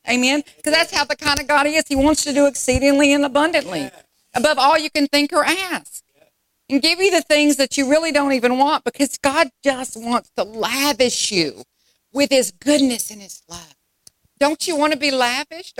Amen. 0.08 0.42
Because 0.56 0.72
that's 0.72 0.92
how 0.92 1.04
the 1.04 1.16
kind 1.16 1.40
of 1.40 1.46
God 1.46 1.66
he 1.66 1.76
is. 1.76 1.86
He 1.86 1.96
wants 1.96 2.24
to 2.24 2.32
do 2.32 2.46
exceedingly 2.46 3.12
and 3.12 3.24
abundantly, 3.24 3.90
above 4.34 4.58
all 4.58 4.78
you 4.78 4.90
can 4.90 5.06
think 5.06 5.32
or 5.32 5.44
ask. 5.44 6.02
And 6.68 6.80
give 6.80 7.00
you 7.00 7.10
the 7.10 7.22
things 7.22 7.56
that 7.56 7.76
you 7.76 7.90
really 7.90 8.12
don't 8.12 8.32
even 8.32 8.56
want 8.56 8.84
because 8.84 9.18
God 9.18 9.50
just 9.64 9.96
wants 9.96 10.30
to 10.36 10.44
lavish 10.44 11.32
you 11.32 11.64
with 12.12 12.30
his 12.30 12.52
goodness 12.52 13.10
and 13.10 13.20
his 13.20 13.42
love. 13.48 13.74
Don't 14.40 14.66
you 14.66 14.74
want 14.74 14.94
to 14.94 14.98
be 14.98 15.10
lavished? 15.10 15.78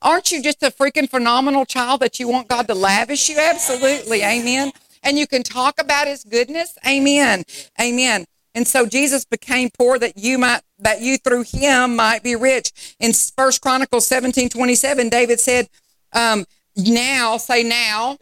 Aren't 0.00 0.32
you 0.32 0.42
just 0.42 0.62
a 0.62 0.70
freaking 0.70 1.08
phenomenal 1.08 1.66
child 1.66 2.00
that 2.00 2.18
you 2.18 2.26
want 2.26 2.48
God 2.48 2.66
to 2.68 2.74
lavish 2.74 3.28
you? 3.28 3.38
Absolutely. 3.38 4.22
Amen. 4.22 4.72
And 5.02 5.18
you 5.18 5.26
can 5.26 5.42
talk 5.42 5.78
about 5.78 6.06
his 6.06 6.24
goodness. 6.24 6.78
Amen. 6.86 7.44
Amen. 7.80 8.24
And 8.54 8.66
so 8.66 8.86
Jesus 8.86 9.24
became 9.26 9.70
poor 9.76 9.98
that 9.98 10.16
you 10.16 10.38
might 10.38 10.62
that 10.78 11.00
you 11.00 11.18
through 11.18 11.44
him 11.44 11.96
might 11.96 12.22
be 12.22 12.34
rich. 12.34 12.96
In 12.98 13.12
First 13.12 13.60
Chronicles 13.60 14.06
17, 14.06 14.48
27, 14.48 15.08
David 15.08 15.38
said, 15.38 15.68
um, 16.12 16.44
now, 16.76 17.36
say 17.36 17.62
now. 17.62 18.18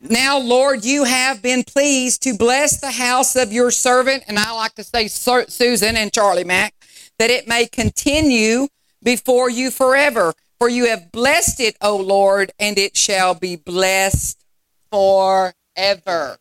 Now, 0.00 0.38
Lord, 0.38 0.84
you 0.84 1.04
have 1.04 1.42
been 1.42 1.62
pleased 1.62 2.22
to 2.22 2.34
bless 2.34 2.80
the 2.80 2.90
house 2.90 3.36
of 3.36 3.52
your 3.52 3.70
servant, 3.70 4.24
and 4.26 4.38
I 4.38 4.50
like 4.52 4.74
to 4.76 4.84
say 4.84 5.08
Susan 5.08 5.96
and 5.96 6.10
Charlie 6.10 6.44
Mack, 6.44 6.74
that 7.18 7.28
it 7.28 7.46
may 7.46 7.66
continue 7.66 8.68
before 9.02 9.50
you 9.50 9.70
forever. 9.70 10.32
For 10.58 10.68
you 10.68 10.88
have 10.88 11.10
blessed 11.10 11.60
it, 11.60 11.76
O 11.80 11.96
Lord, 11.96 12.52
and 12.58 12.76
it 12.76 12.96
shall 12.96 13.34
be 13.34 13.56
blessed 13.56 14.44
forever. 14.92 16.36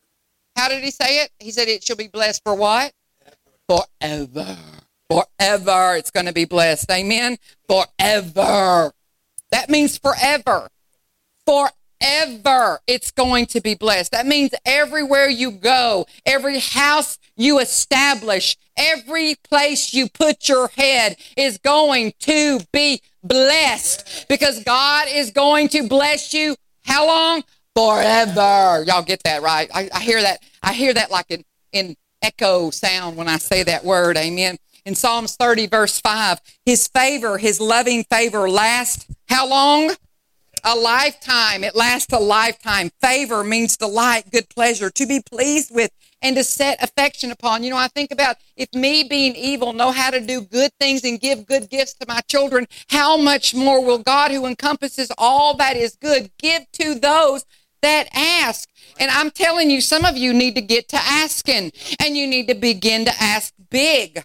How 0.57 0.67
did 0.67 0.83
he 0.83 0.91
say 0.91 1.21
it? 1.21 1.31
He 1.39 1.51
said 1.51 1.69
it 1.69 1.83
shall 1.83 1.95
be 1.95 2.09
blessed 2.09 2.43
for 2.43 2.53
what? 2.53 2.91
Forever. 3.67 4.57
Forever. 5.09 5.95
It's 5.95 6.11
going 6.11 6.25
to 6.25 6.33
be 6.33 6.43
blessed. 6.45 6.91
Amen. 6.91 7.37
Forever. 7.67 8.91
That 9.51 9.69
means 9.69 9.97
forever. 9.97 10.69
Forever 11.45 11.79
it's 12.87 13.11
going 13.11 13.45
to 13.47 13.61
be 13.61 13.75
blessed. 13.75 14.11
That 14.11 14.25
means 14.25 14.51
everywhere 14.65 15.29
you 15.29 15.51
go, 15.51 16.05
every 16.25 16.59
house 16.59 17.17
you 17.35 17.59
establish, 17.59 18.57
every 18.79 19.35
place 19.47 19.93
you 19.93 20.09
put 20.09 20.47
your 20.47 20.69
head 20.69 21.17
is 21.37 21.57
going 21.57 22.13
to 22.19 22.59
be 22.71 23.01
blessed 23.23 24.25
because 24.29 24.63
God 24.63 25.07
is 25.09 25.31
going 25.31 25.67
to 25.69 25.87
bless 25.87 26.33
you. 26.33 26.55
How 26.85 27.05
long? 27.05 27.43
Forever. 27.75 28.83
Y'all 28.87 29.03
get 29.03 29.21
that 29.23 29.41
right? 29.41 29.69
I, 29.73 29.89
I 29.93 29.99
hear 29.99 30.21
that. 30.21 30.39
I 30.63 30.73
hear 30.73 30.93
that 30.93 31.11
like 31.11 31.27
in, 31.29 31.43
in 31.71 31.95
echo 32.21 32.69
sound 32.71 33.17
when 33.17 33.27
I 33.27 33.37
say 33.37 33.63
that 33.63 33.83
word. 33.83 34.17
Amen. 34.17 34.57
In 34.85 34.95
Psalms 34.95 35.35
30, 35.35 35.67
verse 35.67 35.99
5, 35.99 36.39
his 36.65 36.87
favor, 36.87 37.37
his 37.37 37.61
loving 37.61 38.03
favor 38.05 38.49
lasts 38.49 39.05
how 39.27 39.47
long? 39.47 39.91
a 40.63 40.75
lifetime. 40.75 41.63
It 41.63 41.75
lasts 41.75 42.13
a 42.13 42.19
lifetime. 42.19 42.91
Favor 43.01 43.43
means 43.43 43.77
delight, 43.77 44.31
good 44.31 44.49
pleasure, 44.49 44.89
to 44.89 45.05
be 45.05 45.21
pleased 45.21 45.73
with, 45.73 45.91
and 46.21 46.35
to 46.35 46.43
set 46.43 46.81
affection 46.83 47.31
upon. 47.31 47.63
You 47.63 47.71
know, 47.71 47.77
I 47.77 47.87
think 47.87 48.11
about 48.11 48.37
if 48.55 48.73
me 48.73 49.03
being 49.03 49.35
evil 49.35 49.73
know 49.73 49.91
how 49.91 50.09
to 50.09 50.19
do 50.19 50.41
good 50.41 50.71
things 50.79 51.03
and 51.03 51.19
give 51.19 51.45
good 51.45 51.69
gifts 51.69 51.93
to 51.95 52.05
my 52.07 52.21
children, 52.21 52.67
how 52.89 53.17
much 53.17 53.53
more 53.53 53.83
will 53.83 53.99
God, 53.99 54.31
who 54.31 54.45
encompasses 54.45 55.11
all 55.17 55.55
that 55.55 55.75
is 55.75 55.95
good, 55.95 56.31
give 56.37 56.63
to 56.73 56.95
those 56.95 57.45
that 57.81 58.07
ask. 58.13 58.69
And 58.99 59.09
I'm 59.11 59.31
telling 59.31 59.69
you, 59.69 59.81
some 59.81 60.05
of 60.05 60.17
you 60.17 60.33
need 60.33 60.55
to 60.55 60.61
get 60.61 60.89
to 60.89 60.97
asking 60.97 61.71
and 62.03 62.17
you 62.17 62.27
need 62.27 62.47
to 62.49 62.55
begin 62.55 63.05
to 63.05 63.13
ask 63.19 63.53
big. 63.69 64.23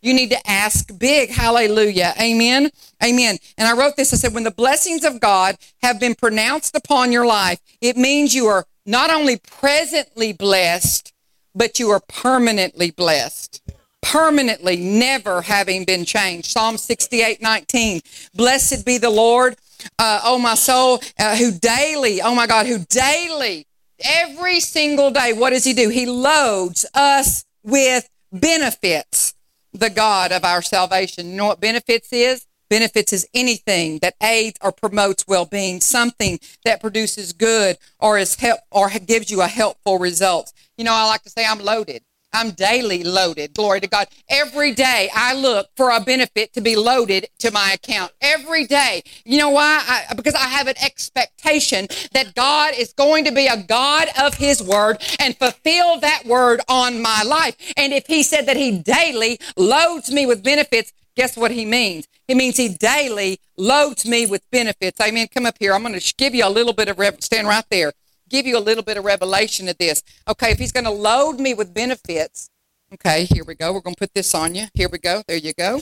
You 0.00 0.14
need 0.14 0.30
to 0.30 0.50
ask 0.50 0.96
big. 0.98 1.30
Hallelujah. 1.30 2.12
Amen. 2.20 2.70
Amen. 3.02 3.38
And 3.56 3.68
I 3.68 3.76
wrote 3.76 3.96
this. 3.96 4.12
I 4.12 4.16
said, 4.16 4.34
when 4.34 4.42
the 4.44 4.50
blessings 4.50 5.04
of 5.04 5.20
God 5.20 5.56
have 5.80 6.00
been 6.00 6.16
pronounced 6.16 6.76
upon 6.76 7.12
your 7.12 7.24
life, 7.24 7.60
it 7.80 7.96
means 7.96 8.34
you 8.34 8.46
are 8.46 8.66
not 8.84 9.10
only 9.10 9.36
presently 9.36 10.32
blessed, 10.32 11.11
but 11.54 11.78
you 11.78 11.90
are 11.90 12.00
permanently 12.00 12.90
blessed. 12.90 13.62
Permanently, 14.00 14.76
never 14.76 15.42
having 15.42 15.84
been 15.84 16.04
changed. 16.04 16.50
Psalm 16.50 16.76
68 16.76 17.40
19. 17.40 18.00
Blessed 18.34 18.84
be 18.84 18.98
the 18.98 19.10
Lord, 19.10 19.56
uh, 19.98 20.20
oh 20.24 20.38
my 20.38 20.54
soul, 20.54 21.00
uh, 21.18 21.36
who 21.36 21.52
daily, 21.52 22.20
oh 22.20 22.34
my 22.34 22.46
God, 22.46 22.66
who 22.66 22.80
daily, 22.88 23.66
every 24.04 24.60
single 24.60 25.10
day, 25.10 25.32
what 25.32 25.50
does 25.50 25.64
he 25.64 25.72
do? 25.72 25.88
He 25.88 26.06
loads 26.06 26.84
us 26.94 27.44
with 27.62 28.08
benefits 28.32 29.34
the 29.72 29.90
God 29.90 30.32
of 30.32 30.44
our 30.44 30.62
salvation. 30.62 31.30
You 31.30 31.36
know 31.36 31.46
what 31.46 31.60
benefits 31.60 32.12
is? 32.12 32.46
Benefits 32.68 33.12
is 33.12 33.28
anything 33.34 33.98
that 33.98 34.14
aids 34.22 34.58
or 34.62 34.72
promotes 34.72 35.26
well-being, 35.28 35.80
something 35.80 36.38
that 36.64 36.80
produces 36.80 37.32
good 37.34 37.76
or 37.98 38.16
is 38.16 38.36
help 38.36 38.60
or 38.70 38.88
gives 38.90 39.30
you 39.30 39.42
a 39.42 39.46
helpful 39.46 39.98
result. 39.98 40.52
You 40.82 40.86
know, 40.86 40.94
I 40.94 41.04
like 41.04 41.22
to 41.22 41.30
say 41.30 41.46
I'm 41.46 41.60
loaded. 41.60 42.02
I'm 42.32 42.50
daily 42.50 43.04
loaded. 43.04 43.54
Glory 43.54 43.78
to 43.82 43.86
God. 43.86 44.08
Every 44.28 44.72
day 44.72 45.08
I 45.14 45.32
look 45.32 45.68
for 45.76 45.90
a 45.90 46.00
benefit 46.00 46.52
to 46.54 46.60
be 46.60 46.74
loaded 46.74 47.28
to 47.38 47.52
my 47.52 47.70
account. 47.70 48.10
Every 48.20 48.66
day. 48.66 49.04
You 49.24 49.38
know 49.38 49.50
why? 49.50 49.80
I, 49.86 50.14
because 50.14 50.34
I 50.34 50.48
have 50.48 50.66
an 50.66 50.74
expectation 50.82 51.86
that 52.14 52.34
God 52.34 52.74
is 52.76 52.92
going 52.94 53.26
to 53.26 53.30
be 53.30 53.46
a 53.46 53.62
God 53.62 54.08
of 54.20 54.34
his 54.34 54.60
word 54.60 55.00
and 55.20 55.38
fulfill 55.38 56.00
that 56.00 56.24
word 56.26 56.60
on 56.68 57.00
my 57.00 57.22
life. 57.22 57.54
And 57.76 57.92
if 57.92 58.08
he 58.08 58.24
said 58.24 58.46
that 58.46 58.56
he 58.56 58.76
daily 58.76 59.38
loads 59.56 60.10
me 60.10 60.26
with 60.26 60.42
benefits, 60.42 60.92
guess 61.14 61.36
what 61.36 61.52
he 61.52 61.64
means? 61.64 62.08
He 62.26 62.34
means 62.34 62.56
he 62.56 62.70
daily 62.70 63.38
loads 63.56 64.04
me 64.04 64.26
with 64.26 64.42
benefits. 64.50 65.00
Amen. 65.00 65.28
Come 65.32 65.46
up 65.46 65.58
here. 65.60 65.74
I'm 65.74 65.82
going 65.82 65.96
to 65.96 66.14
give 66.18 66.34
you 66.34 66.44
a 66.44 66.50
little 66.50 66.72
bit 66.72 66.88
of, 66.88 66.98
stand 67.22 67.46
right 67.46 67.64
there 67.70 67.92
give 68.32 68.46
you 68.46 68.58
a 68.58 68.64
little 68.68 68.82
bit 68.82 68.96
of 68.96 69.04
revelation 69.04 69.68
of 69.68 69.78
this. 69.78 70.02
Okay, 70.26 70.50
if 70.50 70.58
he's 70.58 70.72
going 70.72 70.84
to 70.84 70.90
load 70.90 71.38
me 71.38 71.54
with 71.54 71.72
benefits, 71.72 72.48
okay, 72.94 73.24
here 73.26 73.44
we 73.44 73.54
go. 73.54 73.72
We're 73.72 73.82
going 73.82 73.94
to 73.94 74.00
put 74.00 74.14
this 74.14 74.34
on 74.34 74.54
you. 74.54 74.66
Here 74.74 74.88
we 74.90 74.98
go. 74.98 75.22
There 75.28 75.36
you 75.36 75.52
go. 75.52 75.80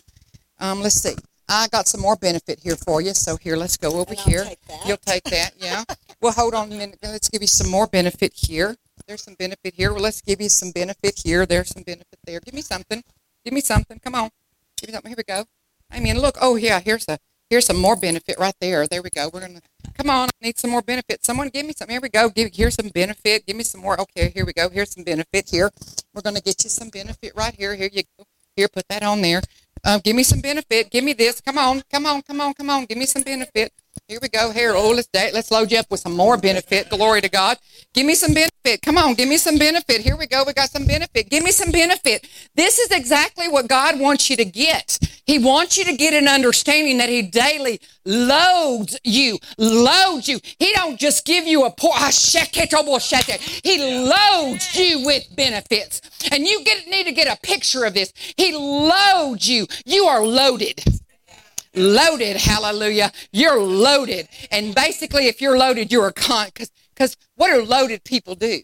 Um, 0.58 0.82
let's 0.82 0.96
see. 0.96 1.14
I 1.48 1.68
got 1.68 1.88
some 1.88 2.00
more 2.00 2.16
benefit 2.16 2.60
here 2.60 2.76
for 2.76 3.00
you. 3.00 3.14
So 3.14 3.36
here, 3.36 3.56
let's 3.56 3.76
go 3.76 3.98
over 4.00 4.14
here. 4.14 4.44
Take 4.44 4.58
You'll 4.86 4.98
take 4.98 5.24
that, 5.24 5.52
yeah. 5.56 5.84
well, 6.20 6.32
hold 6.32 6.54
on 6.54 6.70
a 6.70 6.74
minute. 6.74 6.98
Let's 7.02 7.28
give 7.28 7.40
you 7.40 7.48
some 7.48 7.70
more 7.70 7.86
benefit 7.86 8.32
here. 8.34 8.76
There's 9.06 9.24
some 9.24 9.34
benefit 9.34 9.74
here. 9.74 9.92
Well, 9.92 10.02
let's 10.02 10.20
give 10.20 10.40
you 10.40 10.48
some 10.48 10.70
benefit 10.72 11.20
here. 11.24 11.46
There's 11.46 11.70
some 11.70 11.82
benefit 11.82 12.18
there. 12.24 12.40
Give 12.40 12.54
me 12.54 12.62
something. 12.62 13.02
Give 13.44 13.54
me 13.54 13.60
something. 13.60 13.98
Come 13.98 14.14
on. 14.14 14.30
Give 14.80 14.88
me 14.88 14.94
something. 14.94 15.10
Here 15.10 15.16
we 15.16 15.24
go. 15.24 15.44
I 15.90 15.98
mean, 15.98 16.18
look. 16.18 16.36
Oh, 16.40 16.56
yeah. 16.56 16.78
Here's 16.78 17.08
a 17.08 17.18
here's 17.48 17.66
some 17.66 17.78
more 17.78 17.96
benefit 17.96 18.36
right 18.38 18.54
there. 18.60 18.86
There 18.86 19.02
we 19.02 19.10
go. 19.10 19.28
We're 19.32 19.40
gonna 19.40 19.60
come 19.96 20.10
on. 20.10 20.28
I 20.28 20.46
need 20.46 20.58
some 20.58 20.70
more 20.70 20.82
benefit. 20.82 21.24
Someone 21.24 21.48
give 21.48 21.66
me 21.66 21.72
some. 21.76 21.88
Here 21.88 22.00
we 22.00 22.08
go. 22.08 22.28
Give 22.28 22.50
here's 22.52 22.74
some 22.74 22.88
benefit. 22.88 23.46
Give 23.46 23.56
me 23.56 23.64
some 23.64 23.80
more. 23.80 24.00
Okay, 24.00 24.30
here 24.30 24.44
we 24.44 24.52
go. 24.52 24.68
Here's 24.68 24.92
some 24.92 25.04
benefit 25.04 25.48
here. 25.50 25.70
We're 26.14 26.22
gonna 26.22 26.40
get 26.40 26.64
you 26.64 26.70
some 26.70 26.88
benefit 26.88 27.32
right 27.36 27.54
here. 27.54 27.74
Here 27.74 27.90
you 27.92 28.02
go. 28.18 28.24
Here, 28.56 28.68
put 28.68 28.86
that 28.88 29.02
on 29.02 29.22
there. 29.22 29.40
Um, 29.84 30.00
give 30.04 30.16
me 30.16 30.22
some 30.22 30.40
benefit. 30.40 30.90
Give 30.90 31.04
me 31.04 31.12
this. 31.12 31.40
Come 31.40 31.58
on. 31.58 31.82
Come 31.90 32.06
on. 32.06 32.22
Come 32.22 32.40
on. 32.40 32.54
Come 32.54 32.70
on. 32.70 32.84
Give 32.84 32.98
me 32.98 33.06
some 33.06 33.22
benefit. 33.22 33.72
Here 34.10 34.18
we 34.20 34.28
go. 34.28 34.50
Here, 34.50 34.72
oh, 34.74 34.90
let's 34.90 35.08
let's 35.14 35.52
load 35.52 35.70
you 35.70 35.78
up 35.78 35.86
with 35.88 36.00
some 36.00 36.16
more 36.16 36.36
benefit. 36.36 36.90
Glory 36.90 37.20
to 37.20 37.28
God. 37.28 37.58
Give 37.94 38.04
me 38.04 38.16
some 38.16 38.34
benefit. 38.34 38.82
Come 38.82 38.98
on, 38.98 39.14
give 39.14 39.28
me 39.28 39.36
some 39.36 39.56
benefit. 39.56 40.00
Here 40.00 40.16
we 40.16 40.26
go. 40.26 40.42
We 40.44 40.52
got 40.52 40.68
some 40.68 40.84
benefit. 40.84 41.30
Give 41.30 41.44
me 41.44 41.52
some 41.52 41.70
benefit. 41.70 42.28
This 42.56 42.80
is 42.80 42.90
exactly 42.90 43.46
what 43.46 43.68
God 43.68 44.00
wants 44.00 44.28
you 44.28 44.34
to 44.34 44.44
get. 44.44 44.98
He 45.26 45.38
wants 45.38 45.78
you 45.78 45.84
to 45.84 45.96
get 45.96 46.12
an 46.12 46.26
understanding 46.26 46.98
that 46.98 47.08
He 47.08 47.22
daily 47.22 47.80
loads 48.04 48.98
you, 49.04 49.38
loads 49.58 50.28
you. 50.28 50.40
He 50.58 50.72
don't 50.72 50.98
just 50.98 51.24
give 51.24 51.46
you 51.46 51.64
a 51.64 51.70
pour. 51.70 51.92
Ah, 51.94 52.10
he 53.62 53.78
loads 53.78 54.76
you 54.76 55.04
with 55.06 55.24
benefits, 55.36 56.00
and 56.32 56.48
you 56.48 56.64
get 56.64 56.88
need 56.88 57.04
to 57.04 57.12
get 57.12 57.32
a 57.32 57.40
picture 57.42 57.84
of 57.84 57.94
this. 57.94 58.12
He 58.36 58.52
loads 58.52 59.48
you. 59.48 59.68
You 59.84 60.06
are 60.06 60.24
loaded 60.24 60.82
loaded. 61.74 62.36
Hallelujah. 62.36 63.12
You're 63.32 63.60
loaded. 63.60 64.28
And 64.50 64.74
basically, 64.74 65.26
if 65.26 65.40
you're 65.40 65.58
loaded, 65.58 65.92
you're 65.92 66.08
a 66.08 66.12
con, 66.12 66.48
because 66.54 67.16
what 67.36 67.54
do 67.54 67.62
loaded 67.62 68.04
people 68.04 68.34
do? 68.34 68.60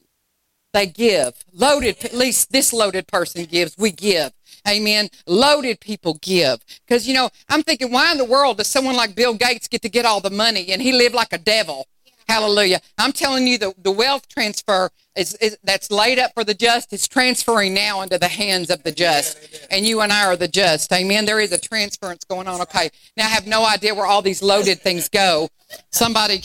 They 0.73 0.87
give. 0.87 1.33
Loaded, 1.53 2.05
at 2.05 2.13
least 2.13 2.53
this 2.53 2.73
loaded 2.73 3.07
person 3.07 3.47
gives. 3.47 3.79
We 3.79 3.93
give. 3.93 4.33
Amen. 4.69 5.09
Loaded 5.27 5.81
people 5.81 6.19
give. 6.21 6.63
Because, 6.87 7.09
you 7.09 7.15
know, 7.15 7.31
I'm 7.49 7.63
thinking, 7.63 7.91
why 7.91 8.13
in 8.13 8.19
the 8.19 8.25
world 8.25 8.59
does 8.59 8.67
someone 8.67 8.97
like 8.97 9.15
Bill 9.15 9.35
Gates 9.35 9.69
get 9.69 9.83
to 9.83 9.89
get 9.89 10.05
all 10.05 10.21
the 10.21 10.31
money 10.31 10.69
and 10.69 10.83
he 10.83 10.93
lived 10.93 11.15
like 11.15 11.33
a 11.33 11.39
devil? 11.39 11.87
Hallelujah. 12.29 12.81
I'm 12.99 13.13
telling 13.13 13.47
you, 13.47 13.57
the, 13.57 13.75
the 13.79 13.93
wealth 13.93 14.29
transfer 14.29 14.91
is, 15.17 15.35
is, 15.37 15.57
that's 15.63 15.91
laid 15.91 16.19
up 16.19 16.33
for 16.35 16.43
the 16.43 16.55
just 16.55 16.93
is 16.93 17.07
transferring 17.07 17.73
now 17.73 18.03
into 18.03 18.19
the 18.19 18.29
hands 18.29 18.69
of 18.69 18.83
the 18.83 18.91
just. 18.91 19.39
And 19.71 19.87
you 19.87 20.01
and 20.01 20.13
I 20.13 20.27
are 20.27 20.37
the 20.37 20.49
just. 20.49 20.93
Amen. 20.93 21.25
There 21.25 21.39
is 21.39 21.53
a 21.53 21.59
transference 21.59 22.25
going 22.25 22.49
on. 22.49 22.61
Okay. 22.63 22.91
Now 23.17 23.27
I 23.27 23.29
have 23.29 23.47
no 23.47 23.65
idea 23.65 23.95
where 23.95 24.07
all 24.07 24.23
these 24.23 24.43
loaded 24.43 24.81
things 24.81 25.09
go. 25.09 25.49
Somebody, 25.93 26.43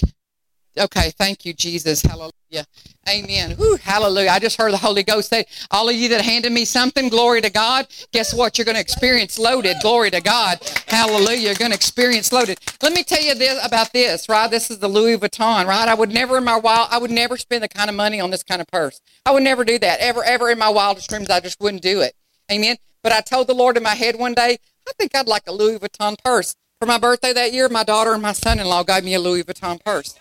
okay. 0.77 1.11
Thank 1.11 1.45
you, 1.45 1.53
Jesus. 1.53 2.02
Hallelujah. 2.02 2.65
Amen. 3.10 3.57
Hallelujah. 3.81 4.30
I 4.30 4.39
just 4.39 4.57
heard 4.57 4.73
the 4.73 4.77
Holy 4.77 5.03
Ghost 5.03 5.30
say, 5.30 5.45
all 5.72 5.89
of 5.89 5.95
you 5.95 6.10
that 6.10 6.22
handed 6.22 6.52
me 6.52 6.65
something, 6.65 7.10
glory 7.10 7.41
to 7.41 7.49
God, 7.49 7.88
guess 8.11 8.34
what? 8.34 8.57
You're 8.57 8.65
going 8.65 8.76
to 8.76 8.81
experience 8.81 9.39
loaded. 9.39 9.77
Glory 9.81 10.11
to 10.11 10.22
God. 10.22 10.60
Hallelujah. 10.88 11.48
You're 11.48 11.56
going 11.56 11.72
to 11.72 11.76
experience 11.76 12.31
loaded. 12.31 12.60
Let 12.81 12.93
me 12.93 13.03
tell 13.03 13.22
you 13.22 13.35
this 13.35 13.65
about 13.65 13.93
this, 13.93 14.27
right? 14.30 14.49
This 14.49 14.69
is 14.69 14.80
the 14.80 14.88
Louis 14.88 15.18
Vuitton, 15.18 15.65
right? 15.65 15.88
I 15.88 15.93
would 15.93 16.14
never 16.14 16.38
in 16.38 16.43
my 16.43 16.57
wild, 16.57 16.89
I 16.91 16.98
would 16.98 17.11
never 17.11 17.38
spend 17.38 17.64
the 17.64 17.69
kind 17.69 17.89
of 17.89 17.95
money 17.95 18.19
on 18.19 18.30
this 18.30 18.43
kind 18.43 18.61
of 18.61 18.68
purse. 18.68 19.02
I 19.26 19.31
would 19.31 19.43
never 19.43 19.64
do 19.64 19.80
that. 19.80 19.99
Ever, 19.99 20.23
ever 20.23 20.49
in 20.49 20.60
my 20.60 20.69
wildest 20.69 21.10
dreams, 21.10 21.30
I 21.30 21.39
just 21.39 21.60
wouldn't 21.60 21.84
do 21.84 22.02
it. 22.02 22.14
Amen. 22.52 22.77
But 23.03 23.14
I 23.14 23.22
told 23.22 23.48
the 23.48 23.56
Lord 23.56 23.77
in 23.77 23.84
my 23.84 23.95
head 23.95 24.18
one 24.18 24.34
day, 24.34 24.57
I 24.88 24.91
think 24.98 25.15
I'd 25.15 25.27
like 25.27 25.43
a 25.48 25.52
Louis 25.52 25.80
Vuitton 25.80 26.18
purse. 26.23 26.56
For 26.80 26.85
my 26.85 26.98
birthday 26.98 27.34
that 27.34 27.53
year, 27.53 27.69
my 27.69 27.84
daughter 27.84 28.14
and 28.14 28.22
my 28.22 28.34
son-in-law 28.34 28.84
gave 28.84 29.03
me 29.03 29.14
a 29.14 29.19
Louis 29.19 29.43
Vuitton 29.43 29.84
purse. 29.84 30.19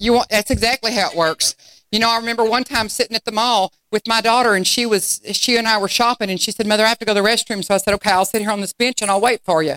You 0.00 0.14
want, 0.14 0.30
that's 0.30 0.50
exactly 0.50 0.92
how 0.92 1.10
it 1.10 1.16
works. 1.16 1.54
You 1.92 1.98
know, 1.98 2.08
I 2.08 2.16
remember 2.16 2.42
one 2.42 2.64
time 2.64 2.88
sitting 2.88 3.14
at 3.14 3.26
the 3.26 3.32
mall 3.32 3.74
with 3.92 4.08
my 4.08 4.22
daughter 4.22 4.54
and 4.54 4.66
she 4.66 4.86
was, 4.86 5.20
she 5.32 5.58
and 5.58 5.68
I 5.68 5.76
were 5.76 5.88
shopping 5.88 6.30
and 6.30 6.40
she 6.40 6.52
said, 6.52 6.66
mother, 6.66 6.84
I 6.84 6.88
have 6.88 6.98
to 7.00 7.04
go 7.04 7.12
to 7.12 7.20
the 7.20 7.28
restroom. 7.28 7.62
So 7.62 7.74
I 7.74 7.78
said, 7.78 7.92
okay, 7.94 8.10
I'll 8.10 8.24
sit 8.24 8.40
here 8.40 8.50
on 8.50 8.62
this 8.62 8.72
bench 8.72 9.02
and 9.02 9.10
I'll 9.10 9.20
wait 9.20 9.42
for 9.44 9.62
you. 9.62 9.76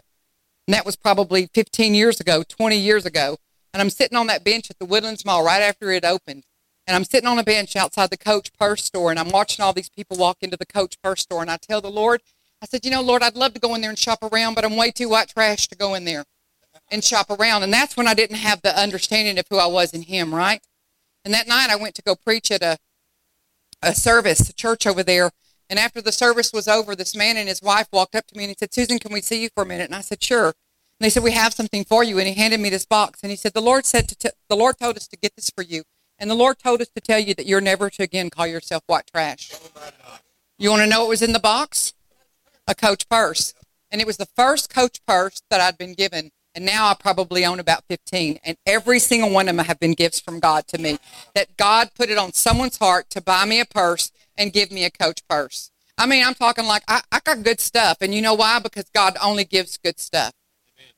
And 0.65 0.73
that 0.73 0.85
was 0.85 0.95
probably 0.95 1.47
15 1.47 1.93
years 1.93 2.21
ago, 2.21 2.41
20 2.47 2.77
years 2.77 3.05
ago. 3.05 3.37
And 3.73 3.81
I'm 3.81 3.89
sitting 3.89 4.17
on 4.17 4.27
that 4.27 4.45
bench 4.45 4.69
at 4.69 4.79
the 4.79 4.85
Woodlands 4.85 5.25
Mall 5.25 5.43
right 5.43 5.61
after 5.61 5.91
it 5.91 6.05
opened. 6.05 6.45
And 6.87 6.95
I'm 6.95 7.03
sitting 7.03 7.27
on 7.27 7.37
a 7.37 7.43
bench 7.43 7.75
outside 7.75 8.09
the 8.09 8.17
Coach 8.17 8.53
Purse 8.57 8.85
store 8.85 9.11
and 9.11 9.19
I'm 9.19 9.29
watching 9.29 9.63
all 9.63 9.73
these 9.73 9.89
people 9.89 10.15
walk 10.15 10.37
into 10.39 10.55
the 10.55 10.65
Coach 10.65 11.01
Purse 11.01 11.21
store. 11.21 11.41
And 11.41 11.51
I 11.51 11.57
tell 11.57 11.81
the 11.81 11.91
Lord, 11.91 12.21
I 12.61 12.65
said, 12.65 12.85
you 12.85 12.91
know, 12.91 13.01
Lord, 13.01 13.23
I'd 13.23 13.35
love 13.35 13.53
to 13.55 13.59
go 13.59 13.75
in 13.75 13.81
there 13.81 13.89
and 13.89 13.99
shop 13.99 14.19
around, 14.23 14.53
but 14.53 14.63
I'm 14.63 14.77
way 14.77 14.91
too 14.91 15.09
white 15.09 15.27
trash 15.27 15.67
to 15.67 15.75
go 15.75 15.95
in 15.95 16.05
there 16.05 16.23
and 16.93 17.03
shop 17.03 17.29
around. 17.31 17.63
And 17.63 17.73
that's 17.73 17.97
when 17.97 18.07
I 18.07 18.13
didn't 18.13 18.37
have 18.37 18.61
the 18.61 18.79
understanding 18.79 19.39
of 19.39 19.47
who 19.49 19.57
I 19.57 19.65
was 19.65 19.93
in 19.93 20.03
Him, 20.03 20.33
right? 20.33 20.61
And 21.25 21.33
that 21.33 21.47
night 21.47 21.69
I 21.69 21.75
went 21.75 21.95
to 21.95 22.03
go 22.03 22.15
preach 22.15 22.51
at 22.51 22.61
a, 22.61 22.77
a 23.81 23.95
service, 23.95 24.47
a 24.47 24.53
church 24.53 24.85
over 24.85 25.01
there. 25.01 25.31
And 25.69 25.79
after 25.79 26.01
the 26.01 26.11
service 26.11 26.51
was 26.53 26.67
over, 26.67 26.95
this 26.95 27.15
man 27.15 27.35
and 27.35 27.49
his 27.49 27.61
wife 27.61 27.87
walked 27.91 28.13
up 28.13 28.27
to 28.27 28.37
me 28.37 28.43
and 28.43 28.51
he 28.51 28.55
said, 28.59 28.73
Susan, 28.73 28.99
can 28.99 29.11
we 29.11 29.21
see 29.21 29.41
you 29.41 29.49
for 29.55 29.63
a 29.63 29.65
minute? 29.65 29.85
And 29.85 29.95
I 29.95 30.01
said, 30.01 30.21
sure. 30.21 30.47
And 30.47 30.53
they 30.99 31.09
said, 31.09 31.23
we 31.23 31.31
have 31.31 31.53
something 31.53 31.83
for 31.83 32.03
you. 32.03 32.19
And 32.19 32.27
he 32.27 32.35
handed 32.35 32.59
me 32.59 32.69
this 32.69 32.85
box. 32.85 33.21
And 33.23 33.31
he 33.31 33.35
said, 33.37 33.53
the 33.53 33.61
Lord 33.61 33.85
said 33.85 34.07
to 34.09 34.15
t- 34.15 34.29
the 34.47 34.55
Lord 34.55 34.77
told 34.77 34.95
us 34.95 35.07
to 35.07 35.17
get 35.17 35.35
this 35.35 35.49
for 35.49 35.63
you. 35.63 35.83
And 36.19 36.29
the 36.29 36.35
Lord 36.35 36.59
told 36.59 36.81
us 36.81 36.89
to 36.89 37.01
tell 37.01 37.19
you 37.19 37.33
that 37.33 37.47
you're 37.47 37.61
never 37.61 37.89
to 37.89 38.03
again 38.03 38.29
call 38.29 38.45
yourself 38.45 38.83
white 38.85 39.07
trash. 39.07 39.51
You 40.59 40.69
want 40.69 40.83
to 40.83 40.87
know 40.87 41.01
what 41.01 41.09
was 41.09 41.23
in 41.23 41.33
the 41.33 41.39
box? 41.39 41.93
A 42.67 42.75
coach 42.75 43.09
purse. 43.09 43.55
And 43.89 43.99
it 43.99 44.05
was 44.05 44.17
the 44.17 44.27
first 44.35 44.69
coach 44.69 44.99
purse 45.07 45.41
that 45.49 45.59
I'd 45.59 45.77
been 45.77 45.93
given 45.93 46.31
and 46.55 46.65
now 46.65 46.87
I 46.87 46.93
probably 46.93 47.45
own 47.45 47.59
about 47.59 47.83
15. 47.87 48.39
And 48.43 48.57
every 48.65 48.99
single 48.99 49.31
one 49.31 49.49
of 49.49 49.55
them 49.55 49.65
have 49.65 49.79
been 49.79 49.93
gifts 49.93 50.19
from 50.19 50.39
God 50.39 50.67
to 50.67 50.77
me. 50.77 50.99
That 51.33 51.57
God 51.57 51.89
put 51.95 52.09
it 52.09 52.17
on 52.17 52.33
someone's 52.33 52.77
heart 52.77 53.09
to 53.11 53.21
buy 53.21 53.45
me 53.45 53.59
a 53.59 53.65
purse 53.65 54.11
and 54.37 54.53
give 54.53 54.71
me 54.71 54.85
a 54.85 54.91
coach 54.91 55.21
purse. 55.27 55.71
I 55.97 56.05
mean, 56.05 56.25
I'm 56.25 56.35
talking 56.35 56.65
like 56.65 56.83
I, 56.87 57.01
I 57.11 57.19
got 57.23 57.43
good 57.43 57.59
stuff. 57.59 57.97
And 58.01 58.13
you 58.13 58.21
know 58.21 58.33
why? 58.33 58.59
Because 58.59 58.85
God 58.93 59.17
only 59.21 59.45
gives 59.45 59.77
good 59.77 59.99
stuff. 59.99 60.33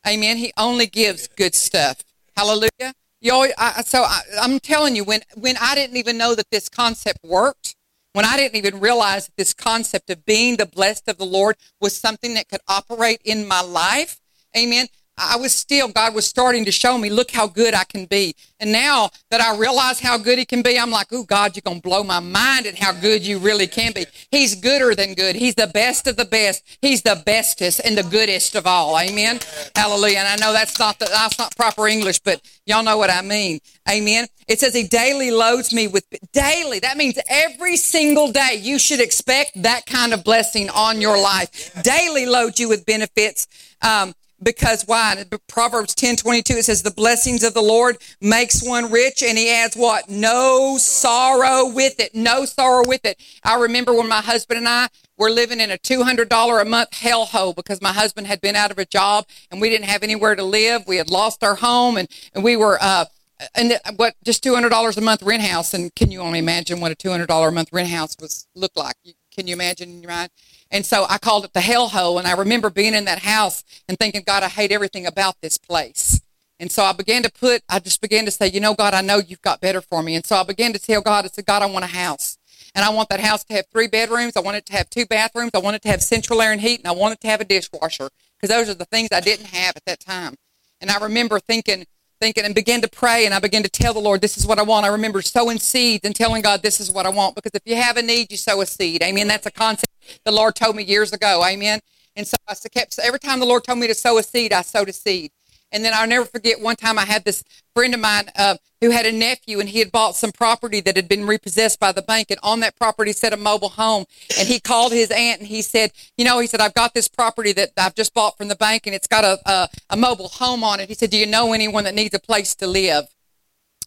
Amen. 0.06 0.24
Amen. 0.24 0.38
He 0.38 0.54
only 0.58 0.88
gives 0.88 1.28
good 1.28 1.56
stuff. 1.56 2.04
Hallelujah. 2.36 2.94
You 3.22 3.34
always, 3.34 3.54
I, 3.58 3.82
so 3.84 4.04
I, 4.04 4.22
I'm 4.42 4.60
telling 4.60 4.96
you, 4.96 5.04
when, 5.04 5.22
when 5.36 5.56
I 5.60 5.74
didn't 5.74 5.98
even 5.98 6.18
know 6.18 6.36
that 6.36 6.52
this 6.52 6.70
concept 6.70 7.20
worked, 7.24 7.76
when 8.14 8.26
I 8.26 8.38
didn't 8.38 8.56
even 8.56 8.80
realize 8.80 9.26
that 9.26 9.36
this 9.36 9.54
concept 9.54 10.10
of 10.10 10.26
being 10.26 10.58
the 10.58 10.66
blessed 10.66 11.08
of 11.08 11.18
the 11.18 11.26
Lord 11.26 11.58
was 11.82 11.98
something 11.98 12.34
that 12.36 12.48
could 12.48 12.62
operate 12.68 13.22
in 13.26 13.48
my 13.48 13.62
life, 13.62 14.22
amen, 14.56 14.88
I 15.18 15.38
was 15.38 15.54
still, 15.54 15.88
God 15.88 16.14
was 16.14 16.26
starting 16.26 16.66
to 16.66 16.72
show 16.72 16.98
me, 16.98 17.10
look 17.10 17.32
how 17.32 17.48
good 17.48 17.74
I 17.74 17.86
can 17.86 18.06
be. 18.06 18.36
And 18.60 18.72
now 18.72 19.12
that 19.32 19.40
I 19.40 19.58
realize 19.58 20.00
how 20.00 20.18
good 20.18 20.38
He 20.38 20.46
can 20.46 20.62
be, 20.62 20.78
I'm 20.78 20.92
like, 20.92 21.08
oh, 21.12 21.24
God, 21.24 21.56
you're 21.56 21.62
going 21.62 21.82
to 21.82 21.88
blow 21.88 22.04
my 22.04 22.20
mind 22.20 22.66
at 22.66 22.78
how 22.78 22.92
good 22.92 23.26
you 23.26 23.40
really 23.40 23.68
can 23.68 23.94
be. 23.94 24.06
He's 24.30 24.56
gooder 24.56 24.94
than 24.94 25.14
good. 25.14 25.36
He's 25.36 25.56
the 25.56 25.68
best 25.68 26.08
of 26.08 26.18
the 26.18 26.26
best. 26.26 26.64
He's 26.82 27.02
the 27.02 27.22
bestest 27.26 27.82
and 27.86 27.98
the 27.98 28.04
goodest 28.04 28.56
of 28.56 28.68
all. 28.68 28.98
Amen. 29.00 29.40
Hallelujah. 29.76 30.20
And 30.20 30.28
I 30.28 30.36
know 30.46 30.52
that's 30.52 30.78
not 30.80 31.00
the, 31.00 31.06
that's 31.06 31.40
not 31.40 31.56
proper 31.56 31.88
English, 31.88 32.20
but 32.20 32.42
y'all 32.66 32.84
know 32.84 32.98
what 32.98 33.10
I 33.10 33.22
mean. 33.22 33.60
Amen. 33.90 34.28
It 34.48 34.60
says 34.60 34.74
He 34.74 34.84
daily 34.84 35.32
loads 35.32 35.74
me 35.74 35.88
with 35.88 36.06
daily. 36.34 36.80
That 36.80 36.98
means 36.98 37.18
every 37.30 37.78
single 37.78 38.32
day 38.32 38.60
you 38.62 38.80
should 38.80 39.00
expect 39.00 39.62
that 39.64 39.86
kind 39.86 40.14
of 40.14 40.24
blessing 40.24 40.70
on 40.70 41.00
your 41.00 41.18
life. 41.22 41.72
Daily 41.84 42.26
loads 42.26 42.60
you 42.60 42.68
with 42.68 42.86
benefits. 42.86 43.48
Um, 43.82 44.14
because 44.42 44.84
why? 44.84 45.24
Proverbs 45.48 45.96
10 45.96 46.18
22, 46.18 46.54
it 46.56 46.66
says, 46.66 46.84
The 46.84 46.92
blessings 46.92 47.44
of 47.44 47.54
the 47.54 47.62
Lord 47.62 47.98
makes 48.22 48.62
one 48.62 48.92
rich, 48.92 49.24
and 49.24 49.38
he 49.38 49.50
adds 49.50 49.76
what? 49.76 50.10
No 50.10 50.78
sorrow 50.78 51.70
with 51.70 52.00
it. 52.00 52.14
No 52.14 52.46
sorrow 52.46 52.84
with 52.86 53.06
it. 53.06 53.20
I 53.44 53.60
remember 53.60 53.94
when 53.94 54.10
my 54.10 54.22
husband 54.22 54.60
and 54.60 54.68
I 54.68 54.90
were 55.18 55.30
living 55.30 55.60
in 55.60 55.72
a 55.72 55.78
$200 55.78 56.62
a 56.62 56.66
month 56.66 56.92
hellhole 56.92 57.56
because 57.56 57.82
my 57.82 57.94
husband 57.94 58.28
had 58.28 58.42
been 58.42 58.56
out 58.56 58.72
of 58.72 58.78
a 58.78 58.86
job 58.86 59.26
and 59.50 59.62
we 59.62 59.70
didn't 59.70 59.88
have 59.88 60.04
anywhere 60.04 60.36
to 60.36 60.44
live. 60.44 60.86
We 60.88 60.98
had 60.98 61.10
lost 61.10 61.44
our 61.44 61.56
home 61.56 61.98
and, 61.98 62.10
and 62.34 62.44
we 62.44 62.58
were, 62.58 62.78
uh, 62.82 63.06
and 63.54 63.80
what 63.96 64.16
just 64.24 64.44
$200 64.44 64.98
a 64.98 65.02
month 65.02 65.24
rent 65.24 65.44
house. 65.44 65.74
And 65.74 65.94
can 65.96 66.12
you 66.12 66.20
only 66.20 66.40
imagine 66.40 66.80
what 66.80 66.92
a 66.92 66.96
$200 66.96 67.48
a 67.48 67.52
month 67.52 67.70
rent 67.72 67.90
house 67.90 68.16
was 68.20 68.48
look 68.56 68.72
like? 68.76 68.96
Can 69.36 69.48
you 69.48 69.54
imagine 69.54 69.90
in 69.90 70.02
your 70.02 70.12
mind? 70.12 70.32
And 70.76 70.86
so 70.86 71.06
I 71.10 71.20
called 71.20 71.46
it 71.46 71.54
the 71.54 71.62
hellhole. 71.62 72.20
And 72.20 72.28
I 72.28 72.34
remember 72.34 72.70
being 72.70 72.94
in 72.94 73.06
that 73.06 73.20
house 73.20 73.64
and 73.88 73.98
thinking, 73.98 74.24
God, 74.26 74.44
I 74.44 74.50
hate 74.50 74.74
everything 74.74 75.06
about 75.06 75.40
this 75.40 75.58
place. 75.58 76.20
And 76.60 76.70
so 76.70 76.84
I 76.84 76.92
began 76.92 77.24
to 77.24 77.32
put, 77.32 77.62
I 77.70 77.80
just 77.80 78.02
began 78.02 78.26
to 78.26 78.32
say, 78.32 78.48
you 78.48 78.60
know, 78.60 78.74
God, 78.74 78.94
I 78.94 79.00
know 79.00 79.20
you've 79.26 79.42
got 79.42 79.62
better 79.62 79.80
for 79.80 80.04
me. 80.04 80.16
And 80.16 80.26
so 80.26 80.36
I 80.36 80.44
began 80.44 80.74
to 80.74 80.80
tell 80.80 81.00
God, 81.00 81.24
I 81.24 81.30
said, 81.30 81.46
God, 81.46 81.62
I 81.62 81.68
want 81.68 81.86
a 81.86 81.88
house. 81.88 82.38
And 82.76 82.84
I 82.84 82.90
want 82.90 83.08
that 83.08 83.22
house 83.22 83.46
to 83.46 83.54
have 83.54 83.68
three 83.72 83.88
bedrooms. 83.88 84.36
I 84.36 84.42
want 84.42 84.58
it 84.58 84.66
to 84.66 84.74
have 84.74 84.90
two 84.90 85.06
bathrooms. 85.06 85.52
I 85.54 85.60
want 85.60 85.78
it 85.78 85.82
to 85.84 85.88
have 85.88 86.04
central 86.04 86.42
air 86.42 86.52
and 86.52 86.60
heat. 86.60 86.80
And 86.82 86.90
I 86.90 86.92
want 86.92 87.14
it 87.14 87.22
to 87.22 87.28
have 87.28 87.40
a 87.40 87.46
dishwasher 87.46 88.10
because 88.36 88.54
those 88.54 88.68
are 88.68 88.78
the 88.78 88.84
things 88.84 89.10
I 89.14 89.22
didn't 89.22 89.48
have 89.48 89.78
at 89.78 89.86
that 89.86 90.02
time. 90.02 90.36
And 90.82 90.92
I 90.92 90.98
remember 90.98 91.40
thinking, 91.40 91.86
thinking 92.26 92.44
and 92.44 92.56
began 92.56 92.82
to 92.82 92.88
pray 92.88 93.28
and 93.28 93.36
I 93.36 93.40
began 93.40 93.62
to 93.62 93.70
tell 93.70 93.94
the 93.94 94.00
Lord, 94.00 94.20
this 94.20 94.36
is 94.36 94.48
what 94.48 94.58
I 94.58 94.64
want. 94.64 94.84
I 94.84 94.90
remember 94.90 95.22
sowing 95.22 95.60
seeds 95.60 96.04
and 96.06 96.16
telling 96.16 96.42
God, 96.42 96.64
this 96.64 96.80
is 96.80 96.92
what 96.92 97.06
I 97.06 97.10
want. 97.10 97.36
Because 97.36 97.52
if 97.54 97.62
you 97.66 97.76
have 97.76 97.98
a 97.98 98.02
need, 98.02 98.32
you 98.32 98.38
sow 98.38 98.62
a 98.62 98.66
seed. 98.66 99.04
Amen. 99.04 99.28
That's 99.28 99.46
a 99.46 99.52
concept 99.52 99.94
the 100.24 100.32
Lord 100.32 100.56
told 100.56 100.76
me 100.76 100.84
years 100.84 101.14
ago. 101.14 101.44
Amen. 101.46 101.80
And 102.16 102.26
so 102.26 102.36
I 102.48 102.56
kept, 102.70 102.98
every 102.98 103.20
time 103.20 103.40
the 103.40 103.46
Lord 103.46 103.64
told 103.64 103.78
me 103.78 103.86
to 103.86 103.94
sow 103.94 104.18
a 104.18 104.24
seed, 104.24 104.54
I 104.54 104.64
sowed 104.64 104.90
a 104.90 104.94
seed. 104.94 105.30
And 105.76 105.84
then 105.84 105.92
I'll 105.94 106.08
never 106.08 106.24
forget 106.24 106.62
one 106.62 106.78
time 106.78 106.98
I 106.98 107.04
had 107.04 107.26
this 107.26 107.44
friend 107.76 107.94
of 107.94 108.00
mine 108.00 108.30
uh, 108.38 108.56
who 108.80 108.92
had 108.92 109.06
a 109.06 109.12
nephew 109.12 109.60
and 109.60 109.68
he 109.68 109.80
had 109.80 109.92
bought 109.92 110.16
some 110.16 110.32
property 110.32 110.80
that 110.80 110.96
had 110.96 111.10
been 111.10 111.28
repossessed 111.28 111.82
by 111.82 111.92
the 111.92 112.02
bank. 112.02 112.32
And 112.32 112.40
on 112.42 112.62
that 112.62 112.78
property 112.78 113.12
set 113.12 113.34
a 113.34 113.38
mobile 113.38 113.68
home. 113.68 114.06
And 114.40 114.48
he 114.48 114.62
called 114.62 114.94
his 114.94 115.12
aunt 115.12 115.42
and 115.42 115.50
he 115.50 115.62
said, 115.62 115.92
you 116.18 116.24
know, 116.24 116.40
he 116.40 116.48
said, 116.48 116.62
I've 116.62 116.74
got 116.74 116.94
this 116.94 117.10
property 117.10 117.52
that 117.52 117.72
I've 117.76 117.94
just 117.94 118.14
bought 118.14 118.38
from 118.38 118.48
the 118.48 118.56
bank 118.56 118.88
and 118.88 118.96
it's 118.96 119.06
got 119.06 119.26
a, 119.26 119.38
a, 119.46 119.70
a 119.90 119.98
mobile 119.98 120.30
home 120.30 120.64
on 120.64 120.80
it. 120.80 120.88
He 120.88 120.96
said, 120.96 121.10
do 121.10 121.18
you 121.18 121.26
know 121.26 121.52
anyone 121.52 121.84
that 121.84 121.94
needs 121.94 122.16
a 122.16 122.20
place 122.20 122.56
to 122.56 122.68
live? 122.68 123.06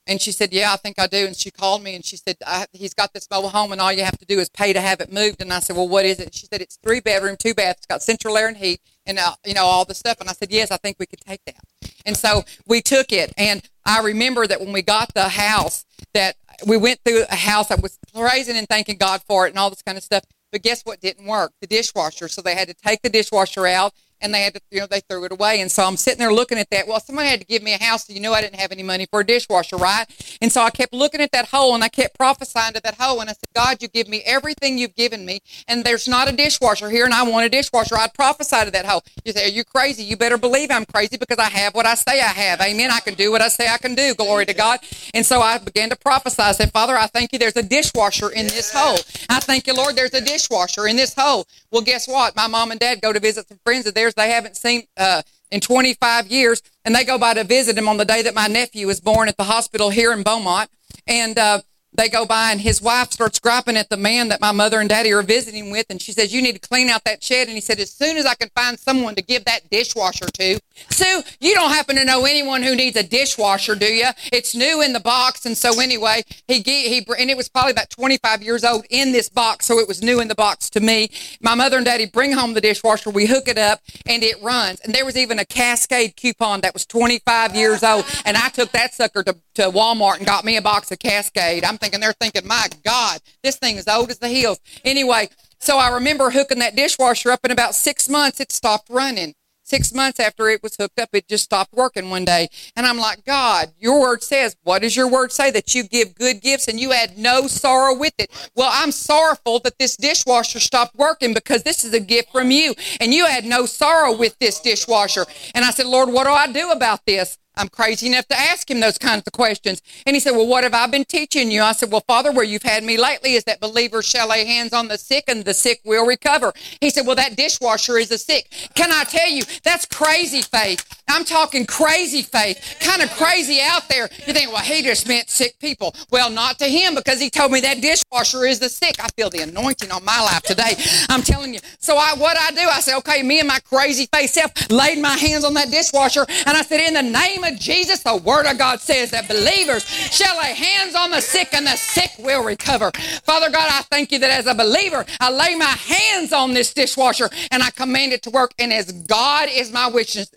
And 0.08 0.22
she 0.22 0.32
said, 0.32 0.54
Yeah, 0.54 0.72
I 0.72 0.76
think 0.76 0.98
I 0.98 1.06
do. 1.06 1.26
And 1.26 1.36
she 1.36 1.50
called 1.50 1.82
me 1.82 1.94
and 1.94 2.04
she 2.04 2.16
said, 2.16 2.36
He's 2.72 2.94
got 2.94 3.12
this 3.12 3.28
mobile 3.30 3.50
home 3.50 3.72
and 3.72 3.80
all 3.80 3.92
you 3.92 4.04
have 4.04 4.16
to 4.18 4.24
do 4.24 4.40
is 4.40 4.48
pay 4.48 4.72
to 4.72 4.80
have 4.80 5.00
it 5.00 5.12
moved. 5.12 5.42
And 5.42 5.52
I 5.52 5.60
said, 5.60 5.76
Well, 5.76 5.86
what 5.88 6.06
is 6.06 6.18
it? 6.18 6.34
she 6.34 6.46
said, 6.46 6.62
It's 6.62 6.78
three 6.82 7.00
bedroom, 7.00 7.36
two 7.38 7.52
baths. 7.52 7.84
Got 7.86 8.02
central 8.02 8.38
air 8.38 8.48
and 8.48 8.56
heat 8.56 8.80
and, 9.04 9.18
uh, 9.18 9.34
you 9.44 9.52
know, 9.52 9.64
all 9.64 9.84
the 9.84 9.94
stuff. 9.94 10.18
And 10.18 10.28
I 10.30 10.32
said, 10.32 10.50
Yes, 10.50 10.70
I 10.70 10.78
think 10.78 10.96
we 10.98 11.06
could 11.06 11.20
take 11.20 11.44
that. 11.44 11.62
And 12.08 12.16
so 12.16 12.44
we 12.66 12.80
took 12.80 13.12
it. 13.12 13.34
And 13.36 13.62
I 13.84 14.00
remember 14.00 14.46
that 14.46 14.60
when 14.60 14.72
we 14.72 14.80
got 14.80 15.12
the 15.12 15.28
house, 15.28 15.84
that 16.14 16.36
we 16.66 16.78
went 16.78 17.00
through 17.04 17.24
a 17.30 17.36
house 17.36 17.70
I 17.70 17.74
was 17.74 17.98
praising 18.14 18.56
and 18.56 18.66
thanking 18.66 18.96
God 18.96 19.20
for 19.28 19.46
it 19.46 19.50
and 19.50 19.58
all 19.58 19.68
this 19.68 19.82
kind 19.82 19.98
of 19.98 20.02
stuff. 20.02 20.24
But 20.50 20.62
guess 20.62 20.80
what 20.84 21.02
didn't 21.02 21.26
work? 21.26 21.52
The 21.60 21.66
dishwasher. 21.66 22.28
So 22.28 22.40
they 22.40 22.54
had 22.54 22.68
to 22.68 22.74
take 22.74 23.02
the 23.02 23.10
dishwasher 23.10 23.66
out 23.66 23.92
and 24.20 24.34
they 24.34 24.42
had 24.42 24.54
to, 24.54 24.60
you 24.70 24.80
know, 24.80 24.86
they 24.86 25.00
threw 25.00 25.24
it 25.24 25.32
away. 25.32 25.60
And 25.60 25.70
so 25.70 25.84
I'm 25.84 25.96
sitting 25.96 26.18
there 26.18 26.32
looking 26.32 26.58
at 26.58 26.70
that. 26.70 26.86
Well, 26.86 27.00
somebody 27.00 27.28
had 27.28 27.40
to 27.40 27.46
give 27.46 27.62
me 27.62 27.74
a 27.74 27.82
house. 27.82 28.06
So 28.06 28.12
you 28.12 28.20
know, 28.20 28.32
I 28.32 28.40
didn't 28.40 28.60
have 28.60 28.72
any 28.72 28.82
money 28.82 29.06
for 29.10 29.20
a 29.20 29.24
dishwasher, 29.24 29.76
right? 29.76 30.06
And 30.40 30.52
so 30.52 30.62
I 30.62 30.70
kept 30.70 30.92
looking 30.92 31.20
at 31.20 31.32
that 31.32 31.48
hole 31.48 31.74
and 31.74 31.84
I 31.84 31.88
kept 31.88 32.16
prophesying 32.16 32.74
to 32.74 32.80
that 32.82 32.94
hole. 32.94 33.20
And 33.20 33.30
I 33.30 33.32
said, 33.32 33.48
God, 33.54 33.82
you 33.82 33.88
give 33.88 34.08
me 34.08 34.22
everything 34.24 34.78
you've 34.78 34.94
given 34.94 35.24
me. 35.24 35.40
And 35.66 35.84
there's 35.84 36.08
not 36.08 36.28
a 36.28 36.36
dishwasher 36.36 36.90
here 36.90 37.04
and 37.04 37.14
I 37.14 37.22
want 37.22 37.46
a 37.46 37.48
dishwasher. 37.48 37.96
I'd 37.96 38.14
prophesy 38.14 38.64
to 38.64 38.70
that 38.70 38.86
hole. 38.86 39.02
You 39.24 39.32
say, 39.32 39.46
are 39.46 39.52
you 39.52 39.64
crazy? 39.64 40.02
You 40.02 40.16
better 40.16 40.38
believe 40.38 40.70
I'm 40.70 40.84
crazy 40.84 41.16
because 41.16 41.38
I 41.38 41.48
have 41.48 41.74
what 41.74 41.86
I 41.86 41.94
say 41.94 42.20
I 42.20 42.28
have. 42.28 42.60
Amen. 42.60 42.90
I 42.90 43.00
can 43.00 43.14
do 43.14 43.30
what 43.30 43.42
I 43.42 43.48
say 43.48 43.68
I 43.68 43.78
can 43.78 43.94
do. 43.94 44.14
Glory 44.14 44.46
to 44.46 44.54
God. 44.54 44.80
And 45.14 45.24
so 45.24 45.40
I 45.40 45.58
began 45.58 45.90
to 45.90 45.96
prophesy. 45.96 46.42
I 46.42 46.52
said, 46.52 46.72
Father, 46.72 46.96
I 46.96 47.06
thank 47.06 47.32
you. 47.32 47.38
There's 47.38 47.56
a 47.56 47.62
dishwasher 47.62 48.30
in 48.30 48.46
this 48.46 48.72
hole. 48.72 48.98
I 49.28 49.40
thank 49.40 49.66
you, 49.66 49.74
Lord, 49.74 49.96
there's 49.96 50.14
a 50.14 50.20
dishwasher 50.20 50.86
in 50.86 50.96
this 50.96 51.14
hole. 51.14 51.46
Well, 51.70 51.82
guess 51.82 52.08
what? 52.08 52.34
My 52.36 52.46
mom 52.46 52.70
and 52.70 52.80
dad 52.80 53.00
go 53.00 53.12
to 53.12 53.20
visit 53.20 53.48
some 53.48 53.58
friends 53.64 53.86
of 53.86 53.94
theirs 53.94 54.07
they 54.14 54.30
haven't 54.30 54.56
seen 54.56 54.84
uh, 54.96 55.22
in 55.50 55.60
25 55.60 56.28
years, 56.28 56.62
and 56.84 56.94
they 56.94 57.04
go 57.04 57.18
by 57.18 57.34
to 57.34 57.44
visit 57.44 57.76
him 57.76 57.88
on 57.88 57.96
the 57.96 58.04
day 58.04 58.22
that 58.22 58.34
my 58.34 58.46
nephew 58.46 58.86
was 58.86 59.00
born 59.00 59.28
at 59.28 59.36
the 59.36 59.44
hospital 59.44 59.90
here 59.90 60.12
in 60.12 60.22
Beaumont. 60.22 60.70
And 61.06 61.38
uh, 61.38 61.60
they 61.98 62.08
go 62.08 62.24
by 62.24 62.52
and 62.52 62.60
his 62.60 62.80
wife 62.80 63.10
starts 63.10 63.40
griping 63.40 63.76
at 63.76 63.90
the 63.90 63.96
man 63.96 64.28
that 64.28 64.40
my 64.40 64.52
mother 64.52 64.78
and 64.78 64.88
daddy 64.88 65.12
are 65.12 65.22
visiting 65.22 65.70
with. 65.72 65.86
And 65.90 66.00
she 66.00 66.12
says 66.12 66.32
you 66.32 66.40
need 66.40 66.52
to 66.52 66.68
clean 66.68 66.88
out 66.88 67.04
that 67.04 67.22
shed. 67.22 67.48
And 67.48 67.56
he 67.56 67.60
said 67.60 67.80
as 67.80 67.90
soon 67.90 68.16
as 68.16 68.24
i 68.24 68.34
can 68.34 68.48
find 68.54 68.78
someone 68.78 69.16
to 69.16 69.22
give 69.22 69.44
that 69.44 69.68
dishwasher 69.68 70.26
to. 70.26 70.60
Sue 70.90 71.22
you 71.40 71.54
don't 71.54 71.70
happen 71.70 71.96
to 71.96 72.04
know 72.04 72.24
anyone 72.24 72.62
who 72.62 72.76
needs 72.76 72.96
a 72.96 73.02
dishwasher 73.02 73.74
do 73.74 73.86
you 73.86 74.08
it's 74.32 74.54
new 74.54 74.80
in 74.80 74.92
the 74.92 75.00
box. 75.00 75.44
And 75.44 75.58
so 75.58 75.80
anyway 75.80 76.22
he 76.46 76.62
he 76.62 77.04
and 77.18 77.30
it 77.30 77.36
was 77.36 77.48
probably 77.48 77.72
about 77.72 77.90
25 77.90 78.42
years 78.42 78.62
old 78.62 78.86
in 78.90 79.10
this 79.10 79.28
box. 79.28 79.66
So 79.66 79.80
it 79.80 79.88
was 79.88 80.00
new 80.00 80.20
in 80.20 80.28
the 80.28 80.36
box 80.36 80.70
to 80.70 80.80
me. 80.80 81.10
My 81.40 81.56
mother 81.56 81.78
and 81.78 81.84
daddy 81.84 82.06
bring 82.06 82.32
home 82.32 82.54
the 82.54 82.60
dishwasher. 82.60 83.10
We 83.10 83.26
hook 83.26 83.48
it 83.48 83.58
up 83.58 83.80
and 84.06 84.22
it 84.22 84.40
runs. 84.40 84.78
And 84.80 84.94
there 84.94 85.04
was 85.04 85.16
even 85.16 85.40
a 85.40 85.44
cascade 85.44 86.14
coupon 86.14 86.60
that 86.60 86.74
was 86.74 86.86
25 86.86 87.56
years 87.56 87.82
old. 87.82 88.04
And 88.24 88.36
i 88.36 88.48
took 88.50 88.70
that 88.70 88.94
sucker 88.94 89.24
to, 89.24 89.36
to 89.54 89.62
walmart 89.62 90.18
and 90.18 90.26
got 90.26 90.44
me 90.44 90.56
a 90.56 90.62
box 90.62 90.92
of 90.92 91.00
cascade. 91.00 91.64
I'm 91.64 91.76
thinking 91.76 91.87
they're 91.94 92.12
thinking, 92.12 92.46
my 92.46 92.68
God, 92.84 93.20
this 93.42 93.56
thing 93.56 93.76
is 93.76 93.88
old 93.88 94.10
as 94.10 94.18
the 94.18 94.28
hills. 94.28 94.60
Anyway, 94.84 95.28
so 95.58 95.78
I 95.78 95.90
remember 95.90 96.30
hooking 96.30 96.60
that 96.60 96.76
dishwasher 96.76 97.30
up 97.30 97.44
in 97.44 97.50
about 97.50 97.74
six 97.74 98.08
months, 98.08 98.40
it 98.40 98.52
stopped 98.52 98.88
running. 98.90 99.34
Six 99.68 99.92
months 99.92 100.18
after 100.18 100.48
it 100.48 100.62
was 100.62 100.76
hooked 100.76 100.98
up, 100.98 101.10
it 101.12 101.28
just 101.28 101.44
stopped 101.44 101.74
working 101.74 102.08
one 102.08 102.24
day. 102.24 102.48
And 102.74 102.86
I'm 102.86 102.96
like, 102.96 103.26
God, 103.26 103.72
your 103.78 104.00
word 104.00 104.22
says, 104.22 104.56
what 104.62 104.80
does 104.80 104.96
your 104.96 105.08
word 105.08 105.30
say? 105.30 105.50
That 105.50 105.74
you 105.74 105.82
give 105.82 106.14
good 106.14 106.40
gifts 106.40 106.68
and 106.68 106.80
you 106.80 106.94
add 106.94 107.18
no 107.18 107.46
sorrow 107.48 107.94
with 107.94 108.14
it. 108.18 108.30
Well, 108.54 108.70
I'm 108.72 108.92
sorrowful 108.92 109.58
that 109.60 109.78
this 109.78 109.94
dishwasher 109.94 110.58
stopped 110.58 110.96
working 110.96 111.34
because 111.34 111.64
this 111.64 111.84
is 111.84 111.92
a 111.92 112.00
gift 112.00 112.32
from 112.32 112.50
you 112.50 112.74
and 112.98 113.12
you 113.12 113.26
had 113.26 113.44
no 113.44 113.66
sorrow 113.66 114.16
with 114.16 114.38
this 114.38 114.58
dishwasher. 114.58 115.26
And 115.54 115.66
I 115.66 115.70
said, 115.70 115.84
Lord, 115.84 116.08
what 116.08 116.24
do 116.24 116.30
I 116.30 116.50
do 116.50 116.70
about 116.70 117.04
this? 117.04 117.36
I'm 117.58 117.68
crazy 117.68 118.06
enough 118.06 118.26
to 118.28 118.38
ask 118.38 118.70
him 118.70 118.78
those 118.78 118.98
kinds 118.98 119.24
of 119.26 119.32
questions. 119.32 119.82
And 120.06 120.14
he 120.14 120.20
said, 120.20 120.30
Well, 120.30 120.46
what 120.46 120.62
have 120.62 120.74
I 120.74 120.86
been 120.86 121.04
teaching 121.04 121.50
you? 121.50 121.60
I 121.62 121.72
said, 121.72 121.90
Well, 121.90 122.04
Father, 122.06 122.30
where 122.30 122.44
you've 122.44 122.62
had 122.62 122.84
me 122.84 122.96
lately 122.96 123.34
is 123.34 123.44
that 123.44 123.60
believers 123.60 124.06
shall 124.06 124.28
lay 124.28 124.44
hands 124.44 124.72
on 124.72 124.86
the 124.86 124.96
sick 124.96 125.24
and 125.26 125.44
the 125.44 125.52
sick 125.52 125.80
will 125.84 126.06
recover. 126.06 126.52
He 126.80 126.90
said, 126.90 127.04
Well, 127.04 127.16
that 127.16 127.36
dishwasher 127.36 127.98
is 127.98 128.12
a 128.12 128.18
sick. 128.18 128.48
Can 128.74 128.92
I 128.92 129.02
tell 129.04 129.28
you, 129.28 129.42
that's 129.64 129.86
crazy 129.86 130.40
faith. 130.40 130.84
I'm 131.08 131.24
talking 131.24 131.66
crazy 131.66 132.22
faith, 132.22 132.76
kind 132.80 133.02
of 133.02 133.10
crazy 133.10 133.58
out 133.60 133.88
there. 133.88 134.08
You 134.26 134.32
think, 134.32 134.52
Well, 134.52 134.62
he 134.62 134.82
just 134.82 135.08
meant 135.08 135.28
sick 135.28 135.58
people. 135.58 135.96
Well, 136.12 136.30
not 136.30 136.60
to 136.60 136.66
him 136.66 136.94
because 136.94 137.20
he 137.20 137.28
told 137.28 137.50
me 137.50 137.60
that 137.60 137.80
dishwasher 137.80 138.46
is 138.46 138.60
the 138.60 138.68
sick. 138.68 139.02
I 139.02 139.08
feel 139.08 139.30
the 139.30 139.40
anointing 139.40 139.90
on 139.90 140.04
my 140.04 140.20
life 140.20 140.42
today. 140.42 140.76
I'm 141.08 141.22
telling 141.22 141.54
you. 141.54 141.60
So 141.80 141.96
I, 141.96 142.14
what 142.14 142.38
I 142.38 142.52
do, 142.52 142.68
I 142.68 142.80
say, 142.80 142.94
Okay, 142.98 143.22
me 143.22 143.40
and 143.40 143.48
my 143.48 143.58
crazy 143.60 144.06
faith 144.12 144.30
self 144.30 144.70
laid 144.70 145.00
my 145.00 145.16
hands 145.16 145.44
on 145.44 145.54
that 145.54 145.70
dishwasher 145.70 146.24
and 146.46 146.56
I 146.56 146.62
said, 146.62 146.86
In 146.86 146.94
the 146.94 147.02
name 147.02 147.42
of 147.44 147.47
Jesus, 147.56 148.02
the 148.02 148.16
Word 148.16 148.46
of 148.46 148.58
God 148.58 148.80
says 148.80 149.10
that 149.10 149.28
believers 149.28 149.84
shall 149.84 150.36
lay 150.38 150.54
hands 150.54 150.94
on 150.94 151.10
the 151.10 151.20
sick 151.20 151.54
and 151.54 151.66
the 151.66 151.76
sick 151.76 152.10
will 152.18 152.44
recover. 152.44 152.90
Father 153.24 153.50
God, 153.50 153.68
I 153.70 153.82
thank 153.82 154.12
you 154.12 154.18
that 154.18 154.30
as 154.30 154.46
a 154.46 154.54
believer, 154.54 155.04
I 155.20 155.30
lay 155.30 155.54
my 155.54 155.64
hands 155.66 156.32
on 156.32 156.54
this 156.54 156.72
dishwasher 156.74 157.28
and 157.50 157.62
I 157.62 157.70
command 157.70 158.12
it 158.12 158.22
to 158.22 158.30
work. 158.30 158.52
And 158.58 158.72
as 158.72 158.90
God 158.92 159.48
is 159.50 159.72
my 159.72 159.88
witness, 159.88 160.30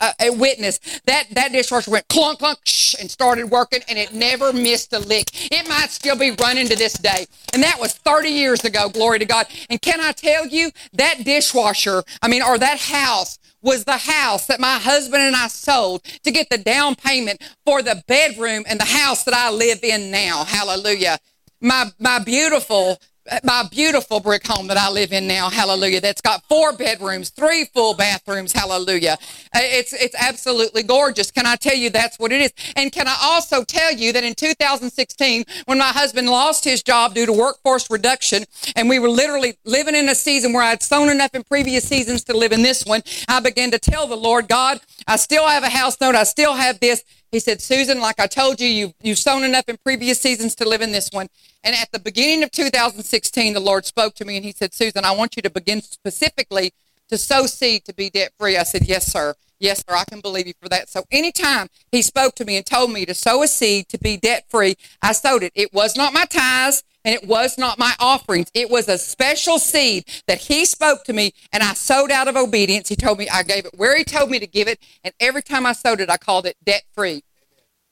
uh, 0.00 0.12
a 0.20 0.30
witness 0.30 0.78
that 1.06 1.26
that 1.30 1.52
dishwasher 1.52 1.90
went 1.90 2.06
clunk 2.08 2.38
clunk 2.38 2.58
shh, 2.64 2.94
and 3.00 3.10
started 3.10 3.50
working 3.50 3.80
and 3.88 3.98
it 3.98 4.12
never 4.12 4.52
missed 4.52 4.92
a 4.92 4.98
lick 5.00 5.26
it 5.50 5.68
might 5.68 5.90
still 5.90 6.16
be 6.16 6.30
running 6.40 6.68
to 6.68 6.76
this 6.76 6.92
day 6.94 7.26
and 7.52 7.62
that 7.62 7.78
was 7.80 7.94
30 7.94 8.28
years 8.28 8.64
ago 8.64 8.88
glory 8.88 9.18
to 9.18 9.24
god 9.24 9.46
and 9.70 9.82
can 9.82 10.00
i 10.00 10.12
tell 10.12 10.46
you 10.46 10.70
that 10.92 11.24
dishwasher 11.24 12.02
i 12.22 12.28
mean 12.28 12.42
or 12.42 12.58
that 12.58 12.78
house 12.78 13.38
was 13.62 13.84
the 13.84 13.96
house 13.96 14.46
that 14.46 14.60
my 14.60 14.78
husband 14.78 15.22
and 15.22 15.36
I 15.36 15.48
sold 15.48 16.04
to 16.24 16.30
get 16.30 16.48
the 16.50 16.58
down 16.58 16.94
payment 16.94 17.42
for 17.64 17.82
the 17.82 18.02
bedroom 18.06 18.64
and 18.68 18.78
the 18.78 18.84
house 18.84 19.24
that 19.24 19.34
I 19.34 19.50
live 19.50 19.82
in 19.82 20.10
now. 20.10 20.44
Hallelujah. 20.44 21.18
My, 21.60 21.90
my 21.98 22.18
beautiful 22.20 22.98
my 23.44 23.66
beautiful 23.70 24.20
brick 24.20 24.46
home 24.46 24.66
that 24.68 24.76
I 24.76 24.90
live 24.90 25.12
in 25.12 25.26
now, 25.26 25.50
hallelujah, 25.50 26.00
that's 26.00 26.20
got 26.20 26.42
four 26.48 26.72
bedrooms, 26.72 27.30
three 27.30 27.66
full 27.66 27.94
bathrooms, 27.94 28.52
hallelujah. 28.52 29.16
Uh, 29.54 29.60
it's, 29.62 29.92
it's 29.92 30.14
absolutely 30.18 30.82
gorgeous. 30.82 31.30
Can 31.30 31.46
I 31.46 31.56
tell 31.56 31.74
you 31.74 31.90
that's 31.90 32.18
what 32.18 32.32
it 32.32 32.40
is? 32.40 32.52
And 32.76 32.92
can 32.92 33.06
I 33.08 33.16
also 33.22 33.64
tell 33.64 33.92
you 33.92 34.12
that 34.12 34.24
in 34.24 34.34
2016, 34.34 35.44
when 35.66 35.78
my 35.78 35.88
husband 35.88 36.28
lost 36.28 36.64
his 36.64 36.82
job 36.82 37.14
due 37.14 37.26
to 37.26 37.32
workforce 37.32 37.90
reduction, 37.90 38.44
and 38.76 38.88
we 38.88 38.98
were 38.98 39.10
literally 39.10 39.56
living 39.64 39.94
in 39.94 40.08
a 40.08 40.14
season 40.14 40.52
where 40.52 40.62
I'd 40.62 40.82
sown 40.82 41.08
enough 41.08 41.34
in 41.34 41.44
previous 41.44 41.84
seasons 41.84 42.24
to 42.24 42.36
live 42.36 42.52
in 42.52 42.62
this 42.62 42.84
one, 42.84 43.02
I 43.28 43.40
began 43.40 43.70
to 43.72 43.78
tell 43.78 44.06
the 44.06 44.16
Lord, 44.16 44.48
God, 44.48 44.80
I 45.06 45.16
still 45.16 45.46
have 45.46 45.62
a 45.62 45.70
house 45.70 46.00
note, 46.00 46.14
I 46.14 46.24
still 46.24 46.54
have 46.54 46.80
this. 46.80 47.04
He 47.30 47.40
said, 47.40 47.60
Susan, 47.60 48.00
like 48.00 48.18
I 48.18 48.26
told 48.26 48.60
you, 48.60 48.68
you've, 48.68 48.94
you've 49.02 49.18
sown 49.18 49.44
enough 49.44 49.68
in 49.68 49.76
previous 49.76 50.20
seasons 50.20 50.54
to 50.56 50.68
live 50.68 50.80
in 50.80 50.92
this 50.92 51.10
one. 51.12 51.28
And 51.62 51.76
at 51.76 51.92
the 51.92 51.98
beginning 51.98 52.42
of 52.42 52.50
2016, 52.50 53.52
the 53.52 53.60
Lord 53.60 53.84
spoke 53.84 54.14
to 54.14 54.24
me 54.24 54.36
and 54.36 54.44
he 54.44 54.52
said, 54.52 54.72
Susan, 54.72 55.04
I 55.04 55.12
want 55.12 55.36
you 55.36 55.42
to 55.42 55.50
begin 55.50 55.82
specifically 55.82 56.72
to 57.08 57.18
sow 57.18 57.46
seed 57.46 57.84
to 57.84 57.94
be 57.94 58.08
debt 58.10 58.32
free. 58.38 58.56
I 58.56 58.62
said, 58.62 58.86
Yes, 58.86 59.10
sir. 59.10 59.34
Yes, 59.58 59.78
sir. 59.78 59.96
I 59.96 60.04
can 60.04 60.20
believe 60.20 60.46
you 60.46 60.54
for 60.60 60.68
that. 60.68 60.88
So 60.88 61.04
anytime 61.10 61.68
he 61.90 62.00
spoke 62.00 62.34
to 62.36 62.44
me 62.44 62.56
and 62.56 62.64
told 62.64 62.92
me 62.92 63.04
to 63.06 63.14
sow 63.14 63.42
a 63.42 63.48
seed 63.48 63.88
to 63.88 63.98
be 63.98 64.16
debt 64.16 64.44
free, 64.48 64.76
I 65.02 65.12
sowed 65.12 65.42
it. 65.42 65.52
It 65.54 65.72
was 65.72 65.96
not 65.96 66.12
my 66.12 66.24
tithes 66.26 66.84
and 67.04 67.14
it 67.14 67.26
was 67.26 67.56
not 67.58 67.78
my 67.78 67.94
offerings. 68.00 68.50
It 68.54 68.70
was 68.70 68.88
a 68.88 68.98
special 68.98 69.58
seed 69.58 70.04
that 70.26 70.38
he 70.38 70.64
spoke 70.64 71.04
to 71.04 71.12
me 71.12 71.32
and 71.52 71.62
I 71.62 71.74
sowed 71.74 72.10
out 72.10 72.28
of 72.28 72.36
obedience. 72.36 72.88
He 72.88 72.96
told 72.96 73.18
me 73.18 73.28
I 73.28 73.42
gave 73.42 73.66
it 73.66 73.74
where 73.76 73.96
he 73.96 74.04
told 74.04 74.30
me 74.30 74.38
to 74.38 74.46
give 74.46 74.68
it. 74.68 74.80
And 75.04 75.14
every 75.20 75.42
time 75.42 75.64
I 75.64 75.72
sowed 75.72 76.00
it, 76.00 76.10
I 76.10 76.16
called 76.16 76.46
it 76.46 76.56
debt 76.64 76.82
free. 76.92 77.22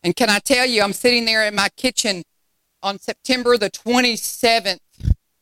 And 0.03 0.15
can 0.15 0.31
I 0.31 0.39
tell 0.39 0.67
you, 0.67 0.83
I'm 0.83 0.93
sitting 0.93 1.25
there 1.25 1.47
in 1.47 1.55
my 1.55 1.69
kitchen 1.77 2.23
on 2.83 2.99
September 2.99 3.57
the 3.59 3.71
27th, 3.71 4.79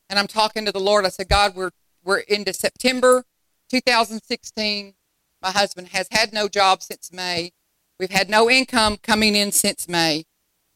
and 0.09 0.19
I'm 0.19 0.27
talking 0.27 0.65
to 0.65 0.73
the 0.73 0.81
Lord. 0.81 1.05
I 1.05 1.11
said, 1.11 1.29
God, 1.29 1.55
we're 1.55 1.71
we're 2.05 2.19
into 2.19 2.53
September 2.53 3.25
2016. 3.71 4.95
My 5.43 5.51
husband 5.51 5.89
has 5.89 6.09
had 6.11 6.33
no 6.33 6.49
job 6.49 6.83
since 6.83 7.13
May. 7.13 7.53
We've 7.99 8.11
had 8.11 8.29
no 8.29 8.51
income 8.51 8.99
coming 9.03 9.35
in 9.35 9.53
since 9.53 9.89
May. 9.89 10.25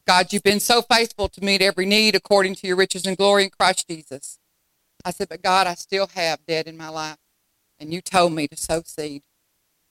God, 0.09 0.33
you've 0.33 0.43
been 0.43 0.59
so 0.59 0.81
faithful 0.81 1.29
to 1.29 1.45
meet 1.45 1.61
every 1.61 1.85
need 1.85 2.15
according 2.15 2.55
to 2.55 2.67
your 2.67 2.77
riches 2.77 3.05
and 3.05 3.15
glory 3.15 3.45
in 3.45 3.51
Christ 3.51 3.87
Jesus. 3.87 4.39
I 5.05 5.11
said, 5.11 5.29
but 5.29 5.43
God, 5.43 5.67
I 5.67 5.75
still 5.75 6.07
have 6.15 6.47
debt 6.47 6.67
in 6.67 6.79
my 6.79 6.89
life. 6.89 7.19
And 7.79 7.93
you 7.93 8.01
told 8.01 8.33
me 8.33 8.49
to 8.49 8.57
sow 8.57 8.81
seed. 8.87 9.25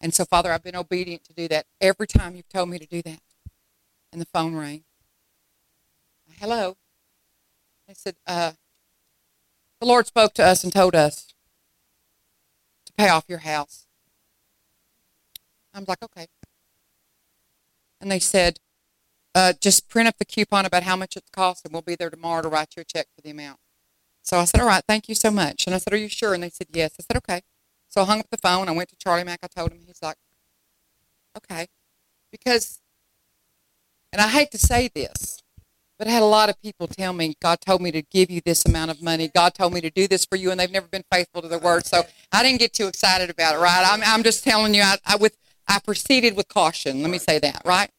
And 0.02 0.15
so, 0.15 0.26
Father, 0.26 0.52
I've 0.52 0.64
been 0.64 0.76
obedient 0.76 1.23
to 1.26 1.34
do 1.34 1.48
that 1.49 1.68
every 1.80 2.07
time 2.07 2.35
you've 2.35 2.49
told 2.49 2.69
me 2.69 2.80
to 2.80 2.88
do 2.88 3.03
that. 3.03 3.19
And 4.11 4.19
the 4.19 4.26
phone 4.26 4.56
rang 4.56 4.85
hello. 6.39 6.77
I 7.88 7.94
said, 7.94 8.15
uh, 8.26 8.53
the 9.80 9.85
Lord 9.85 10.07
spoke 10.07 10.34
to 10.34 10.44
us 10.44 10.64
and 10.64 10.73
told 10.73 10.95
us 10.95 11.34
to 12.85 12.94
pay 12.94 13.10
off 13.10 13.26
your 13.27 13.39
house. 13.39 13.85
I 15.76 15.80
was 15.80 15.88
like, 15.88 16.02
okay. 16.03 16.26
And 18.02 18.11
they 18.11 18.19
said, 18.19 18.60
uh, 19.38 19.54
just 19.62 19.88
print 19.88 20.08
up 20.08 20.18
the 20.18 20.26
coupon 20.26 20.66
about 20.66 20.82
how 20.82 20.96
much 20.96 21.16
it 21.16 21.24
costs, 21.32 21.64
and 21.64 21.72
we'll 21.72 21.84
be 21.84 21.94
there 21.94 22.10
tomorrow 22.10 22.42
to 22.42 22.48
write 22.50 22.74
you 22.76 22.82
a 22.82 22.84
check 22.84 23.06
for 23.16 23.22
the 23.22 23.30
amount. 23.30 23.60
So 24.24 24.40
I 24.40 24.46
said, 24.46 24.62
all 24.62 24.68
right, 24.68 24.84
thank 24.88 25.08
you 25.08 25.14
so 25.14 25.30
much. 25.30 25.68
And 25.68 25.76
I 25.76 25.78
said, 25.78 25.94
are 25.94 25.98
you 25.98 26.10
sure? 26.10 26.34
And 26.34 26.42
they 26.42 26.50
said, 26.50 26.68
yes. 26.74 26.96
I 27.00 27.04
said, 27.04 27.18
okay. 27.18 27.42
So 27.88 28.02
I 28.02 28.06
hung 28.06 28.20
up 28.20 28.32
the 28.32 28.38
phone. 28.38 28.68
I 28.68 28.72
went 28.72 28.90
to 28.90 28.96
Charlie 28.96 29.24
Mack. 29.24 29.40
I 29.44 29.48
told 29.48 29.72
him. 29.72 29.80
He's 29.86 30.02
like, 30.02 30.18
okay. 31.38 31.68
Because, 32.32 32.80
and 34.12 34.20
I 34.20 34.28
hate 34.28 34.50
to 34.52 34.58
say 34.58 34.90
this, 34.94 35.44
but 36.00 36.08
I 36.08 36.12
had 36.12 36.24
a 36.24 36.26
lot 36.26 36.50
of 36.50 36.60
people 36.60 36.88
tell 36.88 37.14
me, 37.14 37.36
God 37.40 37.62
told 37.62 37.80
me 37.80 37.92
to 37.92 38.02
give 38.02 38.32
you 38.32 38.42
this 38.44 38.66
amount 38.66 38.90
of 38.90 39.04
money. 39.04 39.28
God 39.28 39.54
told 39.54 39.72
me 39.72 39.82
to 39.82 39.92
do 39.92 40.08
this 40.08 40.26
for 40.26 40.36
you, 40.36 40.50
and 40.50 40.60
they've 40.60 40.72
never 40.72 40.88
been 40.88 41.06
faithful 41.12 41.44
to 41.44 41.48
their 41.48 41.60
word. 41.60 41.86
So 41.86 42.02
I 42.32 42.42
didn't 42.42 42.60
get 42.60 42.74
too 42.74 42.88
excited 42.88 43.30
about 43.30 43.54
it, 43.54 43.60
right? 43.60 43.86
I'm, 43.88 44.02
I'm 44.04 44.24
just 44.24 44.44
telling 44.44 44.74
you, 44.74 44.82
I, 44.82 44.98
I, 45.06 45.16
with, 45.16 45.38
I 45.68 45.78
proceeded 45.78 46.36
with 46.36 46.48
caution. 46.48 47.04
Let 47.04 47.12
me 47.12 47.20
say 47.20 47.38
that, 47.38 47.62
right? 47.64 47.92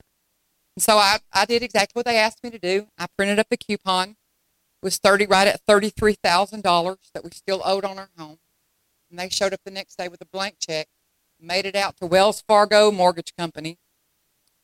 And 0.79 0.83
so 0.85 0.97
I, 0.97 1.19
I 1.33 1.45
did 1.45 1.65
exactly 1.65 1.99
what 1.99 2.07
they 2.07 2.19
asked 2.19 2.45
me 2.45 2.51
to 2.51 2.59
do. 2.59 2.87
I 2.97 3.07
printed 3.17 3.41
up 3.41 3.49
the 3.51 3.57
coupon. 3.57 4.11
It 4.11 4.17
was 4.81 4.99
30 4.99 5.27
right 5.27 5.49
at 5.49 5.67
$33,000 5.67 6.97
that 7.13 7.25
we 7.25 7.31
still 7.31 7.63
owed 7.65 7.85
on 7.85 7.99
our 7.99 8.11
home. 8.17 8.39
And 9.11 9.19
they 9.19 9.29
showed 9.29 9.53
up 9.53 9.59
the 9.65 9.73
next 9.73 9.99
day 9.99 10.07
with 10.07 10.21
a 10.21 10.27
blank 10.27 10.59
check, 10.61 10.87
made 11.41 11.67
it 11.67 11.75
out 11.75 11.97
to 11.97 12.07
Wells 12.07 12.45
Fargo 12.47 12.93
Mortgage 12.93 13.35
Company 13.37 13.77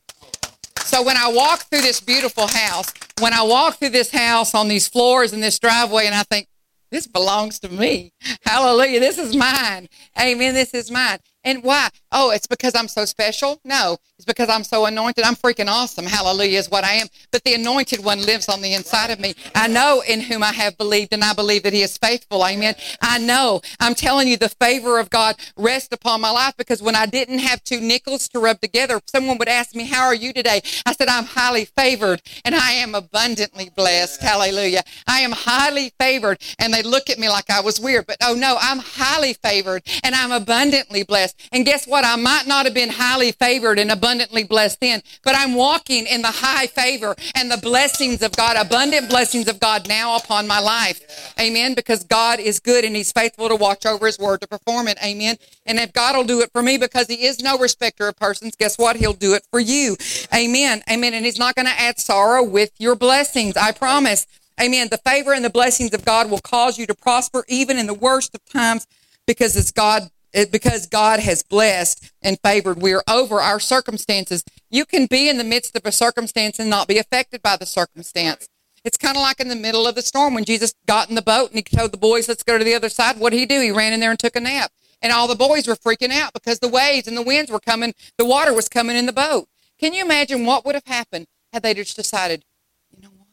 So 0.85 1.03
when 1.03 1.17
I 1.17 1.33
walk 1.33 1.61
through 1.71 1.81
this 1.81 2.01
beautiful 2.01 2.47
house, 2.47 2.93
when 3.19 3.33
I 3.33 3.43
walk 3.43 3.79
through 3.79 3.91
this 3.91 4.11
house 4.11 4.55
on 4.55 4.69
these 4.69 4.89
floors 4.89 5.33
and 5.33 5.43
this 5.43 5.59
driveway, 5.59 6.07
and 6.07 6.15
I 6.15 6.23
think, 6.23 6.49
this 6.93 7.07
belongs 7.07 7.59
to 7.61 7.71
me. 7.71 8.13
Hallelujah. 8.43 9.01
This 9.01 9.17
is 9.17 9.35
mine. 9.35 9.89
Amen. 10.21 10.53
This 10.53 10.75
is 10.75 10.91
mine. 10.91 11.19
And 11.43 11.65
why? 11.65 11.89
Oh, 12.13 12.31
it's 12.31 12.47
because 12.47 12.75
I'm 12.75 12.87
so 12.87 13.07
special? 13.07 13.61
No, 13.65 13.97
it's 14.23 14.27
because 14.27 14.49
I'm 14.49 14.63
so 14.63 14.87
anointed. 14.87 15.25
I'm 15.25 15.35
freaking 15.35 15.67
awesome. 15.67 16.07
Hallelujah 16.07 16.61
is 16.61 16.71
what 16.71 16.85
I 16.85 16.93
am. 16.93 17.09
But 17.33 17.43
the 17.43 17.55
anointed 17.55 18.05
one 18.05 18.25
lives 18.25 18.49
on 18.49 18.63
the 18.63 18.73
inside 18.73 19.11
of 19.11 19.19
me. 19.19 19.35
I 19.53 19.67
know 19.67 20.01
in 20.09 20.21
whom 20.21 20.45
I 20.45 20.53
have 20.53 20.79
believed, 20.79 21.13
and 21.13 21.25
I 21.25 21.33
believe 21.33 21.65
that 21.65 21.73
he 21.73 21.83
is 21.83 21.99
faithful. 21.99 22.47
Amen. 22.47 22.77
I 23.01 23.19
know. 23.19 23.63
I'm 23.81 23.97
telling 23.97 24.29
you, 24.29 24.37
the 24.37 24.49
favor 24.49 25.01
of 25.01 25.11
God 25.11 25.35
rests 25.57 25.93
upon 25.93 26.21
my 26.21 26.31
life 26.31 26.55
because 26.57 26.81
when 26.81 26.95
I 26.95 27.07
didn't 27.07 27.41
have 27.41 27.65
two 27.65 27.81
nickels 27.81 28.29
to 28.29 28.39
rub 28.39 28.61
together, 28.61 29.01
someone 29.07 29.39
would 29.39 29.49
ask 29.49 29.75
me, 29.75 29.87
How 29.87 30.05
are 30.05 30.15
you 30.15 30.33
today? 30.33 30.63
I 30.87 30.93
said, 30.93 31.09
I'm 31.09 31.25
highly 31.25 31.65
favored 31.65 32.23
and 32.45 32.55
I 32.55 32.73
am 32.73 32.95
abundantly 32.95 33.71
blessed. 33.75 34.23
Hallelujah. 34.23 34.85
I 35.09 35.21
am 35.21 35.33
highly 35.33 35.93
favored. 35.99 36.41
And 36.61 36.73
they 36.73 36.83
look 36.85 37.11
at 37.11 37.19
me 37.19 37.29
like 37.29 37.51
I 37.51 37.61
was 37.61 37.81
weird, 37.81 38.07
but 38.07 38.19
oh 38.23 38.35
no, 38.35 38.57
I'm 38.61 38.79
highly 38.79 39.33
favored 39.33 39.83
and 40.05 40.15
I'm 40.15 40.31
abundantly 40.31 41.03
blessed. 41.03 41.41
And 41.51 41.67
guess 41.67 41.89
what? 41.89 42.05
I 42.05 42.15
might 42.15 42.47
not 42.47 42.67
have 42.67 42.75
been 42.75 42.91
highly 42.91 43.33
favored 43.33 43.81
and 43.81 43.91
abundantly 43.91 44.12
blessed 44.49 44.81
then, 44.81 45.03
but 45.23 45.35
I'm 45.37 45.55
walking 45.55 46.07
in 46.07 46.23
the 46.23 46.31
high 46.31 46.67
favor 46.67 47.15
and 47.35 47.51
the 47.51 47.57
blessings 47.57 48.23
of 48.23 48.37
God, 48.37 48.57
abundant 48.57 49.09
blessings 49.09 49.49
of 49.49 49.61
God 49.61 49.89
now 49.89 50.17
upon 50.17 50.47
my 50.47 50.59
life. 50.61 51.35
Amen. 51.41 51.75
Because 51.75 52.05
God 52.05 52.41
is 52.41 52.61
good 52.61 52.85
and 52.85 52.97
He's 52.97 53.13
faithful 53.13 53.49
to 53.49 53.57
watch 53.57 53.87
over 53.87 54.07
His 54.07 54.19
word 54.19 54.41
to 54.41 54.47
perform 54.47 54.89
it. 54.89 54.99
Amen. 55.05 55.37
And 55.67 55.79
if 55.79 55.93
God 55.93 56.17
will 56.17 56.25
do 56.25 56.41
it 56.41 56.51
for 56.53 56.63
me 56.63 56.79
because 56.79 57.07
He 57.07 57.27
is 57.27 57.41
no 57.43 57.59
respecter 57.59 58.09
of 58.09 58.17
persons, 58.17 58.57
guess 58.57 58.79
what? 58.79 58.97
He'll 58.97 59.13
do 59.13 59.35
it 59.35 59.47
for 59.51 59.61
you. 59.61 59.97
Amen. 60.35 60.83
Amen. 60.91 61.15
And 61.15 61.25
He's 61.25 61.39
not 61.39 61.55
going 61.55 61.67
to 61.67 61.81
add 61.81 61.99
sorrow 61.99 62.43
with 62.43 62.73
your 62.79 62.95
blessings. 62.95 63.57
I 63.57 63.73
promise. 63.73 64.27
Amen. 64.61 64.89
The 64.91 64.99
favor 64.99 65.33
and 65.33 65.45
the 65.45 65.51
blessings 65.51 65.95
of 65.95 66.05
God 66.05 66.31
will 66.31 66.39
cause 66.39 66.79
you 66.79 66.87
to 66.87 66.95
prosper 66.95 67.45
even 67.49 67.79
in 67.79 67.87
the 67.87 67.95
worst 67.95 68.35
of 68.35 68.45
times 68.45 68.87
because 69.27 69.57
it's 69.57 69.71
God 69.71 70.11
it, 70.33 70.51
because 70.51 70.87
God 70.87 71.21
has 71.21 71.43
blessed 71.43 72.13
and 72.23 72.39
favored. 72.43 72.81
We 72.81 72.93
are 72.93 73.05
over 73.09 73.41
our 73.41 73.61
circumstances. 73.61 74.45
You 74.71 74.85
can 74.85 75.07
be 75.07 75.29
in 75.29 75.39
the 75.39 75.45
midst 75.45 75.77
of 75.77 75.85
a 75.85 75.93
circumstance 75.93 76.59
and 76.59 76.71
not 76.71 76.89
be 76.89 76.99
affected 76.99 77.43
by 77.43 77.57
the 77.57 77.67
circumstance. 77.67 78.49
It's 78.85 78.97
kind 78.97 79.17
of 79.17 79.23
like 79.23 79.39
in 79.39 79.49
the 79.49 79.55
middle 79.57 79.87
of 79.87 79.95
the 79.95 80.03
storm 80.03 80.35
when 80.35 80.45
Jesus 80.45 80.75
got 80.87 81.09
in 81.09 81.15
the 81.15 81.23
boat 81.23 81.51
and 81.51 81.59
he 81.59 81.63
told 81.63 81.93
the 81.93 81.99
boys, 81.99 82.29
let's 82.29 82.43
go 82.43 82.59
to 82.59 82.65
the 82.65 82.75
other 82.75 82.89
side. 82.89 83.19
What 83.19 83.31
did 83.31 83.39
he 83.39 83.47
do? 83.47 83.61
He 83.61 83.71
ran 83.71 83.93
in 83.93 84.01
there 84.01 84.11
and 84.11 84.19
took 84.19 84.35
a 84.35 84.41
nap. 84.41 84.73
And 85.01 85.13
all 85.13 85.29
the 85.29 85.35
boys 85.35 85.69
were 85.69 85.77
freaking 85.77 86.13
out 86.13 86.33
because 86.33 86.59
the 86.59 86.69
waves 86.69 87.07
and 87.07 87.17
the 87.17 87.23
winds 87.23 87.51
were 87.51 87.61
coming, 87.61 87.95
the 88.19 88.25
water 88.25 88.53
was 88.53 88.69
coming 88.69 88.97
in 88.97 89.07
the 89.07 89.13
boat. 89.13 89.49
Can 89.79 89.93
you 89.93 90.05
imagine 90.05 90.47
what 90.47 90.65
would 90.65 90.75
have 90.75 90.87
happened 90.87 91.27
had 91.53 91.63
they 91.63 91.75
just 91.75 91.97
decided, 91.97 92.45
you 92.91 93.03
know 93.03 93.11
what? 93.11 93.29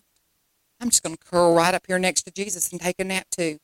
I'm 0.79 0.89
just 0.89 1.03
going 1.03 1.15
to 1.15 1.23
curl 1.23 1.53
right 1.53 1.73
up 1.73 1.85
here 1.87 1.99
next 1.99 2.23
to 2.23 2.31
Jesus 2.31 2.71
and 2.71 2.81
take 2.81 2.99
a 2.99 3.03
nap 3.03 3.27
too. 3.31 3.59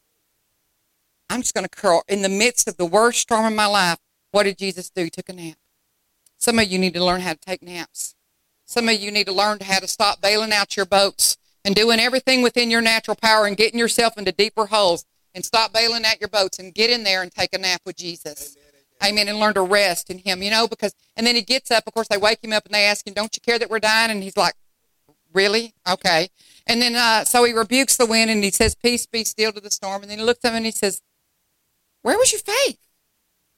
I'm 1.29 1.41
just 1.41 1.53
going 1.53 1.65
to 1.65 1.69
curl 1.69 2.03
in 2.07 2.21
the 2.21 2.29
midst 2.29 2.67
of 2.67 2.77
the 2.77 2.85
worst 2.85 3.21
storm 3.21 3.45
of 3.45 3.53
my 3.53 3.65
life. 3.65 3.97
What 4.31 4.43
did 4.43 4.57
Jesus 4.57 4.89
do? 4.89 5.03
He 5.03 5.09
took 5.09 5.29
a 5.29 5.33
nap. 5.33 5.57
Some 6.37 6.59
of 6.59 6.67
you 6.67 6.77
need 6.77 6.93
to 6.93 7.03
learn 7.03 7.21
how 7.21 7.33
to 7.33 7.39
take 7.39 7.63
naps. 7.63 8.15
Some 8.65 8.89
of 8.89 8.99
you 8.99 9.11
need 9.11 9.27
to 9.27 9.33
learn 9.33 9.59
how 9.61 9.79
to 9.79 9.87
stop 9.87 10.21
bailing 10.21 10.51
out 10.51 10.75
your 10.75 10.85
boats 10.85 11.37
and 11.63 11.75
doing 11.75 11.99
everything 11.99 12.41
within 12.41 12.69
your 12.69 12.81
natural 12.81 13.15
power 13.15 13.45
and 13.45 13.57
getting 13.57 13.79
yourself 13.79 14.17
into 14.17 14.31
deeper 14.31 14.67
holes 14.67 15.05
and 15.33 15.43
stop 15.43 15.73
bailing 15.73 16.05
out 16.05 16.19
your 16.19 16.29
boats 16.29 16.59
and 16.59 16.73
get 16.73 16.89
in 16.89 17.03
there 17.03 17.21
and 17.21 17.31
take 17.31 17.53
a 17.53 17.57
nap 17.57 17.81
with 17.85 17.97
Jesus. 17.97 18.55
Amen. 19.03 19.11
Amen. 19.11 19.27
And 19.27 19.39
learn 19.39 19.53
to 19.55 19.61
rest 19.61 20.09
in 20.09 20.19
Him, 20.19 20.41
you 20.41 20.49
know, 20.49 20.67
because, 20.67 20.95
and 21.15 21.27
then 21.27 21.35
He 21.35 21.41
gets 21.41 21.71
up. 21.71 21.83
Of 21.85 21.93
course, 21.93 22.07
they 22.07 22.17
wake 22.17 22.43
Him 22.43 22.53
up 22.53 22.65
and 22.65 22.73
they 22.73 22.85
ask 22.85 23.05
Him, 23.05 23.13
Don't 23.13 23.35
you 23.35 23.41
care 23.41 23.59
that 23.59 23.69
we're 23.69 23.79
dying? 23.79 24.11
And 24.11 24.23
He's 24.23 24.37
like, 24.37 24.53
Really? 25.33 25.73
Okay. 25.87 26.29
And 26.65 26.81
then, 26.81 26.95
uh, 26.95 27.25
so 27.25 27.43
He 27.43 27.53
rebukes 27.53 27.97
the 27.97 28.05
wind 28.05 28.31
and 28.31 28.43
He 28.43 28.51
says, 28.51 28.73
Peace 28.73 29.05
be 29.05 29.23
still 29.23 29.51
to 29.51 29.59
the 29.59 29.71
storm. 29.71 30.01
And 30.01 30.11
then 30.11 30.19
He 30.19 30.23
looks 30.23 30.45
at 30.45 30.49
him 30.49 30.57
and 30.57 30.65
He 30.65 30.71
says, 30.71 31.01
where 32.05 32.19
was 32.19 32.31
your 32.31 32.41
faith? 32.41 32.77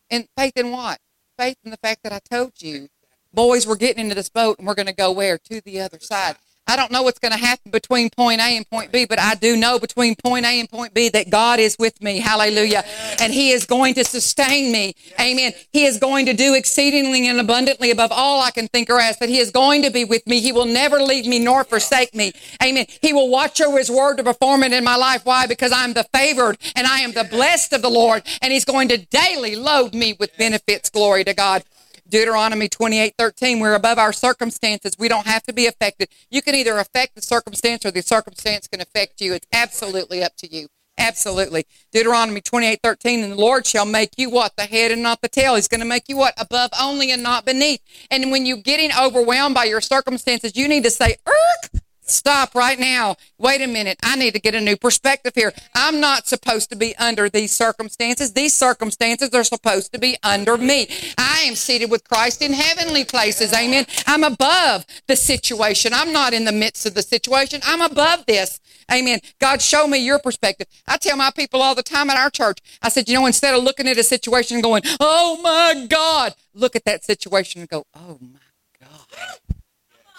And 0.10 0.30
faith 0.38 0.54
in 0.56 0.72
what? 0.72 1.00
Faith 1.38 1.58
in 1.66 1.72
the 1.72 1.78
fact 1.84 2.02
that 2.04 2.14
I 2.14 2.20
told 2.20 2.54
you, 2.62 2.88
boys, 3.34 3.68
we're 3.68 3.76
getting 3.76 4.02
into 4.02 4.16
this 4.16 4.30
boat 4.30 4.58
and 4.58 4.66
we're 4.66 4.74
going 4.74 4.86
to 4.86 4.94
go 4.94 5.12
where? 5.12 5.38
To 5.38 5.60
the 5.60 5.82
other 5.82 6.00
side. 6.00 6.38
I 6.68 6.76
don't 6.76 6.92
know 6.92 7.02
what's 7.02 7.20
going 7.20 7.32
to 7.32 7.38
happen 7.38 7.72
between 7.72 8.10
point 8.10 8.42
A 8.42 8.58
and 8.58 8.70
point 8.70 8.92
B, 8.92 9.06
but 9.06 9.20
I 9.20 9.36
do 9.36 9.56
know 9.56 9.80
between 9.80 10.16
point 10.16 10.46
A 10.46 10.60
and 10.60 10.70
point 10.70 10.94
B 10.94 11.10
that 11.10 11.30
God 11.30 11.60
is 11.60 11.78
with 11.80 12.02
me. 12.02 12.20
Hallelujah. 12.20 12.84
And 13.22 13.32
He 13.34 13.52
is 13.52 13.66
going 13.66 13.94
to 13.96 14.04
sustain 14.04 14.72
me. 14.72 14.94
Amen. 15.20 15.54
He 15.72 15.86
is 15.86 15.98
going 15.98 16.26
to 16.26 16.34
do 16.34 16.54
exceedingly 16.54 17.28
and 17.28 17.40
abundantly 17.40 17.92
above 17.92 18.12
all 18.12 18.42
I 18.42 18.52
can 18.52 18.68
think 18.68 18.90
or 18.90 19.00
ask, 19.00 19.20
that 19.20 19.30
He 19.30 19.40
is 19.40 19.52
going 19.52 19.82
to 19.84 19.92
be 19.92 20.04
with 20.04 20.28
me. 20.28 20.42
He 20.42 20.52
will 20.52 20.66
never 20.66 21.00
leave 21.00 21.26
me 21.26 21.40
nor 21.40 21.64
forsake 21.64 22.14
me. 22.14 22.34
Amen. 22.62 22.86
He 23.02 23.14
will 23.14 23.30
watch 23.30 23.62
over 23.62 23.78
His 23.78 23.90
word 23.90 24.18
to 24.18 24.24
perform 24.24 24.64
it 24.64 24.74
in 24.74 24.84
my 24.84 24.96
life. 24.96 25.26
Why? 25.26 25.48
Because 25.48 25.72
I'm 25.72 25.94
the 25.94 26.06
favored 26.14 26.58
and 26.76 26.86
I 26.86 27.00
am 27.00 27.14
the 27.14 27.24
blessed 27.24 27.74
of 27.74 27.82
the 27.82 27.90
Lord, 27.90 28.24
and 28.42 28.52
He's 28.52 28.66
going 28.66 28.90
to 28.90 28.98
daily 28.98 29.56
load 29.56 29.94
me 29.94 30.16
with 30.20 30.36
benefits. 30.38 30.90
Glory 30.90 31.24
to 31.24 31.34
God. 31.34 31.64
Deuteronomy 32.10 32.70
28 32.70 33.14
13, 33.18 33.60
we're 33.60 33.76
above 33.76 33.98
our 33.98 34.14
circumstances. 34.14 34.94
We 34.98 35.08
don't 35.08 35.28
have 35.28 35.44
to 35.44 35.54
be 35.54 35.68
affected. 35.68 36.10
You 36.30 36.42
can 36.42 36.56
either 36.56 36.78
affect 36.78 37.16
the 37.16 37.22
circumstance 37.22 37.86
or 37.86 37.92
the 37.92 38.02
circumstance 38.02 38.68
can 38.68 38.82
affect 38.82 39.22
you. 39.22 39.34
It's 39.34 39.48
absolutely 39.52 40.24
up 40.24 40.36
to 40.38 40.54
you. 40.54 40.68
Absolutely. 40.98 41.66
Deuteronomy 41.92 42.42
28 42.42 42.80
13, 42.82 43.24
and 43.24 43.34
the 43.34 43.38
Lord 43.38 43.68
shall 43.68 43.86
make 43.86 44.12
you 44.18 44.30
what? 44.30 44.56
The 44.56 44.64
head 44.64 44.92
and 44.92 45.04
not 45.04 45.22
the 45.22 45.30
tail. 45.30 45.56
He's 45.56 45.68
going 45.68 45.82
to 45.82 45.86
make 45.86 46.10
you 46.10 46.18
what? 46.18 46.34
Above 46.38 46.72
only 46.80 47.12
and 47.12 47.22
not 47.22 47.46
beneath. 47.46 47.82
And 48.10 48.32
when 48.32 48.46
you're 48.46 48.58
getting 48.58 48.92
overwhelmed 49.00 49.54
by 49.54 49.66
your 49.66 49.82
circumstances, 49.82 50.56
you 50.56 50.68
need 50.68 50.84
to 50.84 50.92
say, 50.92 51.18
Irk, 51.28 51.82
Stop 52.08 52.56
right 52.56 52.80
now. 52.80 53.18
Wait 53.38 53.62
a 53.62 53.68
minute. 53.68 54.00
I 54.02 54.16
need 54.16 54.34
to 54.34 54.40
get 54.40 54.56
a 54.56 54.62
new 54.62 54.78
perspective 54.78 55.34
here. 55.36 55.54
I'm 55.76 56.00
not 56.00 56.26
supposed 56.26 56.70
to 56.70 56.76
be 56.76 56.96
under 56.96 57.30
these 57.30 57.52
circumstances. 57.52 58.34
These 58.34 58.56
circumstances 58.56 59.30
are 59.34 59.44
supposed 59.44 59.92
to 59.94 60.00
be 60.00 60.18
under 60.24 60.58
me. 60.58 60.88
I 61.18 61.42
am 61.42 61.56
seated 61.56 61.92
with 61.92 62.08
Christ 62.08 62.42
in 62.42 62.54
heavenly 62.54 63.04
places. 63.04 63.54
Amen. 63.54 63.86
I'm 64.06 64.24
above 64.24 64.86
the 65.08 65.18
situation. 65.18 65.94
I'm 65.94 66.14
not 66.14 66.34
in 66.34 66.46
the 66.46 66.52
midst 66.52 66.86
of 66.86 66.94
the 66.94 67.02
situation. 67.02 67.62
I'm 67.66 67.82
above 67.82 68.26
this. 68.26 68.62
Amen. 68.92 69.20
God, 69.40 69.62
show 69.62 69.86
me 69.86 69.98
your 69.98 70.20
perspective. 70.20 70.68
I 70.88 70.98
tell 70.98 71.18
my 71.18 71.32
people 71.32 71.62
all 71.62 71.76
the 71.76 71.84
time 71.84 72.10
at 72.10 72.18
our 72.18 72.30
church, 72.30 72.60
I 72.82 72.90
said, 72.90 73.10
you 73.10 73.16
know, 73.16 73.26
instead 73.26 73.54
of 73.54 73.64
looking 73.64 73.88
at 73.88 73.98
a 73.98 74.04
situation 74.04 74.56
and 74.56 74.64
going, 74.64 74.84
oh 75.02 75.40
my 75.44 75.86
God, 75.90 76.36
look 76.54 76.76
at 76.78 76.86
that 76.86 77.04
situation 77.04 77.60
and 77.62 77.70
go, 77.70 77.86
oh 77.94 78.18
my 78.22 78.40
God. 78.80 79.58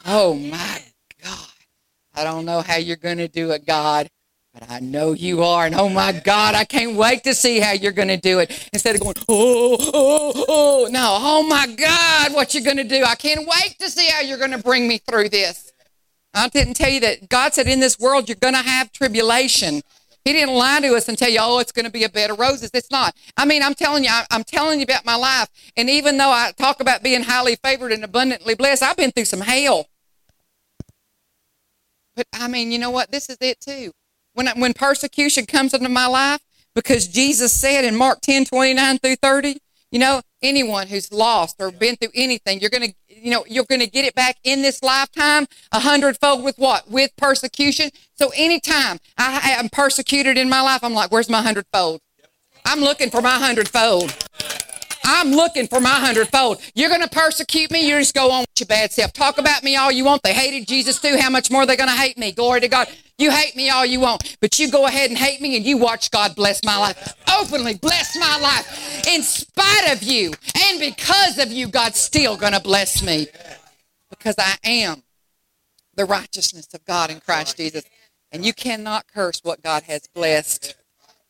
Oh 0.05 0.35
my. 0.35 0.82
I 2.18 2.24
don't 2.24 2.44
know 2.44 2.62
how 2.62 2.78
you're 2.78 2.96
going 2.96 3.18
to 3.18 3.28
do 3.28 3.52
it, 3.52 3.64
God, 3.64 4.08
but 4.52 4.68
I 4.68 4.80
know 4.80 5.12
you 5.12 5.44
are. 5.44 5.66
And 5.66 5.74
oh 5.76 5.88
my 5.88 6.10
God, 6.10 6.56
I 6.56 6.64
can't 6.64 6.96
wait 6.96 7.22
to 7.22 7.32
see 7.32 7.60
how 7.60 7.70
you're 7.70 7.92
going 7.92 8.08
to 8.08 8.16
do 8.16 8.40
it. 8.40 8.68
Instead 8.72 8.96
of 8.96 9.02
going, 9.02 9.14
oh, 9.28 9.76
oh, 9.94 10.44
oh, 10.48 10.88
no, 10.90 11.16
oh 11.20 11.46
my 11.46 11.72
God, 11.76 12.34
what 12.34 12.54
you're 12.54 12.64
going 12.64 12.76
to 12.78 12.82
do. 12.82 13.04
I 13.04 13.14
can't 13.14 13.46
wait 13.46 13.76
to 13.78 13.88
see 13.88 14.08
how 14.08 14.20
you're 14.22 14.36
going 14.36 14.50
to 14.50 14.58
bring 14.58 14.88
me 14.88 14.98
through 14.98 15.28
this. 15.28 15.72
I 16.34 16.48
didn't 16.48 16.74
tell 16.74 16.90
you 16.90 16.98
that 17.00 17.28
God 17.28 17.54
said 17.54 17.68
in 17.68 17.78
this 17.78 18.00
world 18.00 18.28
you're 18.28 18.34
going 18.34 18.54
to 18.54 18.62
have 18.62 18.90
tribulation. 18.90 19.82
He 20.24 20.32
didn't 20.32 20.56
lie 20.56 20.80
to 20.80 20.96
us 20.96 21.08
and 21.08 21.16
tell 21.16 21.30
you, 21.30 21.38
oh, 21.40 21.60
it's 21.60 21.70
going 21.70 21.86
to 21.86 21.92
be 21.92 22.02
a 22.02 22.08
bed 22.08 22.30
of 22.30 22.40
roses. 22.40 22.72
It's 22.74 22.90
not. 22.90 23.14
I 23.36 23.44
mean, 23.44 23.62
I'm 23.62 23.74
telling 23.74 24.02
you, 24.02 24.10
I, 24.10 24.26
I'm 24.32 24.42
telling 24.42 24.80
you 24.80 24.84
about 24.84 25.06
my 25.06 25.14
life. 25.14 25.50
And 25.76 25.88
even 25.88 26.18
though 26.18 26.30
I 26.30 26.50
talk 26.58 26.80
about 26.80 27.04
being 27.04 27.22
highly 27.22 27.54
favored 27.54 27.92
and 27.92 28.02
abundantly 28.02 28.56
blessed, 28.56 28.82
I've 28.82 28.96
been 28.96 29.12
through 29.12 29.26
some 29.26 29.40
hell. 29.40 29.86
But 32.18 32.26
I 32.34 32.48
mean, 32.48 32.72
you 32.72 32.80
know 32.80 32.90
what? 32.90 33.12
This 33.12 33.28
is 33.28 33.36
it 33.40 33.60
too. 33.60 33.92
When, 34.34 34.48
when 34.58 34.74
persecution 34.74 35.46
comes 35.46 35.72
into 35.72 35.88
my 35.88 36.06
life, 36.06 36.40
because 36.74 37.06
Jesus 37.06 37.52
said 37.52 37.84
in 37.84 37.94
Mark 37.94 38.22
10, 38.22 38.46
29 38.46 38.98
through 38.98 39.14
30, 39.16 39.58
you 39.92 40.00
know, 40.00 40.20
anyone 40.42 40.88
who's 40.88 41.12
lost 41.12 41.54
or 41.60 41.70
been 41.70 41.94
through 41.94 42.10
anything, 42.16 42.58
you're 42.58 42.70
going 42.70 42.90
to, 42.90 42.94
you 43.08 43.30
know, 43.30 43.44
you're 43.48 43.66
going 43.68 43.80
to 43.80 43.86
get 43.86 44.04
it 44.04 44.16
back 44.16 44.36
in 44.42 44.62
this 44.62 44.82
lifetime 44.82 45.46
a 45.70 45.78
hundredfold 45.78 46.42
with 46.42 46.56
what? 46.58 46.90
With 46.90 47.12
persecution. 47.16 47.90
So 48.16 48.32
anytime 48.36 48.98
I 49.16 49.54
am 49.56 49.68
persecuted 49.68 50.36
in 50.36 50.48
my 50.48 50.60
life, 50.60 50.82
I'm 50.82 50.94
like, 50.94 51.12
where's 51.12 51.30
my 51.30 51.40
hundredfold? 51.40 52.00
I'm 52.64 52.80
looking 52.80 53.10
for 53.10 53.22
my 53.22 53.38
hundredfold. 53.38 54.27
I'm 55.10 55.30
looking 55.30 55.66
for 55.66 55.80
my 55.80 55.89
hundredfold. 55.89 56.60
You're 56.74 56.90
going 56.90 57.01
to 57.01 57.09
persecute 57.09 57.70
me. 57.70 57.89
You 57.89 57.98
just 57.98 58.14
go 58.14 58.30
on 58.30 58.40
with 58.40 58.60
your 58.60 58.66
bad 58.66 58.93
self. 58.93 59.14
Talk 59.14 59.39
about 59.39 59.64
me 59.64 59.74
all 59.74 59.90
you 59.90 60.05
want. 60.05 60.22
They 60.22 60.35
hated 60.35 60.68
Jesus 60.68 61.01
too. 61.01 61.16
How 61.18 61.30
much 61.30 61.51
more 61.51 61.62
are 61.62 61.66
they 61.66 61.76
going 61.76 61.89
to 61.89 61.97
hate 61.97 62.18
me? 62.18 62.30
Glory 62.30 62.60
to 62.60 62.68
God. 62.68 62.89
You 63.16 63.30
hate 63.30 63.56
me 63.56 63.70
all 63.70 63.86
you 63.86 64.01
want, 64.01 64.36
but 64.40 64.59
you 64.59 64.70
go 64.70 64.86
ahead 64.86 65.09
and 65.09 65.18
hate 65.18 65.40
me 65.40 65.56
and 65.56 65.64
you 65.64 65.78
watch 65.78 66.10
God 66.10 66.36
bless 66.36 66.62
my 66.62 66.76
life. 66.76 67.14
Openly 67.40 67.74
bless 67.74 68.16
my 68.16 68.39
life. 68.39 69.09
In 69.09 69.22
spite 69.22 69.93
of 69.93 70.02
you 70.02 70.32
and 70.66 70.78
because 70.78 71.39
of 71.39 71.51
you, 71.51 71.68
God's 71.68 71.98
still 71.98 72.36
going 72.36 72.52
to 72.52 72.60
bless 72.60 73.02
me 73.02 73.26
because 74.10 74.36
I 74.39 74.56
am 74.62 75.02
the 75.94 76.05
righteousness 76.05 76.68
of 76.74 76.85
God 76.85 77.10
in 77.10 77.20
Christ 77.20 77.56
Jesus. 77.56 77.82
And 78.30 78.44
you 78.44 78.52
cannot 78.52 79.06
curse 79.12 79.40
what 79.43 79.62
God 79.62 79.85
has 79.85 80.06
blessed. 80.14 80.74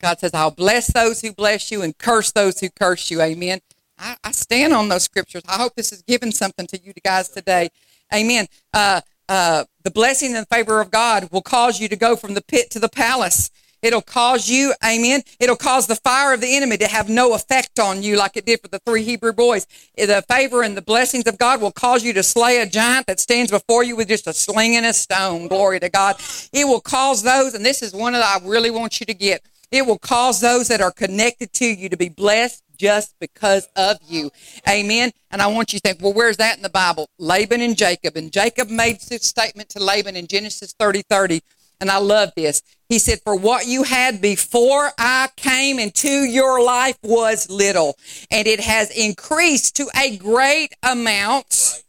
God 0.01 0.19
says, 0.19 0.33
I'll 0.33 0.51
bless 0.51 0.87
those 0.87 1.21
who 1.21 1.33
bless 1.33 1.71
you 1.71 1.81
and 1.81 1.97
curse 1.97 2.31
those 2.31 2.59
who 2.59 2.69
curse 2.69 3.11
you. 3.11 3.21
Amen. 3.21 3.59
I, 3.97 4.15
I 4.23 4.31
stand 4.31 4.73
on 4.73 4.89
those 4.89 5.03
scriptures. 5.03 5.43
I 5.47 5.57
hope 5.57 5.75
this 5.75 5.91
is 5.91 6.01
giving 6.01 6.31
something 6.31 6.67
to 6.67 6.79
you 6.81 6.93
guys 7.03 7.29
today. 7.29 7.69
Amen. 8.13 8.47
Uh, 8.73 9.01
uh, 9.27 9.65
the 9.83 9.91
blessing 9.91 10.35
and 10.35 10.47
favor 10.47 10.81
of 10.81 10.89
God 10.89 11.29
will 11.31 11.41
cause 11.41 11.79
you 11.79 11.87
to 11.89 11.95
go 11.95 12.15
from 12.15 12.33
the 12.33 12.41
pit 12.41 12.71
to 12.71 12.79
the 12.79 12.89
palace. 12.89 13.51
It'll 13.81 14.01
cause 14.01 14.49
you, 14.49 14.73
amen. 14.83 15.21
It'll 15.39 15.55
cause 15.55 15.87
the 15.87 15.95
fire 15.95 16.33
of 16.33 16.41
the 16.41 16.53
enemy 16.53 16.75
to 16.77 16.87
have 16.87 17.07
no 17.07 17.33
effect 17.33 17.79
on 17.79 18.03
you 18.03 18.17
like 18.17 18.35
it 18.35 18.45
did 18.45 18.59
for 18.61 18.67
the 18.67 18.79
three 18.79 19.03
Hebrew 19.03 19.31
boys. 19.31 19.67
The 19.95 20.23
favor 20.27 20.63
and 20.63 20.75
the 20.75 20.81
blessings 20.81 21.27
of 21.27 21.37
God 21.37 21.61
will 21.61 21.71
cause 21.71 22.03
you 22.03 22.11
to 22.13 22.23
slay 22.23 22.59
a 22.59 22.65
giant 22.65 23.07
that 23.07 23.21
stands 23.21 23.51
before 23.51 23.83
you 23.83 23.95
with 23.95 24.09
just 24.09 24.27
a 24.27 24.33
sling 24.33 24.75
and 24.75 24.85
a 24.85 24.91
stone. 24.91 25.47
Glory 25.47 25.79
to 25.79 25.89
God. 25.89 26.17
It 26.51 26.67
will 26.67 26.81
cause 26.81 27.23
those, 27.23 27.53
and 27.53 27.65
this 27.65 27.81
is 27.81 27.93
one 27.93 28.13
that 28.13 28.23
I 28.23 28.45
really 28.45 28.71
want 28.71 28.99
you 28.99 29.05
to 29.05 29.13
get. 29.13 29.43
It 29.71 29.85
will 29.85 29.99
cause 29.99 30.41
those 30.41 30.67
that 30.69 30.81
are 30.81 30.91
connected 30.91 31.53
to 31.53 31.65
you 31.65 31.89
to 31.89 31.97
be 31.97 32.09
blessed 32.09 32.63
just 32.77 33.13
because 33.19 33.67
of 33.75 33.97
you. 34.07 34.31
Amen. 34.67 35.11
And 35.29 35.41
I 35.41 35.47
want 35.47 35.73
you 35.73 35.79
to 35.79 35.87
think, 35.87 36.01
well, 36.01 36.13
where's 36.13 36.37
that 36.37 36.57
in 36.57 36.63
the 36.63 36.69
Bible? 36.69 37.07
Laban 37.19 37.61
and 37.61 37.77
Jacob. 37.77 38.15
And 38.15 38.31
Jacob 38.31 38.69
made 38.69 38.99
this 39.01 39.23
statement 39.23 39.69
to 39.69 39.83
Laban 39.83 40.15
in 40.15 40.27
Genesis 40.27 40.73
30 40.79 41.03
30. 41.09 41.41
And 41.81 41.89
I 41.89 41.97
love 41.97 42.31
this. 42.35 42.61
He 42.89 42.99
said, 42.99 43.19
For 43.23 43.35
what 43.35 43.65
you 43.65 43.83
had 43.83 44.21
before 44.21 44.91
I 44.97 45.29
came 45.37 45.79
into 45.79 46.09
your 46.09 46.63
life 46.63 46.97
was 47.03 47.49
little, 47.49 47.95
and 48.29 48.47
it 48.47 48.59
has 48.59 48.91
increased 48.91 49.77
to 49.77 49.87
a 49.95 50.17
great 50.17 50.73
amount. 50.83 51.83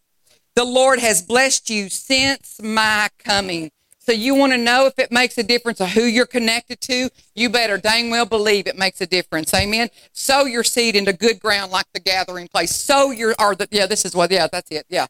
The 0.55 0.65
Lord 0.65 1.01
has 1.01 1.23
blessed 1.23 1.71
you 1.71 1.89
since 1.89 2.61
my 2.63 3.09
coming. 3.19 3.71
So 4.11 4.15
you 4.17 4.35
want 4.35 4.51
to 4.51 4.59
know 4.59 4.87
if 4.87 4.99
it 4.99 5.13
makes 5.13 5.39
a 5.39 5.43
difference 5.45 5.81
of 5.81 5.91
who 5.91 6.03
you're 6.03 6.27
connected 6.27 6.81
to? 6.81 7.11
You 7.37 7.49
better 7.49 7.79
dang 7.79 8.11
well 8.11 8.27
believe 8.27 8.67
it 8.67 8.77
makes 8.77 9.01
a 9.01 9.07
difference. 9.07 9.55
Amen. 9.55 9.89
Sow 10.13 10.47
your 10.47 10.65
seed 10.65 10.97
into 10.97 11.13
good 11.13 11.39
ground 11.39 11.71
like 11.71 11.87
the 11.95 12.01
gathering 12.01 12.49
place. 12.49 12.75
Sow 12.75 13.13
your, 13.13 13.37
or 13.39 13.55
the, 13.55 13.69
yeah, 13.71 13.87
this 13.87 14.05
is 14.05 14.17
what, 14.17 14.33
yeah, 14.33 14.49
that's 14.51 14.69
it. 14.73 14.85
Yeah. 14.89 15.07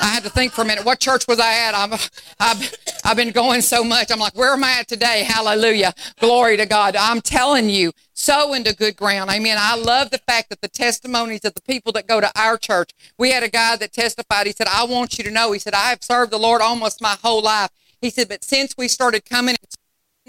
I 0.00 0.06
had 0.14 0.22
to 0.22 0.30
think 0.30 0.52
for 0.52 0.62
a 0.62 0.64
minute. 0.64 0.86
What 0.86 0.98
church 0.98 1.28
was 1.28 1.38
I 1.38 1.58
at? 1.68 1.74
I'm, 1.74 1.92
I've, 2.40 2.74
I've 3.04 3.18
been 3.18 3.32
going 3.32 3.60
so 3.60 3.84
much. 3.84 4.10
I'm 4.10 4.18
like, 4.18 4.34
where 4.34 4.54
am 4.54 4.64
I 4.64 4.78
at 4.80 4.88
today? 4.88 5.22
Hallelujah. 5.28 5.92
Glory 6.18 6.56
to 6.56 6.64
God. 6.64 6.96
I'm 6.96 7.20
telling 7.20 7.68
you, 7.68 7.92
sow 8.14 8.54
into 8.54 8.74
good 8.74 8.96
ground. 8.96 9.28
Amen. 9.28 9.58
I 9.60 9.76
love 9.76 10.08
the 10.08 10.22
fact 10.26 10.48
that 10.48 10.62
the 10.62 10.68
testimonies 10.68 11.44
of 11.44 11.52
the 11.52 11.60
people 11.60 11.92
that 11.92 12.06
go 12.06 12.22
to 12.22 12.30
our 12.34 12.56
church, 12.56 12.92
we 13.18 13.32
had 13.32 13.42
a 13.42 13.50
guy 13.50 13.76
that 13.76 13.92
testified. 13.92 14.46
He 14.46 14.54
said, 14.54 14.68
I 14.68 14.86
want 14.86 15.18
you 15.18 15.24
to 15.24 15.30
know, 15.30 15.52
he 15.52 15.58
said, 15.58 15.74
I 15.74 15.90
have 15.90 16.02
served 16.02 16.32
the 16.32 16.38
Lord 16.38 16.62
almost 16.62 17.02
my 17.02 17.18
whole 17.22 17.42
life. 17.42 17.68
He 18.06 18.10
said, 18.10 18.28
but 18.28 18.44
since 18.44 18.76
we 18.78 18.86
started 18.86 19.24
coming 19.24 19.56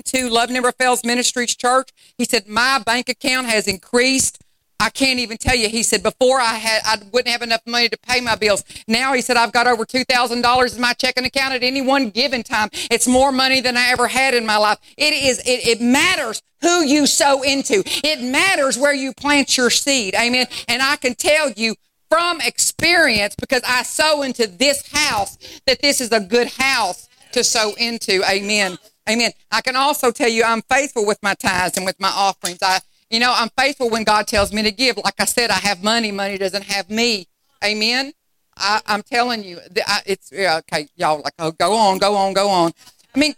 to 0.03 0.29
Love 0.31 0.49
Never 0.49 0.71
Fails 0.71 1.03
Ministries 1.05 1.55
Church, 1.55 1.91
he 2.17 2.25
said, 2.25 2.47
my 2.47 2.81
bank 2.83 3.07
account 3.07 3.45
has 3.45 3.67
increased. 3.67 4.41
I 4.79 4.89
can't 4.89 5.19
even 5.19 5.37
tell 5.37 5.55
you. 5.55 5.69
He 5.69 5.83
said, 5.83 6.01
before 6.01 6.41
I 6.41 6.55
had, 6.55 6.81
I 6.85 6.97
wouldn't 7.11 7.27
have 7.27 7.43
enough 7.43 7.61
money 7.67 7.87
to 7.89 7.97
pay 7.99 8.19
my 8.19 8.33
bills. 8.33 8.63
Now 8.87 9.13
he 9.13 9.21
said, 9.21 9.37
I've 9.37 9.51
got 9.51 9.67
over 9.67 9.85
$2,000 9.85 10.75
in 10.75 10.81
my 10.81 10.93
checking 10.93 11.23
account 11.23 11.53
at 11.53 11.61
any 11.61 11.83
one 11.83 12.09
given 12.09 12.41
time. 12.41 12.69
It's 12.89 13.07
more 13.07 13.31
money 13.31 13.61
than 13.61 13.77
I 13.77 13.89
ever 13.89 14.07
had 14.07 14.33
in 14.33 14.43
my 14.43 14.57
life. 14.57 14.79
It 14.97 15.13
is, 15.13 15.37
it, 15.45 15.67
it 15.67 15.79
matters 15.79 16.41
who 16.61 16.83
you 16.83 17.05
sow 17.05 17.43
into. 17.43 17.83
It 17.85 18.23
matters 18.23 18.75
where 18.75 18.95
you 18.95 19.13
plant 19.13 19.55
your 19.55 19.69
seed. 19.69 20.15
Amen. 20.15 20.47
And 20.67 20.81
I 20.81 20.95
can 20.95 21.13
tell 21.13 21.51
you 21.51 21.75
from 22.09 22.41
experience 22.41 23.35
because 23.35 23.61
I 23.67 23.83
sow 23.83 24.23
into 24.23 24.47
this 24.47 24.91
house 24.91 25.37
that 25.67 25.79
this 25.83 26.01
is 26.01 26.11
a 26.11 26.19
good 26.19 26.47
house 26.47 27.06
to 27.38 27.43
sow 27.43 27.73
into. 27.76 28.23
Amen. 28.30 28.77
Amen. 29.09 29.31
I 29.51 29.61
can 29.61 29.76
also 29.76 30.11
tell 30.11 30.30
you 30.30 30.43
I'm 30.43 30.61
faithful 30.64 31.05
with 31.05 31.22
my 31.23 31.34
tithes 31.35 31.77
and 31.77 31.85
with 31.85 31.99
my 31.99 32.09
offerings. 32.09 32.59
I, 32.61 32.80
you 33.09 33.19
know, 33.19 33.34
I'm 33.35 33.49
faithful 33.57 33.89
when 33.89 34.03
God 34.03 34.27
tells 34.27 34.51
me 34.51 34.64
to 34.64 34.72
give. 34.72 34.97
Like 34.97 35.19
I 35.19 35.26
said, 35.26 35.49
I 35.49 35.55
have 35.55 35.84
money. 35.84 36.11
Money 36.11 36.38
doesn't 36.38 36.64
have 36.64 36.89
me. 36.89 37.27
Amen. 37.64 38.14
I, 38.57 38.81
am 38.88 39.03
telling 39.03 39.43
you, 39.43 39.59
it's 40.05 40.31
yeah, 40.31 40.57
okay. 40.57 40.88
Y'all 40.95 41.22
like, 41.23 41.34
oh, 41.38 41.51
go 41.51 41.73
on, 41.76 41.99
go 41.99 42.15
on, 42.15 42.34
go 42.34 42.49
on. 42.49 42.72
I 43.15 43.19
mean, 43.19 43.35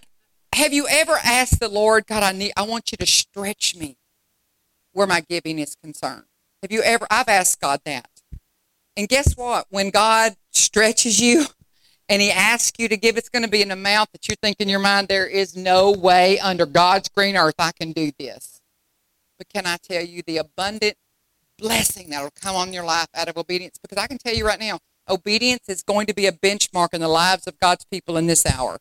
have 0.56 0.74
you 0.74 0.88
ever 0.90 1.18
asked 1.24 1.60
the 1.60 1.68
Lord, 1.68 2.08
God, 2.08 2.24
I 2.24 2.32
need, 2.32 2.54
I 2.56 2.64
want 2.64 2.92
you 2.92 2.98
to 2.98 3.06
stretch 3.06 3.76
me 3.76 3.98
where 4.94 5.08
my 5.08 5.22
giving 5.22 5.60
is 5.60 5.76
concerned? 5.76 6.24
Have 6.64 6.72
you 6.72 6.82
ever? 6.84 7.06
I've 7.10 7.28
asked 7.28 7.60
God 7.60 7.82
that. 7.86 8.10
And 8.96 9.08
guess 9.08 9.36
what? 9.36 9.68
When 9.70 9.90
God 9.90 10.36
stretches 10.52 11.20
you, 11.20 11.46
and 12.10 12.22
he 12.22 12.32
asks 12.32 12.80
you 12.80 12.90
to 12.90 12.98
give, 12.98 13.18
it's 13.18 13.30
going 13.30 13.46
to 13.46 13.50
be 13.50 13.62
an 13.62 13.70
amount 13.70 14.12
that 14.12 14.28
you 14.28 14.36
think 14.42 14.58
in 14.60 14.68
your 14.68 14.80
mind, 14.80 15.08
there 15.08 15.28
is 15.28 15.56
no 15.56 15.92
way 15.92 16.40
under 16.40 16.66
God's 16.66 17.08
green 17.08 17.38
earth 17.38 17.56
I 17.60 17.72
can 17.72 17.92
do 17.92 18.12
this. 18.18 18.62
But 19.38 19.48
can 19.48 19.68
I 19.68 19.78
tell 19.78 20.04
you 20.04 20.24
the 20.26 20.38
abundant 20.38 20.96
blessing 21.58 22.10
that 22.10 22.24
will 22.24 22.32
come 22.32 22.56
on 22.56 22.74
your 22.74 22.84
life 22.84 23.08
out 23.14 23.30
of 23.30 23.38
obedience? 23.38 23.78
Because 23.80 24.00
I 24.00 24.08
can 24.08 24.18
tell 24.18 24.34
you 24.34 24.46
right 24.46 24.60
now, 24.60 24.80
obedience 25.08 25.70
is 25.70 25.84
going 25.84 26.08
to 26.08 26.14
be 26.14 26.26
a 26.26 26.32
benchmark 26.32 26.94
in 26.94 27.00
the 27.00 27.08
lives 27.08 27.46
of 27.46 27.60
God's 27.60 27.86
people 27.86 28.18
in 28.18 28.26
this 28.26 28.46
hour. 28.46 28.80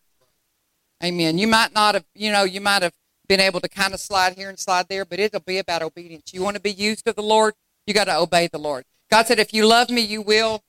Amen. 1.05 1.37
You 1.37 1.47
might 1.47 1.75
not 1.75 1.95
have, 1.95 2.05
you 2.15 2.33
know, 2.33 2.45
you 2.45 2.63
might 2.63 2.83
have 2.83 2.95
been 3.29 3.41
able 3.41 3.61
to 3.61 3.69
kind 3.69 3.93
of 3.93 4.01
slide 4.01 4.37
here 4.37 4.49
and 4.49 4.59
slide 4.59 4.87
there, 4.89 5.05
but 5.05 5.21
it'll 5.21 5.41
be 5.41 5.59
about 5.59 5.83
obedience. 5.83 6.33
You 6.33 6.43
want 6.43 6.57
to 6.57 6.63
be 6.63 6.73
used 6.73 7.07
of 7.07 7.15
the 7.15 7.23
Lord, 7.23 7.55
you 7.87 7.93
got 7.93 8.05
to 8.05 8.17
obey 8.17 8.49
the 8.49 8.59
Lord. 8.59 8.85
God 9.11 9.27
said, 9.27 9.39
if 9.39 9.53
you 9.53 9.67
love 9.67 9.91
me, 9.91 10.01
you 10.01 10.23
will 10.23 10.63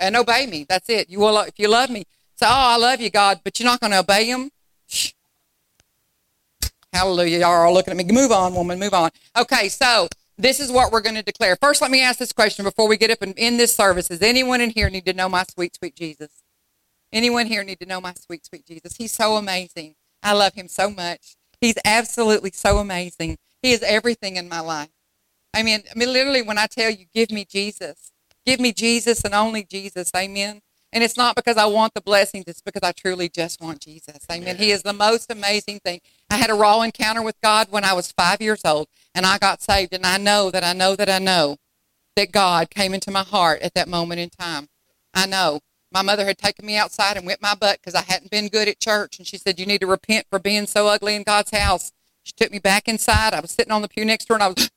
and 0.00 0.16
obey 0.16 0.46
me. 0.46 0.66
That's 0.68 0.88
it. 0.88 1.10
You 1.10 1.20
will 1.20 1.38
if 1.38 1.58
you 1.58 1.68
love 1.68 1.90
me. 1.90 2.04
Say, 2.36 2.46
"Oh, 2.46 2.50
I 2.50 2.76
love 2.76 3.00
you, 3.00 3.10
God," 3.10 3.40
but 3.44 3.58
you're 3.58 3.68
not 3.68 3.80
going 3.80 3.92
to 3.92 4.00
obey 4.00 4.26
Him. 4.26 4.50
Hallelujah! 6.92 7.40
Y'all 7.40 7.50
are 7.50 7.72
looking 7.72 7.92
at 7.92 7.96
me. 7.96 8.12
Move 8.12 8.32
on, 8.32 8.54
woman. 8.54 8.78
Move 8.78 8.94
on. 8.94 9.10
Okay, 9.36 9.68
so 9.68 10.08
this 10.38 10.60
is 10.60 10.70
what 10.70 10.92
we're 10.92 11.00
going 11.00 11.16
to 11.16 11.22
declare. 11.22 11.56
First, 11.56 11.82
let 11.82 11.90
me 11.90 12.00
ask 12.00 12.18
this 12.18 12.32
question 12.32 12.64
before 12.64 12.88
we 12.88 12.96
get 12.96 13.10
up 13.10 13.22
and 13.22 13.34
end 13.36 13.58
this 13.58 13.74
service. 13.74 14.08
Does 14.08 14.22
anyone 14.22 14.60
in 14.60 14.70
here 14.70 14.88
need 14.88 15.04
to 15.06 15.12
know 15.12 15.28
my 15.28 15.44
sweet, 15.44 15.76
sweet 15.76 15.96
Jesus? 15.96 16.30
Anyone 17.12 17.46
here 17.46 17.64
need 17.64 17.80
to 17.80 17.86
know 17.86 18.00
my 18.00 18.14
sweet, 18.14 18.46
sweet 18.46 18.66
Jesus? 18.66 18.96
He's 18.96 19.12
so 19.12 19.36
amazing. 19.36 19.96
I 20.22 20.32
love 20.32 20.54
him 20.54 20.68
so 20.68 20.90
much. 20.90 21.36
He's 21.60 21.76
absolutely 21.84 22.52
so 22.52 22.78
amazing. 22.78 23.38
He 23.62 23.72
is 23.72 23.82
everything 23.82 24.36
in 24.36 24.48
my 24.48 24.60
life. 24.60 24.90
I 25.54 25.62
mean, 25.62 25.80
I 25.90 25.98
mean, 25.98 26.12
literally, 26.12 26.42
when 26.42 26.58
I 26.58 26.66
tell 26.66 26.90
you, 26.90 27.06
give 27.12 27.30
me 27.30 27.44
Jesus, 27.44 28.07
Give 28.48 28.60
me 28.60 28.72
Jesus 28.72 29.24
and 29.24 29.34
only 29.34 29.62
Jesus. 29.62 30.10
Amen. 30.16 30.62
And 30.90 31.04
it's 31.04 31.18
not 31.18 31.36
because 31.36 31.58
I 31.58 31.66
want 31.66 31.92
the 31.92 32.00
blessings, 32.00 32.46
it's 32.46 32.62
because 32.62 32.80
I 32.82 32.92
truly 32.92 33.28
just 33.28 33.60
want 33.60 33.80
Jesus. 33.80 34.16
Amen. 34.32 34.56
He 34.56 34.70
is 34.70 34.82
the 34.82 34.94
most 34.94 35.30
amazing 35.30 35.80
thing. 35.80 36.00
I 36.30 36.38
had 36.38 36.48
a 36.48 36.54
raw 36.54 36.80
encounter 36.80 37.20
with 37.20 37.38
God 37.42 37.66
when 37.68 37.84
I 37.84 37.92
was 37.92 38.10
five 38.10 38.40
years 38.40 38.62
old, 38.64 38.86
and 39.14 39.26
I 39.26 39.36
got 39.36 39.60
saved. 39.60 39.92
And 39.92 40.06
I 40.06 40.16
know 40.16 40.50
that 40.50 40.64
I 40.64 40.72
know 40.72 40.96
that 40.96 41.10
I 41.10 41.18
know 41.18 41.58
that 42.16 42.32
God 42.32 42.70
came 42.70 42.94
into 42.94 43.10
my 43.10 43.22
heart 43.22 43.60
at 43.60 43.74
that 43.74 43.86
moment 43.86 44.18
in 44.18 44.30
time. 44.30 44.68
I 45.12 45.26
know. 45.26 45.60
My 45.92 46.00
mother 46.00 46.24
had 46.24 46.38
taken 46.38 46.64
me 46.64 46.78
outside 46.78 47.18
and 47.18 47.26
whipped 47.26 47.42
my 47.42 47.54
butt 47.54 47.80
because 47.82 47.94
I 47.94 48.10
hadn't 48.10 48.30
been 48.30 48.48
good 48.48 48.66
at 48.66 48.80
church. 48.80 49.18
And 49.18 49.26
she 49.26 49.36
said, 49.36 49.60
You 49.60 49.66
need 49.66 49.82
to 49.82 49.86
repent 49.86 50.26
for 50.30 50.38
being 50.38 50.66
so 50.66 50.86
ugly 50.86 51.14
in 51.14 51.22
God's 51.22 51.50
house. 51.50 51.92
She 52.22 52.32
took 52.32 52.50
me 52.50 52.60
back 52.60 52.88
inside. 52.88 53.34
I 53.34 53.40
was 53.40 53.50
sitting 53.50 53.72
on 53.72 53.82
the 53.82 53.88
pew 53.88 54.06
next 54.06 54.24
to 54.24 54.32
her, 54.32 54.36
and 54.36 54.42
I 54.42 54.48
was, 54.48 54.70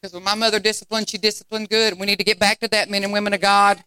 because 0.00 0.14
when 0.14 0.24
my 0.24 0.34
mother 0.34 0.58
disciplined, 0.58 1.08
she 1.08 1.18
disciplined 1.18 1.68
good. 1.68 1.98
We 1.98 2.06
need 2.06 2.18
to 2.18 2.24
get 2.24 2.38
back 2.38 2.60
to 2.60 2.68
that, 2.68 2.88
men 2.88 3.04
and 3.04 3.12
women 3.12 3.34
of 3.34 3.40
God. 3.40 3.82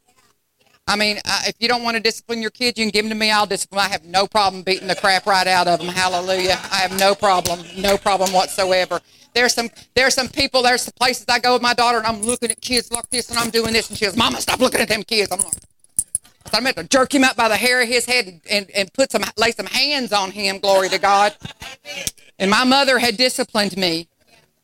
I 0.85 0.95
mean, 0.97 1.17
if 1.47 1.55
you 1.59 1.67
don't 1.67 1.83
want 1.83 1.95
to 1.95 2.03
discipline 2.03 2.41
your 2.41 2.51
kids, 2.51 2.77
you 2.77 2.83
can 2.85 2.91
give 2.91 3.05
them 3.05 3.09
to 3.09 3.15
me. 3.15 3.31
I'll 3.31 3.45
discipline. 3.45 3.79
I 3.79 3.87
have 3.87 4.03
no 4.03 4.27
problem 4.27 4.63
beating 4.63 4.87
the 4.87 4.95
crap 4.95 5.25
right 5.25 5.47
out 5.47 5.67
of 5.67 5.79
them. 5.79 5.87
Hallelujah. 5.87 6.59
I 6.71 6.77
have 6.77 6.99
no 6.99 7.15
problem, 7.15 7.61
no 7.77 7.97
problem 7.97 8.33
whatsoever. 8.33 8.99
There's 9.33 9.53
some, 9.53 9.69
there's 9.95 10.13
some 10.13 10.27
people, 10.27 10.61
there's 10.61 10.83
some 10.83 10.93
places 10.99 11.25
I 11.29 11.39
go 11.39 11.53
with 11.53 11.61
my 11.61 11.73
daughter, 11.73 11.97
and 11.97 12.05
I'm 12.05 12.21
looking 12.21 12.51
at 12.51 12.61
kids 12.61 12.91
like 12.91 13.09
this, 13.09 13.29
and 13.29 13.39
I'm 13.39 13.49
doing 13.49 13.73
this, 13.73 13.89
and 13.89 13.97
she 13.97 14.05
goes, 14.05 14.15
"Mama, 14.15 14.41
stop 14.41 14.59
looking 14.59 14.81
at 14.81 14.89
them 14.89 15.03
kids." 15.03 15.31
I'm 15.31 15.39
like, 15.39 15.53
I'm 16.53 16.63
going 16.63 16.75
to 16.75 16.83
jerk 16.83 17.15
him 17.15 17.23
up 17.23 17.35
by 17.35 17.47
the 17.47 17.55
hair 17.55 17.81
of 17.81 17.87
his 17.87 18.05
head 18.05 18.27
and, 18.27 18.41
and, 18.47 18.69
and 18.75 18.93
put 18.93 19.11
some, 19.11 19.23
lay 19.37 19.51
some 19.51 19.65
hands 19.65 20.13
on 20.13 20.29
him. 20.29 20.59
Glory 20.59 20.89
to 20.89 20.99
God. 20.99 21.33
And 22.37 22.51
my 22.51 22.63
mother 22.63 22.99
had 22.99 23.17
disciplined 23.17 23.75
me. 23.75 24.07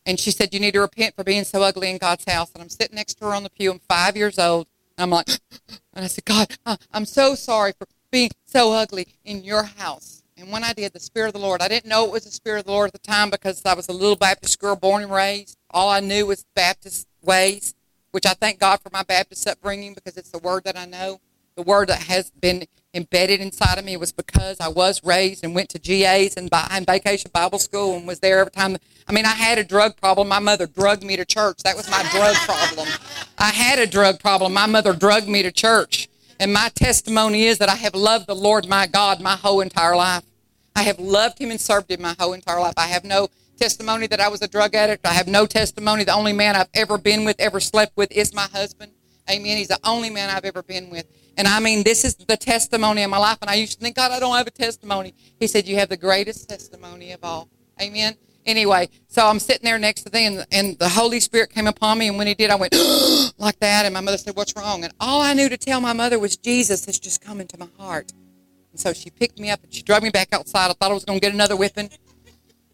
And 0.10 0.19
she 0.19 0.31
said, 0.31 0.56
You 0.56 0.60
need 0.60 0.73
to 0.73 0.81
repent 0.81 1.15
for 1.15 1.23
being 1.23 1.44
so 1.44 1.61
ugly 1.61 1.91
in 1.91 1.99
God's 1.99 2.26
house. 2.26 2.52
And 2.56 2.64
I'm 2.64 2.69
sitting 2.69 2.95
next 2.95 3.19
to 3.19 3.26
her 3.26 3.36
on 3.36 3.44
the 3.44 3.49
pew. 3.52 3.72
I'm 3.72 3.77
five 3.77 4.18
years 4.18 4.40
old. 4.40 4.65
And 4.98 5.03
I'm 5.03 5.11
like, 5.11 5.27
And 5.94 6.03
I 6.03 6.07
said, 6.07 6.26
God, 6.26 6.57
I'm 6.91 7.06
so 7.06 7.36
sorry 7.36 7.73
for 7.77 7.86
being 8.10 8.31
so 8.44 8.73
ugly 8.73 9.19
in 9.23 9.44
your 9.44 9.61
house. 9.61 10.23
And 10.36 10.52
when 10.52 10.64
I 10.64 10.73
did, 10.73 10.94
the 10.94 10.99
Spirit 10.99 11.27
of 11.27 11.34
the 11.34 11.40
Lord, 11.40 11.61
I 11.61 11.68
didn't 11.68 11.88
know 11.88 12.06
it 12.06 12.11
was 12.11 12.26
the 12.26 12.31
Spirit 12.31 12.61
of 12.61 12.65
the 12.65 12.72
Lord 12.72 12.88
at 12.88 12.94
the 12.94 13.07
time 13.07 13.30
because 13.30 13.64
I 13.65 13.76
was 13.76 13.88
a 13.88 13.94
little 13.94 14.15
Baptist 14.15 14.57
girl 14.57 14.76
born 14.76 15.03
and 15.03 15.11
raised. 15.11 15.57
All 15.69 15.90
I 15.90 15.99
knew 15.99 16.26
was 16.26 16.44
Baptist 16.56 17.06
ways, 17.22 17.76
which 18.10 18.26
I 18.26 18.34
thank 18.34 18.60
God 18.60 18.80
for 18.81 18.90
my 18.91 19.03
Baptist 19.03 19.48
upbringing 19.48 19.94
because 19.94 20.18
it's 20.18 20.31
the 20.31 20.40
word 20.40 20.64
that 20.64 20.76
I 20.76 20.86
know 20.86 21.19
the 21.56 21.61
word 21.61 21.90
that 21.90 22.03
has 22.03 22.31
been 22.31 22.64
embedded 22.93 23.39
inside 23.39 23.77
of 23.77 23.85
me 23.85 23.97
was 23.97 24.11
because 24.11 24.59
I 24.59 24.67
was 24.67 25.03
raised 25.03 25.43
and 25.43 25.53
went 25.53 25.69
to 25.69 25.79
GAs 25.79 26.35
and, 26.35 26.49
by, 26.49 26.67
and 26.71 26.85
vacation 26.85 27.29
Bible 27.33 27.59
school 27.59 27.95
and 27.95 28.07
was 28.07 28.19
there 28.19 28.39
every 28.39 28.51
time. 28.51 28.77
I 29.07 29.11
mean, 29.11 29.25
I 29.25 29.33
had 29.33 29.57
a 29.57 29.63
drug 29.63 29.95
problem. 29.97 30.27
My 30.27 30.39
mother 30.39 30.65
drugged 30.65 31.03
me 31.03 31.15
to 31.17 31.25
church. 31.25 31.63
That 31.63 31.75
was 31.75 31.89
my 31.89 32.01
drug 32.11 32.35
problem. 32.37 32.87
I 33.37 33.49
had 33.49 33.79
a 33.79 33.87
drug 33.87 34.19
problem. 34.19 34.53
My 34.53 34.65
mother 34.65 34.93
drugged 34.93 35.27
me 35.27 35.43
to 35.43 35.51
church. 35.51 36.09
And 36.39 36.53
my 36.53 36.69
testimony 36.73 37.43
is 37.43 37.57
that 37.57 37.69
I 37.69 37.75
have 37.75 37.93
loved 37.93 38.27
the 38.27 38.35
Lord 38.35 38.67
my 38.67 38.87
God 38.87 39.21
my 39.21 39.35
whole 39.35 39.61
entire 39.61 39.95
life. 39.95 40.23
I 40.75 40.83
have 40.83 40.99
loved 40.99 41.39
him 41.39 41.51
and 41.51 41.59
served 41.59 41.91
him 41.91 42.01
my 42.01 42.15
whole 42.17 42.33
entire 42.33 42.59
life. 42.59 42.75
I 42.77 42.87
have 42.87 43.03
no 43.03 43.27
testimony 43.57 44.07
that 44.07 44.21
I 44.21 44.29
was 44.29 44.41
a 44.41 44.47
drug 44.47 44.73
addict. 44.73 45.05
I 45.05 45.13
have 45.13 45.27
no 45.27 45.45
testimony. 45.45 46.05
The 46.05 46.13
only 46.13 46.31
man 46.31 46.55
I've 46.55 46.69
ever 46.73 46.97
been 46.97 47.25
with, 47.25 47.35
ever 47.39 47.59
slept 47.59 47.97
with, 47.97 48.11
is 48.13 48.33
my 48.33 48.47
husband. 48.53 48.93
Amen. 49.29 49.57
He's 49.57 49.67
the 49.67 49.79
only 49.83 50.09
man 50.09 50.29
I've 50.29 50.45
ever 50.45 50.63
been 50.63 50.89
with. 50.89 51.05
And 51.39 51.47
I 51.47 51.61
mean, 51.61 51.83
this 51.83 52.03
is 52.03 52.15
the 52.15 52.35
testimony 52.35 53.01
of 53.01 53.09
my 53.09 53.17
life. 53.17 53.37
And 53.41 53.49
I 53.49 53.53
used 53.53 53.79
to 53.79 53.79
think, 53.79 53.95
God, 53.95 54.11
I 54.11 54.19
don't 54.19 54.35
have 54.35 54.45
a 54.45 54.51
testimony. 54.51 55.13
He 55.39 55.47
said, 55.47 55.69
You 55.69 55.77
have 55.77 55.87
the 55.87 55.95
greatest 55.95 56.49
testimony 56.49 57.13
of 57.13 57.23
all. 57.23 57.47
Amen. 57.81 58.15
Anyway, 58.45 58.89
so 59.07 59.25
I'm 59.25 59.39
sitting 59.39 59.63
there 59.63 59.79
next 59.79 60.01
to 60.01 60.09
them, 60.09 60.33
and, 60.33 60.47
and 60.51 60.79
the 60.79 60.89
Holy 60.89 61.21
Spirit 61.21 61.51
came 61.51 61.65
upon 61.65 61.97
me. 61.97 62.09
And 62.09 62.17
when 62.17 62.27
He 62.27 62.33
did, 62.33 62.49
I 62.49 62.55
went 62.55 62.73
like 63.37 63.57
that. 63.59 63.85
And 63.85 63.93
my 63.93 64.01
mother 64.01 64.17
said, 64.17 64.35
What's 64.35 64.53
wrong? 64.57 64.83
And 64.83 64.91
all 64.99 65.21
I 65.21 65.33
knew 65.33 65.47
to 65.47 65.55
tell 65.55 65.79
my 65.79 65.93
mother 65.93 66.19
was, 66.19 66.35
Jesus 66.35 66.85
has 66.87 66.99
just 66.99 67.21
come 67.21 67.39
into 67.39 67.57
my 67.57 67.69
heart. 67.77 68.11
And 68.73 68.79
so 68.79 68.91
she 68.91 69.09
picked 69.09 69.39
me 69.39 69.49
up 69.49 69.63
and 69.63 69.73
she 69.73 69.81
dragged 69.81 70.03
me 70.03 70.09
back 70.09 70.33
outside. 70.33 70.69
I 70.69 70.73
thought 70.73 70.91
I 70.91 70.93
was 70.93 71.05
going 71.05 71.21
to 71.21 71.25
get 71.25 71.33
another 71.33 71.55
whipping. 71.55 71.89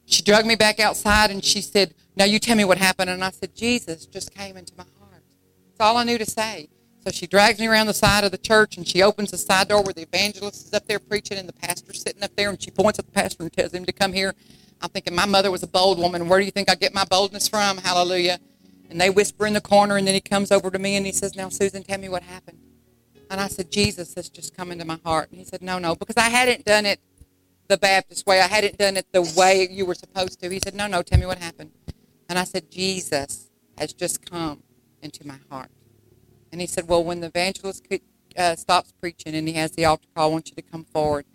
She 0.08 0.24
dragged 0.24 0.48
me 0.48 0.56
back 0.56 0.80
outside 0.80 1.30
and 1.30 1.46
she 1.46 1.62
said, 1.62 1.94
Now 2.16 2.26
you 2.26 2.40
tell 2.40 2.58
me 2.58 2.66
what 2.66 2.80
happened. 2.80 3.12
And 3.12 3.24
I 3.24 3.30
said, 3.30 3.54
Jesus 3.54 4.08
just 4.08 4.34
came 4.34 4.58
into 4.58 4.74
my 4.76 4.86
heart. 5.00 5.22
That's 5.68 5.88
all 5.88 5.98
I 5.98 6.04
knew 6.04 6.18
to 6.18 6.26
say. 6.26 6.70
So 7.06 7.12
she 7.12 7.28
drags 7.28 7.60
me 7.60 7.68
around 7.68 7.86
the 7.86 7.94
side 7.94 8.24
of 8.24 8.32
the 8.32 8.38
church 8.40 8.78
and 8.78 8.88
she 8.88 9.04
opens 9.04 9.30
the 9.30 9.38
side 9.38 9.68
door 9.68 9.84
where 9.84 9.94
the 9.94 10.02
evangelist 10.02 10.66
is 10.66 10.74
up 10.74 10.88
there 10.88 10.98
preaching 10.98 11.38
and 11.38 11.48
the 11.48 11.54
pastor's 11.54 12.02
sitting 12.02 12.24
up 12.24 12.36
there 12.36 12.50
and 12.50 12.60
she 12.60 12.72
points 12.72 12.98
at 12.98 13.06
the 13.06 13.12
pastor 13.12 13.44
and 13.44 13.54
tells 13.54 13.76
him 13.76 13.86
to 13.86 13.92
come 13.92 14.12
here. 14.12 14.34
I'm 14.82 14.90
thinking 14.90 15.14
my 15.14 15.28
mother 15.28 15.52
was 15.52 15.62
a 15.62 15.68
bold 15.68 16.00
woman. 16.00 16.28
Where 16.28 16.40
do 16.40 16.46
you 16.46 16.52
think 16.52 16.68
I 16.68 16.74
get 16.74 16.96
my 16.96 17.06
boldness 17.06 17.48
from? 17.48 17.78
Hallelujah. 17.78 18.40
And 18.90 19.00
they 19.00 19.12
whisper 19.12 19.46
in 19.46 19.54
the 19.54 19.62
corner 19.62 19.98
and 19.98 20.08
then 20.08 20.16
he 20.16 20.22
comes 20.22 20.52
over 20.52 20.72
to 20.72 20.80
me 20.80 20.96
and 20.96 21.06
he 21.06 21.12
says, 21.12 21.36
Now, 21.36 21.50
Susan, 21.50 21.84
tell 21.84 22.00
me 22.00 22.10
what 22.10 22.24
happened. 22.24 22.58
And 23.30 23.40
I 23.40 23.50
said, 23.50 23.72
Jesus 23.72 24.16
has 24.16 24.28
just 24.28 24.58
come 24.58 24.72
into 24.72 24.86
my 24.86 25.00
heart. 25.06 25.30
And 25.30 25.38
he 25.38 25.46
said, 25.46 25.62
No, 25.62 25.78
no, 25.78 25.94
because 25.94 26.18
I 26.18 26.30
hadn't 26.30 26.66
done 26.66 26.88
it 26.88 27.00
the 27.68 27.78
Baptist 27.78 28.26
way. 28.26 28.42
I 28.42 28.48
hadn't 28.48 28.80
done 28.80 28.98
it 28.98 29.06
the 29.12 29.22
way 29.38 29.68
you 29.70 29.86
were 29.86 29.96
supposed 29.96 30.42
to. 30.42 30.50
He 30.50 30.60
said, 30.64 30.74
No, 30.74 30.88
no, 30.88 31.04
tell 31.04 31.20
me 31.20 31.28
what 31.28 31.38
happened. 31.38 31.70
And 32.28 32.40
I 32.40 32.46
said, 32.46 32.72
Jesus 32.72 33.52
has 33.78 33.94
just 33.94 34.28
come 34.28 34.64
into 35.04 35.28
my 35.28 35.38
heart. 35.52 35.70
And 36.56 36.62
he 36.62 36.68
said, 36.68 36.88
Well, 36.88 37.04
when 37.04 37.20
the 37.20 37.28
evangelist 37.28 37.86
uh, 38.38 38.56
stops 38.56 38.94
preaching 39.02 39.36
and 39.36 39.46
he 39.46 39.56
has 39.56 39.72
the 39.72 39.84
altar 39.84 40.08
call, 40.16 40.30
I 40.30 40.32
want 40.32 40.48
you 40.48 40.56
to 40.56 40.62
come 40.62 40.86
forward 40.86 41.26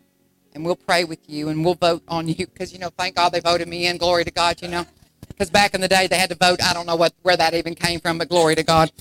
and 0.55 0.65
we'll 0.65 0.77
pray 0.77 1.05
with 1.05 1.19
you 1.29 1.51
and 1.51 1.63
we'll 1.63 1.75
vote 1.75 2.03
on 2.09 2.27
you. 2.27 2.47
Because, 2.47 2.73
you 2.73 2.79
know, 2.79 2.89
thank 2.97 3.17
God 3.17 3.29
they 3.29 3.41
voted 3.41 3.69
me 3.69 3.87
in. 3.87 3.99
Glory 3.99 4.25
to 4.25 4.31
God, 4.31 4.63
you 4.63 4.69
know. 4.69 4.87
Because 5.29 5.51
back 5.51 5.75
in 5.75 5.83
the 5.83 5.89
day 5.89 6.07
they 6.07 6.17
had 6.17 6.31
to 6.31 6.37
vote. 6.37 6.63
I 6.65 6.73
don't 6.73 6.87
know 6.87 6.97
what 6.97 7.13
where 7.21 7.37
that 7.37 7.53
even 7.53 7.75
came 7.75 8.01
from, 8.01 8.17
but 8.17 8.31
glory 8.31 8.55
to 8.55 8.63
God. 8.63 8.93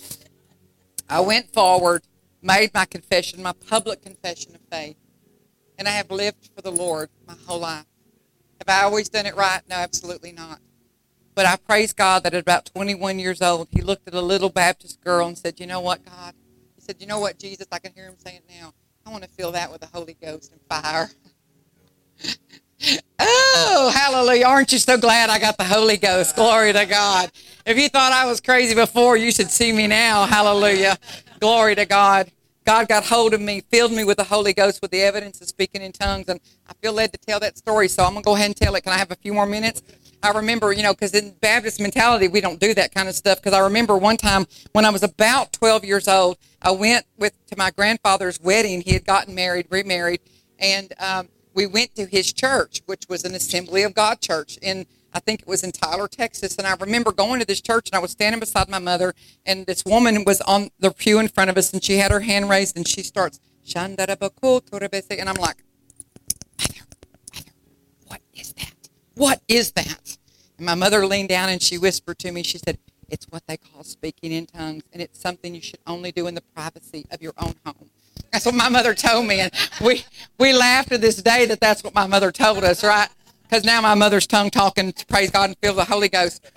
I 1.10 1.22
went 1.22 1.54
forward, 1.54 2.04
made 2.41 2.74
my 2.74 2.84
confession, 2.84 3.41
my 3.41 3.54
public 3.54 4.02
confession 4.02 4.56
of 4.56 4.62
faith. 4.70 4.98
And 5.78 5.88
I 5.88 5.91
have 5.91 6.12
lived 6.12 6.50
for 6.54 6.62
the 6.62 6.70
Lord 6.70 7.12
my 7.26 7.36
whole 7.48 7.60
life. 7.60 7.86
Have 8.60 8.68
I 8.68 8.84
always 8.84 9.08
done 9.08 9.26
it 9.26 9.38
right? 9.38 9.62
No, 9.70 9.78
absolutely 9.78 10.34
not. 10.34 10.60
But 11.40 11.45
I 11.45 11.56
praise 11.56 11.94
God 11.94 12.24
that 12.24 12.34
at 12.34 12.41
about 12.41 12.66
21 12.66 13.18
years 13.18 13.41
old, 13.41 13.70
he 13.72 13.82
looked 13.82 14.10
at 14.10 14.14
a 14.14 14.20
little 14.20 14.49
Baptist 14.49 14.99
girl 14.99 15.26
and 15.26 15.38
said, 15.38 15.57
You 15.57 15.68
know 15.68 15.80
what, 15.80 16.03
God? 16.03 16.34
He 16.76 16.82
said, 16.82 16.98
You 16.99 17.07
know 17.07 17.22
what, 17.22 17.40
Jesus? 17.40 17.66
I 17.72 17.80
can 17.80 17.94
hear 17.94 18.07
him 18.07 18.16
saying 18.18 18.41
it 18.45 18.53
now. 18.60 18.74
I 19.06 19.10
want 19.10 19.24
to 19.24 19.30
fill 19.30 19.53
that 19.53 19.72
with 19.72 19.80
the 19.80 19.88
Holy 19.88 20.18
Ghost 20.22 20.52
and 20.52 20.60
fire. 20.68 21.10
oh, 23.20 23.90
hallelujah. 23.95 24.48
Aren't 24.48 24.74
you 24.74 24.80
so 24.80 24.98
glad 24.98 25.30
I 25.30 25.40
got 25.40 25.57
the 25.57 25.64
Holy 25.64 25.95
Ghost? 25.95 26.36
Glory 26.36 26.74
to 26.74 26.86
God. 26.86 27.32
If 27.66 27.78
you 27.78 27.88
thought 27.88 28.11
I 28.11 28.26
was 28.26 28.41
crazy 28.41 28.76
before, 28.76 29.16
you 29.16 29.32
should 29.32 29.49
see 29.49 29.72
me 29.72 29.88
now. 29.88 30.26
Hallelujah. 30.26 30.98
Glory 31.40 31.74
to 31.76 31.86
God. 31.86 32.30
God 32.66 32.90
got 32.90 33.06
hold 33.06 33.34
of 33.34 33.40
me, 33.40 33.61
filled 33.72 33.94
me 33.94 34.03
with 34.03 34.18
the 34.18 34.26
Holy 34.26 34.52
Ghost 34.52 34.82
with 34.82 34.91
the 34.91 35.02
evidence 35.03 35.40
of 35.40 35.48
speaking 35.48 35.82
in 35.82 35.94
tongues, 35.94 36.28
and 36.28 36.41
I 36.68 36.74
feel 36.82 36.91
led 36.91 37.14
to 37.14 37.18
tell 37.18 37.40
that 37.40 37.57
story, 37.57 37.88
so 37.88 38.03
I'm 38.03 38.11
going 38.11 38.24
to 38.24 38.26
go 38.26 38.36
ahead 38.36 38.48
and 38.48 38.56
tell 38.57 38.76
it. 38.76 38.82
Can 38.84 38.91
I 38.91 38.98
have 38.98 39.11
a 39.11 39.16
few 39.16 39.34
more 39.34 39.45
minutes? 39.45 39.82
I 40.22 40.32
remember, 40.32 40.74
you 40.74 40.84
know, 40.84 40.94
because 40.94 41.14
in 41.14 41.32
Baptist 41.40 41.80
mentality, 41.80 42.28
we 42.28 42.41
don't 42.41 42.60
do 42.60 42.74
that 42.74 42.94
kind 42.94 43.08
of 43.08 43.16
stuff. 43.16 43.38
Because 43.38 43.54
I 43.54 43.60
remember 43.60 43.98
one 43.98 44.18
time 44.18 44.46
when 44.74 44.86
I 44.86 44.90
was 44.90 45.04
about 45.04 45.54
12 45.54 45.86
years 45.86 46.08
old, 46.08 46.38
I 46.62 46.72
went 46.72 47.06
with 47.18 47.34
to 47.48 47.58
my 47.58 47.72
grandfather's 47.72 48.40
wedding. 48.40 48.82
He 48.82 48.94
had 48.94 49.06
gotten 49.06 49.34
married, 49.34 49.68
remarried, 49.70 50.20
and 50.60 50.94
um, 51.00 51.30
we 51.54 51.68
went 51.68 51.96
to 51.96 52.06
his 52.06 52.34
church, 52.34 52.82
which 52.86 53.06
was 53.08 53.24
an 53.24 53.34
Assembly 53.34 53.84
of 53.84 53.94
God 53.94 54.20
church 54.22 54.58
in 54.62 54.86
I 55.14 55.20
think 55.20 55.41
it 55.41 55.48
was 55.48 55.64
in 55.64 55.72
Tyler, 55.72 56.08
Texas. 56.08 56.56
And 56.58 56.68
I 56.68 56.76
remember 56.76 57.12
going 57.12 57.40
to 57.40 57.46
this 57.46 57.62
church, 57.62 57.90
and 57.90 57.96
I 57.98 58.00
was 58.00 58.12
standing 58.12 58.40
beside 58.40 58.70
my 58.70 58.80
mother, 58.80 59.14
and 59.46 59.66
this 59.66 59.84
woman 59.84 60.24
was 60.24 60.40
on 60.41 60.70
the 60.80 60.91
pew 60.91 61.20
in 61.20 61.28
front 61.28 61.50
of 61.50 61.58
us, 61.58 61.74
and 61.74 61.84
she 61.84 61.98
had 61.98 62.12
her 62.12 62.20
hand 62.20 62.50
raised, 62.50 62.78
and 62.78 62.88
she 62.88 63.02
starts, 63.02 63.40
and 63.76 64.00
I'm 64.00 65.36
like, 65.36 65.64
Mother, 66.60 66.82
Mother, 67.34 67.52
what 68.08 68.22
is 68.34 68.54
that? 68.54 68.74
What 69.20 69.41
is 69.50 69.74
that? 69.74 70.18
And 70.56 70.66
my 70.66 70.76
mother 70.76 71.06
leaned 71.06 71.28
down 71.28 71.50
and 71.50 71.62
she 71.62 71.78
whispered 71.78 72.18
to 72.20 72.32
me, 72.32 72.41
she 72.41 72.58
said, 72.58 72.78
It's 73.10 73.26
what 73.26 73.46
they 73.48 73.58
call 73.58 73.84
speaking 73.84 74.32
in 74.32 74.46
tongues, 74.46 74.84
and 74.94 75.02
it's 75.02 75.20
something 75.20 75.54
you 75.54 75.60
should 75.62 75.82
only 75.86 76.14
do 76.14 76.28
in 76.28 76.36
the 76.36 76.41
privacy 76.56 77.06
of 77.12 77.22
your 77.22 77.34
own 77.38 77.54
home. 77.66 77.90
That's 78.32 78.46
what 78.46 78.56
my 78.56 78.70
mother 78.70 78.94
told 78.94 79.26
me. 79.26 79.41
And 79.41 79.52
we, 79.82 80.06
we 80.40 80.54
laugh 80.54 80.86
to 80.86 80.98
this 80.98 81.22
day 81.22 81.46
that 81.48 81.60
that's 81.60 81.84
what 81.84 81.94
my 81.94 82.08
mother 82.08 82.32
told 82.32 82.64
us, 82.64 82.82
right? 82.82 83.10
Because 83.44 83.66
now 83.66 83.82
my 83.82 83.94
mother's 83.94 84.26
tongue 84.26 84.50
talking, 84.50 84.94
praise 85.10 85.32
God, 85.32 85.50
and 85.50 85.58
feel 85.58 85.74
the 85.74 85.84
Holy 85.84 86.08
Ghost. 86.08 86.50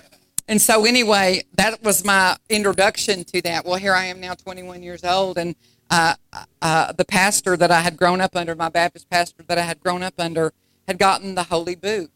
And 0.47 0.62
so, 0.62 0.84
anyway, 0.84 1.43
that 1.55 1.82
was 1.82 2.05
my 2.05 2.36
introduction 2.48 3.24
to 3.24 3.43
that. 3.43 3.64
Well, 3.64 3.74
here 3.74 3.94
I 3.94 4.05
am 4.05 4.20
now, 4.20 4.34
21 4.34 4.84
years 4.84 5.02
old, 5.02 5.36
and 5.36 5.56
uh, 5.90 6.14
uh, 6.62 6.93
the 6.93 7.05
pastor 7.05 7.56
that 7.56 7.72
I 7.72 7.80
had 7.80 7.97
grown 7.97 8.20
up 8.20 8.36
under, 8.36 8.55
my 8.55 8.68
Baptist 8.68 9.10
pastor 9.10 9.43
that 9.48 9.59
I 9.59 9.62
had 9.62 9.80
grown 9.80 10.05
up 10.05 10.14
under, 10.16 10.52
had 10.86 10.98
gotten 11.01 11.34
the 11.34 11.44
Holy 11.44 11.74
Boot 11.74 12.12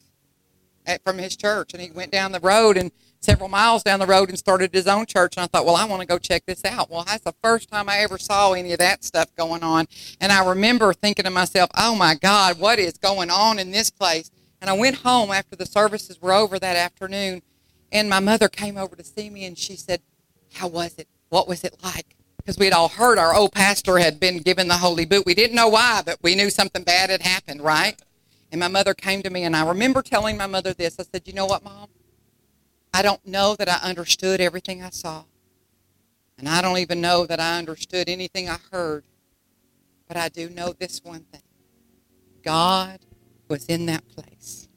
at, 0.87 1.03
from 1.05 1.19
his 1.19 1.37
church, 1.37 1.73
and 1.73 1.83
he 1.83 1.91
went 1.91 2.13
down 2.13 2.33
the 2.33 2.41
road 2.41 2.77
and 2.77 2.91
several 3.21 3.49
miles 3.49 3.83
down 3.83 3.99
the 3.99 4.07
road 4.07 4.29
and 4.29 4.39
started 4.39 4.73
his 4.73 4.87
own 4.87 5.05
church. 5.07 5.37
And 5.37 5.45
I 5.45 5.47
thought, 5.47 5.67
well, 5.67 5.77
I 5.77 5.85
want 5.85 6.01
to 6.01 6.07
go 6.07 6.19
check 6.19 6.45
this 6.47 6.65
out. 6.65 6.91
Well, 6.91 7.05
that's 7.05 7.25
the 7.25 7.35
first 7.43 7.71
time 7.71 7.89
I 7.89 7.99
ever 7.99 8.19
saw 8.19 8.53
any 8.53 8.73
of 8.73 8.79
that 8.79 9.05
stuff 9.05 9.35
going 9.37 9.63
on. 9.63 9.87
And 10.21 10.31
I 10.31 10.47
remember 10.47 10.93
thinking 10.93 11.25
to 11.25 11.31
myself, 11.31 11.71
oh 11.77 11.97
my 11.97 12.15
God, 12.15 12.61
what 12.61 12.79
is 12.79 12.95
going 12.99 13.31
on 13.31 13.59
in 13.59 13.71
this 13.73 13.91
place? 13.91 14.31
And 14.61 14.71
I 14.71 14.75
went 14.75 14.97
home 14.97 15.31
after 15.31 15.57
the 15.57 15.67
services 15.67 16.21
were 16.21 16.33
over 16.33 16.59
that 16.59 16.77
afternoon, 16.77 17.43
and 17.93 18.09
my 18.09 18.21
mother 18.21 18.49
came 18.49 18.77
over 18.77 18.97
to 18.97 19.05
see 19.05 19.29
me, 19.29 19.45
and 19.45 19.59
she 19.59 19.77
said, 19.77 20.01
how 20.55 20.69
was 20.69 20.95
it? 20.97 21.09
What 21.29 21.47
was 21.49 21.65
it 21.65 21.77
like? 21.83 22.17
Because 22.39 22.59
we'd 22.59 22.73
all 22.73 22.89
heard 22.89 23.19
our 23.19 23.35
old 23.35 23.53
pastor 23.53 23.99
had 23.99 24.21
been 24.21 24.39
given 24.39 24.69
the 24.69 24.79
holy 24.79 25.05
boot. 25.05 25.27
We 25.27 25.35
didn't 25.35 25.57
know 25.57 25.69
why, 25.69 26.03
but 26.07 26.19
we 26.23 26.35
knew 26.35 26.49
something 26.49 26.85
bad 26.85 27.11
had 27.11 27.23
happened, 27.23 27.61
right? 27.61 28.01
And 28.53 28.61
my 28.61 28.69
mother 28.69 28.95
came 28.95 29.23
to 29.23 29.31
me, 29.31 29.45
and 29.45 29.57
I 29.57 29.67
remember 29.67 30.03
telling 30.03 30.37
my 30.37 30.47
mother 30.47 30.73
this. 30.73 30.99
I 30.99 31.05
said, 31.05 31.23
You 31.27 31.33
know 31.33 31.47
what, 31.47 31.65
Mom? 31.65 31.89
I 32.95 33.03
don't 33.03 33.27
know 33.27 33.57
that 33.57 33.69
I 33.69 33.77
understood 33.89 34.41
everything 34.41 34.83
I 34.83 34.91
saw. 34.91 35.25
And 36.39 36.49
I 36.49 36.63
don't 36.63 36.79
even 36.79 37.01
know 37.01 37.27
that 37.27 37.41
I 37.41 37.59
understood 37.59 38.09
anything 38.09 38.49
I 38.49 38.59
heard. 38.71 39.05
But 40.09 40.17
I 40.17 40.29
do 40.29 40.49
know 40.49 40.73
this 40.73 41.01
one 41.03 41.25
thing 41.33 41.43
God 42.43 43.01
was 43.49 43.67
in 43.67 43.87
that 43.87 44.07
place. 44.09 44.69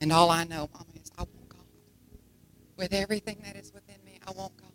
And 0.00 0.12
all 0.12 0.30
I 0.30 0.44
know, 0.44 0.68
Mama, 0.72 0.86
is 0.96 1.10
I 1.16 1.22
want 1.22 1.48
God. 1.48 1.60
With 2.76 2.92
everything 2.92 3.38
that 3.44 3.56
is 3.56 3.72
within 3.72 4.04
me, 4.04 4.18
I 4.26 4.32
want 4.32 4.56
God. 4.56 4.72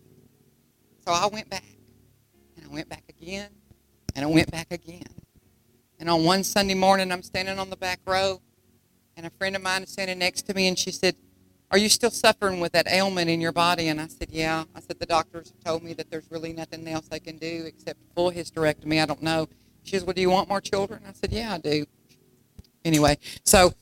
So 1.06 1.12
I 1.12 1.28
went 1.28 1.50
back 1.50 1.64
and 2.56 2.66
I 2.66 2.74
went 2.74 2.90
back 2.90 3.04
again, 3.10 3.50
and 4.16 4.26
I 4.26 4.28
went 4.28 4.52
back 4.52 4.68
again. 4.72 5.06
And 6.00 6.10
on 6.10 6.24
one 6.24 6.44
Sunday 6.44 6.76
morning, 6.76 7.12
I'm 7.12 7.24
standing 7.24 7.58
on 7.58 7.70
the 7.70 7.78
back 7.78 8.00
row, 8.06 8.42
and 9.16 9.26
a 9.26 9.32
friend 9.32 9.56
of 9.56 9.64
mine 9.64 9.84
is 9.84 9.90
standing 9.90 10.20
next 10.20 10.44
to 10.44 10.54
me, 10.54 10.68
and 10.68 10.78
she 10.78 10.92
said, 10.92 11.16
Are 11.72 11.78
you 11.78 11.90
still 11.90 12.12
suffering 12.12 12.60
with 12.60 12.72
that 12.74 12.88
ailment 12.88 13.30
in 13.30 13.42
your 13.42 13.52
body? 13.52 13.88
And 13.88 14.00
I 14.00 14.08
said, 14.08 14.30
Yeah. 14.30 14.66
I 14.76 14.80
said, 14.80 15.00
The 15.00 15.08
doctors 15.08 15.50
have 15.50 15.64
told 15.64 15.84
me 15.84 15.94
that 15.94 16.12
there's 16.12 16.30
really 16.30 16.54
nothing 16.54 16.88
else 16.88 17.08
they 17.08 17.20
can 17.20 17.38
do 17.38 17.64
except 17.66 18.00
full 18.16 18.32
hysterectomy. 18.32 19.02
I 19.02 19.06
don't 19.08 19.24
know. 19.24 19.48
She 19.84 19.92
says, 19.92 20.04
Well, 20.04 20.14
do 20.14 20.22
you 20.22 20.30
want 20.30 20.50
more 20.50 20.62
children? 20.62 21.02
I 21.08 21.14
said, 21.14 21.32
Yeah, 21.32 21.54
I 21.54 21.58
do. 21.58 21.86
Anyway, 22.86 23.18
so 23.44 23.74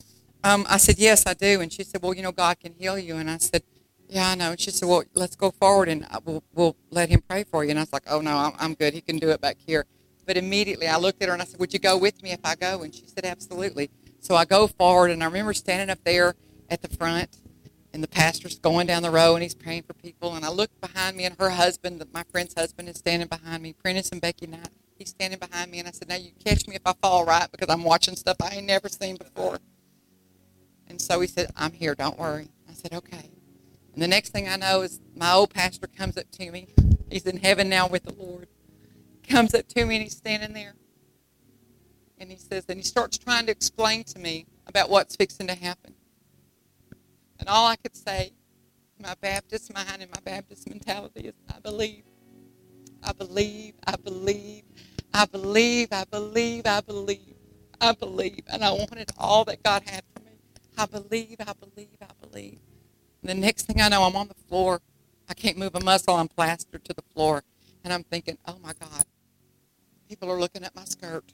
um, 0.42 0.64
I 0.68 0.78
said, 0.78 0.98
Yes, 0.98 1.26
I 1.26 1.34
do. 1.34 1.60
And 1.60 1.70
she 1.70 1.84
said, 1.84 2.02
Well, 2.02 2.14
you 2.14 2.22
know, 2.22 2.32
God 2.32 2.58
can 2.58 2.72
heal 2.72 2.98
you. 2.98 3.16
And 3.16 3.30
I 3.30 3.36
said, 3.36 3.62
Yeah, 4.08 4.30
I 4.30 4.34
know. 4.36 4.52
And 4.52 4.60
she 4.60 4.70
said, 4.70 4.88
Well, 4.88 5.04
let's 5.12 5.36
go 5.36 5.50
forward 5.50 5.90
and 5.90 6.06
I- 6.10 6.18
we'll, 6.24 6.42
we'll 6.54 6.76
let 6.90 7.10
him 7.10 7.22
pray 7.28 7.44
for 7.44 7.62
you. 7.62 7.70
And 7.70 7.78
I 7.78 7.82
was 7.82 7.92
like, 7.92 8.04
Oh, 8.08 8.22
no, 8.22 8.36
I'm, 8.38 8.52
I'm 8.58 8.74
good. 8.74 8.94
He 8.94 9.02
can 9.02 9.18
do 9.18 9.28
it 9.30 9.40
back 9.42 9.58
here. 9.66 9.84
But 10.26 10.36
immediately 10.36 10.88
I 10.88 10.98
looked 10.98 11.22
at 11.22 11.28
her 11.28 11.32
and 11.32 11.42
I 11.42 11.44
said, 11.44 11.60
Would 11.60 11.72
you 11.72 11.78
go 11.78 11.96
with 11.96 12.22
me 12.22 12.32
if 12.32 12.40
I 12.44 12.56
go? 12.56 12.82
And 12.82 12.94
she 12.94 13.06
said, 13.06 13.24
Absolutely. 13.24 13.90
So 14.20 14.34
I 14.34 14.44
go 14.44 14.66
forward 14.66 15.10
and 15.10 15.22
I 15.22 15.26
remember 15.26 15.54
standing 15.54 15.88
up 15.88 16.02
there 16.04 16.34
at 16.68 16.82
the 16.82 16.88
front 16.88 17.40
and 17.92 18.02
the 18.02 18.08
pastor's 18.08 18.58
going 18.58 18.86
down 18.86 19.02
the 19.02 19.10
row 19.10 19.34
and 19.34 19.42
he's 19.42 19.54
praying 19.54 19.84
for 19.84 19.94
people. 19.94 20.34
And 20.34 20.44
I 20.44 20.50
look 20.50 20.70
behind 20.80 21.16
me 21.16 21.24
and 21.24 21.36
her 21.38 21.50
husband, 21.50 22.04
my 22.12 22.24
friend's 22.30 22.54
husband, 22.54 22.88
is 22.88 22.98
standing 22.98 23.28
behind 23.28 23.62
me. 23.62 23.72
Prentice 23.72 24.10
and 24.10 24.20
Becky 24.20 24.46
Knight, 24.46 24.68
he's 24.98 25.10
standing 25.10 25.38
behind 25.38 25.70
me. 25.70 25.78
And 25.78 25.86
I 25.86 25.92
said, 25.92 26.08
Now 26.08 26.16
you 26.16 26.32
catch 26.44 26.66
me 26.66 26.74
if 26.74 26.82
I 26.84 26.92
fall 27.00 27.24
right 27.24 27.48
because 27.50 27.68
I'm 27.72 27.84
watching 27.84 28.16
stuff 28.16 28.36
I 28.42 28.56
ain't 28.56 28.66
never 28.66 28.88
seen 28.88 29.16
before. 29.16 29.58
And 30.88 31.00
so 31.00 31.20
he 31.20 31.28
said, 31.28 31.50
I'm 31.56 31.72
here, 31.72 31.94
don't 31.94 32.18
worry. 32.18 32.48
I 32.68 32.74
said, 32.74 32.92
Okay. 32.92 33.30
And 33.94 34.02
the 34.02 34.08
next 34.08 34.30
thing 34.30 34.48
I 34.48 34.56
know 34.56 34.82
is 34.82 35.00
my 35.14 35.32
old 35.32 35.54
pastor 35.54 35.86
comes 35.86 36.18
up 36.18 36.30
to 36.32 36.50
me. 36.50 36.68
He's 37.08 37.24
in 37.24 37.38
heaven 37.38 37.68
now 37.68 37.86
with 37.86 38.02
the 38.02 38.12
Lord. 38.12 38.48
Comes 39.30 39.54
up 39.54 39.66
to 39.68 39.84
me 39.84 39.96
and 39.96 40.04
he's 40.04 40.16
standing 40.16 40.52
there. 40.52 40.74
And 42.18 42.30
he 42.30 42.36
says, 42.36 42.64
and 42.68 42.78
he 42.78 42.84
starts 42.84 43.18
trying 43.18 43.46
to 43.46 43.52
explain 43.52 44.04
to 44.04 44.18
me 44.18 44.46
about 44.66 44.88
what's 44.88 45.16
fixing 45.16 45.46
to 45.48 45.54
happen. 45.54 45.94
And 47.38 47.48
all 47.48 47.66
I 47.66 47.76
could 47.76 47.96
say, 47.96 48.32
my 48.98 49.14
Baptist 49.20 49.72
mind 49.74 50.00
and 50.00 50.10
my 50.10 50.20
Baptist 50.24 50.68
mentality 50.68 51.28
is, 51.28 51.34
I 51.54 51.60
believe. 51.60 52.04
I 53.02 53.12
believe, 53.12 53.74
I 53.86 53.96
believe, 53.96 54.64
I 55.12 55.26
believe, 55.26 55.88
I 55.92 56.04
believe, 56.10 56.66
I 56.66 56.80
believe, 56.80 57.36
I 57.80 57.92
believe. 57.92 58.40
And 58.52 58.64
I 58.64 58.70
wanted 58.72 59.10
all 59.18 59.44
that 59.44 59.62
God 59.62 59.82
had 59.86 60.02
for 60.14 60.22
me. 60.24 60.32
I 60.78 60.86
believe, 60.86 61.36
I 61.40 61.52
believe, 61.52 61.98
I 62.00 62.26
believe. 62.26 62.58
And 63.22 63.30
the 63.30 63.34
next 63.34 63.66
thing 63.66 63.80
I 63.80 63.88
know, 63.88 64.02
I'm 64.02 64.16
on 64.16 64.28
the 64.28 64.34
floor. 64.48 64.80
I 65.28 65.34
can't 65.34 65.58
move 65.58 65.74
a 65.74 65.84
muscle. 65.84 66.14
I'm 66.14 66.28
plastered 66.28 66.84
to 66.84 66.94
the 66.94 67.02
floor. 67.14 67.44
And 67.84 67.92
I'm 67.92 68.04
thinking, 68.04 68.38
oh 68.46 68.58
my 68.62 68.72
God, 68.80 69.04
people 70.08 70.30
are 70.30 70.40
looking 70.40 70.64
at 70.64 70.74
my 70.74 70.84
skirt. 70.84 71.24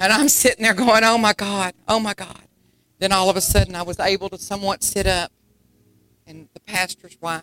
and 0.00 0.12
I'm 0.12 0.28
sitting 0.28 0.62
there 0.62 0.74
going, 0.74 1.04
oh 1.04 1.18
my 1.18 1.32
God, 1.32 1.74
oh 1.88 2.00
my 2.00 2.14
God. 2.14 2.42
Then 2.98 3.12
all 3.12 3.28
of 3.28 3.36
a 3.36 3.40
sudden, 3.40 3.74
I 3.74 3.82
was 3.82 3.98
able 3.98 4.28
to 4.28 4.38
somewhat 4.38 4.82
sit 4.82 5.06
up. 5.06 5.32
And 6.26 6.48
the 6.54 6.60
pastor's 6.60 7.16
wife, 7.20 7.42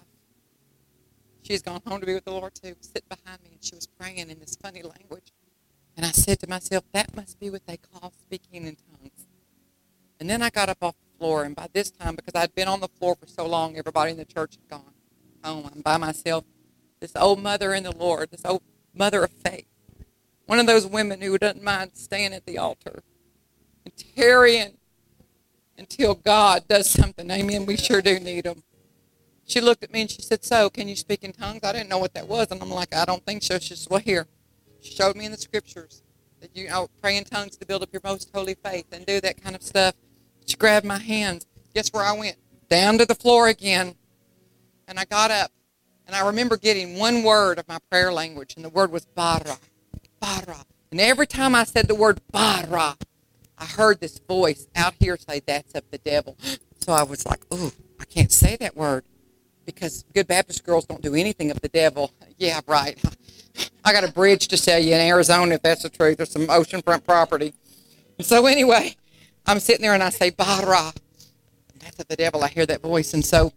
she's 1.42 1.62
gone 1.62 1.82
home 1.86 2.00
to 2.00 2.06
be 2.06 2.14
with 2.14 2.24
the 2.24 2.32
Lord 2.32 2.56
too, 2.56 2.76
sitting 2.80 3.10
behind 3.10 3.44
me, 3.44 3.50
and 3.52 3.64
she 3.64 3.76
was 3.76 3.86
praying 3.86 4.30
in 4.30 4.40
this 4.40 4.56
funny 4.56 4.82
language. 4.82 5.34
And 5.98 6.06
I 6.06 6.12
said 6.12 6.40
to 6.40 6.48
myself, 6.48 6.86
that 6.94 7.14
must 7.14 7.40
be 7.40 7.50
what 7.50 7.68
they 7.68 7.78
call 7.78 8.14
speaking 8.26 8.66
in 8.66 8.78
tongues. 8.78 9.28
And 10.20 10.30
then 10.30 10.42
I 10.42 10.50
got 10.50 10.70
up 10.70 10.78
off 10.82 10.96
the 10.96 11.18
floor, 11.18 11.44
and 11.44 11.56
by 11.56 11.68
this 11.74 11.92
time, 11.92 12.16
because 12.16 12.36
I'd 12.36 12.56
been 12.56 12.70
on 12.70 12.80
the 12.80 12.88
floor 12.88 13.16
for 13.16 13.28
so 13.28 13.46
long, 13.46 13.78
everybody 13.78 14.12
in 14.12 14.18
the 14.18 14.26
church 14.26 14.56
had 14.56 14.70
gone 14.70 14.94
home. 15.44 15.70
I'm 15.74 15.82
by 15.82 15.98
myself. 15.98 16.46
This 17.00 17.16
old 17.16 17.42
mother 17.42 17.74
in 17.74 17.84
the 17.84 17.96
Lord, 17.96 18.32
this 18.32 18.46
old 18.46 18.62
mother 18.94 19.24
of 19.24 19.32
faith, 19.32 19.68
one 20.46 20.60
of 20.60 20.68
those 20.68 20.86
women 20.86 21.22
who 21.22 21.38
doesn't 21.38 21.64
mind 21.64 21.92
staying 21.94 22.34
at 22.34 22.46
the 22.46 22.58
altar 22.58 23.04
and 23.86 23.94
tarrying 24.16 24.78
until 25.78 26.14
God 26.14 26.68
does 26.68 26.90
something. 26.90 27.30
Amen. 27.32 27.66
We 27.66 27.78
sure 27.78 28.02
do 28.02 28.20
need 28.20 28.46
them. 28.46 28.64
She 29.46 29.62
looked 29.62 29.84
at 29.84 29.92
me 29.92 30.02
and 30.02 30.12
she 30.12 30.22
said, 30.22 30.44
So, 30.44 30.70
can 30.70 30.88
you 30.88 30.96
speak 30.96 31.24
in 31.24 31.34
tongues? 31.34 31.62
I 31.64 31.72
didn't 31.72 31.90
know 31.90 31.98
what 31.98 32.14
that 32.14 32.28
was. 32.28 32.48
And 32.52 32.62
I'm 32.62 32.70
like, 32.70 32.94
I 32.94 33.06
don't 33.06 33.26
think 33.26 33.42
so. 33.42 33.58
She 33.58 33.76
said, 33.76 33.90
Well, 33.90 34.00
here. 34.00 34.28
She 34.82 34.94
showed 34.94 35.16
me 35.16 35.26
in 35.26 35.32
the 35.32 35.38
scriptures 35.38 36.04
that 36.40 36.56
you 36.56 36.70
know, 36.70 36.88
pray 37.02 37.18
in 37.18 37.24
tongues 37.26 37.58
to 37.58 37.66
build 37.66 37.84
up 37.84 37.90
your 37.92 38.02
most 38.04 38.30
holy 38.34 38.56
faith 38.56 38.86
and 38.92 39.06
do 39.06 39.20
that 39.22 39.42
kind 39.42 39.56
of 39.56 39.64
stuff. 39.64 39.96
She 40.46 40.56
grabbed 40.56 40.86
my 40.86 41.00
hands. 41.00 41.46
Guess 41.74 41.92
where 41.94 42.04
I 42.04 42.14
went? 42.14 42.38
Down 42.70 42.98
to 42.98 43.06
the 43.06 43.16
floor 43.16 43.48
again. 43.48 43.96
And 44.88 45.00
I 45.00 45.06
got 45.06 45.32
up. 45.32 45.52
And 46.10 46.16
I 46.16 46.26
remember 46.26 46.58
getting 46.58 46.98
one 46.98 47.22
word 47.22 47.60
of 47.60 47.68
my 47.68 47.78
prayer 47.92 48.12
language, 48.12 48.56
and 48.56 48.66
the 48.66 48.70
word 48.70 48.92
was 48.92 49.06
bara. 49.06 49.60
Bara. 50.20 50.66
And 50.90 51.00
every 51.00 51.28
time 51.28 51.54
I 51.54 51.66
said 51.66 51.88
the 51.88 51.94
word 51.94 52.20
bara, 52.32 52.98
I 53.60 53.66
heard 53.66 54.00
this 54.00 54.18
voice 54.18 54.68
out 54.76 54.96
here 55.00 55.18
say, 55.18 55.40
That's 55.46 55.76
of 55.76 55.84
the 55.92 56.00
devil. 56.00 56.36
So 56.80 56.94
I 56.94 57.04
was 57.04 57.28
like, 57.28 57.42
Ooh, 57.54 57.72
I 58.00 58.06
can't 58.06 58.32
say 58.32 58.56
that 58.56 58.76
word 58.76 59.06
because 59.68 60.04
good 60.16 60.26
Baptist 60.26 60.64
girls 60.64 60.86
don't 60.86 61.04
do 61.04 61.14
anything 61.14 61.52
of 61.52 61.62
the 61.62 61.70
devil. 61.70 62.12
Yeah, 62.40 62.62
right. 62.66 63.00
I 63.86 63.94
got 63.94 64.04
a 64.04 64.12
bridge 64.12 64.48
to 64.48 64.58
sell 64.58 64.80
you 64.80 64.96
in 64.96 65.02
Arizona 65.02 65.54
if 65.54 65.62
that's 65.62 65.84
the 65.84 65.90
truth. 65.90 66.18
There's 66.18 66.32
some 66.32 66.48
oceanfront 66.48 67.06
property. 67.06 67.54
So 68.20 68.48
anyway, 68.48 68.96
I'm 69.46 69.60
sitting 69.60 69.84
there 69.84 69.94
and 69.94 70.02
I 70.02 70.10
say, 70.10 70.32
Bara. 70.32 70.92
That's 71.80 72.00
of 72.00 72.08
the 72.08 72.16
devil. 72.16 72.44
I 72.44 72.48
hear 72.48 72.66
that 72.66 72.82
voice. 72.82 73.14
And 73.14 73.24
so 73.24 73.54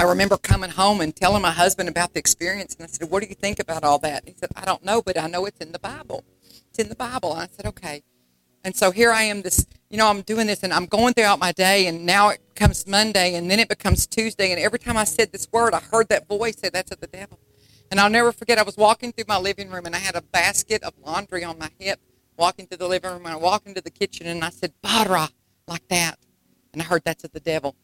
I 0.00 0.04
remember 0.04 0.38
coming 0.38 0.70
home 0.70 1.02
and 1.02 1.14
telling 1.14 1.42
my 1.42 1.50
husband 1.50 1.86
about 1.86 2.14
the 2.14 2.20
experience. 2.20 2.74
And 2.74 2.84
I 2.84 2.86
said, 2.86 3.10
What 3.10 3.22
do 3.22 3.28
you 3.28 3.34
think 3.34 3.58
about 3.58 3.84
all 3.84 3.98
that? 3.98 4.22
He 4.26 4.32
said, 4.34 4.48
I 4.56 4.64
don't 4.64 4.82
know, 4.82 5.02
but 5.02 5.20
I 5.20 5.26
know 5.26 5.44
it's 5.44 5.58
in 5.58 5.72
the 5.72 5.78
Bible. 5.78 6.24
It's 6.70 6.78
in 6.78 6.88
the 6.88 6.94
Bible. 6.94 7.34
And 7.34 7.42
I 7.42 7.48
said, 7.54 7.66
Okay. 7.66 8.02
And 8.64 8.74
so 8.74 8.92
here 8.92 9.12
I 9.12 9.24
am, 9.24 9.42
this, 9.42 9.66
you 9.90 9.98
know, 9.98 10.08
I'm 10.08 10.22
doing 10.22 10.46
this 10.46 10.62
and 10.62 10.72
I'm 10.72 10.86
going 10.86 11.12
throughout 11.12 11.38
my 11.38 11.52
day. 11.52 11.86
And 11.86 12.06
now 12.06 12.30
it 12.30 12.40
comes 12.54 12.86
Monday 12.86 13.34
and 13.34 13.50
then 13.50 13.60
it 13.60 13.68
becomes 13.68 14.06
Tuesday. 14.06 14.52
And 14.52 14.58
every 14.58 14.78
time 14.78 14.96
I 14.96 15.04
said 15.04 15.32
this 15.32 15.46
word, 15.52 15.74
I 15.74 15.80
heard 15.80 16.08
that 16.08 16.26
voice 16.26 16.58
say, 16.58 16.70
That's 16.70 16.90
of 16.92 17.00
the 17.00 17.06
devil. 17.06 17.38
And 17.90 18.00
I'll 18.00 18.08
never 18.08 18.32
forget, 18.32 18.56
I 18.56 18.62
was 18.62 18.78
walking 18.78 19.12
through 19.12 19.26
my 19.28 19.38
living 19.38 19.68
room 19.68 19.84
and 19.84 19.94
I 19.94 19.98
had 19.98 20.16
a 20.16 20.22
basket 20.22 20.82
of 20.82 20.94
laundry 21.04 21.44
on 21.44 21.58
my 21.58 21.68
hip, 21.78 22.00
walking 22.38 22.66
through 22.66 22.78
the 22.78 22.88
living 22.88 23.10
room. 23.10 23.26
And 23.26 23.34
I 23.34 23.36
walked 23.36 23.66
into 23.66 23.82
the 23.82 23.90
kitchen 23.90 24.26
and 24.26 24.42
I 24.42 24.48
said, 24.48 24.72
Bara, 24.80 25.28
like 25.68 25.86
that. 25.88 26.18
And 26.72 26.80
I 26.80 26.86
heard 26.86 27.02
that's 27.04 27.22
of 27.24 27.32
the 27.32 27.40
devil. 27.40 27.76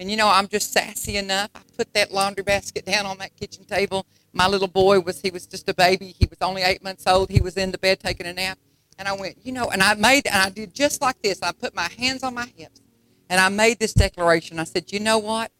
And 0.00 0.10
you 0.10 0.16
know, 0.16 0.28
I'm 0.28 0.48
just 0.48 0.72
sassy 0.72 1.18
enough. 1.18 1.50
I 1.54 1.60
put 1.76 1.92
that 1.92 2.10
laundry 2.10 2.42
basket 2.42 2.86
down 2.86 3.04
on 3.04 3.18
that 3.18 3.36
kitchen 3.36 3.66
table. 3.66 4.06
My 4.32 4.46
little 4.46 4.66
boy 4.66 5.00
was, 5.00 5.20
he 5.20 5.30
was 5.30 5.46
just 5.46 5.68
a 5.68 5.74
baby. 5.74 6.06
He 6.18 6.26
was 6.26 6.38
only 6.40 6.62
eight 6.62 6.82
months 6.82 7.06
old. 7.06 7.28
He 7.28 7.42
was 7.42 7.58
in 7.58 7.70
the 7.70 7.76
bed 7.76 8.00
taking 8.00 8.26
a 8.26 8.32
nap. 8.32 8.58
And 8.98 9.06
I 9.06 9.12
went, 9.12 9.36
you 9.44 9.52
know, 9.52 9.68
and 9.70 9.82
I 9.82 9.94
made, 9.94 10.26
and 10.26 10.36
I 10.36 10.48
did 10.48 10.72
just 10.74 11.02
like 11.02 11.20
this. 11.20 11.42
I 11.42 11.52
put 11.52 11.74
my 11.74 11.88
hands 11.98 12.22
on 12.22 12.32
my 12.32 12.46
hips 12.56 12.80
and 13.28 13.38
I 13.38 13.50
made 13.50 13.78
this 13.78 13.92
declaration. 13.92 14.58
I 14.58 14.64
said, 14.64 14.90
you 14.90 15.00
know 15.00 15.18
what? 15.18 15.52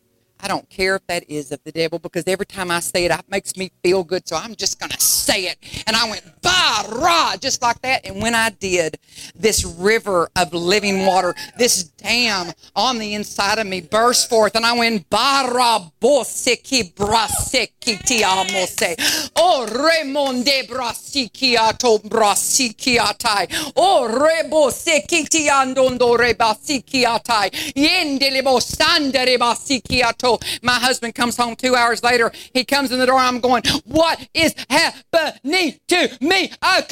I 0.42 0.48
don't 0.48 0.68
care 0.68 0.96
if 0.96 1.06
that 1.06 1.28
is 1.28 1.52
of 1.52 1.62
the 1.64 1.72
devil 1.72 1.98
because 1.98 2.24
every 2.26 2.46
time 2.46 2.70
I 2.70 2.80
say 2.80 3.04
it, 3.04 3.10
it 3.10 3.24
makes 3.28 3.56
me 3.56 3.70
feel 3.82 4.04
good. 4.04 4.26
So 4.26 4.36
I'm 4.36 4.54
just 4.54 4.78
going 4.78 4.90
to 4.90 5.00
say 5.00 5.44
it. 5.44 5.58
And 5.86 5.96
I 5.96 6.08
went, 6.08 6.22
bah, 6.42 6.84
rah, 6.90 7.36
just 7.36 7.62
like 7.62 7.80
that. 7.82 8.06
And 8.06 8.22
when 8.22 8.34
I 8.34 8.50
did, 8.50 8.98
this 9.34 9.64
river 9.64 10.28
of 10.36 10.52
living 10.52 11.06
water, 11.06 11.34
this 11.58 11.84
dam 11.84 12.52
on 12.74 12.98
the 12.98 13.14
inside 13.14 13.58
of 13.58 13.66
me 13.66 13.80
burst 13.80 14.28
forth. 14.30 14.56
And 14.56 14.64
I 14.64 14.72
went, 14.76 15.08
bara 15.10 15.80
boseki 16.00 16.94
braseki 16.94 17.98
tiamose. 18.06 19.30
O 19.36 19.66
remonde 19.68 20.66
brasiki 20.68 21.56
ato 21.56 21.98
brasiki 21.98 22.96
atai. 22.98 23.72
O 23.76 24.08
rebo 24.08 24.70
seki 24.70 25.24
tiandondo 25.24 26.16
rebasiki 26.16 27.04
atai. 27.04 27.50
Yendelebo 27.74 28.60
sandere 28.60 29.36
basiki 29.38 30.02
ato. 30.02 30.29
My 30.62 30.74
husband 30.74 31.14
comes 31.14 31.36
home 31.36 31.56
two 31.56 31.74
hours 31.74 32.02
later. 32.02 32.30
He 32.52 32.64
comes 32.64 32.92
in 32.92 32.98
the 32.98 33.06
door. 33.06 33.18
I'm 33.18 33.40
going, 33.40 33.62
What 33.84 34.28
is 34.34 34.54
happening 34.68 35.78
to 35.88 36.18
me? 36.20 36.50
I. 36.62 36.82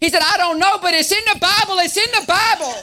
He 0.00 0.08
said, 0.08 0.22
I 0.22 0.36
don't 0.36 0.58
know, 0.58 0.78
but 0.80 0.94
it's 0.94 1.12
in 1.12 1.24
the 1.32 1.38
Bible. 1.40 1.78
It's 1.78 1.96
in 1.96 2.10
the 2.12 2.26
Bible. 2.26 2.74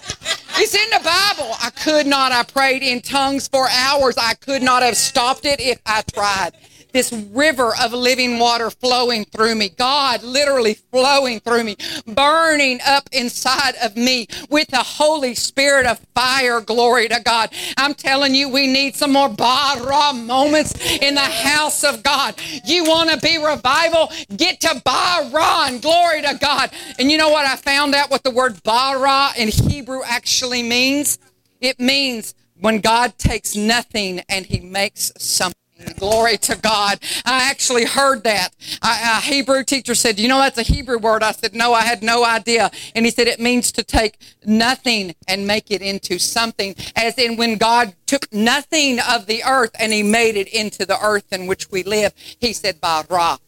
It's 0.57 0.75
in 0.75 0.89
the 0.89 1.03
Bible. 1.03 1.55
I 1.61 1.69
could 1.69 2.07
not. 2.07 2.31
I 2.31 2.43
prayed 2.43 2.83
in 2.83 3.01
tongues 3.01 3.47
for 3.47 3.67
hours. 3.69 4.15
I 4.17 4.33
could 4.35 4.61
not 4.61 4.83
have 4.83 4.97
stopped 4.97 5.45
it 5.45 5.59
if 5.59 5.79
I 5.85 6.01
tried 6.01 6.51
this 6.91 7.11
river 7.11 7.73
of 7.81 7.93
living 7.93 8.39
water 8.39 8.69
flowing 8.69 9.25
through 9.25 9.55
me. 9.55 9.69
God 9.69 10.23
literally 10.23 10.75
flowing 10.91 11.39
through 11.39 11.63
me, 11.63 11.77
burning 12.07 12.79
up 12.85 13.09
inside 13.11 13.75
of 13.81 13.95
me 13.95 14.27
with 14.49 14.67
the 14.69 14.77
Holy 14.77 15.35
Spirit 15.35 15.85
of 15.85 15.99
fire. 16.15 16.61
Glory 16.61 17.07
to 17.09 17.21
God. 17.23 17.53
I'm 17.77 17.93
telling 17.93 18.35
you, 18.35 18.49
we 18.49 18.67
need 18.67 18.95
some 18.95 19.13
more 19.13 19.29
Bara 19.29 20.13
moments 20.13 20.73
in 21.01 21.15
the 21.15 21.21
house 21.21 21.83
of 21.83 22.03
God. 22.03 22.35
You 22.65 22.83
want 22.85 23.09
to 23.09 23.17
be 23.17 23.37
revival? 23.37 24.11
Get 24.35 24.61
to 24.61 24.81
Bara 24.83 25.67
and 25.67 25.81
glory 25.81 26.21
to 26.21 26.37
God. 26.39 26.71
And 26.97 27.11
you 27.11 27.17
know 27.17 27.29
what 27.29 27.45
I 27.45 27.55
found 27.55 27.95
out 27.95 28.09
what 28.09 28.23
the 28.23 28.31
word 28.31 28.61
Bara 28.63 29.29
in 29.37 29.49
Hebrew 29.49 30.01
actually 30.05 30.63
means? 30.63 31.19
It 31.61 31.79
means 31.79 32.35
when 32.59 32.79
God 32.79 33.17
takes 33.17 33.55
nothing 33.55 34.21
and 34.29 34.45
he 34.45 34.59
makes 34.59 35.11
something. 35.17 35.58
Glory 35.97 36.37
to 36.37 36.57
God. 36.57 36.99
I 37.25 37.49
actually 37.49 37.85
heard 37.85 38.23
that. 38.23 38.49
A 38.81 39.21
Hebrew 39.21 39.63
teacher 39.63 39.95
said, 39.95 40.19
You 40.19 40.27
know, 40.27 40.37
that's 40.37 40.57
a 40.57 40.63
Hebrew 40.63 40.97
word. 40.97 41.23
I 41.23 41.31
said, 41.31 41.53
No, 41.53 41.73
I 41.73 41.83
had 41.83 42.03
no 42.03 42.25
idea. 42.25 42.69
And 42.95 43.05
he 43.05 43.11
said, 43.11 43.27
It 43.27 43.39
means 43.39 43.71
to 43.73 43.83
take 43.83 44.17
nothing 44.45 45.15
and 45.27 45.47
make 45.47 45.71
it 45.71 45.81
into 45.81 46.19
something. 46.19 46.75
As 46.95 47.17
in, 47.17 47.37
when 47.37 47.57
God 47.57 47.95
took 48.07 48.31
nothing 48.33 48.99
of 48.99 49.25
the 49.25 49.43
earth 49.43 49.71
and 49.79 49.93
he 49.93 50.03
made 50.03 50.35
it 50.35 50.49
into 50.49 50.85
the 50.85 50.99
earth 51.01 51.31
in 51.31 51.47
which 51.47 51.71
we 51.71 51.83
live, 51.83 52.13
he 52.39 52.53
said, 52.53 52.81
Bara 52.81 53.39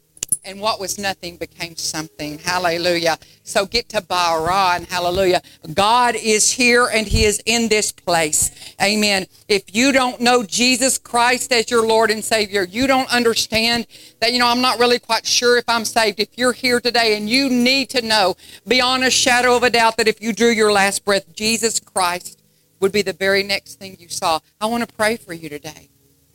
and 0.43 0.59
what 0.59 0.80
was 0.80 0.97
nothing 0.97 1.38
became 1.38 1.76
something. 1.76 2.39
Hallelujah. 2.39 3.18
So 3.43 3.65
get 3.65 3.89
to 3.89 4.01
Bara 4.01 4.73
and 4.76 4.88
hallelujah. 4.88 5.41
God 5.73 6.15
is 6.15 6.51
here 6.51 6.88
and 6.91 7.07
he 7.07 7.26
is 7.26 7.41
in 7.45 7.69
this 7.69 7.91
place. 7.91 8.51
Amen. 8.81 9.26
If 9.47 9.76
you 9.76 9.91
don't 9.91 10.19
know 10.19 10.43
Jesus 10.43 10.97
Christ 10.97 11.51
as 11.51 11.69
your 11.69 11.85
Lord 11.85 12.09
and 12.09 12.23
Savior, 12.23 12.63
you 12.63 12.88
don't 12.88 13.11
understand 13.13 13.88
that, 14.19 14.34
you 14.34 14.39
know, 14.39 14.47
I'm 14.47 14.61
not 14.61 14.80
really 14.80 14.99
quite 14.99 15.26
sure 15.26 15.57
if 15.57 15.65
I'm 15.68 15.85
saved. 15.85 16.19
If 16.19 16.38
you're 16.38 16.53
here 16.53 16.80
today 16.80 17.18
and 17.18 17.30
you 17.30 17.49
need 17.49 17.89
to 17.91 18.01
know 18.01 18.35
beyond 18.68 19.03
a 19.03 19.11
shadow 19.11 19.55
of 19.55 19.63
a 19.63 19.69
doubt 19.69 19.97
that 19.97 20.07
if 20.07 20.22
you 20.22 20.34
drew 20.34 20.49
your 20.49 20.72
last 20.72 21.05
breath, 21.05 21.34
Jesus 21.35 21.80
Christ 21.80 22.41
would 22.80 22.91
be 22.91 23.03
the 23.03 23.13
very 23.13 23.43
next 23.43 23.76
thing 23.76 23.95
you 23.99 24.09
saw. 24.09 24.39
I 24.59 24.65
want 24.65 24.88
to 24.88 24.95
pray 24.95 25.18
for 25.18 25.34
you 25.34 25.49
today. 25.49 25.89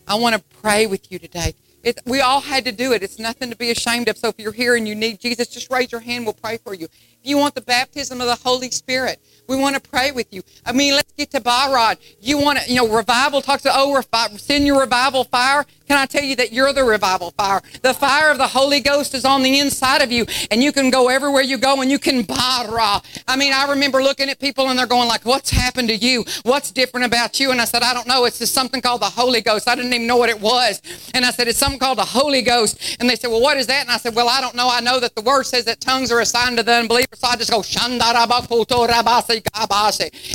I 0.07 0.15
want 0.15 0.37
to 0.37 0.43
pray 0.61 0.87
with 0.87 1.11
you 1.11 1.19
today. 1.19 1.55
It, 1.87 2.01
we 2.05 2.21
all 2.21 2.41
had 2.41 2.65
to 2.65 2.73
do 2.73 2.93
it. 2.95 3.05
It's 3.05 3.21
nothing 3.21 3.49
to 3.49 3.57
be 3.57 3.71
ashamed 3.71 4.09
of. 4.09 4.19
So 4.19 4.27
if 4.27 4.41
you're 4.41 4.51
here 4.51 4.75
and 4.75 4.89
you 4.89 4.97
need 4.97 5.21
Jesus, 5.21 5.47
just 5.47 5.71
raise 5.71 5.93
your 5.93 6.01
hand. 6.01 6.25
We'll 6.25 6.35
pray 6.35 6.57
for 6.57 6.75
you. 6.75 6.87
If 6.87 7.21
you 7.23 7.39
want 7.39 7.55
the 7.55 7.61
baptism 7.61 8.21
of 8.21 8.27
the 8.27 8.35
Holy 8.35 8.73
Spirit, 8.73 9.21
we 9.47 9.57
want 9.57 9.77
to 9.77 9.81
pray 9.81 10.11
with 10.11 10.27
you. 10.35 10.43
I 10.65 10.73
mean, 10.73 10.95
let's 10.95 11.13
get 11.13 11.31
to 11.31 11.41
Barod. 11.41 11.99
You 12.21 12.39
want 12.39 12.59
to, 12.59 12.69
you 12.69 12.75
know, 12.75 12.89
revival 12.89 13.41
talks 13.41 13.65
about, 13.65 13.77
oh, 13.79 14.37
send 14.37 14.67
your 14.67 14.81
revival 14.81 15.23
fire. 15.23 15.65
Can 15.89 15.99
I 15.99 16.07
tell 16.07 16.25
you 16.25 16.37
that 16.37 16.53
you're 16.53 16.73
the 16.73 16.85
revival 16.85 17.33
fire? 17.33 17.63
The 17.83 17.95
fire 17.95 18.31
of 18.31 18.39
the 18.39 18.49
Holy 18.49 18.81
Ghost 18.81 19.15
is 19.15 19.25
on 19.25 19.43
the 19.43 19.61
inside 19.61 20.03
of 20.03 20.11
you, 20.11 20.27
and 20.51 20.63
you 20.63 20.73
can 20.73 20.91
go 20.91 21.09
everywhere 21.09 21.43
you 21.43 21.59
go, 21.59 21.81
and 21.81 21.91
you 21.91 21.99
can 21.99 22.23
bara. 22.23 23.03
I 23.29 23.37
mean, 23.37 23.53
I 23.53 23.69
remember 23.69 24.03
looking 24.03 24.29
at 24.29 24.39
people, 24.39 24.69
and 24.69 24.79
they're 24.79 24.87
going 24.87 25.09
like, 25.09 25.25
"What's 25.25 25.51
happened 25.51 25.89
to 25.89 25.97
you? 25.97 26.25
What's 26.43 26.71
different 26.71 27.07
about 27.07 27.39
you?" 27.39 27.51
And 27.51 27.61
I 27.61 27.65
said, 27.65 27.83
"I 27.83 27.95
don't 27.95 28.07
know. 28.07 28.25
It's 28.25 28.39
just 28.39 28.55
something 28.55 28.81
called 28.81 29.03
the 29.03 29.11
Holy 29.11 29.41
Ghost. 29.41 29.69
I 29.69 29.75
didn't 29.75 29.93
even 29.93 30.07
know 30.07 30.17
what 30.17 30.29
it 30.29 30.41
was." 30.41 30.81
And 31.15 31.25
I 31.25 31.31
said, 31.31 31.49
"It's 31.49 31.59
something 31.59 31.79
called 31.79 31.99
the 31.99 32.05
Holy 32.05 32.43
Ghost." 32.43 32.79
And 32.99 33.09
they 33.09 33.17
said, 33.17 33.31
"Well, 33.31 33.41
what 33.41 33.57
is 33.57 33.67
that?" 33.69 33.83
And 33.83 33.91
I 33.91 33.99
said, 33.99 34.15
"Well, 34.15 34.29
I 34.29 34.41
don't 34.41 34.55
know. 34.55 34.69
I 34.69 34.81
know 34.81 34.99
that 35.01 35.15
the 35.15 35.23
Word 35.23 35.47
says 35.47 35.65
that 35.67 35.81
tongues 35.81 36.11
are 36.11 36.21
assigned 36.21 36.57
to 36.57 36.63
the 36.63 36.75
unbeliever." 36.75 37.15
So 37.15 37.29
I 37.29 37.37
just 37.37 37.51
go 37.51 37.63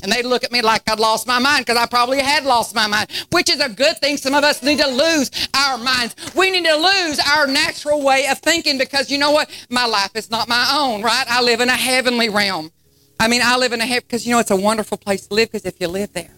and 0.04 0.12
they 0.12 0.24
look 0.24 0.44
at 0.44 0.52
me 0.52 0.62
like 0.62 0.82
I'd 0.90 1.00
lost 1.00 1.28
my 1.28 1.40
mind 1.40 1.66
because 1.66 1.80
I 1.80 1.86
probably 1.86 2.20
had 2.20 2.46
lost 2.46 2.74
my 2.76 2.88
mind, 2.88 3.10
which 3.30 3.50
is 3.50 3.60
a 3.60 3.70
good 3.70 4.00
thing. 4.00 4.18
Some 4.18 4.34
of 4.34 4.44
us 4.44 4.64
need 4.64 4.80
to 4.80 4.88
lose 4.88 5.30
our 5.54 5.78
minds. 5.78 6.16
We 6.36 6.52
need 6.52 6.66
to 6.66 6.76
lose 6.76 7.20
our 7.20 7.48
natural 7.48 8.04
way 8.04 8.28
of 8.28 8.40
thinking 8.40 8.78
because 8.78 9.12
you 9.12 9.18
know 9.18 9.32
what? 9.32 9.50
My 9.70 9.86
life 9.86 10.16
is 10.16 10.30
not 10.30 10.48
my 10.48 10.78
own, 10.78 11.02
right? 11.02 11.26
I 11.28 11.42
live 11.42 11.62
in 11.62 11.70
a 11.70 11.76
heavenly 11.76 12.30
realm. 12.30 12.72
I 13.20 13.28
mean, 13.28 13.42
I 13.44 13.58
live 13.58 13.74
in 13.74 13.82
a 13.82 13.86
heaven 13.86 14.04
because 14.08 14.26
you 14.26 14.34
know 14.34 14.40
it's 14.40 14.52
a 14.52 14.56
wonderful 14.56 14.98
place 14.98 15.28
to 15.28 15.34
live 15.34 15.52
because 15.52 15.66
if 15.66 15.80
you 15.80 15.88
live 15.88 16.12
there, 16.14 16.34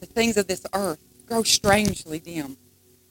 the 0.00 0.06
things 0.06 0.36
of 0.36 0.46
this 0.46 0.64
earth 0.72 0.98
grow 1.26 1.42
strangely 1.42 2.20
dim. 2.20 2.56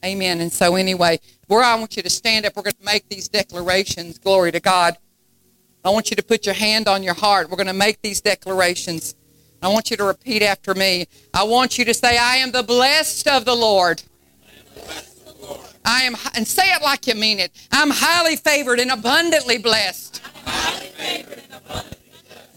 Amen. 0.06 0.42
And 0.42 0.52
so, 0.52 0.76
anyway, 0.76 1.20
where 1.48 1.64
I 1.64 1.76
want 1.76 1.96
you 1.96 2.04
to 2.04 2.10
stand 2.10 2.46
up, 2.46 2.56
we're 2.56 2.64
going 2.64 2.74
to 2.74 2.86
make 2.86 3.08
these 3.10 3.30
declarations. 3.30 4.20
Glory 4.20 4.52
to 4.52 4.60
God. 4.60 4.98
I 5.86 5.90
want 5.90 6.10
you 6.10 6.16
to 6.16 6.24
put 6.24 6.46
your 6.46 6.56
hand 6.56 6.88
on 6.88 7.04
your 7.04 7.14
heart. 7.14 7.50
We're 7.50 7.58
going 7.58 7.68
to 7.68 7.74
make 7.74 8.02
these 8.02 8.22
declarations. 8.22 9.16
I 9.62 9.70
want 9.70 9.92
you 9.92 9.98
to 9.98 10.04
repeat 10.04 10.42
after 10.42 10.74
me. 10.74 11.08
I 11.34 11.44
want 11.44 11.78
you 11.78 11.86
to 11.86 11.94
say, 11.94 12.18
I 12.18 12.38
am 12.38 12.52
the 12.52 12.64
blessed 12.64 13.28
of 13.28 13.46
the 13.46 13.56
Lord. 13.56 14.04
I 15.86 16.04
am, 16.04 16.16
and 16.36 16.48
say 16.48 16.72
it 16.74 16.82
like 16.82 17.08
you 17.08 17.16
mean 17.16 17.40
it. 17.40 17.52
I'm 17.72 17.90
highly 17.92 18.36
favored 18.36 18.80
and 18.80 18.92
abundantly 18.92 19.58
blessed. 19.58 20.22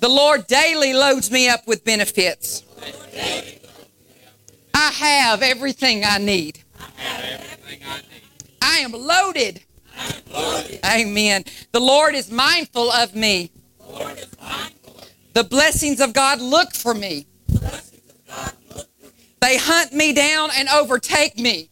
The 0.00 0.08
Lord 0.08 0.46
daily 0.46 0.92
loads 0.92 1.30
me 1.30 1.48
up 1.48 1.66
with 1.66 1.84
benefits. 1.84 2.62
I 4.74 4.90
have 4.90 5.42
everything 5.42 6.04
I 6.04 6.18
need. 6.18 6.62
I 8.62 8.78
am 8.78 8.92
loaded. 8.92 9.62
Amen. 10.84 11.44
The 11.72 11.80
Lord 11.80 12.14
is 12.14 12.30
mindful 12.30 12.90
of 12.92 13.14
me. 13.14 13.50
The 15.32 15.44
blessings 15.44 16.00
of 16.00 16.12
God 16.12 16.40
look 16.40 16.74
for 16.74 16.94
me. 16.94 17.26
They 19.40 19.56
hunt 19.58 19.92
me 19.92 20.12
down 20.12 20.50
and 20.54 20.68
overtake 20.68 21.38
me. 21.38 21.70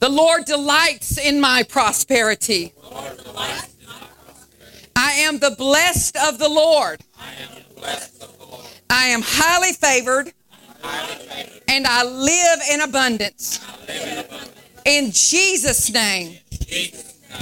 The 0.00 0.08
Lord 0.08 0.44
delights 0.44 1.16
in 1.18 1.40
my 1.40 1.62
prosperity. 1.62 2.74
I 4.94 5.12
am 5.12 5.38
the 5.38 5.54
blessed 5.56 6.16
of 6.28 6.38
the 6.38 6.48
Lord. 6.48 7.00
I 8.90 9.06
am 9.06 9.22
highly 9.24 9.72
favored 9.72 10.32
and 11.68 11.86
I 11.86 12.04
live 12.04 12.60
in 12.70 12.80
abundance. 12.82 13.64
In 14.84 15.10
Jesus' 15.10 15.90
name. 15.92 16.38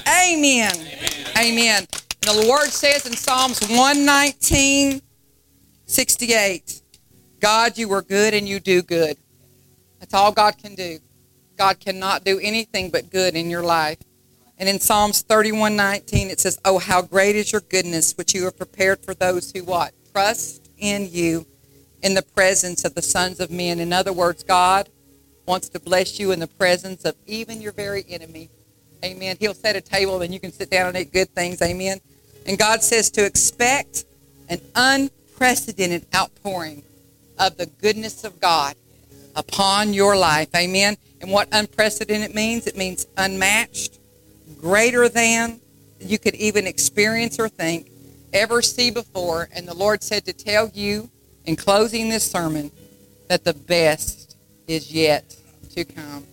Amen. 0.07 0.74
Amen. 1.36 1.86
The 2.20 2.44
Lord 2.47 2.69
says 2.69 3.07
in 3.07 3.15
Psalms 3.15 3.61
119, 3.62 5.03
68, 5.86 6.82
God, 7.40 7.77
you 7.77 7.93
are 7.93 8.03
good 8.03 8.35
and 8.35 8.49
you 8.49 8.61
do 8.61 8.82
good. 8.82 9.16
That's 9.99 10.15
all 10.15 10.31
God 10.31 10.57
can 10.57 10.77
do. 10.77 11.01
God 11.62 11.78
cannot 11.78 12.24
do 12.24 12.40
anything 12.40 12.90
but 12.90 13.09
good 13.09 13.36
in 13.36 13.48
your 13.48 13.62
life. 13.62 13.98
And 14.59 14.68
in 14.68 14.80
Psalms 14.80 15.22
31:19 15.22 16.28
it 16.28 16.40
says, 16.40 16.59
Oh, 16.64 16.78
how 16.80 17.02
great 17.02 17.36
is 17.36 17.52
your 17.52 17.60
goodness, 17.60 18.14
which 18.14 18.34
you 18.34 18.43
have 18.47 18.56
prepared 18.56 19.05
for 19.05 19.14
those 19.14 19.52
who 19.52 19.62
what? 19.62 19.93
Trust 20.12 20.68
in 20.76 21.09
you 21.09 21.47
in 22.02 22.14
the 22.14 22.22
presence 22.22 22.84
of 22.84 22.97
the 22.97 23.01
sons 23.01 23.39
of 23.39 23.52
men. 23.52 23.78
In 23.78 23.93
other 23.93 24.12
words, 24.12 24.43
God 24.43 24.89
wants 25.47 25.68
to 25.68 25.78
bless 25.78 26.18
you 26.18 26.32
in 26.32 26.40
the 26.40 26.48
presence 26.48 27.05
of 27.05 27.14
even 27.28 27.60
your 27.60 27.70
very 27.70 28.05
enemy. 28.09 28.51
Amen. 29.05 29.36
He'll 29.39 29.55
set 29.55 29.76
a 29.76 29.80
table 29.80 30.20
and 30.20 30.34
you 30.34 30.40
can 30.40 30.51
sit 30.51 30.68
down 30.68 30.89
and 30.89 30.97
eat 30.97 31.12
good 31.12 31.30
things. 31.30 31.62
Amen. 31.62 32.01
And 32.44 32.59
God 32.59 32.82
says 32.82 33.09
to 33.12 33.24
expect 33.24 34.05
an 34.48 34.60
unprecedented 34.74 36.06
outpouring 36.12 36.82
of 37.39 37.56
the 37.56 37.66
goodness 37.66 38.24
of 38.24 38.40
God 38.40 38.74
upon 39.36 39.93
your 39.93 40.16
life. 40.16 40.48
Amen. 40.56 40.97
And 41.23 41.31
what 41.31 41.49
unprecedented 41.53 42.35
means? 42.35 42.66
It 42.66 42.77
means 42.77 43.07
unmatched, 43.16 44.01
greater 44.59 45.09
than 45.09 45.61
you 46.01 46.19
could 46.19 46.35
even 46.35 46.66
experience 46.66 47.39
or 47.39 47.49
think, 47.49 47.90
ever 48.32 48.61
see 48.61 48.90
before. 48.90 49.49
And 49.55 49.66
the 49.66 49.74
Lord 49.74 50.03
said 50.03 50.24
to 50.24 50.32
tell 50.32 50.69
you 50.74 51.11
in 51.44 51.55
closing 51.55 52.09
this 52.09 52.28
sermon 52.28 52.73
that 53.28 53.44
the 53.44 53.55
best 53.55 54.36
is 54.66 54.93
yet 54.93 55.36
to 55.70 55.85
come. 55.85 56.24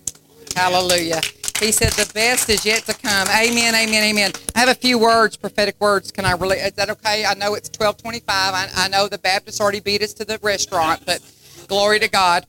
Hallelujah. 0.56 1.22
He 1.60 1.72
said 1.72 1.91
the 1.91 2.11
best 2.14 2.49
is 2.49 2.66
yet 2.66 2.84
to 2.84 2.94
come. 2.94 3.28
Amen, 3.28 3.76
amen, 3.76 4.03
amen. 4.03 4.32
I 4.56 4.60
have 4.60 4.70
a 4.70 4.76
few 4.76 4.98
words, 4.98 5.38
prophetic 5.38 5.76
words. 5.80 6.10
Can 6.11 6.26
I 6.26 6.32
really, 6.32 6.57
is 6.57 6.72
that 6.74 6.90
okay? 6.90 7.26
I 7.26 7.36
know 7.36 7.53
it's 7.53 7.70
1225. 7.70 8.53
I, 8.53 8.70
I 8.76 8.88
know 8.88 9.07
the 9.07 9.18
Baptists 9.18 9.61
already 9.61 9.82
beat 9.82 10.02
us 10.02 10.14
to 10.14 10.26
the 10.26 10.40
restaurant, 10.41 11.03
but 11.06 11.22
glory 11.68 11.99
to 11.99 12.07
God. 12.07 12.45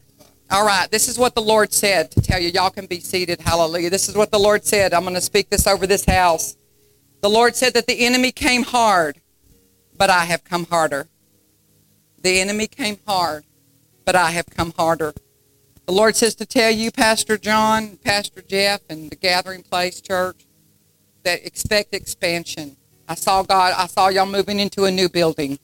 All 0.52 0.66
right, 0.66 0.90
this 0.90 1.06
is 1.06 1.16
what 1.16 1.36
the 1.36 1.42
Lord 1.42 1.72
said 1.72 2.10
to 2.10 2.20
tell 2.20 2.40
you. 2.40 2.48
Y'all 2.48 2.70
can 2.70 2.86
be 2.86 2.98
seated. 2.98 3.40
Hallelujah. 3.40 3.88
This 3.88 4.08
is 4.08 4.16
what 4.16 4.32
the 4.32 4.38
Lord 4.38 4.64
said. 4.64 4.92
I'm 4.92 5.02
going 5.02 5.14
to 5.14 5.20
speak 5.20 5.48
this 5.48 5.64
over 5.64 5.86
this 5.86 6.04
house. 6.04 6.56
The 7.20 7.30
Lord 7.30 7.54
said 7.54 7.72
that 7.74 7.86
the 7.86 8.04
enemy 8.04 8.32
came 8.32 8.64
hard, 8.64 9.20
but 9.96 10.10
I 10.10 10.24
have 10.24 10.42
come 10.42 10.66
harder. 10.66 11.08
The 12.20 12.40
enemy 12.40 12.66
came 12.66 12.98
hard, 13.06 13.44
but 14.04 14.16
I 14.16 14.32
have 14.32 14.46
come 14.46 14.72
harder. 14.76 15.14
The 15.86 15.92
Lord 15.92 16.16
says 16.16 16.34
to 16.36 16.46
tell 16.46 16.72
you, 16.72 16.90
Pastor 16.90 17.38
John, 17.38 17.96
Pastor 17.98 18.42
Jeff, 18.42 18.80
and 18.88 19.08
the 19.08 19.16
Gathering 19.16 19.62
Place 19.62 20.00
Church, 20.00 20.46
that 21.22 21.46
expect 21.46 21.94
expansion. 21.94 22.76
I 23.08 23.14
saw 23.14 23.44
God, 23.44 23.72
I 23.76 23.86
saw 23.86 24.08
y'all 24.08 24.26
moving 24.26 24.58
into 24.58 24.84
a 24.84 24.90
new 24.90 25.08
building. 25.08 25.60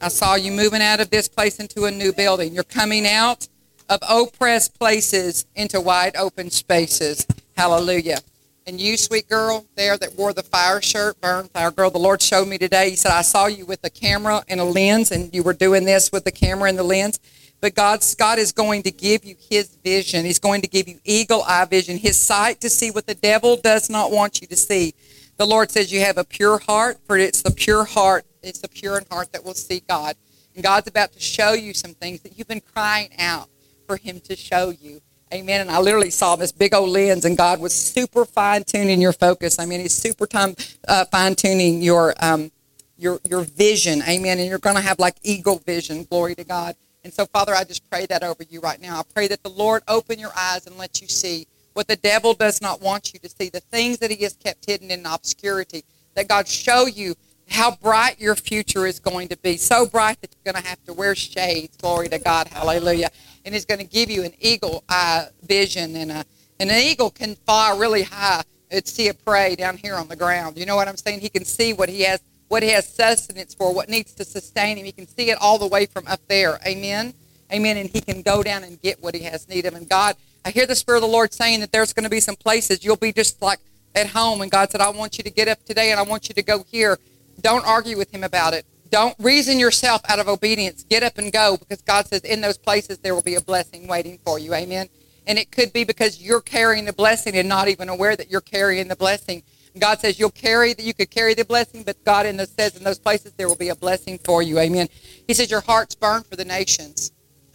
I 0.00 0.08
saw 0.08 0.34
you 0.34 0.50
moving 0.50 0.80
out 0.80 1.00
of 1.00 1.10
this 1.10 1.28
place 1.28 1.60
into 1.60 1.84
a 1.84 1.90
new 1.90 2.14
building. 2.14 2.54
You're 2.54 2.64
coming 2.64 3.06
out 3.06 3.46
of 3.90 3.98
oppressed 4.08 4.78
places 4.78 5.44
into 5.56 5.80
wide 5.80 6.16
open 6.16 6.48
spaces. 6.48 7.26
Hallelujah. 7.56 8.20
And 8.66 8.80
you, 8.80 8.96
sweet 8.96 9.28
girl, 9.28 9.66
there 9.74 9.98
that 9.98 10.14
wore 10.16 10.32
the 10.32 10.44
fire 10.44 10.80
shirt, 10.80 11.20
burn 11.20 11.48
fire 11.48 11.72
girl, 11.72 11.90
the 11.90 11.98
Lord 11.98 12.22
showed 12.22 12.46
me 12.46 12.56
today. 12.56 12.90
He 12.90 12.96
said, 12.96 13.10
I 13.10 13.22
saw 13.22 13.46
you 13.46 13.66
with 13.66 13.80
a 13.82 13.90
camera 13.90 14.44
and 14.46 14.60
a 14.60 14.64
lens, 14.64 15.10
and 15.10 15.34
you 15.34 15.42
were 15.42 15.54
doing 15.54 15.84
this 15.84 16.12
with 16.12 16.24
the 16.24 16.30
camera 16.30 16.68
and 16.68 16.78
the 16.78 16.84
lens. 16.84 17.18
But 17.60 17.74
God's, 17.74 18.14
God 18.14 18.38
is 18.38 18.52
going 18.52 18.84
to 18.84 18.92
give 18.92 19.24
you 19.24 19.34
His 19.50 19.74
vision. 19.82 20.24
He's 20.24 20.38
going 20.38 20.62
to 20.62 20.68
give 20.68 20.88
you 20.88 21.00
eagle 21.04 21.42
eye 21.42 21.64
vision, 21.64 21.98
His 21.98 22.18
sight 22.18 22.60
to 22.60 22.70
see 22.70 22.92
what 22.92 23.06
the 23.06 23.14
devil 23.14 23.56
does 23.56 23.90
not 23.90 24.12
want 24.12 24.40
you 24.40 24.46
to 24.46 24.56
see. 24.56 24.94
The 25.36 25.46
Lord 25.46 25.70
says 25.70 25.92
you 25.92 26.00
have 26.00 26.16
a 26.16 26.24
pure 26.24 26.58
heart, 26.58 26.98
for 27.06 27.18
it's 27.18 27.42
the 27.42 27.50
pure 27.50 27.84
heart, 27.84 28.24
it's 28.42 28.60
the 28.60 28.68
pure 28.68 28.98
in 28.98 29.04
heart 29.10 29.32
that 29.32 29.44
will 29.44 29.54
see 29.54 29.82
God. 29.88 30.14
And 30.54 30.62
God's 30.62 30.86
about 30.86 31.12
to 31.12 31.20
show 31.20 31.54
you 31.54 31.74
some 31.74 31.94
things 31.94 32.20
that 32.20 32.38
you've 32.38 32.48
been 32.48 32.60
crying 32.60 33.10
out 33.18 33.48
for 33.90 33.96
Him 33.96 34.20
to 34.20 34.36
show 34.36 34.70
you. 34.70 35.00
Amen. 35.34 35.62
And 35.62 35.68
I 35.68 35.80
literally 35.80 36.10
saw 36.10 36.36
this 36.36 36.52
big 36.52 36.72
old 36.74 36.90
lens, 36.90 37.24
and 37.24 37.36
God 37.36 37.60
was 37.60 37.74
super 37.74 38.24
fine 38.24 38.62
tuning 38.62 39.00
your 39.00 39.12
focus. 39.12 39.58
I 39.58 39.66
mean, 39.66 39.80
He's 39.80 39.94
super 39.94 40.28
time 40.28 40.54
uh, 40.86 41.06
fine 41.06 41.34
tuning 41.34 41.82
your 41.82 42.14
um, 42.20 42.52
your 42.96 43.18
your 43.28 43.40
vision. 43.40 44.00
Amen. 44.08 44.38
And 44.38 44.48
you're 44.48 44.60
going 44.60 44.76
to 44.76 44.82
have 44.82 45.00
like 45.00 45.16
eagle 45.24 45.58
vision. 45.58 46.04
Glory 46.04 46.36
to 46.36 46.44
God. 46.44 46.76
And 47.02 47.12
so, 47.12 47.26
Father, 47.26 47.52
I 47.52 47.64
just 47.64 47.88
pray 47.90 48.06
that 48.06 48.22
over 48.22 48.44
you 48.48 48.60
right 48.60 48.80
now. 48.80 49.00
I 49.00 49.02
pray 49.12 49.26
that 49.26 49.42
the 49.42 49.50
Lord 49.50 49.82
open 49.88 50.20
your 50.20 50.32
eyes 50.36 50.68
and 50.68 50.78
let 50.78 51.00
you 51.00 51.08
see 51.08 51.48
what 51.72 51.88
the 51.88 51.96
devil 51.96 52.32
does 52.34 52.62
not 52.62 52.80
want 52.80 53.12
you 53.12 53.18
to 53.20 53.28
see, 53.28 53.48
the 53.48 53.58
things 53.58 53.98
that 53.98 54.12
he 54.12 54.22
has 54.22 54.34
kept 54.34 54.66
hidden 54.66 54.92
in 54.92 55.04
obscurity. 55.04 55.82
That 56.14 56.28
God 56.28 56.46
show 56.46 56.86
you 56.86 57.16
how 57.50 57.76
bright 57.76 58.20
your 58.20 58.36
future 58.36 58.86
is 58.86 59.00
going 59.00 59.28
to 59.28 59.36
be. 59.38 59.56
So 59.56 59.86
bright 59.86 60.20
that 60.20 60.34
you're 60.34 60.52
going 60.52 60.62
to 60.62 60.68
have 60.68 60.82
to 60.84 60.92
wear 60.92 61.14
shades. 61.14 61.76
Glory 61.76 62.08
to 62.08 62.18
God. 62.18 62.46
Hallelujah. 62.48 63.10
And 63.44 63.54
He's 63.54 63.64
going 63.64 63.80
to 63.80 63.86
give 63.86 64.10
you 64.10 64.22
an 64.22 64.32
eagle 64.38 64.84
eye 64.88 65.28
vision. 65.42 65.96
And, 65.96 66.10
a, 66.10 66.24
and 66.58 66.70
an 66.70 66.78
eagle 66.78 67.10
can 67.10 67.34
fly 67.34 67.76
really 67.78 68.02
high 68.02 68.42
and 68.70 68.86
see 68.86 69.08
a 69.08 69.14
prey 69.14 69.56
down 69.56 69.76
here 69.76 69.96
on 69.96 70.08
the 70.08 70.16
ground. 70.16 70.58
You 70.58 70.66
know 70.66 70.76
what 70.76 70.88
I'm 70.88 70.96
saying? 70.96 71.20
He 71.20 71.28
can 71.28 71.44
see 71.44 71.72
what 71.72 71.88
he 71.88 72.02
has, 72.02 72.20
what 72.48 72.62
he 72.62 72.70
has 72.70 72.88
sustenance 72.88 73.54
for, 73.54 73.74
what 73.74 73.88
needs 73.88 74.14
to 74.14 74.24
sustain 74.24 74.76
him. 74.76 74.84
He 74.84 74.92
can 74.92 75.08
see 75.08 75.30
it 75.30 75.38
all 75.40 75.58
the 75.58 75.66
way 75.66 75.86
from 75.86 76.06
up 76.06 76.20
there. 76.28 76.58
Amen. 76.66 77.14
Amen. 77.52 77.76
And 77.76 77.88
he 77.88 78.00
can 78.00 78.22
go 78.22 78.42
down 78.42 78.62
and 78.62 78.80
get 78.80 79.02
what 79.02 79.14
he 79.14 79.22
has 79.24 79.48
need 79.48 79.66
of. 79.66 79.74
And 79.74 79.88
God, 79.88 80.16
I 80.44 80.50
hear 80.50 80.66
the 80.66 80.76
Spirit 80.76 80.98
of 80.98 81.02
the 81.02 81.08
Lord 81.08 81.32
saying 81.32 81.60
that 81.60 81.72
there's 81.72 81.92
going 81.92 82.04
to 82.04 82.10
be 82.10 82.20
some 82.20 82.36
places 82.36 82.84
you'll 82.84 82.96
be 82.96 83.12
just 83.12 83.42
like 83.42 83.58
at 83.94 84.08
home. 84.08 84.40
And 84.40 84.50
God 84.50 84.70
said, 84.70 84.80
I 84.80 84.90
want 84.90 85.18
you 85.18 85.24
to 85.24 85.30
get 85.30 85.48
up 85.48 85.64
today 85.64 85.90
and 85.90 85.98
I 85.98 86.04
want 86.04 86.28
you 86.28 86.34
to 86.34 86.42
go 86.42 86.62
here 86.70 86.98
don't 87.40 87.66
argue 87.66 87.96
with 87.96 88.12
him 88.12 88.24
about 88.24 88.54
it. 88.54 88.66
Don't 88.90 89.14
reason 89.20 89.58
yourself 89.58 90.02
out 90.08 90.18
of 90.18 90.28
obedience. 90.28 90.84
Get 90.84 91.02
up 91.02 91.16
and 91.18 91.32
go 91.32 91.56
because 91.56 91.80
God 91.82 92.06
says 92.06 92.22
in 92.22 92.40
those 92.40 92.58
places 92.58 92.98
there 92.98 93.14
will 93.14 93.22
be 93.22 93.36
a 93.36 93.40
blessing 93.40 93.86
waiting 93.86 94.18
for 94.24 94.38
you. 94.38 94.52
Amen. 94.54 94.88
And 95.26 95.38
it 95.38 95.52
could 95.52 95.72
be 95.72 95.84
because 95.84 96.20
you're 96.20 96.40
carrying 96.40 96.86
the 96.86 96.92
blessing 96.92 97.36
and 97.36 97.48
not 97.48 97.68
even 97.68 97.88
aware 97.88 98.16
that 98.16 98.30
you're 98.30 98.40
carrying 98.40 98.88
the 98.88 98.96
blessing. 98.96 99.44
God 99.78 100.00
says 100.00 100.18
you'll 100.18 100.30
carry 100.30 100.72
that 100.72 100.82
you 100.82 100.92
could 100.92 101.10
carry 101.10 101.34
the 101.34 101.44
blessing, 101.44 101.84
but 101.84 102.02
God 102.04 102.26
in 102.26 102.36
those 102.36 102.50
says 102.50 102.76
in 102.76 102.82
those 102.82 102.98
places 102.98 103.32
there 103.36 103.46
will 103.46 103.54
be 103.54 103.68
a 103.68 103.76
blessing 103.76 104.18
for 104.18 104.42
you. 104.42 104.58
Amen. 104.58 104.88
He 105.28 105.34
says 105.34 105.50
your 105.50 105.60
heart's 105.60 105.94
burn 105.94 106.24
for 106.24 106.34
the 106.34 106.44
nations. 106.44 107.12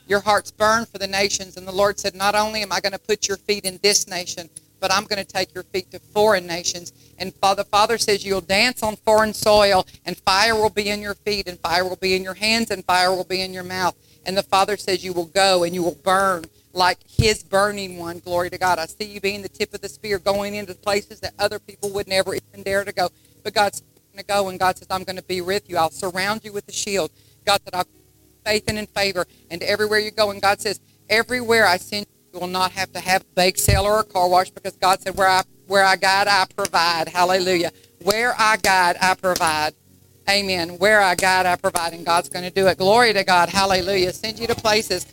Your 0.08 0.22
heart's 0.22 0.52
burn 0.52 0.86
for 0.86 1.00
the 1.00 1.08
nations. 1.08 1.58
And 1.58 1.68
the 1.68 1.74
Lord 1.74 2.00
said, 2.00 2.16
Not 2.16 2.36
only 2.36 2.62
am 2.62 2.72
I 2.72 2.80
going 2.80 2.94
to 2.94 3.00
put 3.00 3.28
your 3.28 3.38
feet 3.38 3.66
in 3.66 3.80
this 3.82 4.08
nation, 4.08 4.50
but 4.80 4.92
I'm 4.92 5.06
going 5.06 5.24
to 5.24 5.26
take 5.26 5.54
your 5.54 5.64
feet 5.64 5.92
to 5.92 6.00
foreign 6.00 6.46
nations. 6.46 6.94
And 7.18 7.34
Father, 7.36 7.64
Father 7.64 7.98
says 7.98 8.26
you'll 8.26 8.42
dance 8.42 8.84
on 8.84 8.96
foreign 8.98 9.34
soil, 9.34 9.86
and 10.06 10.18
fire 10.18 10.56
will 10.56 10.70
be 10.70 10.90
in 10.90 11.02
your 11.02 11.16
feet, 11.16 11.48
and 11.48 11.60
fire 11.60 11.88
will 11.88 11.96
be 11.96 12.16
in 12.16 12.24
your 12.24 12.34
hands, 12.34 12.72
and 12.72 12.84
fire 12.86 13.12
will 13.16 13.24
be 13.24 13.42
in 13.42 13.54
your 13.54 13.64
mouth. 13.64 13.96
And 14.26 14.36
the 14.36 14.44
Father 14.44 14.78
says 14.78 15.04
you 15.04 15.14
will 15.14 15.26
go 15.26 15.64
and 15.64 15.74
you 15.76 15.84
will 15.84 15.98
burn 16.04 16.46
like 16.74 16.98
his 17.08 17.44
burning 17.44 17.98
one. 17.98 18.20
Glory 18.20 18.50
to 18.50 18.58
God. 18.58 18.80
I 18.80 18.86
see 18.86 19.06
you 19.06 19.22
being 19.22 19.42
the 19.42 19.50
tip 19.50 19.74
of 19.74 19.82
the 19.82 19.90
spear, 19.90 20.20
going 20.20 20.56
into 20.56 20.74
places 20.74 21.20
that 21.22 21.34
other 21.40 21.60
people 21.60 21.92
would 21.92 22.08
never 22.08 22.34
even 22.36 22.64
dare 22.64 22.84
to 22.84 22.92
go. 22.92 23.10
But 23.44 23.54
God's 23.54 23.82
going 23.82 24.18
to 24.18 24.26
go, 24.26 24.50
and 24.50 24.60
God 24.60 24.78
says, 24.78 24.88
I'm 24.90 25.04
going 25.04 25.16
to 25.16 25.24
be 25.24 25.42
with 25.42 25.70
you. 25.70 25.78
I'll 25.78 25.92
surround 25.92 26.42
you 26.44 26.52
with 26.52 26.68
a 26.68 26.72
shield. 26.72 27.12
God 27.46 27.62
said, 27.64 27.76
I'll 27.76 27.86
faith 28.44 28.66
and 28.68 28.78
in 28.78 28.88
favor. 28.88 29.26
And 29.50 29.64
everywhere 29.64 30.00
you 30.00 30.12
go, 30.12 30.32
and 30.32 30.42
God 30.42 30.60
says, 30.60 30.80
everywhere 31.10 31.66
I 31.66 31.78
send 31.78 32.08
will 32.36 32.48
not 32.48 32.72
have 32.72 32.92
to 32.94 33.00
have 33.00 33.22
a 33.22 33.36
bake 33.36 33.58
sale 33.58 33.84
or 33.84 34.00
a 34.00 34.04
car 34.04 34.30
wash 34.30 34.50
because 34.50 34.74
God 34.74 35.02
said, 35.02 35.16
where 35.16 35.28
I, 35.28 35.44
where 35.68 35.84
I 35.84 35.96
guide, 35.96 36.28
I 36.28 36.46
provide. 36.56 37.10
Hallelujah. 37.10 37.72
Where 38.04 38.36
I 38.38 38.58
guide, 38.58 38.98
I 39.02 39.16
provide. 39.16 39.74
Amen. 40.30 40.78
Where 40.78 41.02
I 41.02 41.16
guide, 41.16 41.46
I 41.46 41.56
provide. 41.56 41.94
And 41.94 42.06
God's 42.06 42.30
going 42.30 42.46
to 42.46 42.52
do 42.52 42.68
it. 42.68 42.78
Glory 42.78 43.14
to 43.14 43.24
God. 43.24 43.50
Hallelujah. 43.50 44.12
Send 44.14 44.40
you 44.40 44.48
to 44.48 44.56
places. 44.56 45.06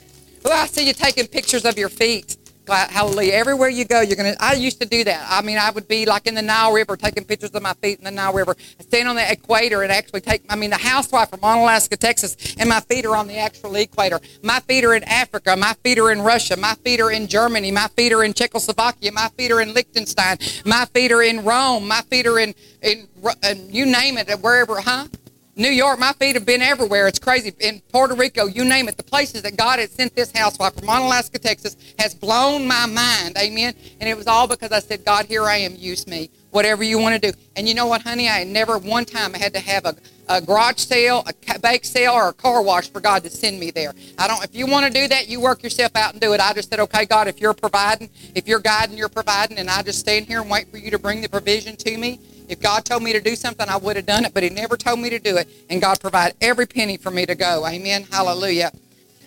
Oh, 0.44 0.52
I 0.52 0.66
see 0.66 0.86
you 0.86 0.92
taking 0.92 1.26
pictures 1.26 1.64
of 1.64 1.78
your 1.78 1.88
feet. 1.88 2.36
Hallelujah. 2.74 3.32
Everywhere 3.34 3.68
you 3.68 3.84
go, 3.84 4.00
you're 4.00 4.16
going 4.16 4.34
to. 4.34 4.44
I 4.44 4.54
used 4.54 4.80
to 4.80 4.86
do 4.86 5.04
that. 5.04 5.26
I 5.28 5.42
mean, 5.42 5.58
I 5.58 5.70
would 5.70 5.88
be 5.88 6.06
like 6.06 6.26
in 6.26 6.34
the 6.34 6.42
Nile 6.42 6.72
River 6.72 6.96
taking 6.96 7.24
pictures 7.24 7.50
of 7.50 7.62
my 7.62 7.74
feet 7.74 7.98
in 7.98 8.04
the 8.04 8.10
Nile 8.10 8.32
River. 8.32 8.56
I 8.78 8.82
stand 8.82 9.08
on 9.08 9.16
the 9.16 9.30
equator 9.30 9.82
and 9.82 9.92
actually 9.92 10.20
take, 10.20 10.42
I 10.48 10.56
mean, 10.56 10.70
the 10.70 10.78
housewife 10.78 11.30
from 11.30 11.40
Onalaska, 11.40 11.98
Texas, 11.98 12.54
and 12.58 12.68
my 12.68 12.80
feet 12.80 13.04
are 13.06 13.16
on 13.16 13.28
the 13.28 13.38
actual 13.38 13.74
equator. 13.76 14.20
My 14.42 14.60
feet 14.60 14.84
are 14.84 14.94
in 14.94 15.04
Africa. 15.04 15.56
My 15.56 15.74
feet 15.84 15.98
are 15.98 16.10
in 16.10 16.22
Russia. 16.22 16.56
My 16.56 16.74
feet 16.84 17.00
are 17.00 17.10
in 17.10 17.26
Germany. 17.26 17.70
My 17.70 17.88
feet 17.88 18.12
are 18.12 18.24
in 18.24 18.34
Czechoslovakia. 18.34 19.12
My 19.12 19.28
feet 19.36 19.52
are 19.52 19.60
in 19.60 19.74
Liechtenstein. 19.74 20.38
My 20.64 20.84
feet 20.86 21.12
are 21.12 21.22
in 21.22 21.44
Rome. 21.44 21.86
My 21.86 22.02
feet 22.02 22.26
are 22.26 22.38
in, 22.38 22.54
in, 22.82 23.08
in 23.44 23.72
you 23.72 23.86
name 23.86 24.18
it, 24.18 24.28
wherever, 24.40 24.80
huh? 24.80 25.06
New 25.54 25.68
York, 25.68 25.98
my 25.98 26.14
feet 26.14 26.34
have 26.34 26.46
been 26.46 26.62
everywhere. 26.62 27.06
It's 27.06 27.18
crazy. 27.18 27.52
In 27.60 27.82
Puerto 27.92 28.14
Rico, 28.14 28.46
you 28.46 28.64
name 28.64 28.88
it. 28.88 28.96
The 28.96 29.02
places 29.02 29.42
that 29.42 29.54
God 29.54 29.80
has 29.80 29.90
sent 29.90 30.16
this 30.16 30.32
housewife 30.34 30.74
from 30.74 30.88
Onalaska, 30.88 31.38
Texas, 31.38 31.76
has 31.98 32.14
blown 32.14 32.66
my 32.66 32.86
mind. 32.86 33.36
Amen. 33.36 33.74
And 34.00 34.08
it 34.08 34.16
was 34.16 34.26
all 34.26 34.48
because 34.48 34.72
I 34.72 34.78
said, 34.78 35.04
God, 35.04 35.26
here 35.26 35.44
I 35.44 35.58
am. 35.58 35.76
Use 35.76 36.06
me. 36.06 36.30
Whatever 36.52 36.84
you 36.84 36.98
want 36.98 37.20
to 37.20 37.32
do. 37.32 37.36
And 37.54 37.68
you 37.68 37.74
know 37.74 37.86
what, 37.86 38.00
honey? 38.00 38.30
I 38.30 38.44
never 38.44 38.78
one 38.78 39.04
time 39.04 39.34
I 39.34 39.38
had 39.38 39.52
to 39.52 39.60
have 39.60 39.84
a, 39.84 39.94
a 40.28 40.40
garage 40.40 40.78
sale, 40.78 41.24
a 41.26 41.58
bake 41.58 41.84
sale, 41.84 42.12
or 42.12 42.28
a 42.28 42.32
car 42.32 42.62
wash 42.62 42.90
for 42.90 43.00
God 43.00 43.22
to 43.24 43.30
send 43.30 43.58
me 43.58 43.70
there. 43.70 43.92
I 44.18 44.28
don't. 44.28 44.42
If 44.44 44.54
you 44.54 44.66
want 44.66 44.86
to 44.86 44.92
do 44.92 45.08
that, 45.08 45.28
you 45.28 45.40
work 45.40 45.62
yourself 45.62 45.94
out 45.96 46.12
and 46.12 46.20
do 46.20 46.32
it. 46.32 46.40
I 46.40 46.52
just 46.52 46.70
said, 46.70 46.80
okay, 46.80 47.04
God, 47.04 47.28
if 47.28 47.40
you're 47.40 47.54
providing, 47.54 48.10
if 48.34 48.46
you're 48.46 48.60
guiding, 48.60 48.96
you're 48.96 49.08
providing, 49.08 49.58
and 49.58 49.68
I 49.68 49.82
just 49.82 49.98
stand 49.98 50.26
here 50.26 50.40
and 50.40 50.50
wait 50.50 50.70
for 50.70 50.78
you 50.78 50.90
to 50.90 50.98
bring 50.98 51.20
the 51.20 51.28
provision 51.28 51.76
to 51.76 51.98
me. 51.98 52.20
If 52.48 52.60
God 52.60 52.84
told 52.84 53.02
me 53.02 53.12
to 53.12 53.20
do 53.20 53.34
something, 53.34 53.68
I 53.68 53.76
would 53.76 53.96
have 53.96 54.06
done 54.06 54.24
it, 54.24 54.34
but 54.34 54.42
He 54.42 54.50
never 54.50 54.76
told 54.76 55.00
me 55.00 55.10
to 55.10 55.18
do 55.18 55.36
it. 55.36 55.48
And 55.70 55.80
God 55.80 56.00
provided 56.00 56.36
every 56.40 56.66
penny 56.66 56.96
for 56.96 57.10
me 57.10 57.26
to 57.26 57.34
go. 57.34 57.66
Amen. 57.66 58.04
Hallelujah. 58.10 58.72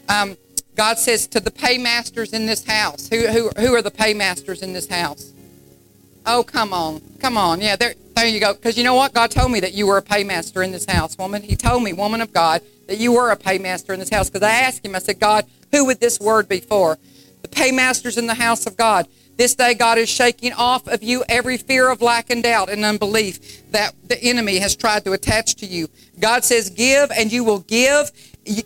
Um, 0.08 0.38
God 0.76 0.98
says 0.98 1.28
to 1.28 1.40
the 1.40 1.52
paymasters 1.52 2.34
in 2.34 2.46
this 2.46 2.66
house, 2.66 3.08
who, 3.10 3.28
who, 3.28 3.50
who 3.58 3.74
are 3.74 3.82
the 3.82 3.92
paymasters 3.92 4.62
in 4.62 4.74
this 4.74 4.88
house? 4.88 5.32
Oh, 6.26 6.44
come 6.44 6.74
on. 6.74 7.02
Come 7.20 7.38
on. 7.38 7.62
Yeah, 7.62 7.76
there, 7.76 7.94
there 8.16 8.28
you 8.28 8.40
go. 8.40 8.54
Because 8.54 8.78
you 8.78 8.84
know 8.84 8.96
what? 8.96 9.14
God 9.14 9.32
told 9.32 9.52
me 9.52 9.60
that 9.60 9.74
you 9.74 9.88
were 9.88 9.98
a 9.98 10.02
paymaster 10.02 10.64
in 10.64 10.72
this 10.72 10.86
house, 10.86 11.18
woman. 11.18 11.44
He 11.44 11.56
told 11.56 11.84
me, 11.84 11.94
woman 11.94 12.22
of 12.22 12.34
God, 12.34 12.62
that 12.88 12.98
you 12.98 13.14
were 13.14 13.32
a 13.32 13.38
paymaster 13.38 13.94
in 13.94 14.00
this 14.00 14.10
house. 14.10 14.30
Because 14.30 14.44
I 14.44 14.52
asked 14.52 14.86
him, 14.86 14.96
I 14.96 15.00
said, 15.00 15.20
God, 15.20 15.46
who 15.72 15.86
would 15.86 16.00
this 16.00 16.20
word 16.20 16.48
be 16.48 16.60
for? 16.60 16.98
The 17.42 17.48
paymasters 17.48 18.18
in 18.18 18.28
the 18.28 18.36
house 18.36 18.66
of 18.66 18.78
God. 18.78 19.08
This 19.38 19.54
day, 19.54 19.74
God 19.74 19.98
is 19.98 20.08
shaking 20.08 20.54
off 20.54 20.88
of 20.88 21.04
you 21.04 21.24
every 21.28 21.58
fear 21.58 21.92
of 21.92 22.02
lack 22.02 22.30
and 22.30 22.42
doubt 22.42 22.70
and 22.70 22.86
unbelief 22.86 23.70
that 23.72 23.94
the 24.08 24.18
enemy 24.24 24.60
has 24.60 24.76
tried 24.78 25.04
to 25.04 25.12
attach 25.12 25.56
to 25.56 25.66
you. 25.66 25.90
God 26.20 26.46
says, 26.46 26.70
Give 26.70 27.12
and 27.12 27.32
you 27.32 27.44
will 27.44 27.60
give. 27.60 28.12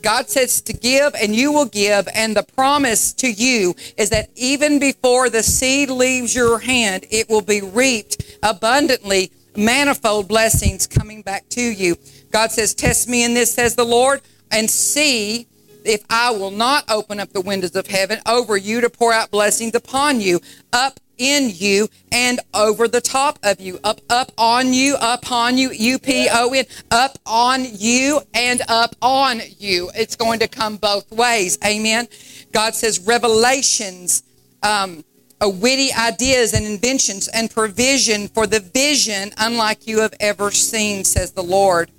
God 0.02 0.30
says 0.30 0.62
to 0.62 0.74
give 0.74 1.14
and 1.16 1.36
you 1.36 1.52
will 1.52 1.66
give. 1.66 2.08
And 2.14 2.36
the 2.36 2.44
promise 2.44 3.14
to 3.14 3.32
you 3.32 3.76
is 3.98 4.10
that 4.10 4.30
even 4.36 4.80
before 4.80 5.30
the 5.30 5.44
seed 5.44 5.90
leaves 5.90 6.36
your 6.36 6.60
hand, 6.60 7.06
it 7.10 7.30
will 7.30 7.42
be 7.42 7.62
reaped 7.62 8.38
abundantly, 8.44 9.32
manifold 9.56 10.28
blessings 10.28 10.88
coming 10.88 11.22
back 11.22 11.48
to 11.50 11.62
you. 11.62 11.96
God 12.32 12.52
says, 12.52 12.74
Test 12.74 13.08
me 13.08 13.24
in 13.24 13.34
this, 13.34 13.54
says 13.54 13.76
the 13.76 13.86
Lord, 13.86 14.22
and 14.52 14.70
see 14.70 15.48
if 15.86 16.04
I 16.10 16.32
will 16.32 16.52
not 16.52 16.90
open 16.90 17.20
up 17.20 17.32
the 17.32 17.42
windows 17.42 17.76
of 17.76 17.88
heaven 17.88 18.20
over 18.26 18.58
you 18.58 18.82
to 18.82 18.90
pour 18.90 19.14
out 19.14 19.32
blessings 19.32 19.76
upon 19.76 20.22
you, 20.22 20.42
up 20.74 21.00
in 21.20 21.52
you 21.54 21.88
and 22.12 22.40
over 22.54 22.88
the 22.88 23.02
top 23.02 23.38
of 23.44 23.62
you, 23.62 23.80
up, 23.84 24.02
up 24.10 24.32
on 24.38 24.74
you, 24.74 24.96
upon 25.00 25.58
you, 25.58 25.70
U 25.72 26.00
P 26.00 26.28
O 26.32 26.52
N, 26.52 26.66
up 26.90 27.20
on 27.28 27.66
you 27.78 28.22
and 28.34 28.62
up 28.68 28.96
on 29.02 29.41
you. 29.60 29.91
It's 29.94 30.16
going 30.16 30.40
to 30.40 30.48
come 30.48 30.78
both 30.78 31.12
ways. 31.12 31.60
Amen. 31.64 32.08
God 32.52 32.74
says 32.74 33.00
revelations, 33.00 34.24
um, 34.64 35.04
witty 35.41 35.94
ideas 35.94 36.54
and 36.54 36.66
inventions 36.66 37.28
and 37.28 37.52
provision 37.52 38.28
for 38.30 38.48
the 38.48 38.60
vision 38.60 39.32
unlike 39.38 39.86
you 39.86 40.00
have 40.00 40.14
ever 40.20 40.50
seen, 40.52 41.04
says 41.04 41.34
the 41.34 41.44
Lord. 41.44 41.91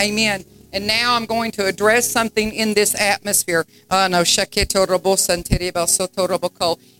Amen. 0.00 0.44
And 0.72 0.86
now 0.86 1.14
I'm 1.14 1.26
going 1.26 1.50
to 1.52 1.66
address 1.66 2.10
something 2.10 2.52
in 2.52 2.74
this 2.74 2.98
atmosphere. 3.00 3.66
Ah, 3.90 4.08
no, 4.08 4.22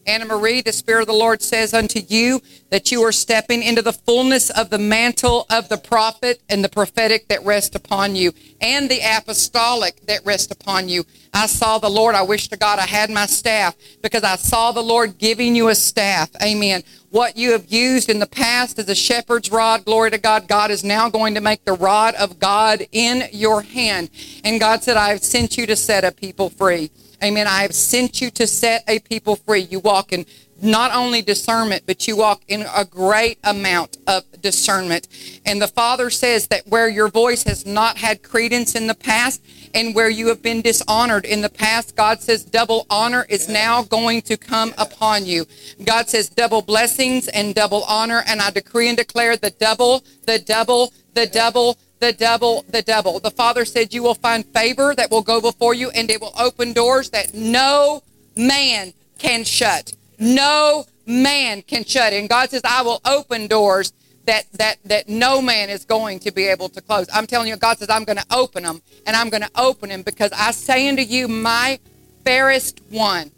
Anna 0.06 0.24
Marie, 0.24 0.60
the 0.60 0.72
Spirit 0.72 1.02
of 1.02 1.06
the 1.06 1.12
Lord 1.12 1.42
says 1.42 1.72
unto 1.72 2.01
you 2.01 2.40
that 2.70 2.90
you 2.90 3.02
are 3.02 3.12
stepping 3.12 3.62
into 3.62 3.82
the 3.82 3.92
fullness 3.92 4.51
of 4.51 4.70
the 4.70 4.78
mantle 4.78 5.47
of 5.51 5.68
the 5.68 5.76
prophet 5.78 6.42
and 6.48 6.64
the 6.64 6.68
prophetic 6.68 7.28
that 7.28 7.44
rest 7.44 7.74
upon 7.74 8.16
you 8.16 8.32
and 8.60 8.88
the 8.88 9.01
apostolic 9.01 10.05
that 10.06 10.24
rest 10.24 10.51
upon 10.51 10.88
you. 10.88 11.05
I 11.32 11.47
saw 11.47 11.78
the 11.78 11.88
Lord. 11.88 12.14
I 12.14 12.22
wish 12.22 12.48
to 12.48 12.56
God 12.56 12.78
I 12.78 12.86
had 12.86 13.10
my 13.10 13.26
staff 13.26 13.76
because 14.02 14.24
I 14.24 14.36
saw 14.36 14.72
the 14.72 14.82
Lord 14.82 15.18
giving 15.18 15.55
you 15.55 15.68
a 15.68 15.74
staff. 15.74 16.30
Amen. 16.42 16.82
What 17.10 17.36
you 17.36 17.50
have 17.52 17.72
used 17.72 18.08
in 18.08 18.20
the 18.20 18.26
past 18.26 18.78
as 18.78 18.88
a 18.88 18.94
shepherd's 18.94 19.50
rod, 19.50 19.84
glory 19.84 20.12
to 20.12 20.18
God, 20.18 20.46
God 20.46 20.70
is 20.70 20.84
now 20.84 21.10
going 21.10 21.34
to 21.34 21.40
make 21.40 21.64
the 21.64 21.72
rod 21.72 22.14
of 22.14 22.38
God 22.38 22.86
in 22.92 23.24
your 23.32 23.62
hand. 23.62 24.10
And 24.44 24.60
God 24.60 24.84
said, 24.84 24.96
I 24.96 25.08
have 25.08 25.24
sent 25.24 25.58
you 25.58 25.66
to 25.66 25.74
set 25.74 26.04
a 26.04 26.12
people 26.12 26.50
free. 26.50 26.92
Amen. 27.22 27.48
I 27.48 27.62
have 27.62 27.74
sent 27.74 28.20
you 28.20 28.30
to 28.30 28.46
set 28.46 28.84
a 28.86 29.00
people 29.00 29.34
free. 29.34 29.60
You 29.60 29.80
walk 29.80 30.12
in 30.12 30.24
not 30.62 30.94
only 30.94 31.22
discernment, 31.22 31.84
but 31.86 32.06
you 32.06 32.16
walk 32.16 32.42
in 32.48 32.66
a 32.74 32.84
great 32.84 33.38
amount 33.44 33.98
of 34.06 34.24
discernment. 34.40 35.08
And 35.44 35.60
the 35.60 35.68
Father 35.68 36.10
says 36.10 36.48
that 36.48 36.66
where 36.66 36.88
your 36.88 37.08
voice 37.08 37.44
has 37.44 37.66
not 37.66 37.98
had 37.98 38.22
credence 38.22 38.74
in 38.74 38.86
the 38.86 38.94
past 38.94 39.42
and 39.74 39.94
where 39.94 40.10
you 40.10 40.28
have 40.28 40.42
been 40.42 40.62
dishonored 40.62 41.24
in 41.24 41.42
the 41.42 41.48
past, 41.48 41.96
God 41.96 42.20
says 42.20 42.44
double 42.44 42.86
honor 42.90 43.26
is 43.28 43.48
now 43.48 43.82
going 43.82 44.22
to 44.22 44.36
come 44.36 44.74
upon 44.78 45.24
you. 45.26 45.46
God 45.84 46.08
says 46.08 46.28
double 46.28 46.62
blessings 46.62 47.28
and 47.28 47.54
double 47.54 47.84
honor. 47.84 48.22
And 48.26 48.40
I 48.40 48.50
decree 48.50 48.88
and 48.88 48.96
declare 48.96 49.36
the 49.36 49.50
double, 49.50 50.04
the 50.26 50.38
double, 50.38 50.92
the 51.14 51.26
double, 51.26 51.78
the 52.00 52.12
double, 52.12 52.64
the 52.68 52.82
double. 52.82 53.20
The 53.20 53.30
Father 53.30 53.64
said 53.64 53.94
you 53.94 54.02
will 54.02 54.14
find 54.14 54.44
favor 54.46 54.94
that 54.94 55.10
will 55.10 55.22
go 55.22 55.40
before 55.40 55.74
you 55.74 55.90
and 55.90 56.10
it 56.10 56.20
will 56.20 56.34
open 56.38 56.72
doors 56.72 57.10
that 57.10 57.34
no 57.34 58.02
man 58.36 58.92
can 59.18 59.44
shut. 59.44 59.92
No 60.20 60.84
man 61.06 61.62
can 61.62 61.84
shut. 61.84 62.12
It. 62.12 62.20
And 62.20 62.28
God 62.28 62.51
says, 62.51 62.60
I 62.64 62.82
will 62.82 63.01
open 63.05 63.47
doors 63.48 63.92
that 64.26 64.44
that 64.52 64.76
that 64.84 65.09
no 65.09 65.40
man 65.40 65.70
is 65.70 65.84
going 65.84 66.20
to 66.20 66.30
be 66.30 66.47
able 66.47 66.68
to 66.68 66.80
close. 66.80 67.09
I'm 67.12 67.26
telling 67.26 67.48
you, 67.48 67.56
God 67.56 67.78
says, 67.78 67.90
I'm 67.90 68.05
going 68.05 68.18
to 68.18 68.26
open 68.30 68.62
them, 68.62 68.82
and 69.06 69.16
I'm 69.16 69.30
going 69.30 69.42
to 69.42 69.51
open 69.56 69.88
them 69.88 70.02
because 70.02 70.30
I 70.32 70.51
say 70.51 70.88
unto 70.88 71.02
you, 71.02 71.26
my 71.26 71.80
fairest 72.24 72.80
one, 72.90 73.32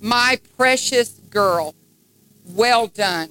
my 0.00 0.40
precious 0.56 1.10
girl, 1.30 1.74
well 2.46 2.86
done, 2.86 3.30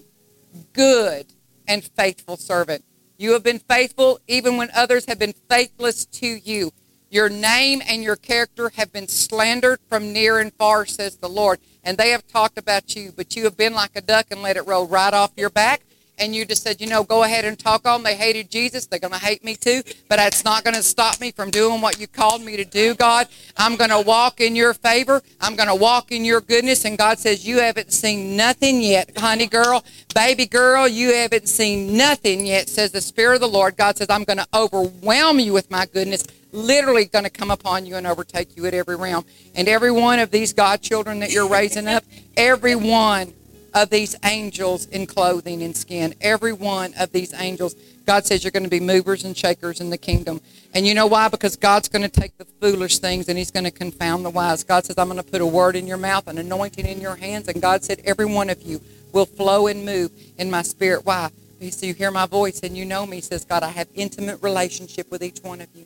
good 0.73 1.25
and 1.67 1.83
faithful 1.83 2.37
servant. 2.37 2.85
You 3.17 3.33
have 3.33 3.43
been 3.43 3.59
faithful 3.59 4.19
even 4.27 4.57
when 4.57 4.69
others 4.73 5.05
have 5.05 5.19
been 5.19 5.33
faithless 5.49 6.05
to 6.05 6.27
you. 6.27 6.71
Your 7.09 7.29
name 7.29 7.81
and 7.85 8.01
your 8.01 8.15
character 8.15 8.71
have 8.75 8.93
been 8.93 9.07
slandered 9.07 9.79
from 9.89 10.13
near 10.13 10.39
and 10.39 10.53
far, 10.53 10.85
says 10.85 11.17
the 11.17 11.27
Lord. 11.27 11.59
And 11.83 11.97
they 11.97 12.09
have 12.09 12.27
talked 12.27 12.57
about 12.57 12.95
you, 12.95 13.11
but 13.15 13.35
you 13.35 13.43
have 13.45 13.57
been 13.57 13.73
like 13.73 13.91
a 13.95 14.01
duck 14.01 14.27
and 14.31 14.41
let 14.41 14.57
it 14.57 14.67
roll 14.67 14.87
right 14.87 15.13
off 15.13 15.31
your 15.35 15.49
back. 15.49 15.81
And 16.21 16.35
you 16.35 16.45
just 16.45 16.61
said, 16.61 16.79
you 16.79 16.85
know, 16.85 17.03
go 17.03 17.23
ahead 17.23 17.45
and 17.45 17.57
talk 17.57 17.87
on. 17.87 18.03
They 18.03 18.15
hated 18.15 18.51
Jesus. 18.51 18.85
They're 18.85 18.99
going 18.99 19.13
to 19.13 19.19
hate 19.19 19.43
me 19.43 19.55
too. 19.55 19.81
But 20.07 20.17
that's 20.17 20.43
not 20.43 20.63
going 20.63 20.75
to 20.75 20.83
stop 20.83 21.19
me 21.19 21.31
from 21.31 21.49
doing 21.49 21.81
what 21.81 21.99
you 21.99 22.05
called 22.05 22.43
me 22.43 22.55
to 22.57 22.65
do, 22.65 22.93
God. 22.93 23.27
I'm 23.57 23.75
going 23.75 23.89
to 23.89 23.99
walk 23.99 24.39
in 24.39 24.55
your 24.55 24.75
favor. 24.75 25.23
I'm 25.39 25.55
going 25.55 25.69
to 25.69 25.73
walk 25.73 26.11
in 26.11 26.23
your 26.23 26.39
goodness. 26.39 26.85
And 26.85 26.95
God 26.95 27.17
says, 27.17 27.47
you 27.47 27.57
haven't 27.59 27.91
seen 27.91 28.37
nothing 28.37 28.81
yet, 28.83 29.17
honey 29.17 29.47
girl, 29.47 29.83
baby 30.13 30.45
girl. 30.45 30.87
You 30.87 31.11
haven't 31.11 31.49
seen 31.49 31.97
nothing 31.97 32.45
yet, 32.45 32.69
says 32.69 32.91
the 32.91 33.01
Spirit 33.01 33.35
of 33.35 33.41
the 33.41 33.47
Lord. 33.47 33.75
God 33.75 33.97
says, 33.97 34.07
I'm 34.11 34.23
going 34.23 34.37
to 34.37 34.47
overwhelm 34.53 35.39
you 35.39 35.53
with 35.53 35.71
my 35.71 35.87
goodness 35.87 36.27
literally 36.51 37.05
going 37.05 37.23
to 37.23 37.29
come 37.29 37.51
upon 37.51 37.85
you 37.85 37.95
and 37.95 38.07
overtake 38.07 38.55
you 38.55 38.65
at 38.65 38.73
every 38.73 38.95
realm. 38.95 39.25
And 39.55 39.67
every 39.67 39.91
one 39.91 40.19
of 40.19 40.31
these 40.31 40.53
God 40.53 40.81
children 40.81 41.19
that 41.19 41.31
you're 41.31 41.47
raising 41.47 41.87
up, 41.87 42.03
every 42.37 42.75
one 42.75 43.33
of 43.73 43.89
these 43.89 44.15
angels 44.23 44.85
in 44.87 45.07
clothing 45.07 45.63
and 45.63 45.75
skin, 45.75 46.13
every 46.19 46.51
one 46.53 46.93
of 46.99 47.11
these 47.11 47.33
angels, 47.33 47.75
God 48.05 48.25
says 48.25 48.43
you're 48.43 48.51
going 48.51 48.63
to 48.63 48.69
be 48.69 48.79
movers 48.79 49.23
and 49.23 49.37
shakers 49.37 49.79
in 49.79 49.89
the 49.89 49.97
kingdom. 49.97 50.41
And 50.73 50.85
you 50.85 50.93
know 50.93 51.07
why? 51.07 51.29
Because 51.29 51.55
God's 51.55 51.87
going 51.87 52.01
to 52.01 52.09
take 52.09 52.37
the 52.37 52.45
foolish 52.45 52.99
things 52.99 53.29
and 53.29 53.37
He's 53.37 53.51
going 53.51 53.63
to 53.63 53.71
confound 53.71 54.25
the 54.25 54.29
wise. 54.29 54.63
God 54.63 54.85
says, 54.85 54.97
I'm 54.97 55.07
going 55.07 55.23
to 55.23 55.29
put 55.29 55.41
a 55.41 55.45
word 55.45 55.75
in 55.75 55.87
your 55.87 55.97
mouth, 55.97 56.27
an 56.27 56.37
anointing 56.37 56.85
in 56.85 56.99
your 56.99 57.15
hands. 57.15 57.47
And 57.47 57.61
God 57.61 57.83
said, 57.83 58.01
every 58.03 58.25
one 58.25 58.49
of 58.49 58.61
you 58.61 58.81
will 59.13 59.25
flow 59.25 59.67
and 59.67 59.85
move 59.85 60.11
in 60.37 60.49
my 60.49 60.61
spirit. 60.61 61.05
Why? 61.05 61.29
Said, 61.61 61.85
you 61.85 61.93
hear 61.93 62.09
my 62.09 62.25
voice 62.25 62.61
and 62.63 62.75
you 62.75 62.85
know 62.85 63.05
me, 63.05 63.21
says 63.21 63.45
God. 63.45 63.61
I 63.61 63.69
have 63.69 63.87
intimate 63.93 64.41
relationship 64.41 65.11
with 65.11 65.23
each 65.23 65.39
one 65.43 65.61
of 65.61 65.67
you. 65.75 65.85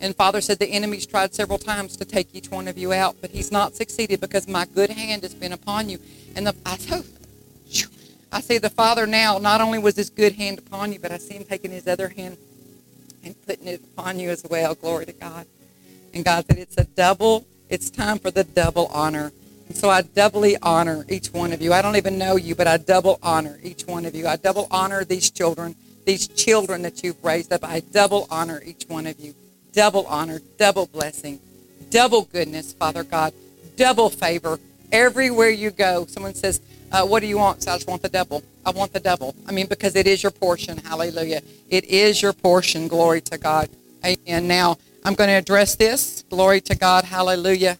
And 0.00 0.14
Father 0.14 0.40
said 0.40 0.58
the 0.58 0.68
enemy's 0.68 1.06
tried 1.06 1.34
several 1.34 1.58
times 1.58 1.96
to 1.96 2.04
take 2.04 2.28
each 2.32 2.50
one 2.50 2.68
of 2.68 2.78
you 2.78 2.92
out, 2.92 3.16
but 3.20 3.30
he's 3.30 3.50
not 3.50 3.74
succeeded 3.74 4.20
because 4.20 4.46
my 4.46 4.64
good 4.64 4.90
hand 4.90 5.22
has 5.22 5.34
been 5.34 5.52
upon 5.52 5.88
you. 5.88 5.98
And 6.36 6.46
the, 6.46 6.54
I, 6.64 6.78
I 8.30 8.40
see 8.40 8.58
the 8.58 8.70
Father 8.70 9.06
now, 9.06 9.38
not 9.38 9.60
only 9.60 9.78
was 9.78 9.96
his 9.96 10.10
good 10.10 10.34
hand 10.34 10.58
upon 10.58 10.92
you, 10.92 11.00
but 11.00 11.10
I 11.10 11.18
see 11.18 11.34
him 11.34 11.44
taking 11.44 11.72
his 11.72 11.88
other 11.88 12.08
hand 12.08 12.36
and 13.24 13.34
putting 13.44 13.66
it 13.66 13.80
upon 13.82 14.20
you 14.20 14.30
as 14.30 14.44
well. 14.48 14.74
Glory 14.76 15.06
to 15.06 15.12
God. 15.12 15.46
And 16.14 16.24
God 16.24 16.46
said 16.46 16.58
it's 16.58 16.78
a 16.78 16.84
double, 16.84 17.44
it's 17.68 17.90
time 17.90 18.18
for 18.18 18.30
the 18.30 18.44
double 18.44 18.86
honor. 18.86 19.32
And 19.66 19.76
so 19.76 19.90
I 19.90 20.02
doubly 20.02 20.56
honor 20.62 21.04
each 21.08 21.32
one 21.32 21.52
of 21.52 21.60
you. 21.60 21.72
I 21.72 21.82
don't 21.82 21.96
even 21.96 22.18
know 22.18 22.36
you, 22.36 22.54
but 22.54 22.68
I 22.68 22.76
double 22.76 23.18
honor 23.20 23.58
each 23.64 23.84
one 23.84 24.04
of 24.06 24.14
you. 24.14 24.28
I 24.28 24.36
double 24.36 24.68
honor 24.70 25.04
these 25.04 25.28
children, 25.28 25.74
these 26.06 26.28
children 26.28 26.82
that 26.82 27.02
you've 27.02 27.22
raised 27.24 27.52
up. 27.52 27.64
I 27.64 27.80
double 27.80 28.28
honor 28.30 28.62
each 28.64 28.84
one 28.84 29.08
of 29.08 29.18
you 29.18 29.34
double 29.72 30.06
honor, 30.06 30.40
double 30.58 30.86
blessing, 30.86 31.40
double 31.90 32.22
goodness, 32.22 32.72
Father 32.72 33.02
God, 33.04 33.32
double 33.76 34.10
favor. 34.10 34.58
Everywhere 34.90 35.50
you 35.50 35.70
go, 35.70 36.06
someone 36.06 36.34
says, 36.34 36.60
uh, 36.92 37.06
What 37.06 37.20
do 37.20 37.26
you 37.26 37.38
want? 37.38 37.62
So 37.62 37.72
I 37.72 37.76
just 37.76 37.88
want 37.88 38.02
the 38.02 38.08
double. 38.08 38.42
I 38.64 38.70
want 38.70 38.92
the 38.92 39.00
double. 39.00 39.34
I 39.46 39.52
mean, 39.52 39.66
because 39.66 39.96
it 39.96 40.06
is 40.06 40.22
your 40.22 40.32
portion. 40.32 40.78
Hallelujah. 40.78 41.42
It 41.68 41.84
is 41.84 42.22
your 42.22 42.32
portion. 42.32 42.88
Glory 42.88 43.20
to 43.22 43.38
God. 43.38 43.68
Amen. 44.04 44.48
Now, 44.48 44.76
I'm 45.04 45.14
going 45.14 45.28
to 45.28 45.34
address 45.34 45.74
this. 45.74 46.24
Glory 46.30 46.60
to 46.62 46.74
God. 46.74 47.04
Hallelujah. 47.04 47.78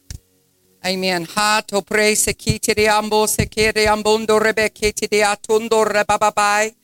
Amen. 0.86 1.24
Ha 1.34 1.62
to 1.66 1.82
pre 1.82 2.14
se 2.14 2.32
kitiri 2.32 2.88
ambo 2.88 3.26
se 3.26 3.46
kiri 3.46 3.86
ambundo 3.86 4.38
rebe 4.38 4.68
kitiri 4.70 5.22
atundo 5.22 5.84
rebababai. 5.84 6.74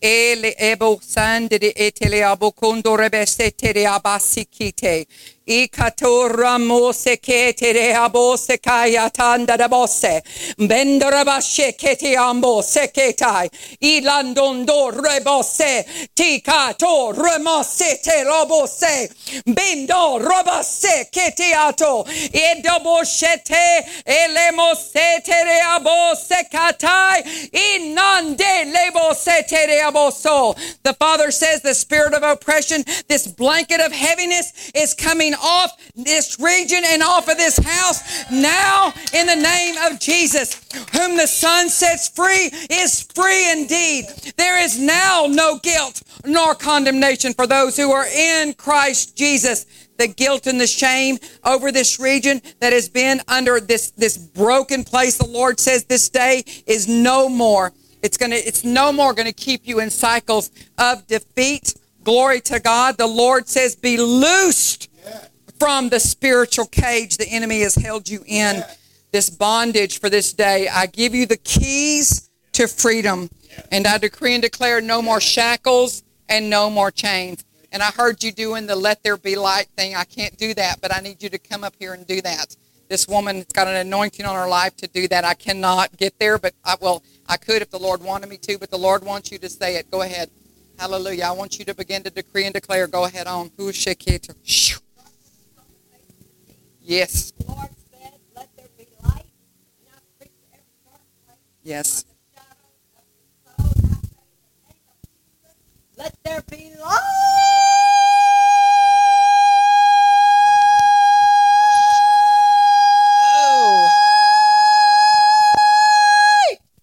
Ele 0.00 0.54
ebo 0.56 0.98
sandere 1.02 1.72
etele 1.76 2.24
abokondo 2.24 2.96
rebeste 2.96 3.50
tere 3.50 3.86
abasikite. 3.86 5.06
Ikatoramo 5.46 6.92
seketere 6.92 7.94
abo 7.94 8.36
sekaya 8.36 9.10
tanda 9.12 9.56
da 9.56 9.68
bosse. 9.68 10.22
Bendora 10.58 11.24
bashe 11.24 11.72
kete 11.76 12.14
ambo 12.16 12.62
seketai. 12.62 13.48
Ilandondo 13.82 14.92
rebose. 14.92 16.08
Tika 16.14 16.74
to 16.78 17.12
remose 17.16 18.02
te 18.02 18.24
robose. 18.24 19.42
Bendo 19.46 20.20
robose 20.20 21.10
kete 21.10 21.52
ato. 21.54 22.04
Edobo 22.04 23.02
shete 23.02 23.82
elemose 24.06 25.24
tere 25.24 25.60
abo 25.62 26.14
sekatai. 26.14 27.50
Inande 27.50 28.72
lebo 28.72 29.14
setere 29.14 29.80
aboso. 29.82 30.54
The 30.84 30.94
Father 30.94 31.30
says 31.30 31.62
the 31.62 31.74
spirit 31.74 32.14
of 32.14 32.22
oppression, 32.22 32.84
this 33.08 33.26
blanket 33.26 33.80
of 33.80 33.90
heaviness 33.90 34.70
is 34.74 34.94
coming 34.94 35.34
off 35.42 35.76
this 35.94 36.38
region 36.38 36.82
and 36.86 37.02
off 37.02 37.28
of 37.28 37.36
this 37.36 37.58
house 37.58 38.30
now 38.30 38.92
in 39.12 39.26
the 39.26 39.36
name 39.36 39.76
of 39.90 40.00
Jesus. 40.00 40.54
Whom 40.92 41.16
the 41.16 41.26
Son 41.26 41.68
sets 41.68 42.08
free 42.08 42.50
is 42.70 43.02
free 43.14 43.50
indeed. 43.50 44.06
There 44.36 44.60
is 44.60 44.78
now 44.78 45.26
no 45.28 45.58
guilt 45.58 46.02
nor 46.24 46.54
condemnation 46.54 47.32
for 47.34 47.46
those 47.46 47.76
who 47.76 47.90
are 47.92 48.06
in 48.06 48.54
Christ 48.54 49.16
Jesus 49.16 49.66
the 50.00 50.08
guilt 50.08 50.46
and 50.46 50.58
the 50.58 50.66
shame 50.66 51.18
over 51.44 51.70
this 51.70 52.00
region 52.00 52.40
that 52.60 52.72
has 52.72 52.88
been 52.88 53.20
under 53.28 53.60
this, 53.60 53.90
this 53.92 54.16
broken 54.16 54.82
place. 54.82 55.18
The 55.18 55.28
Lord 55.28 55.60
says 55.60 55.84
this 55.84 56.08
day 56.08 56.42
is 56.66 56.88
no 56.88 57.28
more. 57.28 57.74
It's 58.02 58.16
gonna, 58.16 58.36
it's 58.36 58.64
no 58.64 58.92
more 58.92 59.12
gonna 59.12 59.32
keep 59.32 59.68
you 59.68 59.78
in 59.80 59.90
cycles 59.90 60.50
of 60.78 61.06
defeat. 61.06 61.74
Glory 62.02 62.40
to 62.40 62.60
God. 62.60 62.96
The 62.96 63.06
Lord 63.06 63.46
says, 63.46 63.76
be 63.76 63.98
loosed 63.98 64.89
from 65.60 65.90
the 65.90 66.00
spiritual 66.00 66.66
cage 66.66 67.18
the 67.18 67.28
enemy 67.28 67.60
has 67.60 67.74
held 67.74 68.08
you 68.08 68.24
in, 68.26 68.64
this 69.12 69.28
bondage 69.28 70.00
for 70.00 70.08
this 70.08 70.32
day. 70.32 70.68
I 70.68 70.86
give 70.86 71.14
you 71.14 71.26
the 71.26 71.36
keys 71.36 72.30
to 72.52 72.66
freedom. 72.66 73.28
And 73.70 73.86
I 73.86 73.98
decree 73.98 74.34
and 74.34 74.42
declare 74.42 74.80
no 74.80 75.02
more 75.02 75.20
shackles 75.20 76.02
and 76.28 76.48
no 76.48 76.70
more 76.70 76.90
chains. 76.90 77.44
And 77.72 77.82
I 77.82 77.90
heard 77.90 78.22
you 78.24 78.32
doing 78.32 78.66
the 78.66 78.74
let 78.74 79.02
there 79.02 79.16
be 79.16 79.36
light 79.36 79.68
thing. 79.76 79.94
I 79.94 80.04
can't 80.04 80.36
do 80.38 80.54
that, 80.54 80.80
but 80.80 80.96
I 80.96 81.00
need 81.00 81.22
you 81.22 81.28
to 81.28 81.38
come 81.38 81.62
up 81.62 81.74
here 81.78 81.92
and 81.92 82.06
do 82.06 82.22
that. 82.22 82.56
This 82.88 83.06
woman's 83.06 83.44
got 83.52 83.68
an 83.68 83.76
anointing 83.76 84.26
on 84.26 84.34
her 84.34 84.48
life 84.48 84.76
to 84.76 84.88
do 84.88 85.06
that. 85.08 85.24
I 85.24 85.34
cannot 85.34 85.96
get 85.96 86.18
there, 86.18 86.38
but 86.38 86.54
I 86.64 86.74
will. 86.80 87.04
I 87.28 87.36
could 87.36 87.62
if 87.62 87.70
the 87.70 87.78
Lord 87.78 88.02
wanted 88.02 88.28
me 88.28 88.38
to, 88.38 88.58
but 88.58 88.70
the 88.70 88.78
Lord 88.78 89.04
wants 89.04 89.30
you 89.30 89.38
to 89.38 89.48
say 89.48 89.76
it. 89.76 89.90
Go 89.90 90.02
ahead. 90.02 90.30
Hallelujah. 90.78 91.24
I 91.24 91.32
want 91.32 91.58
you 91.58 91.64
to 91.66 91.74
begin 91.74 92.02
to 92.04 92.10
decree 92.10 92.46
and 92.46 92.54
declare. 92.54 92.86
Go 92.86 93.04
ahead 93.04 93.26
on. 93.26 93.50
Yes. 93.58 93.60
Lord 93.60 93.76
said, 93.76 94.78
let 95.84 96.06
there 96.08 96.20
be 96.40 96.46
light. 96.46 96.46
And 96.46 96.46
I 96.46 96.48
speak 96.48 96.48
to 96.48 96.54
every 96.54 96.56
dark 96.56 96.68
Yes. 96.82 97.32
the 102.02 102.18
shadow 102.34 102.46
of 102.96 103.04
your 103.14 103.28
soul. 103.54 103.72
And 103.76 103.92
I 103.92 104.00
say 104.00 104.24
in 104.32 104.46
the 104.46 104.56
name 104.66 104.88
of 104.90 104.98
Jesus, 105.06 105.54
let 105.96 106.12
there 106.24 106.42
be 106.50 106.72
light. 106.80 107.00
Oh. 113.36 113.88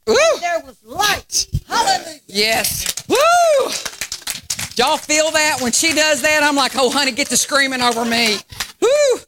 Woo! 0.07 0.15
There 0.39 0.61
was 0.65 0.77
light. 0.83 1.47
Hallelujah. 1.67 2.21
Yes. 2.27 3.03
Woo! 3.09 3.17
Y'all 4.75 4.97
feel 4.97 5.31
that? 5.31 5.57
When 5.59 5.71
she 5.71 5.93
does 5.93 6.21
that, 6.21 6.43
I'm 6.43 6.55
like, 6.55 6.73
oh, 6.75 6.89
honey, 6.89 7.11
get 7.11 7.27
to 7.27 7.37
screaming 7.37 7.81
over 7.81 8.05
me. 8.05 8.37
Woo! 8.79 9.19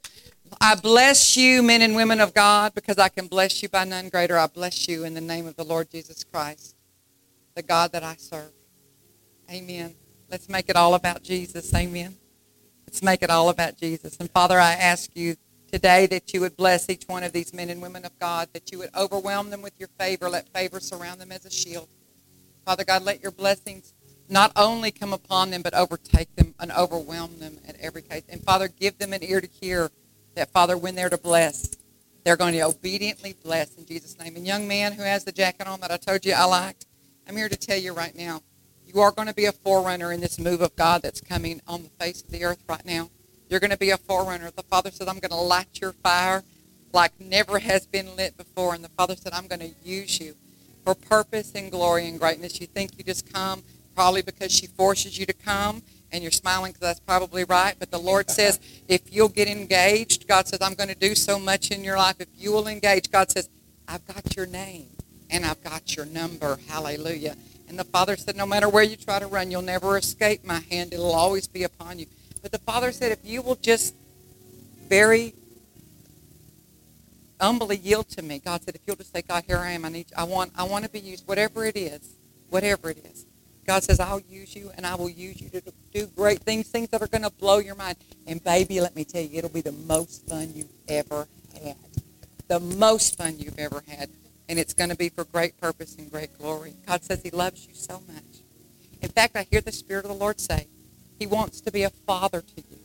I 0.61 0.75
bless 0.75 1.38
you, 1.38 1.63
men 1.63 1.81
and 1.81 1.95
women 1.95 2.19
of 2.19 2.33
God, 2.33 2.73
because 2.73 2.97
I 2.97 3.07
can 3.07 3.27
bless 3.27 3.63
you 3.63 3.69
by 3.69 3.85
none 3.85 4.09
greater. 4.09 4.38
I 4.38 4.47
bless 4.47 4.89
you 4.89 5.05
in 5.05 5.13
the 5.13 5.21
name 5.21 5.47
of 5.47 5.55
the 5.55 5.63
Lord 5.63 5.89
Jesus 5.89 6.25
Christ, 6.25 6.75
the 7.55 7.63
God 7.63 7.93
that 7.93 8.03
I 8.03 8.15
serve. 8.17 8.51
Amen. 9.49 9.95
Let's 10.29 10.49
make 10.49 10.69
it 10.69 10.75
all 10.75 10.95
about 10.95 11.23
Jesus. 11.23 11.73
Amen. 11.73 12.17
Let's 12.85 13.01
make 13.01 13.23
it 13.23 13.29
all 13.29 13.49
about 13.49 13.77
Jesus. 13.77 14.17
And 14.19 14.29
Father, 14.31 14.59
I 14.59 14.73
ask 14.73 15.15
you 15.15 15.38
today 15.71 16.07
that 16.07 16.33
you 16.33 16.41
would 16.41 16.57
bless 16.57 16.89
each 16.89 17.05
one 17.07 17.23
of 17.23 17.31
these 17.31 17.53
men 17.53 17.69
and 17.69 17.81
women 17.81 18.03
of 18.03 18.17
God, 18.19 18.49
that 18.51 18.69
you 18.69 18.79
would 18.79 18.89
overwhelm 18.93 19.51
them 19.51 19.61
with 19.61 19.73
your 19.79 19.89
favor. 19.97 20.29
Let 20.29 20.49
favor 20.49 20.81
surround 20.81 21.21
them 21.21 21.31
as 21.31 21.45
a 21.45 21.49
shield. 21.49 21.88
Father 22.65 22.83
God, 22.83 23.03
let 23.03 23.23
your 23.23 23.31
blessings 23.31 23.93
not 24.27 24.51
only 24.57 24.91
come 24.91 25.13
upon 25.13 25.51
them, 25.51 25.61
but 25.61 25.73
overtake 25.73 26.35
them 26.35 26.53
and 26.59 26.71
overwhelm 26.73 27.39
them 27.39 27.59
at 27.65 27.77
every 27.79 28.01
case. 28.01 28.23
And 28.27 28.43
Father, 28.43 28.67
give 28.67 28.97
them 28.97 29.13
an 29.13 29.23
ear 29.23 29.39
to 29.39 29.47
hear 29.47 29.89
that, 30.39 30.51
Father, 30.51 30.77
when 30.77 30.95
they're 30.95 31.09
to 31.09 31.17
bless, 31.17 31.75
they're 32.23 32.37
going 32.37 32.53
to 32.53 32.61
obediently 32.61 33.35
bless 33.43 33.75
in 33.75 33.85
Jesus' 33.85 34.17
name. 34.17 34.35
And 34.37 34.47
young 34.47 34.67
man 34.67 34.93
who 34.93 35.03
has 35.03 35.25
the 35.25 35.33
jacket 35.33 35.67
on 35.67 35.81
that 35.81 35.91
I 35.91 35.97
told 35.97 36.25
you 36.25 36.33
I 36.33 36.45
liked, 36.45 36.85
I'm 37.27 37.35
here 37.35 37.49
to 37.49 37.57
tell 37.57 37.77
you 37.77 37.93
right 37.93 38.15
now, 38.15 38.41
you 38.85 39.01
are 39.01 39.11
going 39.11 39.27
to 39.27 39.33
be 39.33 39.45
a 39.45 39.51
forerunner 39.51 40.13
in 40.13 40.21
this 40.21 40.39
move 40.39 40.61
of 40.61 40.75
God 40.75 41.01
that's 41.01 41.21
coming 41.21 41.61
on 41.67 41.83
the 41.83 41.89
face 41.89 42.21
of 42.21 42.31
the 42.31 42.45
earth 42.45 42.63
right 42.69 42.85
now. 42.85 43.09
You're 43.49 43.59
going 43.59 43.71
to 43.71 43.77
be 43.77 43.89
a 43.89 43.97
forerunner. 43.97 44.49
The 44.49 44.63
Father 44.63 44.91
said, 44.91 45.09
I'm 45.09 45.19
going 45.19 45.31
to 45.31 45.35
light 45.35 45.81
your 45.81 45.91
fire 45.91 46.43
like 46.93 47.11
never 47.19 47.59
has 47.59 47.85
been 47.85 48.15
lit 48.15 48.37
before. 48.37 48.73
And 48.73 48.83
the 48.83 48.89
Father 48.89 49.15
said, 49.15 49.33
I'm 49.33 49.47
going 49.47 49.59
to 49.59 49.71
use 49.83 50.19
you 50.19 50.35
for 50.85 50.95
purpose 50.95 51.51
and 51.53 51.69
glory 51.69 52.07
and 52.07 52.17
greatness. 52.17 52.61
You 52.61 52.67
think 52.67 52.97
you 52.97 53.03
just 53.03 53.31
come 53.31 53.63
probably 53.93 54.21
because 54.21 54.51
she 54.53 54.67
forces 54.67 55.19
you 55.19 55.25
to 55.25 55.33
come 55.33 55.83
and 56.11 56.23
you're 56.23 56.31
smiling 56.31 56.71
because 56.71 56.81
that's 56.81 56.99
probably 56.99 57.43
right. 57.43 57.75
But 57.77 57.91
the 57.91 57.99
Lord 57.99 58.29
says, 58.29 58.59
if 58.88 59.13
you'll 59.13 59.29
get 59.29 59.47
engaged, 59.47 60.27
God 60.27 60.47
says, 60.47 60.59
I'm 60.61 60.73
going 60.73 60.89
to 60.89 60.95
do 60.95 61.15
so 61.15 61.39
much 61.39 61.71
in 61.71 61.83
your 61.83 61.97
life. 61.97 62.15
If 62.19 62.29
you 62.35 62.51
will 62.51 62.67
engage, 62.67 63.11
God 63.11 63.31
says, 63.31 63.49
I've 63.88 64.05
got 64.07 64.35
your 64.35 64.45
name 64.45 64.89
and 65.29 65.45
I've 65.45 65.63
got 65.63 65.95
your 65.95 66.05
number. 66.05 66.57
Hallelujah. 66.67 67.35
And 67.67 67.77
the 67.77 67.83
Father 67.83 68.17
said, 68.17 68.35
no 68.35 68.47
matter 68.47 68.67
where 68.67 68.83
you 68.83 68.95
try 68.95 69.19
to 69.19 69.27
run, 69.27 69.51
you'll 69.51 69.61
never 69.61 69.97
escape 69.97 70.43
my 70.43 70.59
hand. 70.71 70.93
It'll 70.93 71.13
always 71.13 71.47
be 71.47 71.63
upon 71.63 71.99
you. 71.99 72.07
But 72.41 72.51
the 72.51 72.59
Father 72.59 72.91
said, 72.91 73.11
if 73.11 73.19
you 73.23 73.41
will 73.41 73.55
just 73.55 73.95
very 74.88 75.35
humbly 77.39 77.77
yield 77.77 78.09
to 78.09 78.23
me, 78.23 78.39
God 78.39 78.63
said, 78.63 78.75
if 78.75 78.81
you'll 78.88 78.95
just 78.95 79.13
say, 79.13 79.21
God, 79.21 79.43
here 79.45 79.57
I 79.57 79.71
am. 79.71 79.85
I 79.85 79.89
need, 79.89 80.07
I 80.17 80.23
want, 80.23 80.51
I 80.55 80.63
want 80.63 80.85
to 80.85 80.89
be 80.89 80.99
used, 80.99 81.27
whatever 81.27 81.65
it 81.65 81.77
is, 81.77 82.15
whatever 82.49 82.89
it 82.89 83.05
is. 83.05 83.25
God 83.69 83.83
says, 83.83 83.99
I'll 83.99 84.19
use 84.22 84.56
you 84.56 84.72
and 84.75 84.83
I 84.83 84.95
will 84.95 85.11
use 85.11 85.39
you 85.39 85.48
to 85.51 85.61
do 85.93 86.07
great 86.15 86.39
things, 86.39 86.69
things 86.69 86.89
that 86.89 87.03
are 87.03 87.07
going 87.07 87.22
to 87.22 87.30
blow 87.30 87.59
your 87.59 87.75
mind. 87.75 87.98
And 88.25 88.43
baby, 88.43 88.81
let 88.81 88.95
me 88.95 89.03
tell 89.03 89.22
you, 89.22 89.38
it'll 89.38 89.51
be 89.51 89.61
the 89.61 89.72
most 89.72 90.27
fun 90.27 90.51
you've 90.56 90.73
ever 90.88 91.27
had. 91.53 91.75
The 92.48 92.59
most 92.59 93.15
fun 93.15 93.38
you've 93.38 93.59
ever 93.59 93.83
had. 93.88 94.09
And 94.48 94.57
it's 94.57 94.73
going 94.73 94.89
to 94.89 94.95
be 94.95 95.09
for 95.09 95.23
great 95.23 95.56
purpose 95.61 95.95
and 95.98 96.09
great 96.11 96.35
glory. 96.39 96.73
God 96.88 97.03
says 97.03 97.22
he 97.22 97.30
loves 97.30 97.67
you 97.67 97.75
so 97.75 98.01
much. 98.11 98.41
In 99.03 99.09
fact, 99.09 99.35
I 99.35 99.45
hear 99.51 99.61
the 99.61 99.72
Spirit 99.72 100.03
of 100.03 100.09
the 100.09 100.17
Lord 100.17 100.39
say, 100.39 100.65
he 101.19 101.27
wants 101.27 101.61
to 101.61 101.72
be 101.72 101.83
a 101.83 101.91
father 101.91 102.41
to 102.41 102.64
you, 102.72 102.80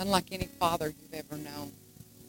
unlike 0.00 0.32
any 0.32 0.48
father 0.58 0.92
you've 1.00 1.14
ever 1.14 1.40
known. 1.40 1.70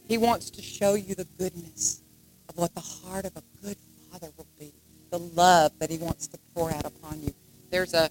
He 0.07 0.19
wants 0.19 0.51
to 0.51 0.61
show 0.61 0.93
you 0.93 1.15
the 1.15 1.27
goodness 1.39 2.03
of 2.47 2.59
what 2.59 2.75
the 2.75 2.81
heart 2.81 3.25
of 3.25 3.35
a 3.37 3.43
good 3.63 3.77
father 4.11 4.27
will 4.37 4.45
be, 4.59 4.71
the 5.09 5.17
love 5.17 5.71
that 5.79 5.89
he 5.89 5.97
wants 5.97 6.27
to 6.27 6.37
pour 6.53 6.71
out 6.71 6.85
upon 6.85 7.23
you. 7.23 7.33
There's 7.69 7.93
a, 7.93 8.09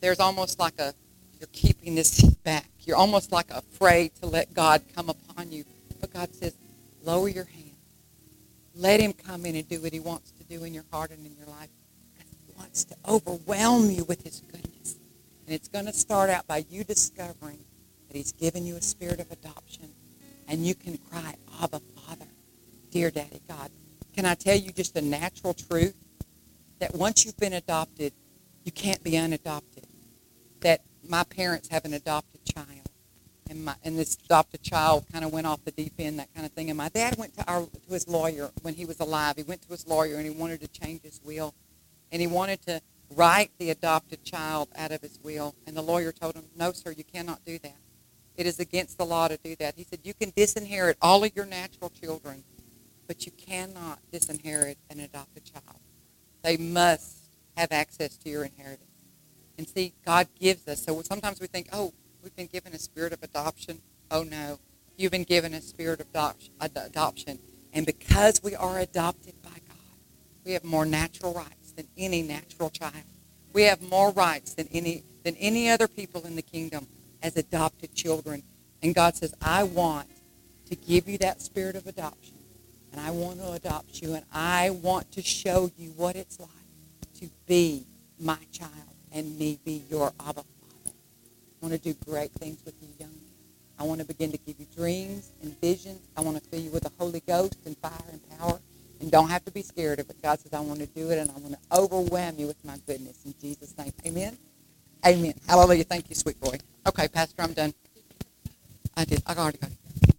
there's 0.00 0.20
almost 0.20 0.58
like 0.58 0.78
a, 0.78 0.94
you're 1.38 1.48
keeping 1.52 1.94
this 1.94 2.22
back. 2.44 2.68
You're 2.80 2.96
almost 2.96 3.32
like 3.32 3.50
afraid 3.50 4.14
to 4.16 4.26
let 4.26 4.54
God 4.54 4.82
come 4.94 5.08
upon 5.08 5.50
you. 5.50 5.64
But 6.00 6.12
God 6.12 6.34
says, 6.34 6.54
lower 7.04 7.28
your 7.28 7.44
hand. 7.44 7.76
Let 8.74 9.00
him 9.00 9.12
come 9.12 9.44
in 9.46 9.56
and 9.56 9.68
do 9.68 9.80
what 9.80 9.92
he 9.92 10.00
wants 10.00 10.30
to 10.32 10.44
do 10.44 10.64
in 10.64 10.72
your 10.74 10.84
heart 10.90 11.10
and 11.10 11.24
in 11.24 11.34
your 11.36 11.46
life. 11.46 11.68
He 12.46 12.52
wants 12.56 12.84
to 12.84 12.96
overwhelm 13.08 13.90
you 13.90 14.04
with 14.04 14.22
his 14.22 14.40
goodness. 14.40 14.96
And 15.46 15.54
it's 15.54 15.68
going 15.68 15.86
to 15.86 15.92
start 15.92 16.30
out 16.30 16.46
by 16.46 16.64
you 16.70 16.84
discovering 16.84 17.58
that 18.08 18.16
he's 18.16 18.32
given 18.32 18.64
you 18.64 18.76
a 18.76 18.82
spirit 18.82 19.20
of 19.20 19.30
adoption. 19.30 19.90
And 20.48 20.66
you 20.66 20.74
can 20.74 20.98
cry, 20.98 21.34
Abba, 21.62 21.80
Father, 21.96 22.26
dear 22.90 23.10
Daddy 23.10 23.40
God. 23.48 23.70
Can 24.14 24.26
I 24.26 24.34
tell 24.34 24.56
you 24.56 24.70
just 24.72 24.96
a 24.96 25.02
natural 25.02 25.54
truth? 25.54 25.94
That 26.78 26.94
once 26.94 27.24
you've 27.24 27.36
been 27.36 27.52
adopted, 27.52 28.12
you 28.64 28.72
can't 28.72 29.02
be 29.02 29.16
unadopted. 29.16 29.86
That 30.60 30.82
my 31.08 31.24
parents 31.24 31.68
have 31.68 31.84
an 31.84 31.94
adopted 31.94 32.44
child. 32.44 32.88
And, 33.50 33.64
my, 33.64 33.74
and 33.82 33.98
this 33.98 34.16
adopted 34.24 34.62
child 34.62 35.06
kind 35.12 35.24
of 35.24 35.32
went 35.32 35.46
off 35.46 35.64
the 35.64 35.72
deep 35.72 35.94
end, 35.98 36.18
that 36.18 36.32
kind 36.34 36.46
of 36.46 36.52
thing. 36.52 36.70
And 36.70 36.76
my 36.76 36.88
dad 36.88 37.16
went 37.18 37.34
to, 37.36 37.44
our, 37.50 37.62
to 37.62 37.92
his 37.92 38.08
lawyer 38.08 38.50
when 38.62 38.74
he 38.74 38.84
was 38.84 39.00
alive. 39.00 39.36
He 39.36 39.42
went 39.42 39.62
to 39.62 39.68
his 39.68 39.86
lawyer 39.86 40.16
and 40.16 40.24
he 40.24 40.30
wanted 40.30 40.60
to 40.60 40.68
change 40.68 41.02
his 41.02 41.20
will. 41.22 41.54
And 42.10 42.20
he 42.20 42.26
wanted 42.26 42.62
to 42.62 42.80
write 43.10 43.50
the 43.58 43.70
adopted 43.70 44.24
child 44.24 44.68
out 44.76 44.92
of 44.92 45.02
his 45.02 45.18
will. 45.22 45.54
And 45.66 45.76
the 45.76 45.82
lawyer 45.82 46.12
told 46.12 46.34
him, 46.34 46.44
no, 46.56 46.72
sir, 46.72 46.92
you 46.92 47.04
cannot 47.04 47.44
do 47.44 47.58
that. 47.58 47.76
It 48.36 48.46
is 48.46 48.58
against 48.58 48.96
the 48.96 49.04
law 49.04 49.28
to 49.28 49.36
do 49.36 49.54
that. 49.56 49.74
He 49.76 49.84
said, 49.84 50.00
you 50.02 50.14
can 50.14 50.30
disinherit 50.30 50.96
all 51.02 51.22
of 51.22 51.32
your 51.34 51.44
natural 51.44 51.90
children, 51.90 52.44
but 53.06 53.26
you 53.26 53.32
cannot 53.32 53.98
disinherit 54.10 54.78
an 54.88 55.00
adopted 55.00 55.44
child. 55.44 55.80
They 56.42 56.56
must 56.56 57.21
have 57.56 57.72
access 57.72 58.16
to 58.18 58.28
your 58.30 58.44
inheritance. 58.44 58.88
And 59.58 59.68
see, 59.68 59.92
God 60.04 60.28
gives 60.38 60.66
us. 60.68 60.82
So 60.84 61.00
sometimes 61.02 61.40
we 61.40 61.46
think, 61.46 61.68
oh, 61.72 61.92
we've 62.22 62.34
been 62.34 62.46
given 62.46 62.72
a 62.72 62.78
spirit 62.78 63.12
of 63.12 63.22
adoption. 63.22 63.80
Oh, 64.10 64.22
no. 64.22 64.58
You've 64.96 65.12
been 65.12 65.24
given 65.24 65.54
a 65.54 65.60
spirit 65.60 66.00
of 66.00 66.06
adoption. 66.60 67.38
And 67.72 67.86
because 67.86 68.42
we 68.42 68.54
are 68.54 68.78
adopted 68.78 69.34
by 69.42 69.50
God, 69.50 69.76
we 70.44 70.52
have 70.52 70.64
more 70.64 70.84
natural 70.84 71.32
rights 71.34 71.72
than 71.72 71.86
any 71.96 72.22
natural 72.22 72.70
child. 72.70 73.04
We 73.52 73.62
have 73.62 73.82
more 73.82 74.10
rights 74.10 74.54
than 74.54 74.68
any, 74.72 75.02
than 75.24 75.36
any 75.36 75.70
other 75.70 75.88
people 75.88 76.26
in 76.26 76.36
the 76.36 76.42
kingdom 76.42 76.86
as 77.22 77.36
adopted 77.36 77.94
children. 77.94 78.42
And 78.82 78.94
God 78.94 79.16
says, 79.16 79.34
I 79.40 79.62
want 79.62 80.08
to 80.68 80.76
give 80.76 81.08
you 81.08 81.18
that 81.18 81.40
spirit 81.40 81.76
of 81.76 81.86
adoption. 81.86 82.34
And 82.90 83.00
I 83.00 83.10
want 83.10 83.38
to 83.38 83.52
adopt 83.52 84.02
you. 84.02 84.14
And 84.14 84.24
I 84.32 84.70
want 84.70 85.12
to 85.12 85.22
show 85.22 85.70
you 85.78 85.90
what 85.90 86.16
it's 86.16 86.40
like 86.40 86.48
to 87.22 87.30
be 87.46 87.86
my 88.18 88.38
child 88.50 88.72
and 89.12 89.38
me 89.38 89.56
be 89.64 89.84
your 89.88 90.12
Abba 90.18 90.42
Father. 90.42 90.90
I 90.90 91.66
want 91.66 91.72
to 91.72 91.78
do 91.78 91.94
great 92.04 92.32
things 92.32 92.58
with 92.64 92.74
you, 92.82 92.88
young 92.98 93.10
man. 93.10 93.18
I 93.78 93.84
want 93.84 94.00
to 94.00 94.06
begin 94.06 94.32
to 94.32 94.38
give 94.38 94.58
you 94.58 94.66
dreams 94.74 95.30
and 95.40 95.58
visions. 95.60 96.00
I 96.16 96.20
want 96.20 96.42
to 96.42 96.50
fill 96.50 96.60
you 96.60 96.70
with 96.70 96.82
the 96.82 96.90
Holy 96.98 97.20
Ghost 97.20 97.58
and 97.64 97.76
fire 97.78 97.92
and 98.10 98.20
power. 98.38 98.58
And 99.00 99.10
don't 99.10 99.28
have 99.28 99.44
to 99.44 99.52
be 99.52 99.62
scared 99.62 100.00
of 100.00 100.10
it. 100.10 100.20
God 100.20 100.40
says, 100.40 100.52
I 100.52 100.60
want 100.60 100.80
to 100.80 100.86
do 100.86 101.10
it, 101.10 101.18
and 101.18 101.30
I 101.30 101.34
want 101.34 101.54
to 101.54 101.58
overwhelm 101.76 102.38
you 102.38 102.48
with 102.48 102.64
my 102.64 102.76
goodness. 102.86 103.24
In 103.24 103.34
Jesus' 103.40 103.76
name, 103.78 103.92
amen. 104.04 104.36
Amen. 105.06 105.34
Hallelujah. 105.48 105.84
Thank 105.84 106.08
you, 106.08 106.16
sweet 106.16 106.40
boy. 106.40 106.58
Okay, 106.86 107.06
Pastor, 107.06 107.42
I'm 107.42 107.52
done. 107.52 107.72
I 108.96 109.04
did. 109.04 109.22
I 109.26 109.34
already 109.34 109.58
got 109.58 109.70
it. 109.70 110.14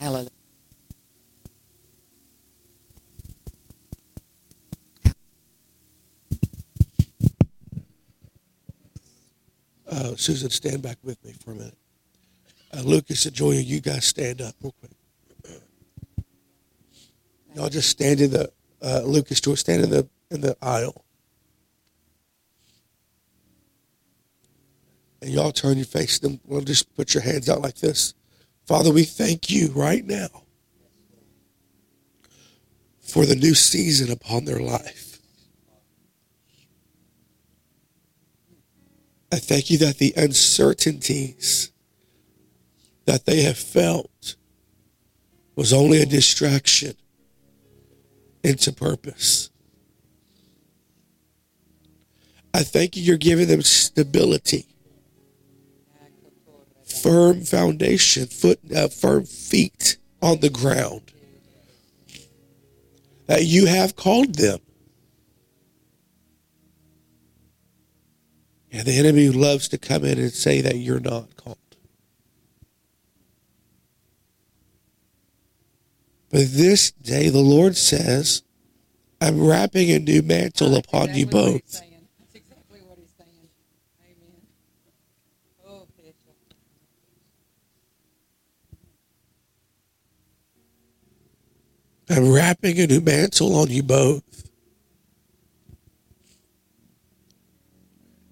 Hallelujah. 0.00 0.30
Uh, 9.92 10.16
Susan, 10.16 10.48
stand 10.48 10.80
back 10.80 10.96
with 11.02 11.22
me 11.22 11.34
for 11.44 11.52
a 11.52 11.54
minute. 11.54 11.76
Uh, 12.74 12.80
Lucas 12.80 13.26
and 13.26 13.34
Joya, 13.34 13.60
you 13.60 13.78
guys 13.82 14.06
stand 14.06 14.40
up 14.40 14.54
real 14.62 14.74
quick. 14.80 14.92
Y'all 17.54 17.68
just 17.68 17.90
stand 17.90 18.22
in 18.22 18.30
the 18.30 18.50
uh, 18.80 19.02
Lucas, 19.04 19.38
Joy, 19.38 19.54
stand 19.54 19.84
in 19.84 19.90
the 19.90 20.08
in 20.30 20.40
the 20.40 20.56
aisle, 20.62 21.04
and 25.20 25.30
y'all 25.30 25.52
turn 25.52 25.76
your 25.76 25.84
face 25.84 26.18
to 26.20 26.40
we'll 26.46 26.62
just 26.62 26.94
put 26.94 27.12
your 27.12 27.22
hands 27.22 27.50
out 27.50 27.60
like 27.60 27.76
this. 27.76 28.14
Father, 28.64 28.90
we 28.90 29.04
thank 29.04 29.50
you 29.50 29.68
right 29.74 30.06
now 30.06 30.44
for 33.02 33.26
the 33.26 33.36
new 33.36 33.54
season 33.54 34.10
upon 34.10 34.46
their 34.46 34.60
life. 34.60 35.11
I 39.32 39.36
thank 39.36 39.70
you 39.70 39.78
that 39.78 39.96
the 39.96 40.12
uncertainties 40.14 41.72
that 43.06 43.24
they 43.24 43.42
have 43.42 43.56
felt 43.56 44.36
was 45.56 45.72
only 45.72 46.02
a 46.02 46.06
distraction 46.06 46.94
into 48.44 48.72
purpose. 48.72 49.48
I 52.52 52.62
thank 52.62 52.94
you, 52.94 53.02
you're 53.02 53.16
giving 53.16 53.48
them 53.48 53.62
stability, 53.62 54.66
firm 56.84 57.40
foundation, 57.40 58.26
foot, 58.26 58.60
uh, 58.76 58.88
firm 58.88 59.24
feet 59.24 59.96
on 60.20 60.40
the 60.40 60.50
ground. 60.50 61.10
That 63.26 63.44
you 63.44 63.64
have 63.64 63.96
called 63.96 64.34
them. 64.34 64.58
And 68.72 68.86
the 68.86 68.98
enemy 68.98 69.28
loves 69.28 69.68
to 69.68 69.78
come 69.78 70.02
in 70.04 70.18
and 70.18 70.32
say 70.32 70.62
that 70.62 70.76
you're 70.76 70.98
not 70.98 71.36
called. 71.36 71.58
But 76.30 76.46
this 76.52 76.90
day, 76.90 77.28
the 77.28 77.40
Lord 77.40 77.76
says, 77.76 78.42
I'm 79.20 79.46
wrapping 79.46 79.90
a 79.90 79.98
new 79.98 80.22
mantle 80.22 80.74
upon 80.74 81.14
you 81.14 81.26
both. 81.26 81.70
That's 81.70 81.82
exactly 82.34 82.80
what 82.80 82.96
he's 82.98 83.12
saying. 83.18 83.50
Amen. 84.02 84.40
Oh, 85.68 85.86
I'm 92.08 92.32
wrapping 92.32 92.80
a 92.80 92.86
new 92.86 93.02
mantle 93.02 93.54
on 93.54 93.68
you 93.68 93.82
both. 93.82 94.22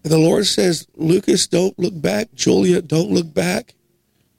And 0.03 0.13
the 0.13 0.19
Lord 0.19 0.47
says, 0.47 0.87
Lucas, 0.97 1.47
don't 1.47 1.79
look 1.79 2.01
back. 2.01 2.35
Julia, 2.35 2.81
don't 2.81 3.11
look 3.11 3.33
back. 3.33 3.75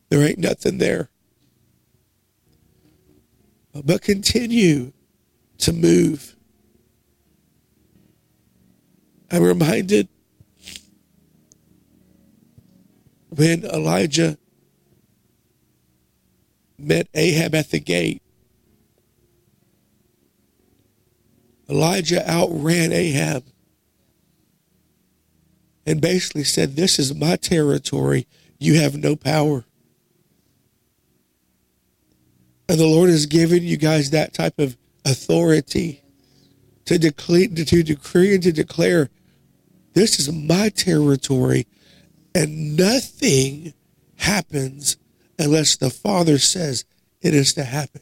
There 0.09 0.23
ain't 0.23 0.39
nothing 0.39 0.79
there. 0.79 1.09
But 3.73 4.01
continue 4.01 4.91
to 5.59 5.71
move. 5.71 6.35
I'm 9.29 9.43
reminded 9.43 10.09
when 13.29 13.63
Elijah 13.63 14.37
met 16.77 17.07
Ahab 17.13 17.55
at 17.55 17.69
the 17.69 17.79
gate. 17.79 18.21
Elijah 21.69 22.29
outran 22.29 22.91
Ahab 22.91 23.45
and 25.85 26.01
basically 26.01 26.43
said, 26.43 26.75
This 26.75 26.99
is 26.99 27.15
my 27.15 27.35
territory. 27.35 28.27
You 28.59 28.79
have 28.79 28.95
no 28.95 29.15
power. 29.15 29.65
And 32.69 32.79
the 32.79 32.87
Lord 32.87 33.09
has 33.09 33.25
given 33.25 33.63
you 33.63 33.77
guys 33.77 34.11
that 34.11 34.33
type 34.33 34.57
of 34.59 34.77
authority 35.03 36.03
to 36.85 36.97
decree, 36.97 37.47
to 37.47 37.83
decree 37.83 38.35
and 38.35 38.43
to 38.43 38.51
declare, 38.51 39.09
This 39.93 40.19
is 40.19 40.31
my 40.31 40.69
territory. 40.69 41.67
And 42.33 42.77
nothing 42.77 43.73
happens 44.17 44.97
unless 45.37 45.75
the 45.75 45.89
Father 45.89 46.37
says 46.37 46.85
it 47.21 47.33
is 47.33 47.53
to 47.53 47.63
happen. 47.63 48.01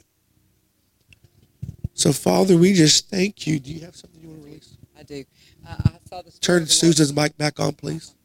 So, 1.94 2.14
Father, 2.14 2.56
we 2.56 2.74
just 2.74 3.10
thank 3.10 3.48
you. 3.48 3.60
Do 3.60 3.74
you 3.74 3.82
have 3.82 3.96
something 3.96 4.22
you 4.22 4.30
want 4.30 4.42
to 4.42 4.48
release? 4.48 4.78
I 4.98 5.04
do. 5.04 5.24
I 5.70 6.00
saw 6.10 6.22
the 6.22 6.32
Turn 6.42 6.64
of 6.64 6.70
the 6.70 6.74
Lord- 6.74 6.96
Susan's 6.96 7.14
mic 7.14 7.38
back 7.38 7.60
on, 7.60 7.74
please. 7.74 8.16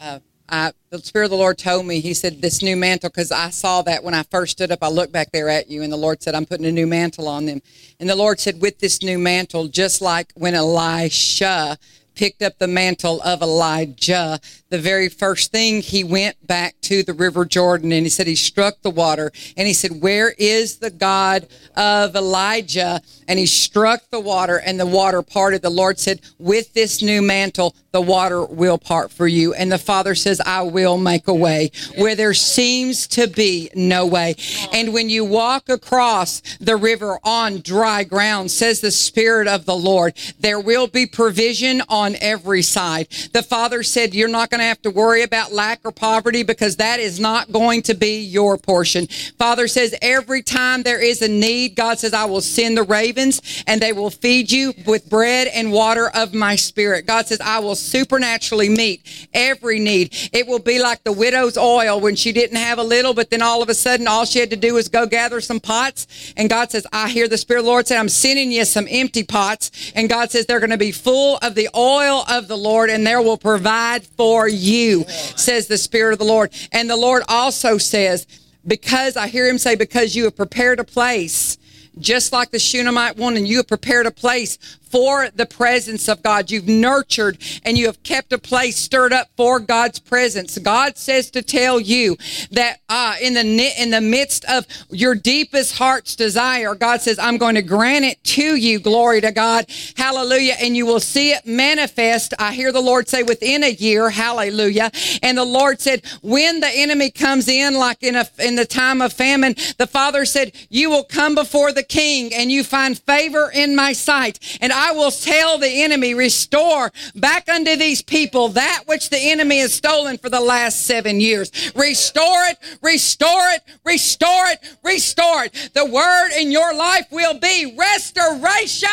uh, 0.00 0.18
I, 0.48 0.72
the 0.90 0.98
Spirit 0.98 1.26
of 1.26 1.30
the 1.32 1.36
Lord 1.36 1.58
told 1.58 1.86
me, 1.86 2.00
He 2.00 2.14
said, 2.14 2.40
this 2.40 2.62
new 2.62 2.76
mantle, 2.76 3.10
because 3.10 3.32
I 3.32 3.50
saw 3.50 3.82
that 3.82 4.04
when 4.04 4.14
I 4.14 4.22
first 4.24 4.52
stood 4.52 4.70
up, 4.70 4.78
I 4.82 4.88
looked 4.88 5.12
back 5.12 5.32
there 5.32 5.48
at 5.48 5.68
you, 5.68 5.82
and 5.82 5.92
the 5.92 5.96
Lord 5.96 6.22
said, 6.22 6.34
I'm 6.34 6.46
putting 6.46 6.66
a 6.66 6.72
new 6.72 6.86
mantle 6.86 7.26
on 7.26 7.46
them. 7.46 7.60
And 7.98 8.08
the 8.08 8.14
Lord 8.14 8.38
said, 8.38 8.60
with 8.60 8.78
this 8.78 9.02
new 9.02 9.18
mantle, 9.18 9.66
just 9.66 10.00
like 10.00 10.32
when 10.34 10.54
Elisha 10.54 11.78
picked 12.16 12.42
up 12.42 12.58
the 12.58 12.66
mantle 12.66 13.20
of 13.22 13.42
Elijah, 13.42 14.40
the 14.70 14.78
very 14.78 15.08
first 15.08 15.52
thing 15.52 15.80
he 15.80 16.02
went 16.02 16.44
back 16.46 16.74
to 16.80 17.02
the 17.02 17.12
River 17.12 17.44
Jordan 17.44 17.92
and 17.92 18.04
he 18.04 18.10
said, 18.10 18.26
he 18.26 18.34
struck 18.34 18.82
the 18.82 18.90
water 18.90 19.30
and 19.56 19.68
he 19.68 19.74
said, 19.74 20.00
Where 20.02 20.34
is 20.38 20.78
the 20.78 20.90
God 20.90 21.46
of 21.76 22.16
Elijah? 22.16 23.00
And 23.28 23.38
he 23.38 23.46
struck 23.46 24.02
the 24.10 24.20
water 24.20 24.58
and 24.58 24.80
the 24.80 24.86
water 24.86 25.22
parted. 25.22 25.62
The 25.62 25.70
Lord 25.70 25.98
said, 25.98 26.20
With 26.38 26.72
this 26.74 27.02
new 27.02 27.22
mantle, 27.22 27.74
the 27.92 28.00
water 28.00 28.44
will 28.44 28.78
part 28.78 29.10
for 29.10 29.26
you. 29.26 29.54
And 29.54 29.70
the 29.70 29.78
Father 29.78 30.14
says, 30.14 30.40
I 30.44 30.62
will 30.62 30.98
make 30.98 31.28
a 31.28 31.34
way 31.34 31.70
where 31.96 32.14
there 32.14 32.34
seems 32.34 33.06
to 33.08 33.26
be 33.26 33.70
no 33.74 34.06
way. 34.06 34.36
And 34.72 34.92
when 34.92 35.08
you 35.08 35.24
walk 35.24 35.68
across 35.68 36.42
the 36.58 36.76
river 36.76 37.18
on 37.24 37.60
dry 37.60 38.04
ground, 38.04 38.50
says 38.50 38.80
the 38.80 38.90
Spirit 38.90 39.48
of 39.48 39.64
the 39.64 39.76
Lord, 39.76 40.16
there 40.38 40.60
will 40.60 40.86
be 40.86 41.06
provision 41.06 41.82
on 41.88 42.05
every 42.14 42.62
side. 42.62 43.08
The 43.32 43.42
Father 43.42 43.82
said, 43.82 44.14
You're 44.14 44.28
not 44.28 44.50
going 44.50 44.60
to 44.60 44.66
have 44.66 44.82
to 44.82 44.90
worry 44.90 45.22
about 45.22 45.52
lack 45.52 45.80
or 45.84 45.92
poverty 45.92 46.42
because 46.42 46.76
that 46.76 47.00
is 47.00 47.18
not 47.18 47.52
going 47.52 47.82
to 47.82 47.94
be 47.94 48.20
your 48.20 48.56
portion. 48.56 49.06
Father 49.38 49.68
says, 49.68 49.94
Every 50.00 50.42
time 50.42 50.82
there 50.82 51.02
is 51.02 51.22
a 51.22 51.28
need, 51.28 51.74
God 51.74 51.98
says, 51.98 52.14
I 52.14 52.24
will 52.26 52.40
send 52.40 52.76
the 52.76 52.82
ravens 52.82 53.64
and 53.66 53.80
they 53.80 53.92
will 53.92 54.10
feed 54.10 54.50
you 54.52 54.72
with 54.86 55.08
bread 55.08 55.48
and 55.48 55.72
water 55.72 56.10
of 56.14 56.34
my 56.34 56.56
spirit. 56.56 57.06
God 57.06 57.26
says, 57.26 57.40
I 57.40 57.58
will 57.58 57.74
supernaturally 57.74 58.68
meet 58.68 59.28
every 59.34 59.78
need. 59.78 60.14
It 60.32 60.46
will 60.46 60.58
be 60.58 60.80
like 60.80 61.04
the 61.04 61.12
widow's 61.12 61.56
oil 61.56 62.00
when 62.00 62.16
she 62.16 62.32
didn't 62.32 62.56
have 62.56 62.78
a 62.78 62.82
little, 62.82 63.14
but 63.14 63.30
then 63.30 63.42
all 63.42 63.62
of 63.62 63.68
a 63.68 63.74
sudden, 63.74 64.06
all 64.06 64.24
she 64.24 64.38
had 64.38 64.50
to 64.50 64.56
do 64.56 64.74
was 64.74 64.88
go 64.88 65.06
gather 65.06 65.40
some 65.40 65.60
pots. 65.60 66.06
And 66.36 66.48
God 66.50 66.70
says, 66.70 66.86
I 66.92 67.08
hear 67.08 67.28
the 67.28 67.38
Spirit 67.38 67.60
of 67.60 67.64
the 67.66 67.70
Lord 67.70 67.86
say, 67.86 67.96
I'm 67.96 68.08
sending 68.08 68.50
you 68.50 68.64
some 68.64 68.86
empty 68.90 69.22
pots. 69.22 69.92
And 69.94 70.08
God 70.08 70.30
says, 70.30 70.46
they're 70.46 70.60
going 70.60 70.70
to 70.70 70.76
be 70.76 70.92
full 70.92 71.38
of 71.42 71.54
the 71.54 71.68
oil 71.74 71.95
of 72.02 72.48
the 72.48 72.56
Lord 72.56 72.90
and 72.90 73.06
there 73.06 73.22
will 73.22 73.38
provide 73.38 74.04
for 74.04 74.48
you, 74.48 75.04
says 75.08 75.66
the 75.66 75.78
Spirit 75.78 76.12
of 76.12 76.18
the 76.18 76.24
Lord. 76.24 76.52
And 76.72 76.88
the 76.88 76.96
Lord 76.96 77.22
also 77.28 77.78
says, 77.78 78.26
because 78.66 79.16
I 79.16 79.28
hear 79.28 79.48
him 79.48 79.58
say, 79.58 79.76
because 79.76 80.16
you 80.16 80.24
have 80.24 80.36
prepared 80.36 80.80
a 80.80 80.84
place 80.84 81.58
just 81.98 82.32
like 82.32 82.50
the 82.50 82.58
Shunammite 82.58 83.16
woman, 83.16 83.38
and 83.38 83.48
you 83.48 83.58
have 83.58 83.68
prepared 83.68 84.06
a 84.06 84.10
place 84.10 84.58
for 84.90 85.28
the 85.30 85.46
presence 85.46 86.08
of 86.08 86.22
God. 86.22 86.50
You've 86.50 86.68
nurtured 86.68 87.38
and 87.64 87.76
you 87.76 87.86
have 87.86 88.02
kept 88.02 88.32
a 88.32 88.38
place 88.38 88.76
stirred 88.76 89.12
up 89.12 89.28
for 89.36 89.60
God's 89.60 89.98
presence. 89.98 90.58
God 90.58 90.96
says 90.96 91.30
to 91.32 91.42
tell 91.42 91.80
you 91.80 92.16
that 92.50 92.80
uh, 92.88 93.14
in 93.20 93.34
the 93.34 93.82
in 93.82 93.90
the 93.90 94.00
midst 94.00 94.44
of 94.46 94.66
your 94.90 95.14
deepest 95.14 95.76
heart's 95.76 96.16
desire, 96.16 96.74
God 96.74 97.00
says, 97.00 97.18
"I'm 97.18 97.38
going 97.38 97.54
to 97.54 97.62
grant 97.62 98.04
it 98.04 98.22
to 98.24 98.56
you." 98.56 98.78
Glory 98.78 99.20
to 99.20 99.32
God, 99.32 99.66
Hallelujah! 99.96 100.56
And 100.60 100.76
you 100.76 100.86
will 100.86 101.00
see 101.00 101.32
it 101.32 101.46
manifest. 101.46 102.34
I 102.38 102.52
hear 102.52 102.72
the 102.72 102.80
Lord 102.80 103.08
say, 103.08 103.22
"Within 103.22 103.64
a 103.64 103.70
year," 103.70 104.10
Hallelujah. 104.10 104.90
And 105.22 105.38
the 105.38 105.44
Lord 105.44 105.80
said, 105.80 106.02
"When 106.22 106.60
the 106.60 106.70
enemy 106.70 107.10
comes 107.10 107.48
in, 107.48 107.74
like 107.74 108.02
in 108.02 108.16
a 108.16 108.28
in 108.38 108.56
the 108.56 108.66
time 108.66 109.00
of 109.00 109.12
famine, 109.12 109.54
the 109.78 109.86
Father 109.86 110.24
said, 110.24 110.52
you 110.68 110.90
will 110.90 111.04
come 111.04 111.34
before 111.34 111.72
the 111.72 111.82
King 111.82 112.34
and 112.34 112.50
you 112.50 112.64
find 112.64 112.98
favor 112.98 113.50
in 113.52 113.74
my 113.74 113.92
sight, 113.92 114.58
and 114.60 114.72
I 114.76 114.92
will 114.92 115.10
tell 115.10 115.56
the 115.56 115.84
enemy, 115.84 116.12
restore 116.12 116.92
back 117.14 117.48
unto 117.48 117.76
these 117.76 118.02
people 118.02 118.50
that 118.50 118.82
which 118.84 119.08
the 119.08 119.18
enemy 119.18 119.60
has 119.60 119.72
stolen 119.72 120.18
for 120.18 120.28
the 120.28 120.40
last 120.40 120.86
seven 120.86 121.18
years. 121.18 121.50
Restore 121.74 122.42
it, 122.44 122.58
restore 122.82 123.48
it, 123.54 123.62
restore 123.86 124.46
it, 124.48 124.76
restore 124.84 125.44
it. 125.44 125.70
The 125.72 125.86
word 125.86 126.30
in 126.38 126.50
your 126.50 126.74
life 126.74 127.06
will 127.10 127.38
be 127.38 127.74
restoration, 127.74 128.90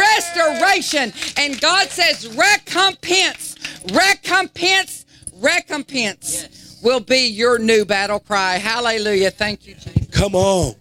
restoration. 0.00 1.12
And 1.36 1.60
God 1.60 1.88
says, 1.88 2.26
recompense, 2.28 3.56
recompense, 3.92 5.04
recompense 5.34 6.80
will 6.82 7.00
be 7.00 7.28
your 7.28 7.58
new 7.58 7.84
battle 7.84 8.20
cry. 8.20 8.54
Hallelujah. 8.54 9.32
Thank 9.32 9.66
you, 9.66 9.74
Jesus. 9.74 10.06
Come 10.10 10.34
on. 10.34 10.74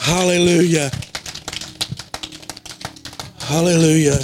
Hallelujah. 0.00 0.90
Hallelujah. 3.46 4.18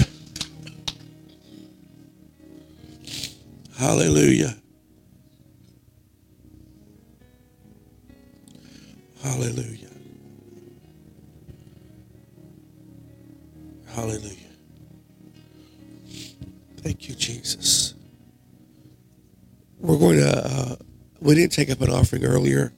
Hallelujah. 3.76 4.56
Hallelujah. 9.22 9.90
Hallelujah. 13.88 14.36
Thank 16.78 17.06
you, 17.08 17.14
Jesus. 17.14 17.92
We're 19.78 19.98
going 19.98 20.18
to, 20.18 20.46
uh, 20.46 20.76
we 21.20 21.34
didn't 21.34 21.52
take 21.52 21.68
up 21.68 21.82
an 21.82 21.90
offering 21.90 22.24
earlier 22.24 22.72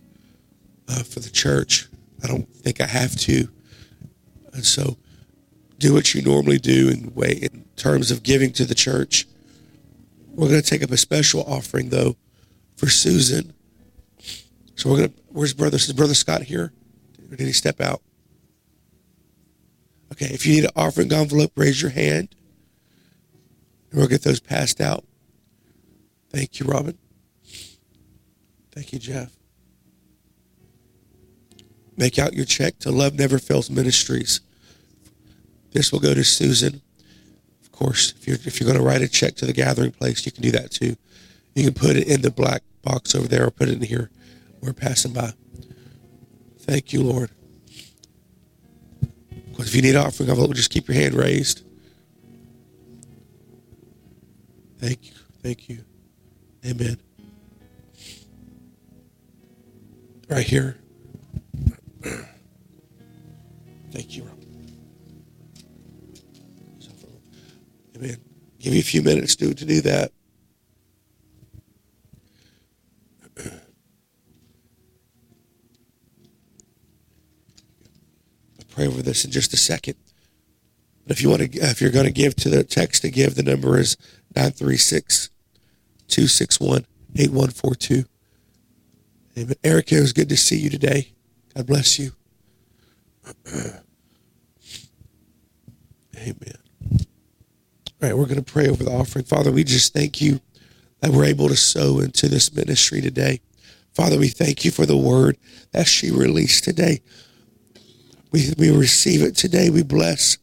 uh, 0.89 1.05
for 1.05 1.21
the 1.21 1.31
church. 1.31 1.89
I 2.25 2.27
don't 2.27 2.49
think 2.49 2.81
I 2.81 2.87
have 2.87 3.15
to. 3.21 3.49
And 4.53 4.65
so 4.65 4.97
do 5.83 5.93
what 5.93 6.15
you 6.15 6.23
normally 6.23 6.59
do 6.59 6.89
in 6.89 7.12
way 7.12 7.33
in 7.33 7.65
terms 7.77 8.11
of 8.11 8.23
giving 8.23 8.52
to 8.52 8.65
the 8.65 8.75
church. 8.75 9.27
We're 10.28 10.49
going 10.49 10.62
to 10.62 10.67
take 10.67 10.83
up 10.83 10.93
a 10.93 10.97
special 10.97 11.43
offering 11.43 11.91
though 11.91 12.17
for 12.77 12.89
Susan. 12.89 13.52
So 14.77 14.89
we're 14.89 14.97
going 14.99 15.09
to 15.11 15.15
where's 15.28 15.52
brother 15.52 15.77
is 15.77 15.93
brother 15.93 16.15
Scott 16.15 16.43
here? 16.43 16.73
Or 17.31 17.36
did 17.36 17.47
he 17.47 17.52
step 17.52 17.81
out? 17.81 18.01
Okay, 20.12 20.27
if 20.27 20.47
you 20.47 20.55
need 20.55 20.65
an 20.65 20.70
offering 20.77 21.12
envelope, 21.12 21.52
raise 21.57 21.83
your 21.83 21.91
hand. 21.91 22.35
And 23.91 23.99
we'll 23.99 24.09
get 24.09 24.23
those 24.23 24.41
passed 24.41 24.81
out. 24.81 25.05
Thank 26.31 26.61
you, 26.61 26.67
Robin. 26.67 26.97
Thank 28.70 28.93
you, 28.93 28.99
Jeff. 28.99 29.35
Make 31.97 32.19
out 32.19 32.35
your 32.35 32.47
check 32.47 32.78
to 32.81 32.91
Love 32.91 33.15
Never 33.15 33.39
Fails 33.39 33.69
Ministries. 33.69 34.41
This 35.73 35.92
will 35.92 36.01
go 36.01 36.15
to 36.15 36.25
Susan. 36.25 36.83
Of 37.62 37.73
course, 37.73 38.15
if 38.18 38.26
you're 38.26 38.36
if 38.44 38.60
you're 38.60 38.67
going 38.67 38.78
to 38.78 38.84
write 38.84 39.02
a 39.02 39.09
check 39.09 39.34
to 39.36 39.47
the 39.47 39.52
gathering 39.52 39.92
place, 39.92 40.25
you 40.26 40.33
can 40.33 40.42
do 40.42 40.51
that 40.52 40.70
too. 40.70 40.97
You 41.55 41.65
can 41.65 41.75
put 41.75 41.97
it 41.97 42.07
in 42.07 42.23
the 42.23 42.31
black 42.31 42.62
box 42.83 43.15
over 43.15 43.28
there 43.28 43.47
or 43.47 43.51
put 43.51 43.68
it 43.68 43.75
in 43.75 43.83
here. 43.83 44.10
We're 44.60 44.73
passing 44.73 45.12
by. 45.12 45.33
Thank 46.60 46.92
you, 46.92 47.02
Lord. 47.02 47.31
Because 49.51 49.68
if 49.68 49.75
you 49.75 49.83
need 49.83 49.97
offering, 49.97 50.31
I 50.31 50.34
will 50.34 50.49
just 50.49 50.70
keep 50.70 50.89
your 50.89 50.94
hand 50.94 51.15
raised. 51.15 51.62
Thank 54.78 55.07
you. 55.07 55.12
Thank 55.42 55.68
you. 55.68 55.84
Amen. 56.65 56.99
Right 60.28 60.47
here. 60.47 60.78
Thank 63.92 64.17
you. 64.17 64.42
Give 68.62 68.74
you 68.74 68.81
a 68.81 68.84
few 68.84 69.02
minutes 69.02 69.34
to, 69.36 69.52
to 69.55 69.65
do 69.65 69.81
that. 69.81 70.12
I'll 73.44 73.50
pray 78.70 78.86
over 78.86 79.02
this 79.02 79.24
in 79.24 79.32
just 79.32 79.52
a 79.52 79.57
second. 79.57 79.97
But 81.05 81.16
if 81.16 81.23
you 81.23 81.28
want 81.28 81.42
to, 81.42 81.58
if 81.58 81.81
you're 81.81 81.91
going 81.91 82.07
to 82.07 82.12
give 82.12 82.36
to 82.36 82.49
the 82.49 82.62
text 82.62 83.02
to 83.02 83.10
give, 83.10 83.34
the 83.34 83.42
number 83.42 83.76
is 83.81 83.97
936 84.36 85.31
261 86.07 86.86
8142. 87.16 88.05
Amen. 89.39 89.57
Erica, 89.65 89.97
it 89.97 90.00
was 90.02 90.12
good 90.12 90.28
to 90.28 90.36
see 90.36 90.58
you 90.58 90.70
today. 90.70 91.08
God 91.57 91.66
bless 91.66 91.99
you. 91.99 92.12
Amen. 96.16 96.61
All 98.03 98.09
right, 98.09 98.19
we're 98.19 98.27
going 98.27 98.43
to 98.43 98.53
pray 98.53 98.69
over 98.69 98.83
the 98.83 98.91
offering. 98.91 99.25
Father, 99.25 99.53
we 99.53 99.63
just 99.63 99.93
thank 99.93 100.21
you 100.21 100.41
that 101.01 101.13
we're 101.13 101.25
able 101.25 101.47
to 101.47 101.57
sow 101.57 102.01
into 102.01 102.29
this 102.29 102.53
ministry 102.53 103.01
today. 103.01 103.41
Father, 103.95 104.19
we 104.19 104.27
thank 104.27 104.65
you 104.65 104.73
for 104.73 104.85
the 104.87 104.97
word 104.97 105.37
that 105.71 105.87
she 105.87 106.11
released 106.11 106.65
today. 106.65 107.01
We, 108.33 108.55
we 108.59 108.77
receive 108.77 109.23
it 109.23 109.37
today. 109.37 109.71
We 109.71 109.85
bless 109.85 110.39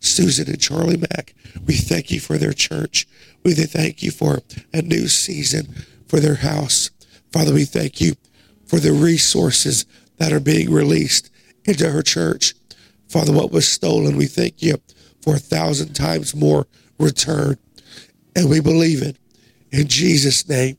Susan 0.00 0.48
and 0.48 0.60
Charlie 0.60 0.96
Mack. 0.96 1.34
We 1.64 1.76
thank 1.76 2.10
you 2.10 2.18
for 2.18 2.36
their 2.36 2.52
church. 2.52 3.06
We 3.44 3.54
thank 3.54 4.02
you 4.02 4.10
for 4.10 4.40
a 4.72 4.82
new 4.82 5.06
season 5.06 5.72
for 6.08 6.18
their 6.18 6.36
house. 6.36 6.90
Father, 7.32 7.54
we 7.54 7.64
thank 7.64 8.00
you 8.00 8.14
for 8.66 8.80
the 8.80 8.92
resources 8.92 9.86
that 10.16 10.32
are 10.32 10.40
being 10.40 10.72
released 10.72 11.30
into 11.64 11.90
her 11.90 12.02
church. 12.02 12.54
Father, 13.08 13.32
what 13.32 13.52
was 13.52 13.70
stolen, 13.70 14.16
we 14.16 14.26
thank 14.26 14.62
you 14.62 14.78
for 15.22 15.36
a 15.36 15.38
thousand 15.38 15.92
times 15.92 16.34
more 16.34 16.66
return. 16.98 17.56
And 18.36 18.48
we 18.48 18.60
believe 18.60 19.02
it. 19.02 19.16
In 19.70 19.88
Jesus' 19.88 20.48
name, 20.48 20.76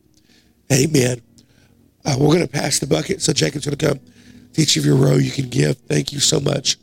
amen. 0.72 1.22
Uh, 2.06 2.16
we're 2.19 2.27
going 2.27 2.42
to 2.42 2.48
pass 2.48 2.80
the 2.80 2.88
bucket, 2.88 3.22
so 3.22 3.34
Jacob's 3.34 3.66
going 3.66 3.77
to 3.77 3.88
come. 3.88 4.00
Each 4.56 4.77
of 4.77 4.85
your 4.85 4.95
row, 4.95 5.16
you 5.16 5.32
can 5.32 5.50
give. 5.50 5.77
Thank 5.77 6.14
you 6.14 6.19
so 6.19 6.40
much. 6.40 6.77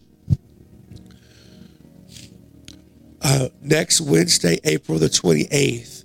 Uh, 3.23 3.49
next 3.63 4.01
Wednesday, 4.01 4.59
April 4.65 4.99
the 4.99 5.07
28th, 5.07 6.05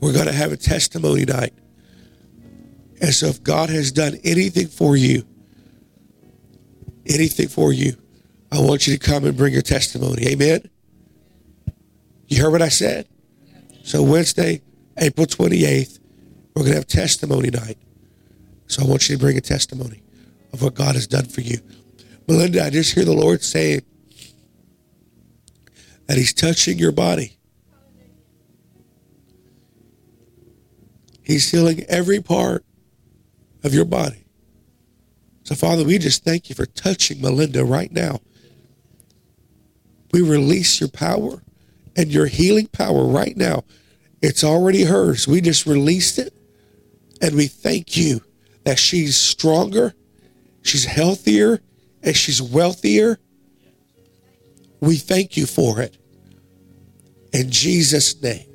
we're 0.00 0.12
going 0.12 0.26
to 0.26 0.32
have 0.32 0.52
a 0.52 0.56
testimony 0.56 1.24
night. 1.24 1.52
And 3.00 3.12
so, 3.12 3.26
if 3.26 3.42
God 3.42 3.68
has 3.68 3.92
done 3.92 4.18
anything 4.24 4.68
for 4.68 4.96
you, 4.96 5.26
anything 7.04 7.48
for 7.48 7.72
you, 7.72 7.96
I 8.50 8.60
want 8.60 8.86
you 8.86 8.96
to 8.96 8.98
come 8.98 9.24
and 9.24 9.36
bring 9.36 9.52
your 9.52 9.62
testimony. 9.62 10.28
Amen. 10.28 10.70
You 12.28 12.42
heard 12.42 12.52
what 12.52 12.62
I 12.62 12.68
said? 12.68 13.08
So, 13.84 14.02
Wednesday, 14.02 14.62
April 14.98 15.26
28th, 15.26 16.00
we're 16.54 16.62
going 16.62 16.72
to 16.72 16.78
have 16.78 16.86
testimony 16.86 17.50
night. 17.50 17.78
So, 18.66 18.82
I 18.82 18.86
want 18.86 19.08
you 19.08 19.16
to 19.16 19.20
bring 19.20 19.36
a 19.36 19.40
testimony 19.40 20.02
of 20.52 20.62
what 20.62 20.74
God 20.74 20.96
has 20.96 21.06
done 21.06 21.26
for 21.26 21.40
you. 21.40 21.58
Melinda, 22.26 22.64
I 22.64 22.70
just 22.70 22.94
hear 22.94 23.04
the 23.04 23.12
Lord 23.12 23.44
saying 23.44 23.82
that 26.06 26.16
He's 26.16 26.32
touching 26.32 26.78
your 26.78 26.92
body. 26.92 27.38
He's 31.22 31.50
healing 31.50 31.84
every 31.88 32.20
part 32.20 32.64
of 33.62 33.74
your 33.74 33.84
body. 33.84 34.24
So, 35.44 35.54
Father, 35.54 35.84
we 35.84 35.98
just 35.98 36.24
thank 36.24 36.48
you 36.48 36.56
for 36.56 36.66
touching 36.66 37.20
Melinda 37.20 37.64
right 37.64 37.92
now. 37.92 38.20
We 40.12 40.22
release 40.22 40.80
your 40.80 40.88
power 40.88 41.42
and 41.96 42.12
your 42.12 42.26
healing 42.26 42.66
power 42.66 43.04
right 43.04 43.36
now. 43.36 43.64
It's 44.22 44.44
already 44.44 44.84
hers. 44.84 45.26
We 45.26 45.40
just 45.40 45.66
released 45.66 46.18
it. 46.18 46.32
And 47.22 47.34
we 47.34 47.46
thank 47.46 47.96
you 47.96 48.20
that 48.64 48.78
she's 48.78 49.16
stronger, 49.16 49.94
she's 50.62 50.84
healthier, 50.84 51.60
and 52.02 52.16
she's 52.16 52.42
wealthier. 52.42 53.18
We 54.80 54.96
thank 54.96 55.36
you 55.36 55.46
for 55.46 55.80
it. 55.80 55.96
In 57.32 57.50
Jesus' 57.50 58.20
name. 58.22 58.46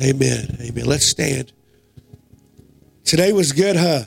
Amen. 0.00 0.58
Amen. 0.60 0.84
Let's 0.84 1.06
stand. 1.06 1.52
Today 3.04 3.32
was 3.32 3.52
good, 3.52 3.76
huh? 3.76 4.04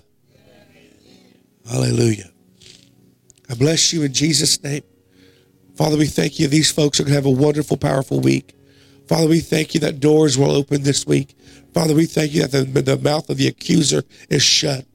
Hallelujah. 1.69 2.31
I 3.49 3.53
bless 3.53 3.93
you 3.93 4.03
in 4.03 4.13
Jesus' 4.13 4.61
name. 4.63 4.83
Father, 5.77 5.95
we 5.95 6.07
thank 6.07 6.39
you. 6.39 6.47
These 6.47 6.71
folks 6.71 6.99
are 6.99 7.03
going 7.03 7.13
to 7.13 7.17
have 7.17 7.25
a 7.25 7.29
wonderful, 7.29 7.77
powerful 7.77 8.19
week. 8.19 8.55
Father, 9.07 9.27
we 9.27 9.39
thank 9.39 9.75
you 9.75 9.79
that 9.81 9.99
doors 9.99 10.37
will 10.37 10.51
open 10.51 10.81
this 10.81 11.05
week. 11.05 11.35
Father, 11.73 11.93
we 11.93 12.05
thank 12.05 12.33
you 12.33 12.45
that 12.45 12.73
the, 12.73 12.81
the 12.81 12.97
mouth 12.97 13.29
of 13.29 13.37
the 13.37 13.47
accuser 13.47 14.03
is 14.29 14.41
shut. 14.41 14.85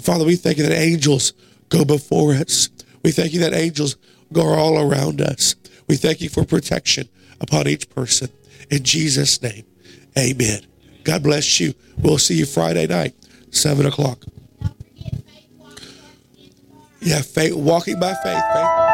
Father, 0.00 0.24
we 0.24 0.36
thank 0.36 0.56
you 0.56 0.64
that 0.64 0.72
angels 0.72 1.34
go 1.68 1.84
before 1.84 2.32
us. 2.32 2.70
We 3.04 3.12
thank 3.12 3.34
you 3.34 3.40
that 3.40 3.52
angels 3.52 3.96
go 4.32 4.42
all 4.54 4.78
around 4.78 5.20
us. 5.20 5.54
We 5.86 5.96
thank 5.96 6.22
you 6.22 6.30
for 6.30 6.44
protection 6.44 7.08
upon 7.40 7.68
each 7.68 7.90
person. 7.90 8.30
In 8.70 8.82
Jesus' 8.82 9.42
name, 9.42 9.66
amen. 10.18 10.62
God 11.04 11.22
bless 11.22 11.60
you. 11.60 11.74
We'll 11.98 12.18
see 12.18 12.34
you 12.34 12.46
Friday 12.46 12.86
night, 12.86 13.14
7 13.50 13.84
o'clock. 13.84 14.24
Yeah, 17.00 17.20
faith, 17.20 17.54
walking 17.54 18.00
by 18.00 18.14
faith. 18.22 18.42
faith. 18.54 18.91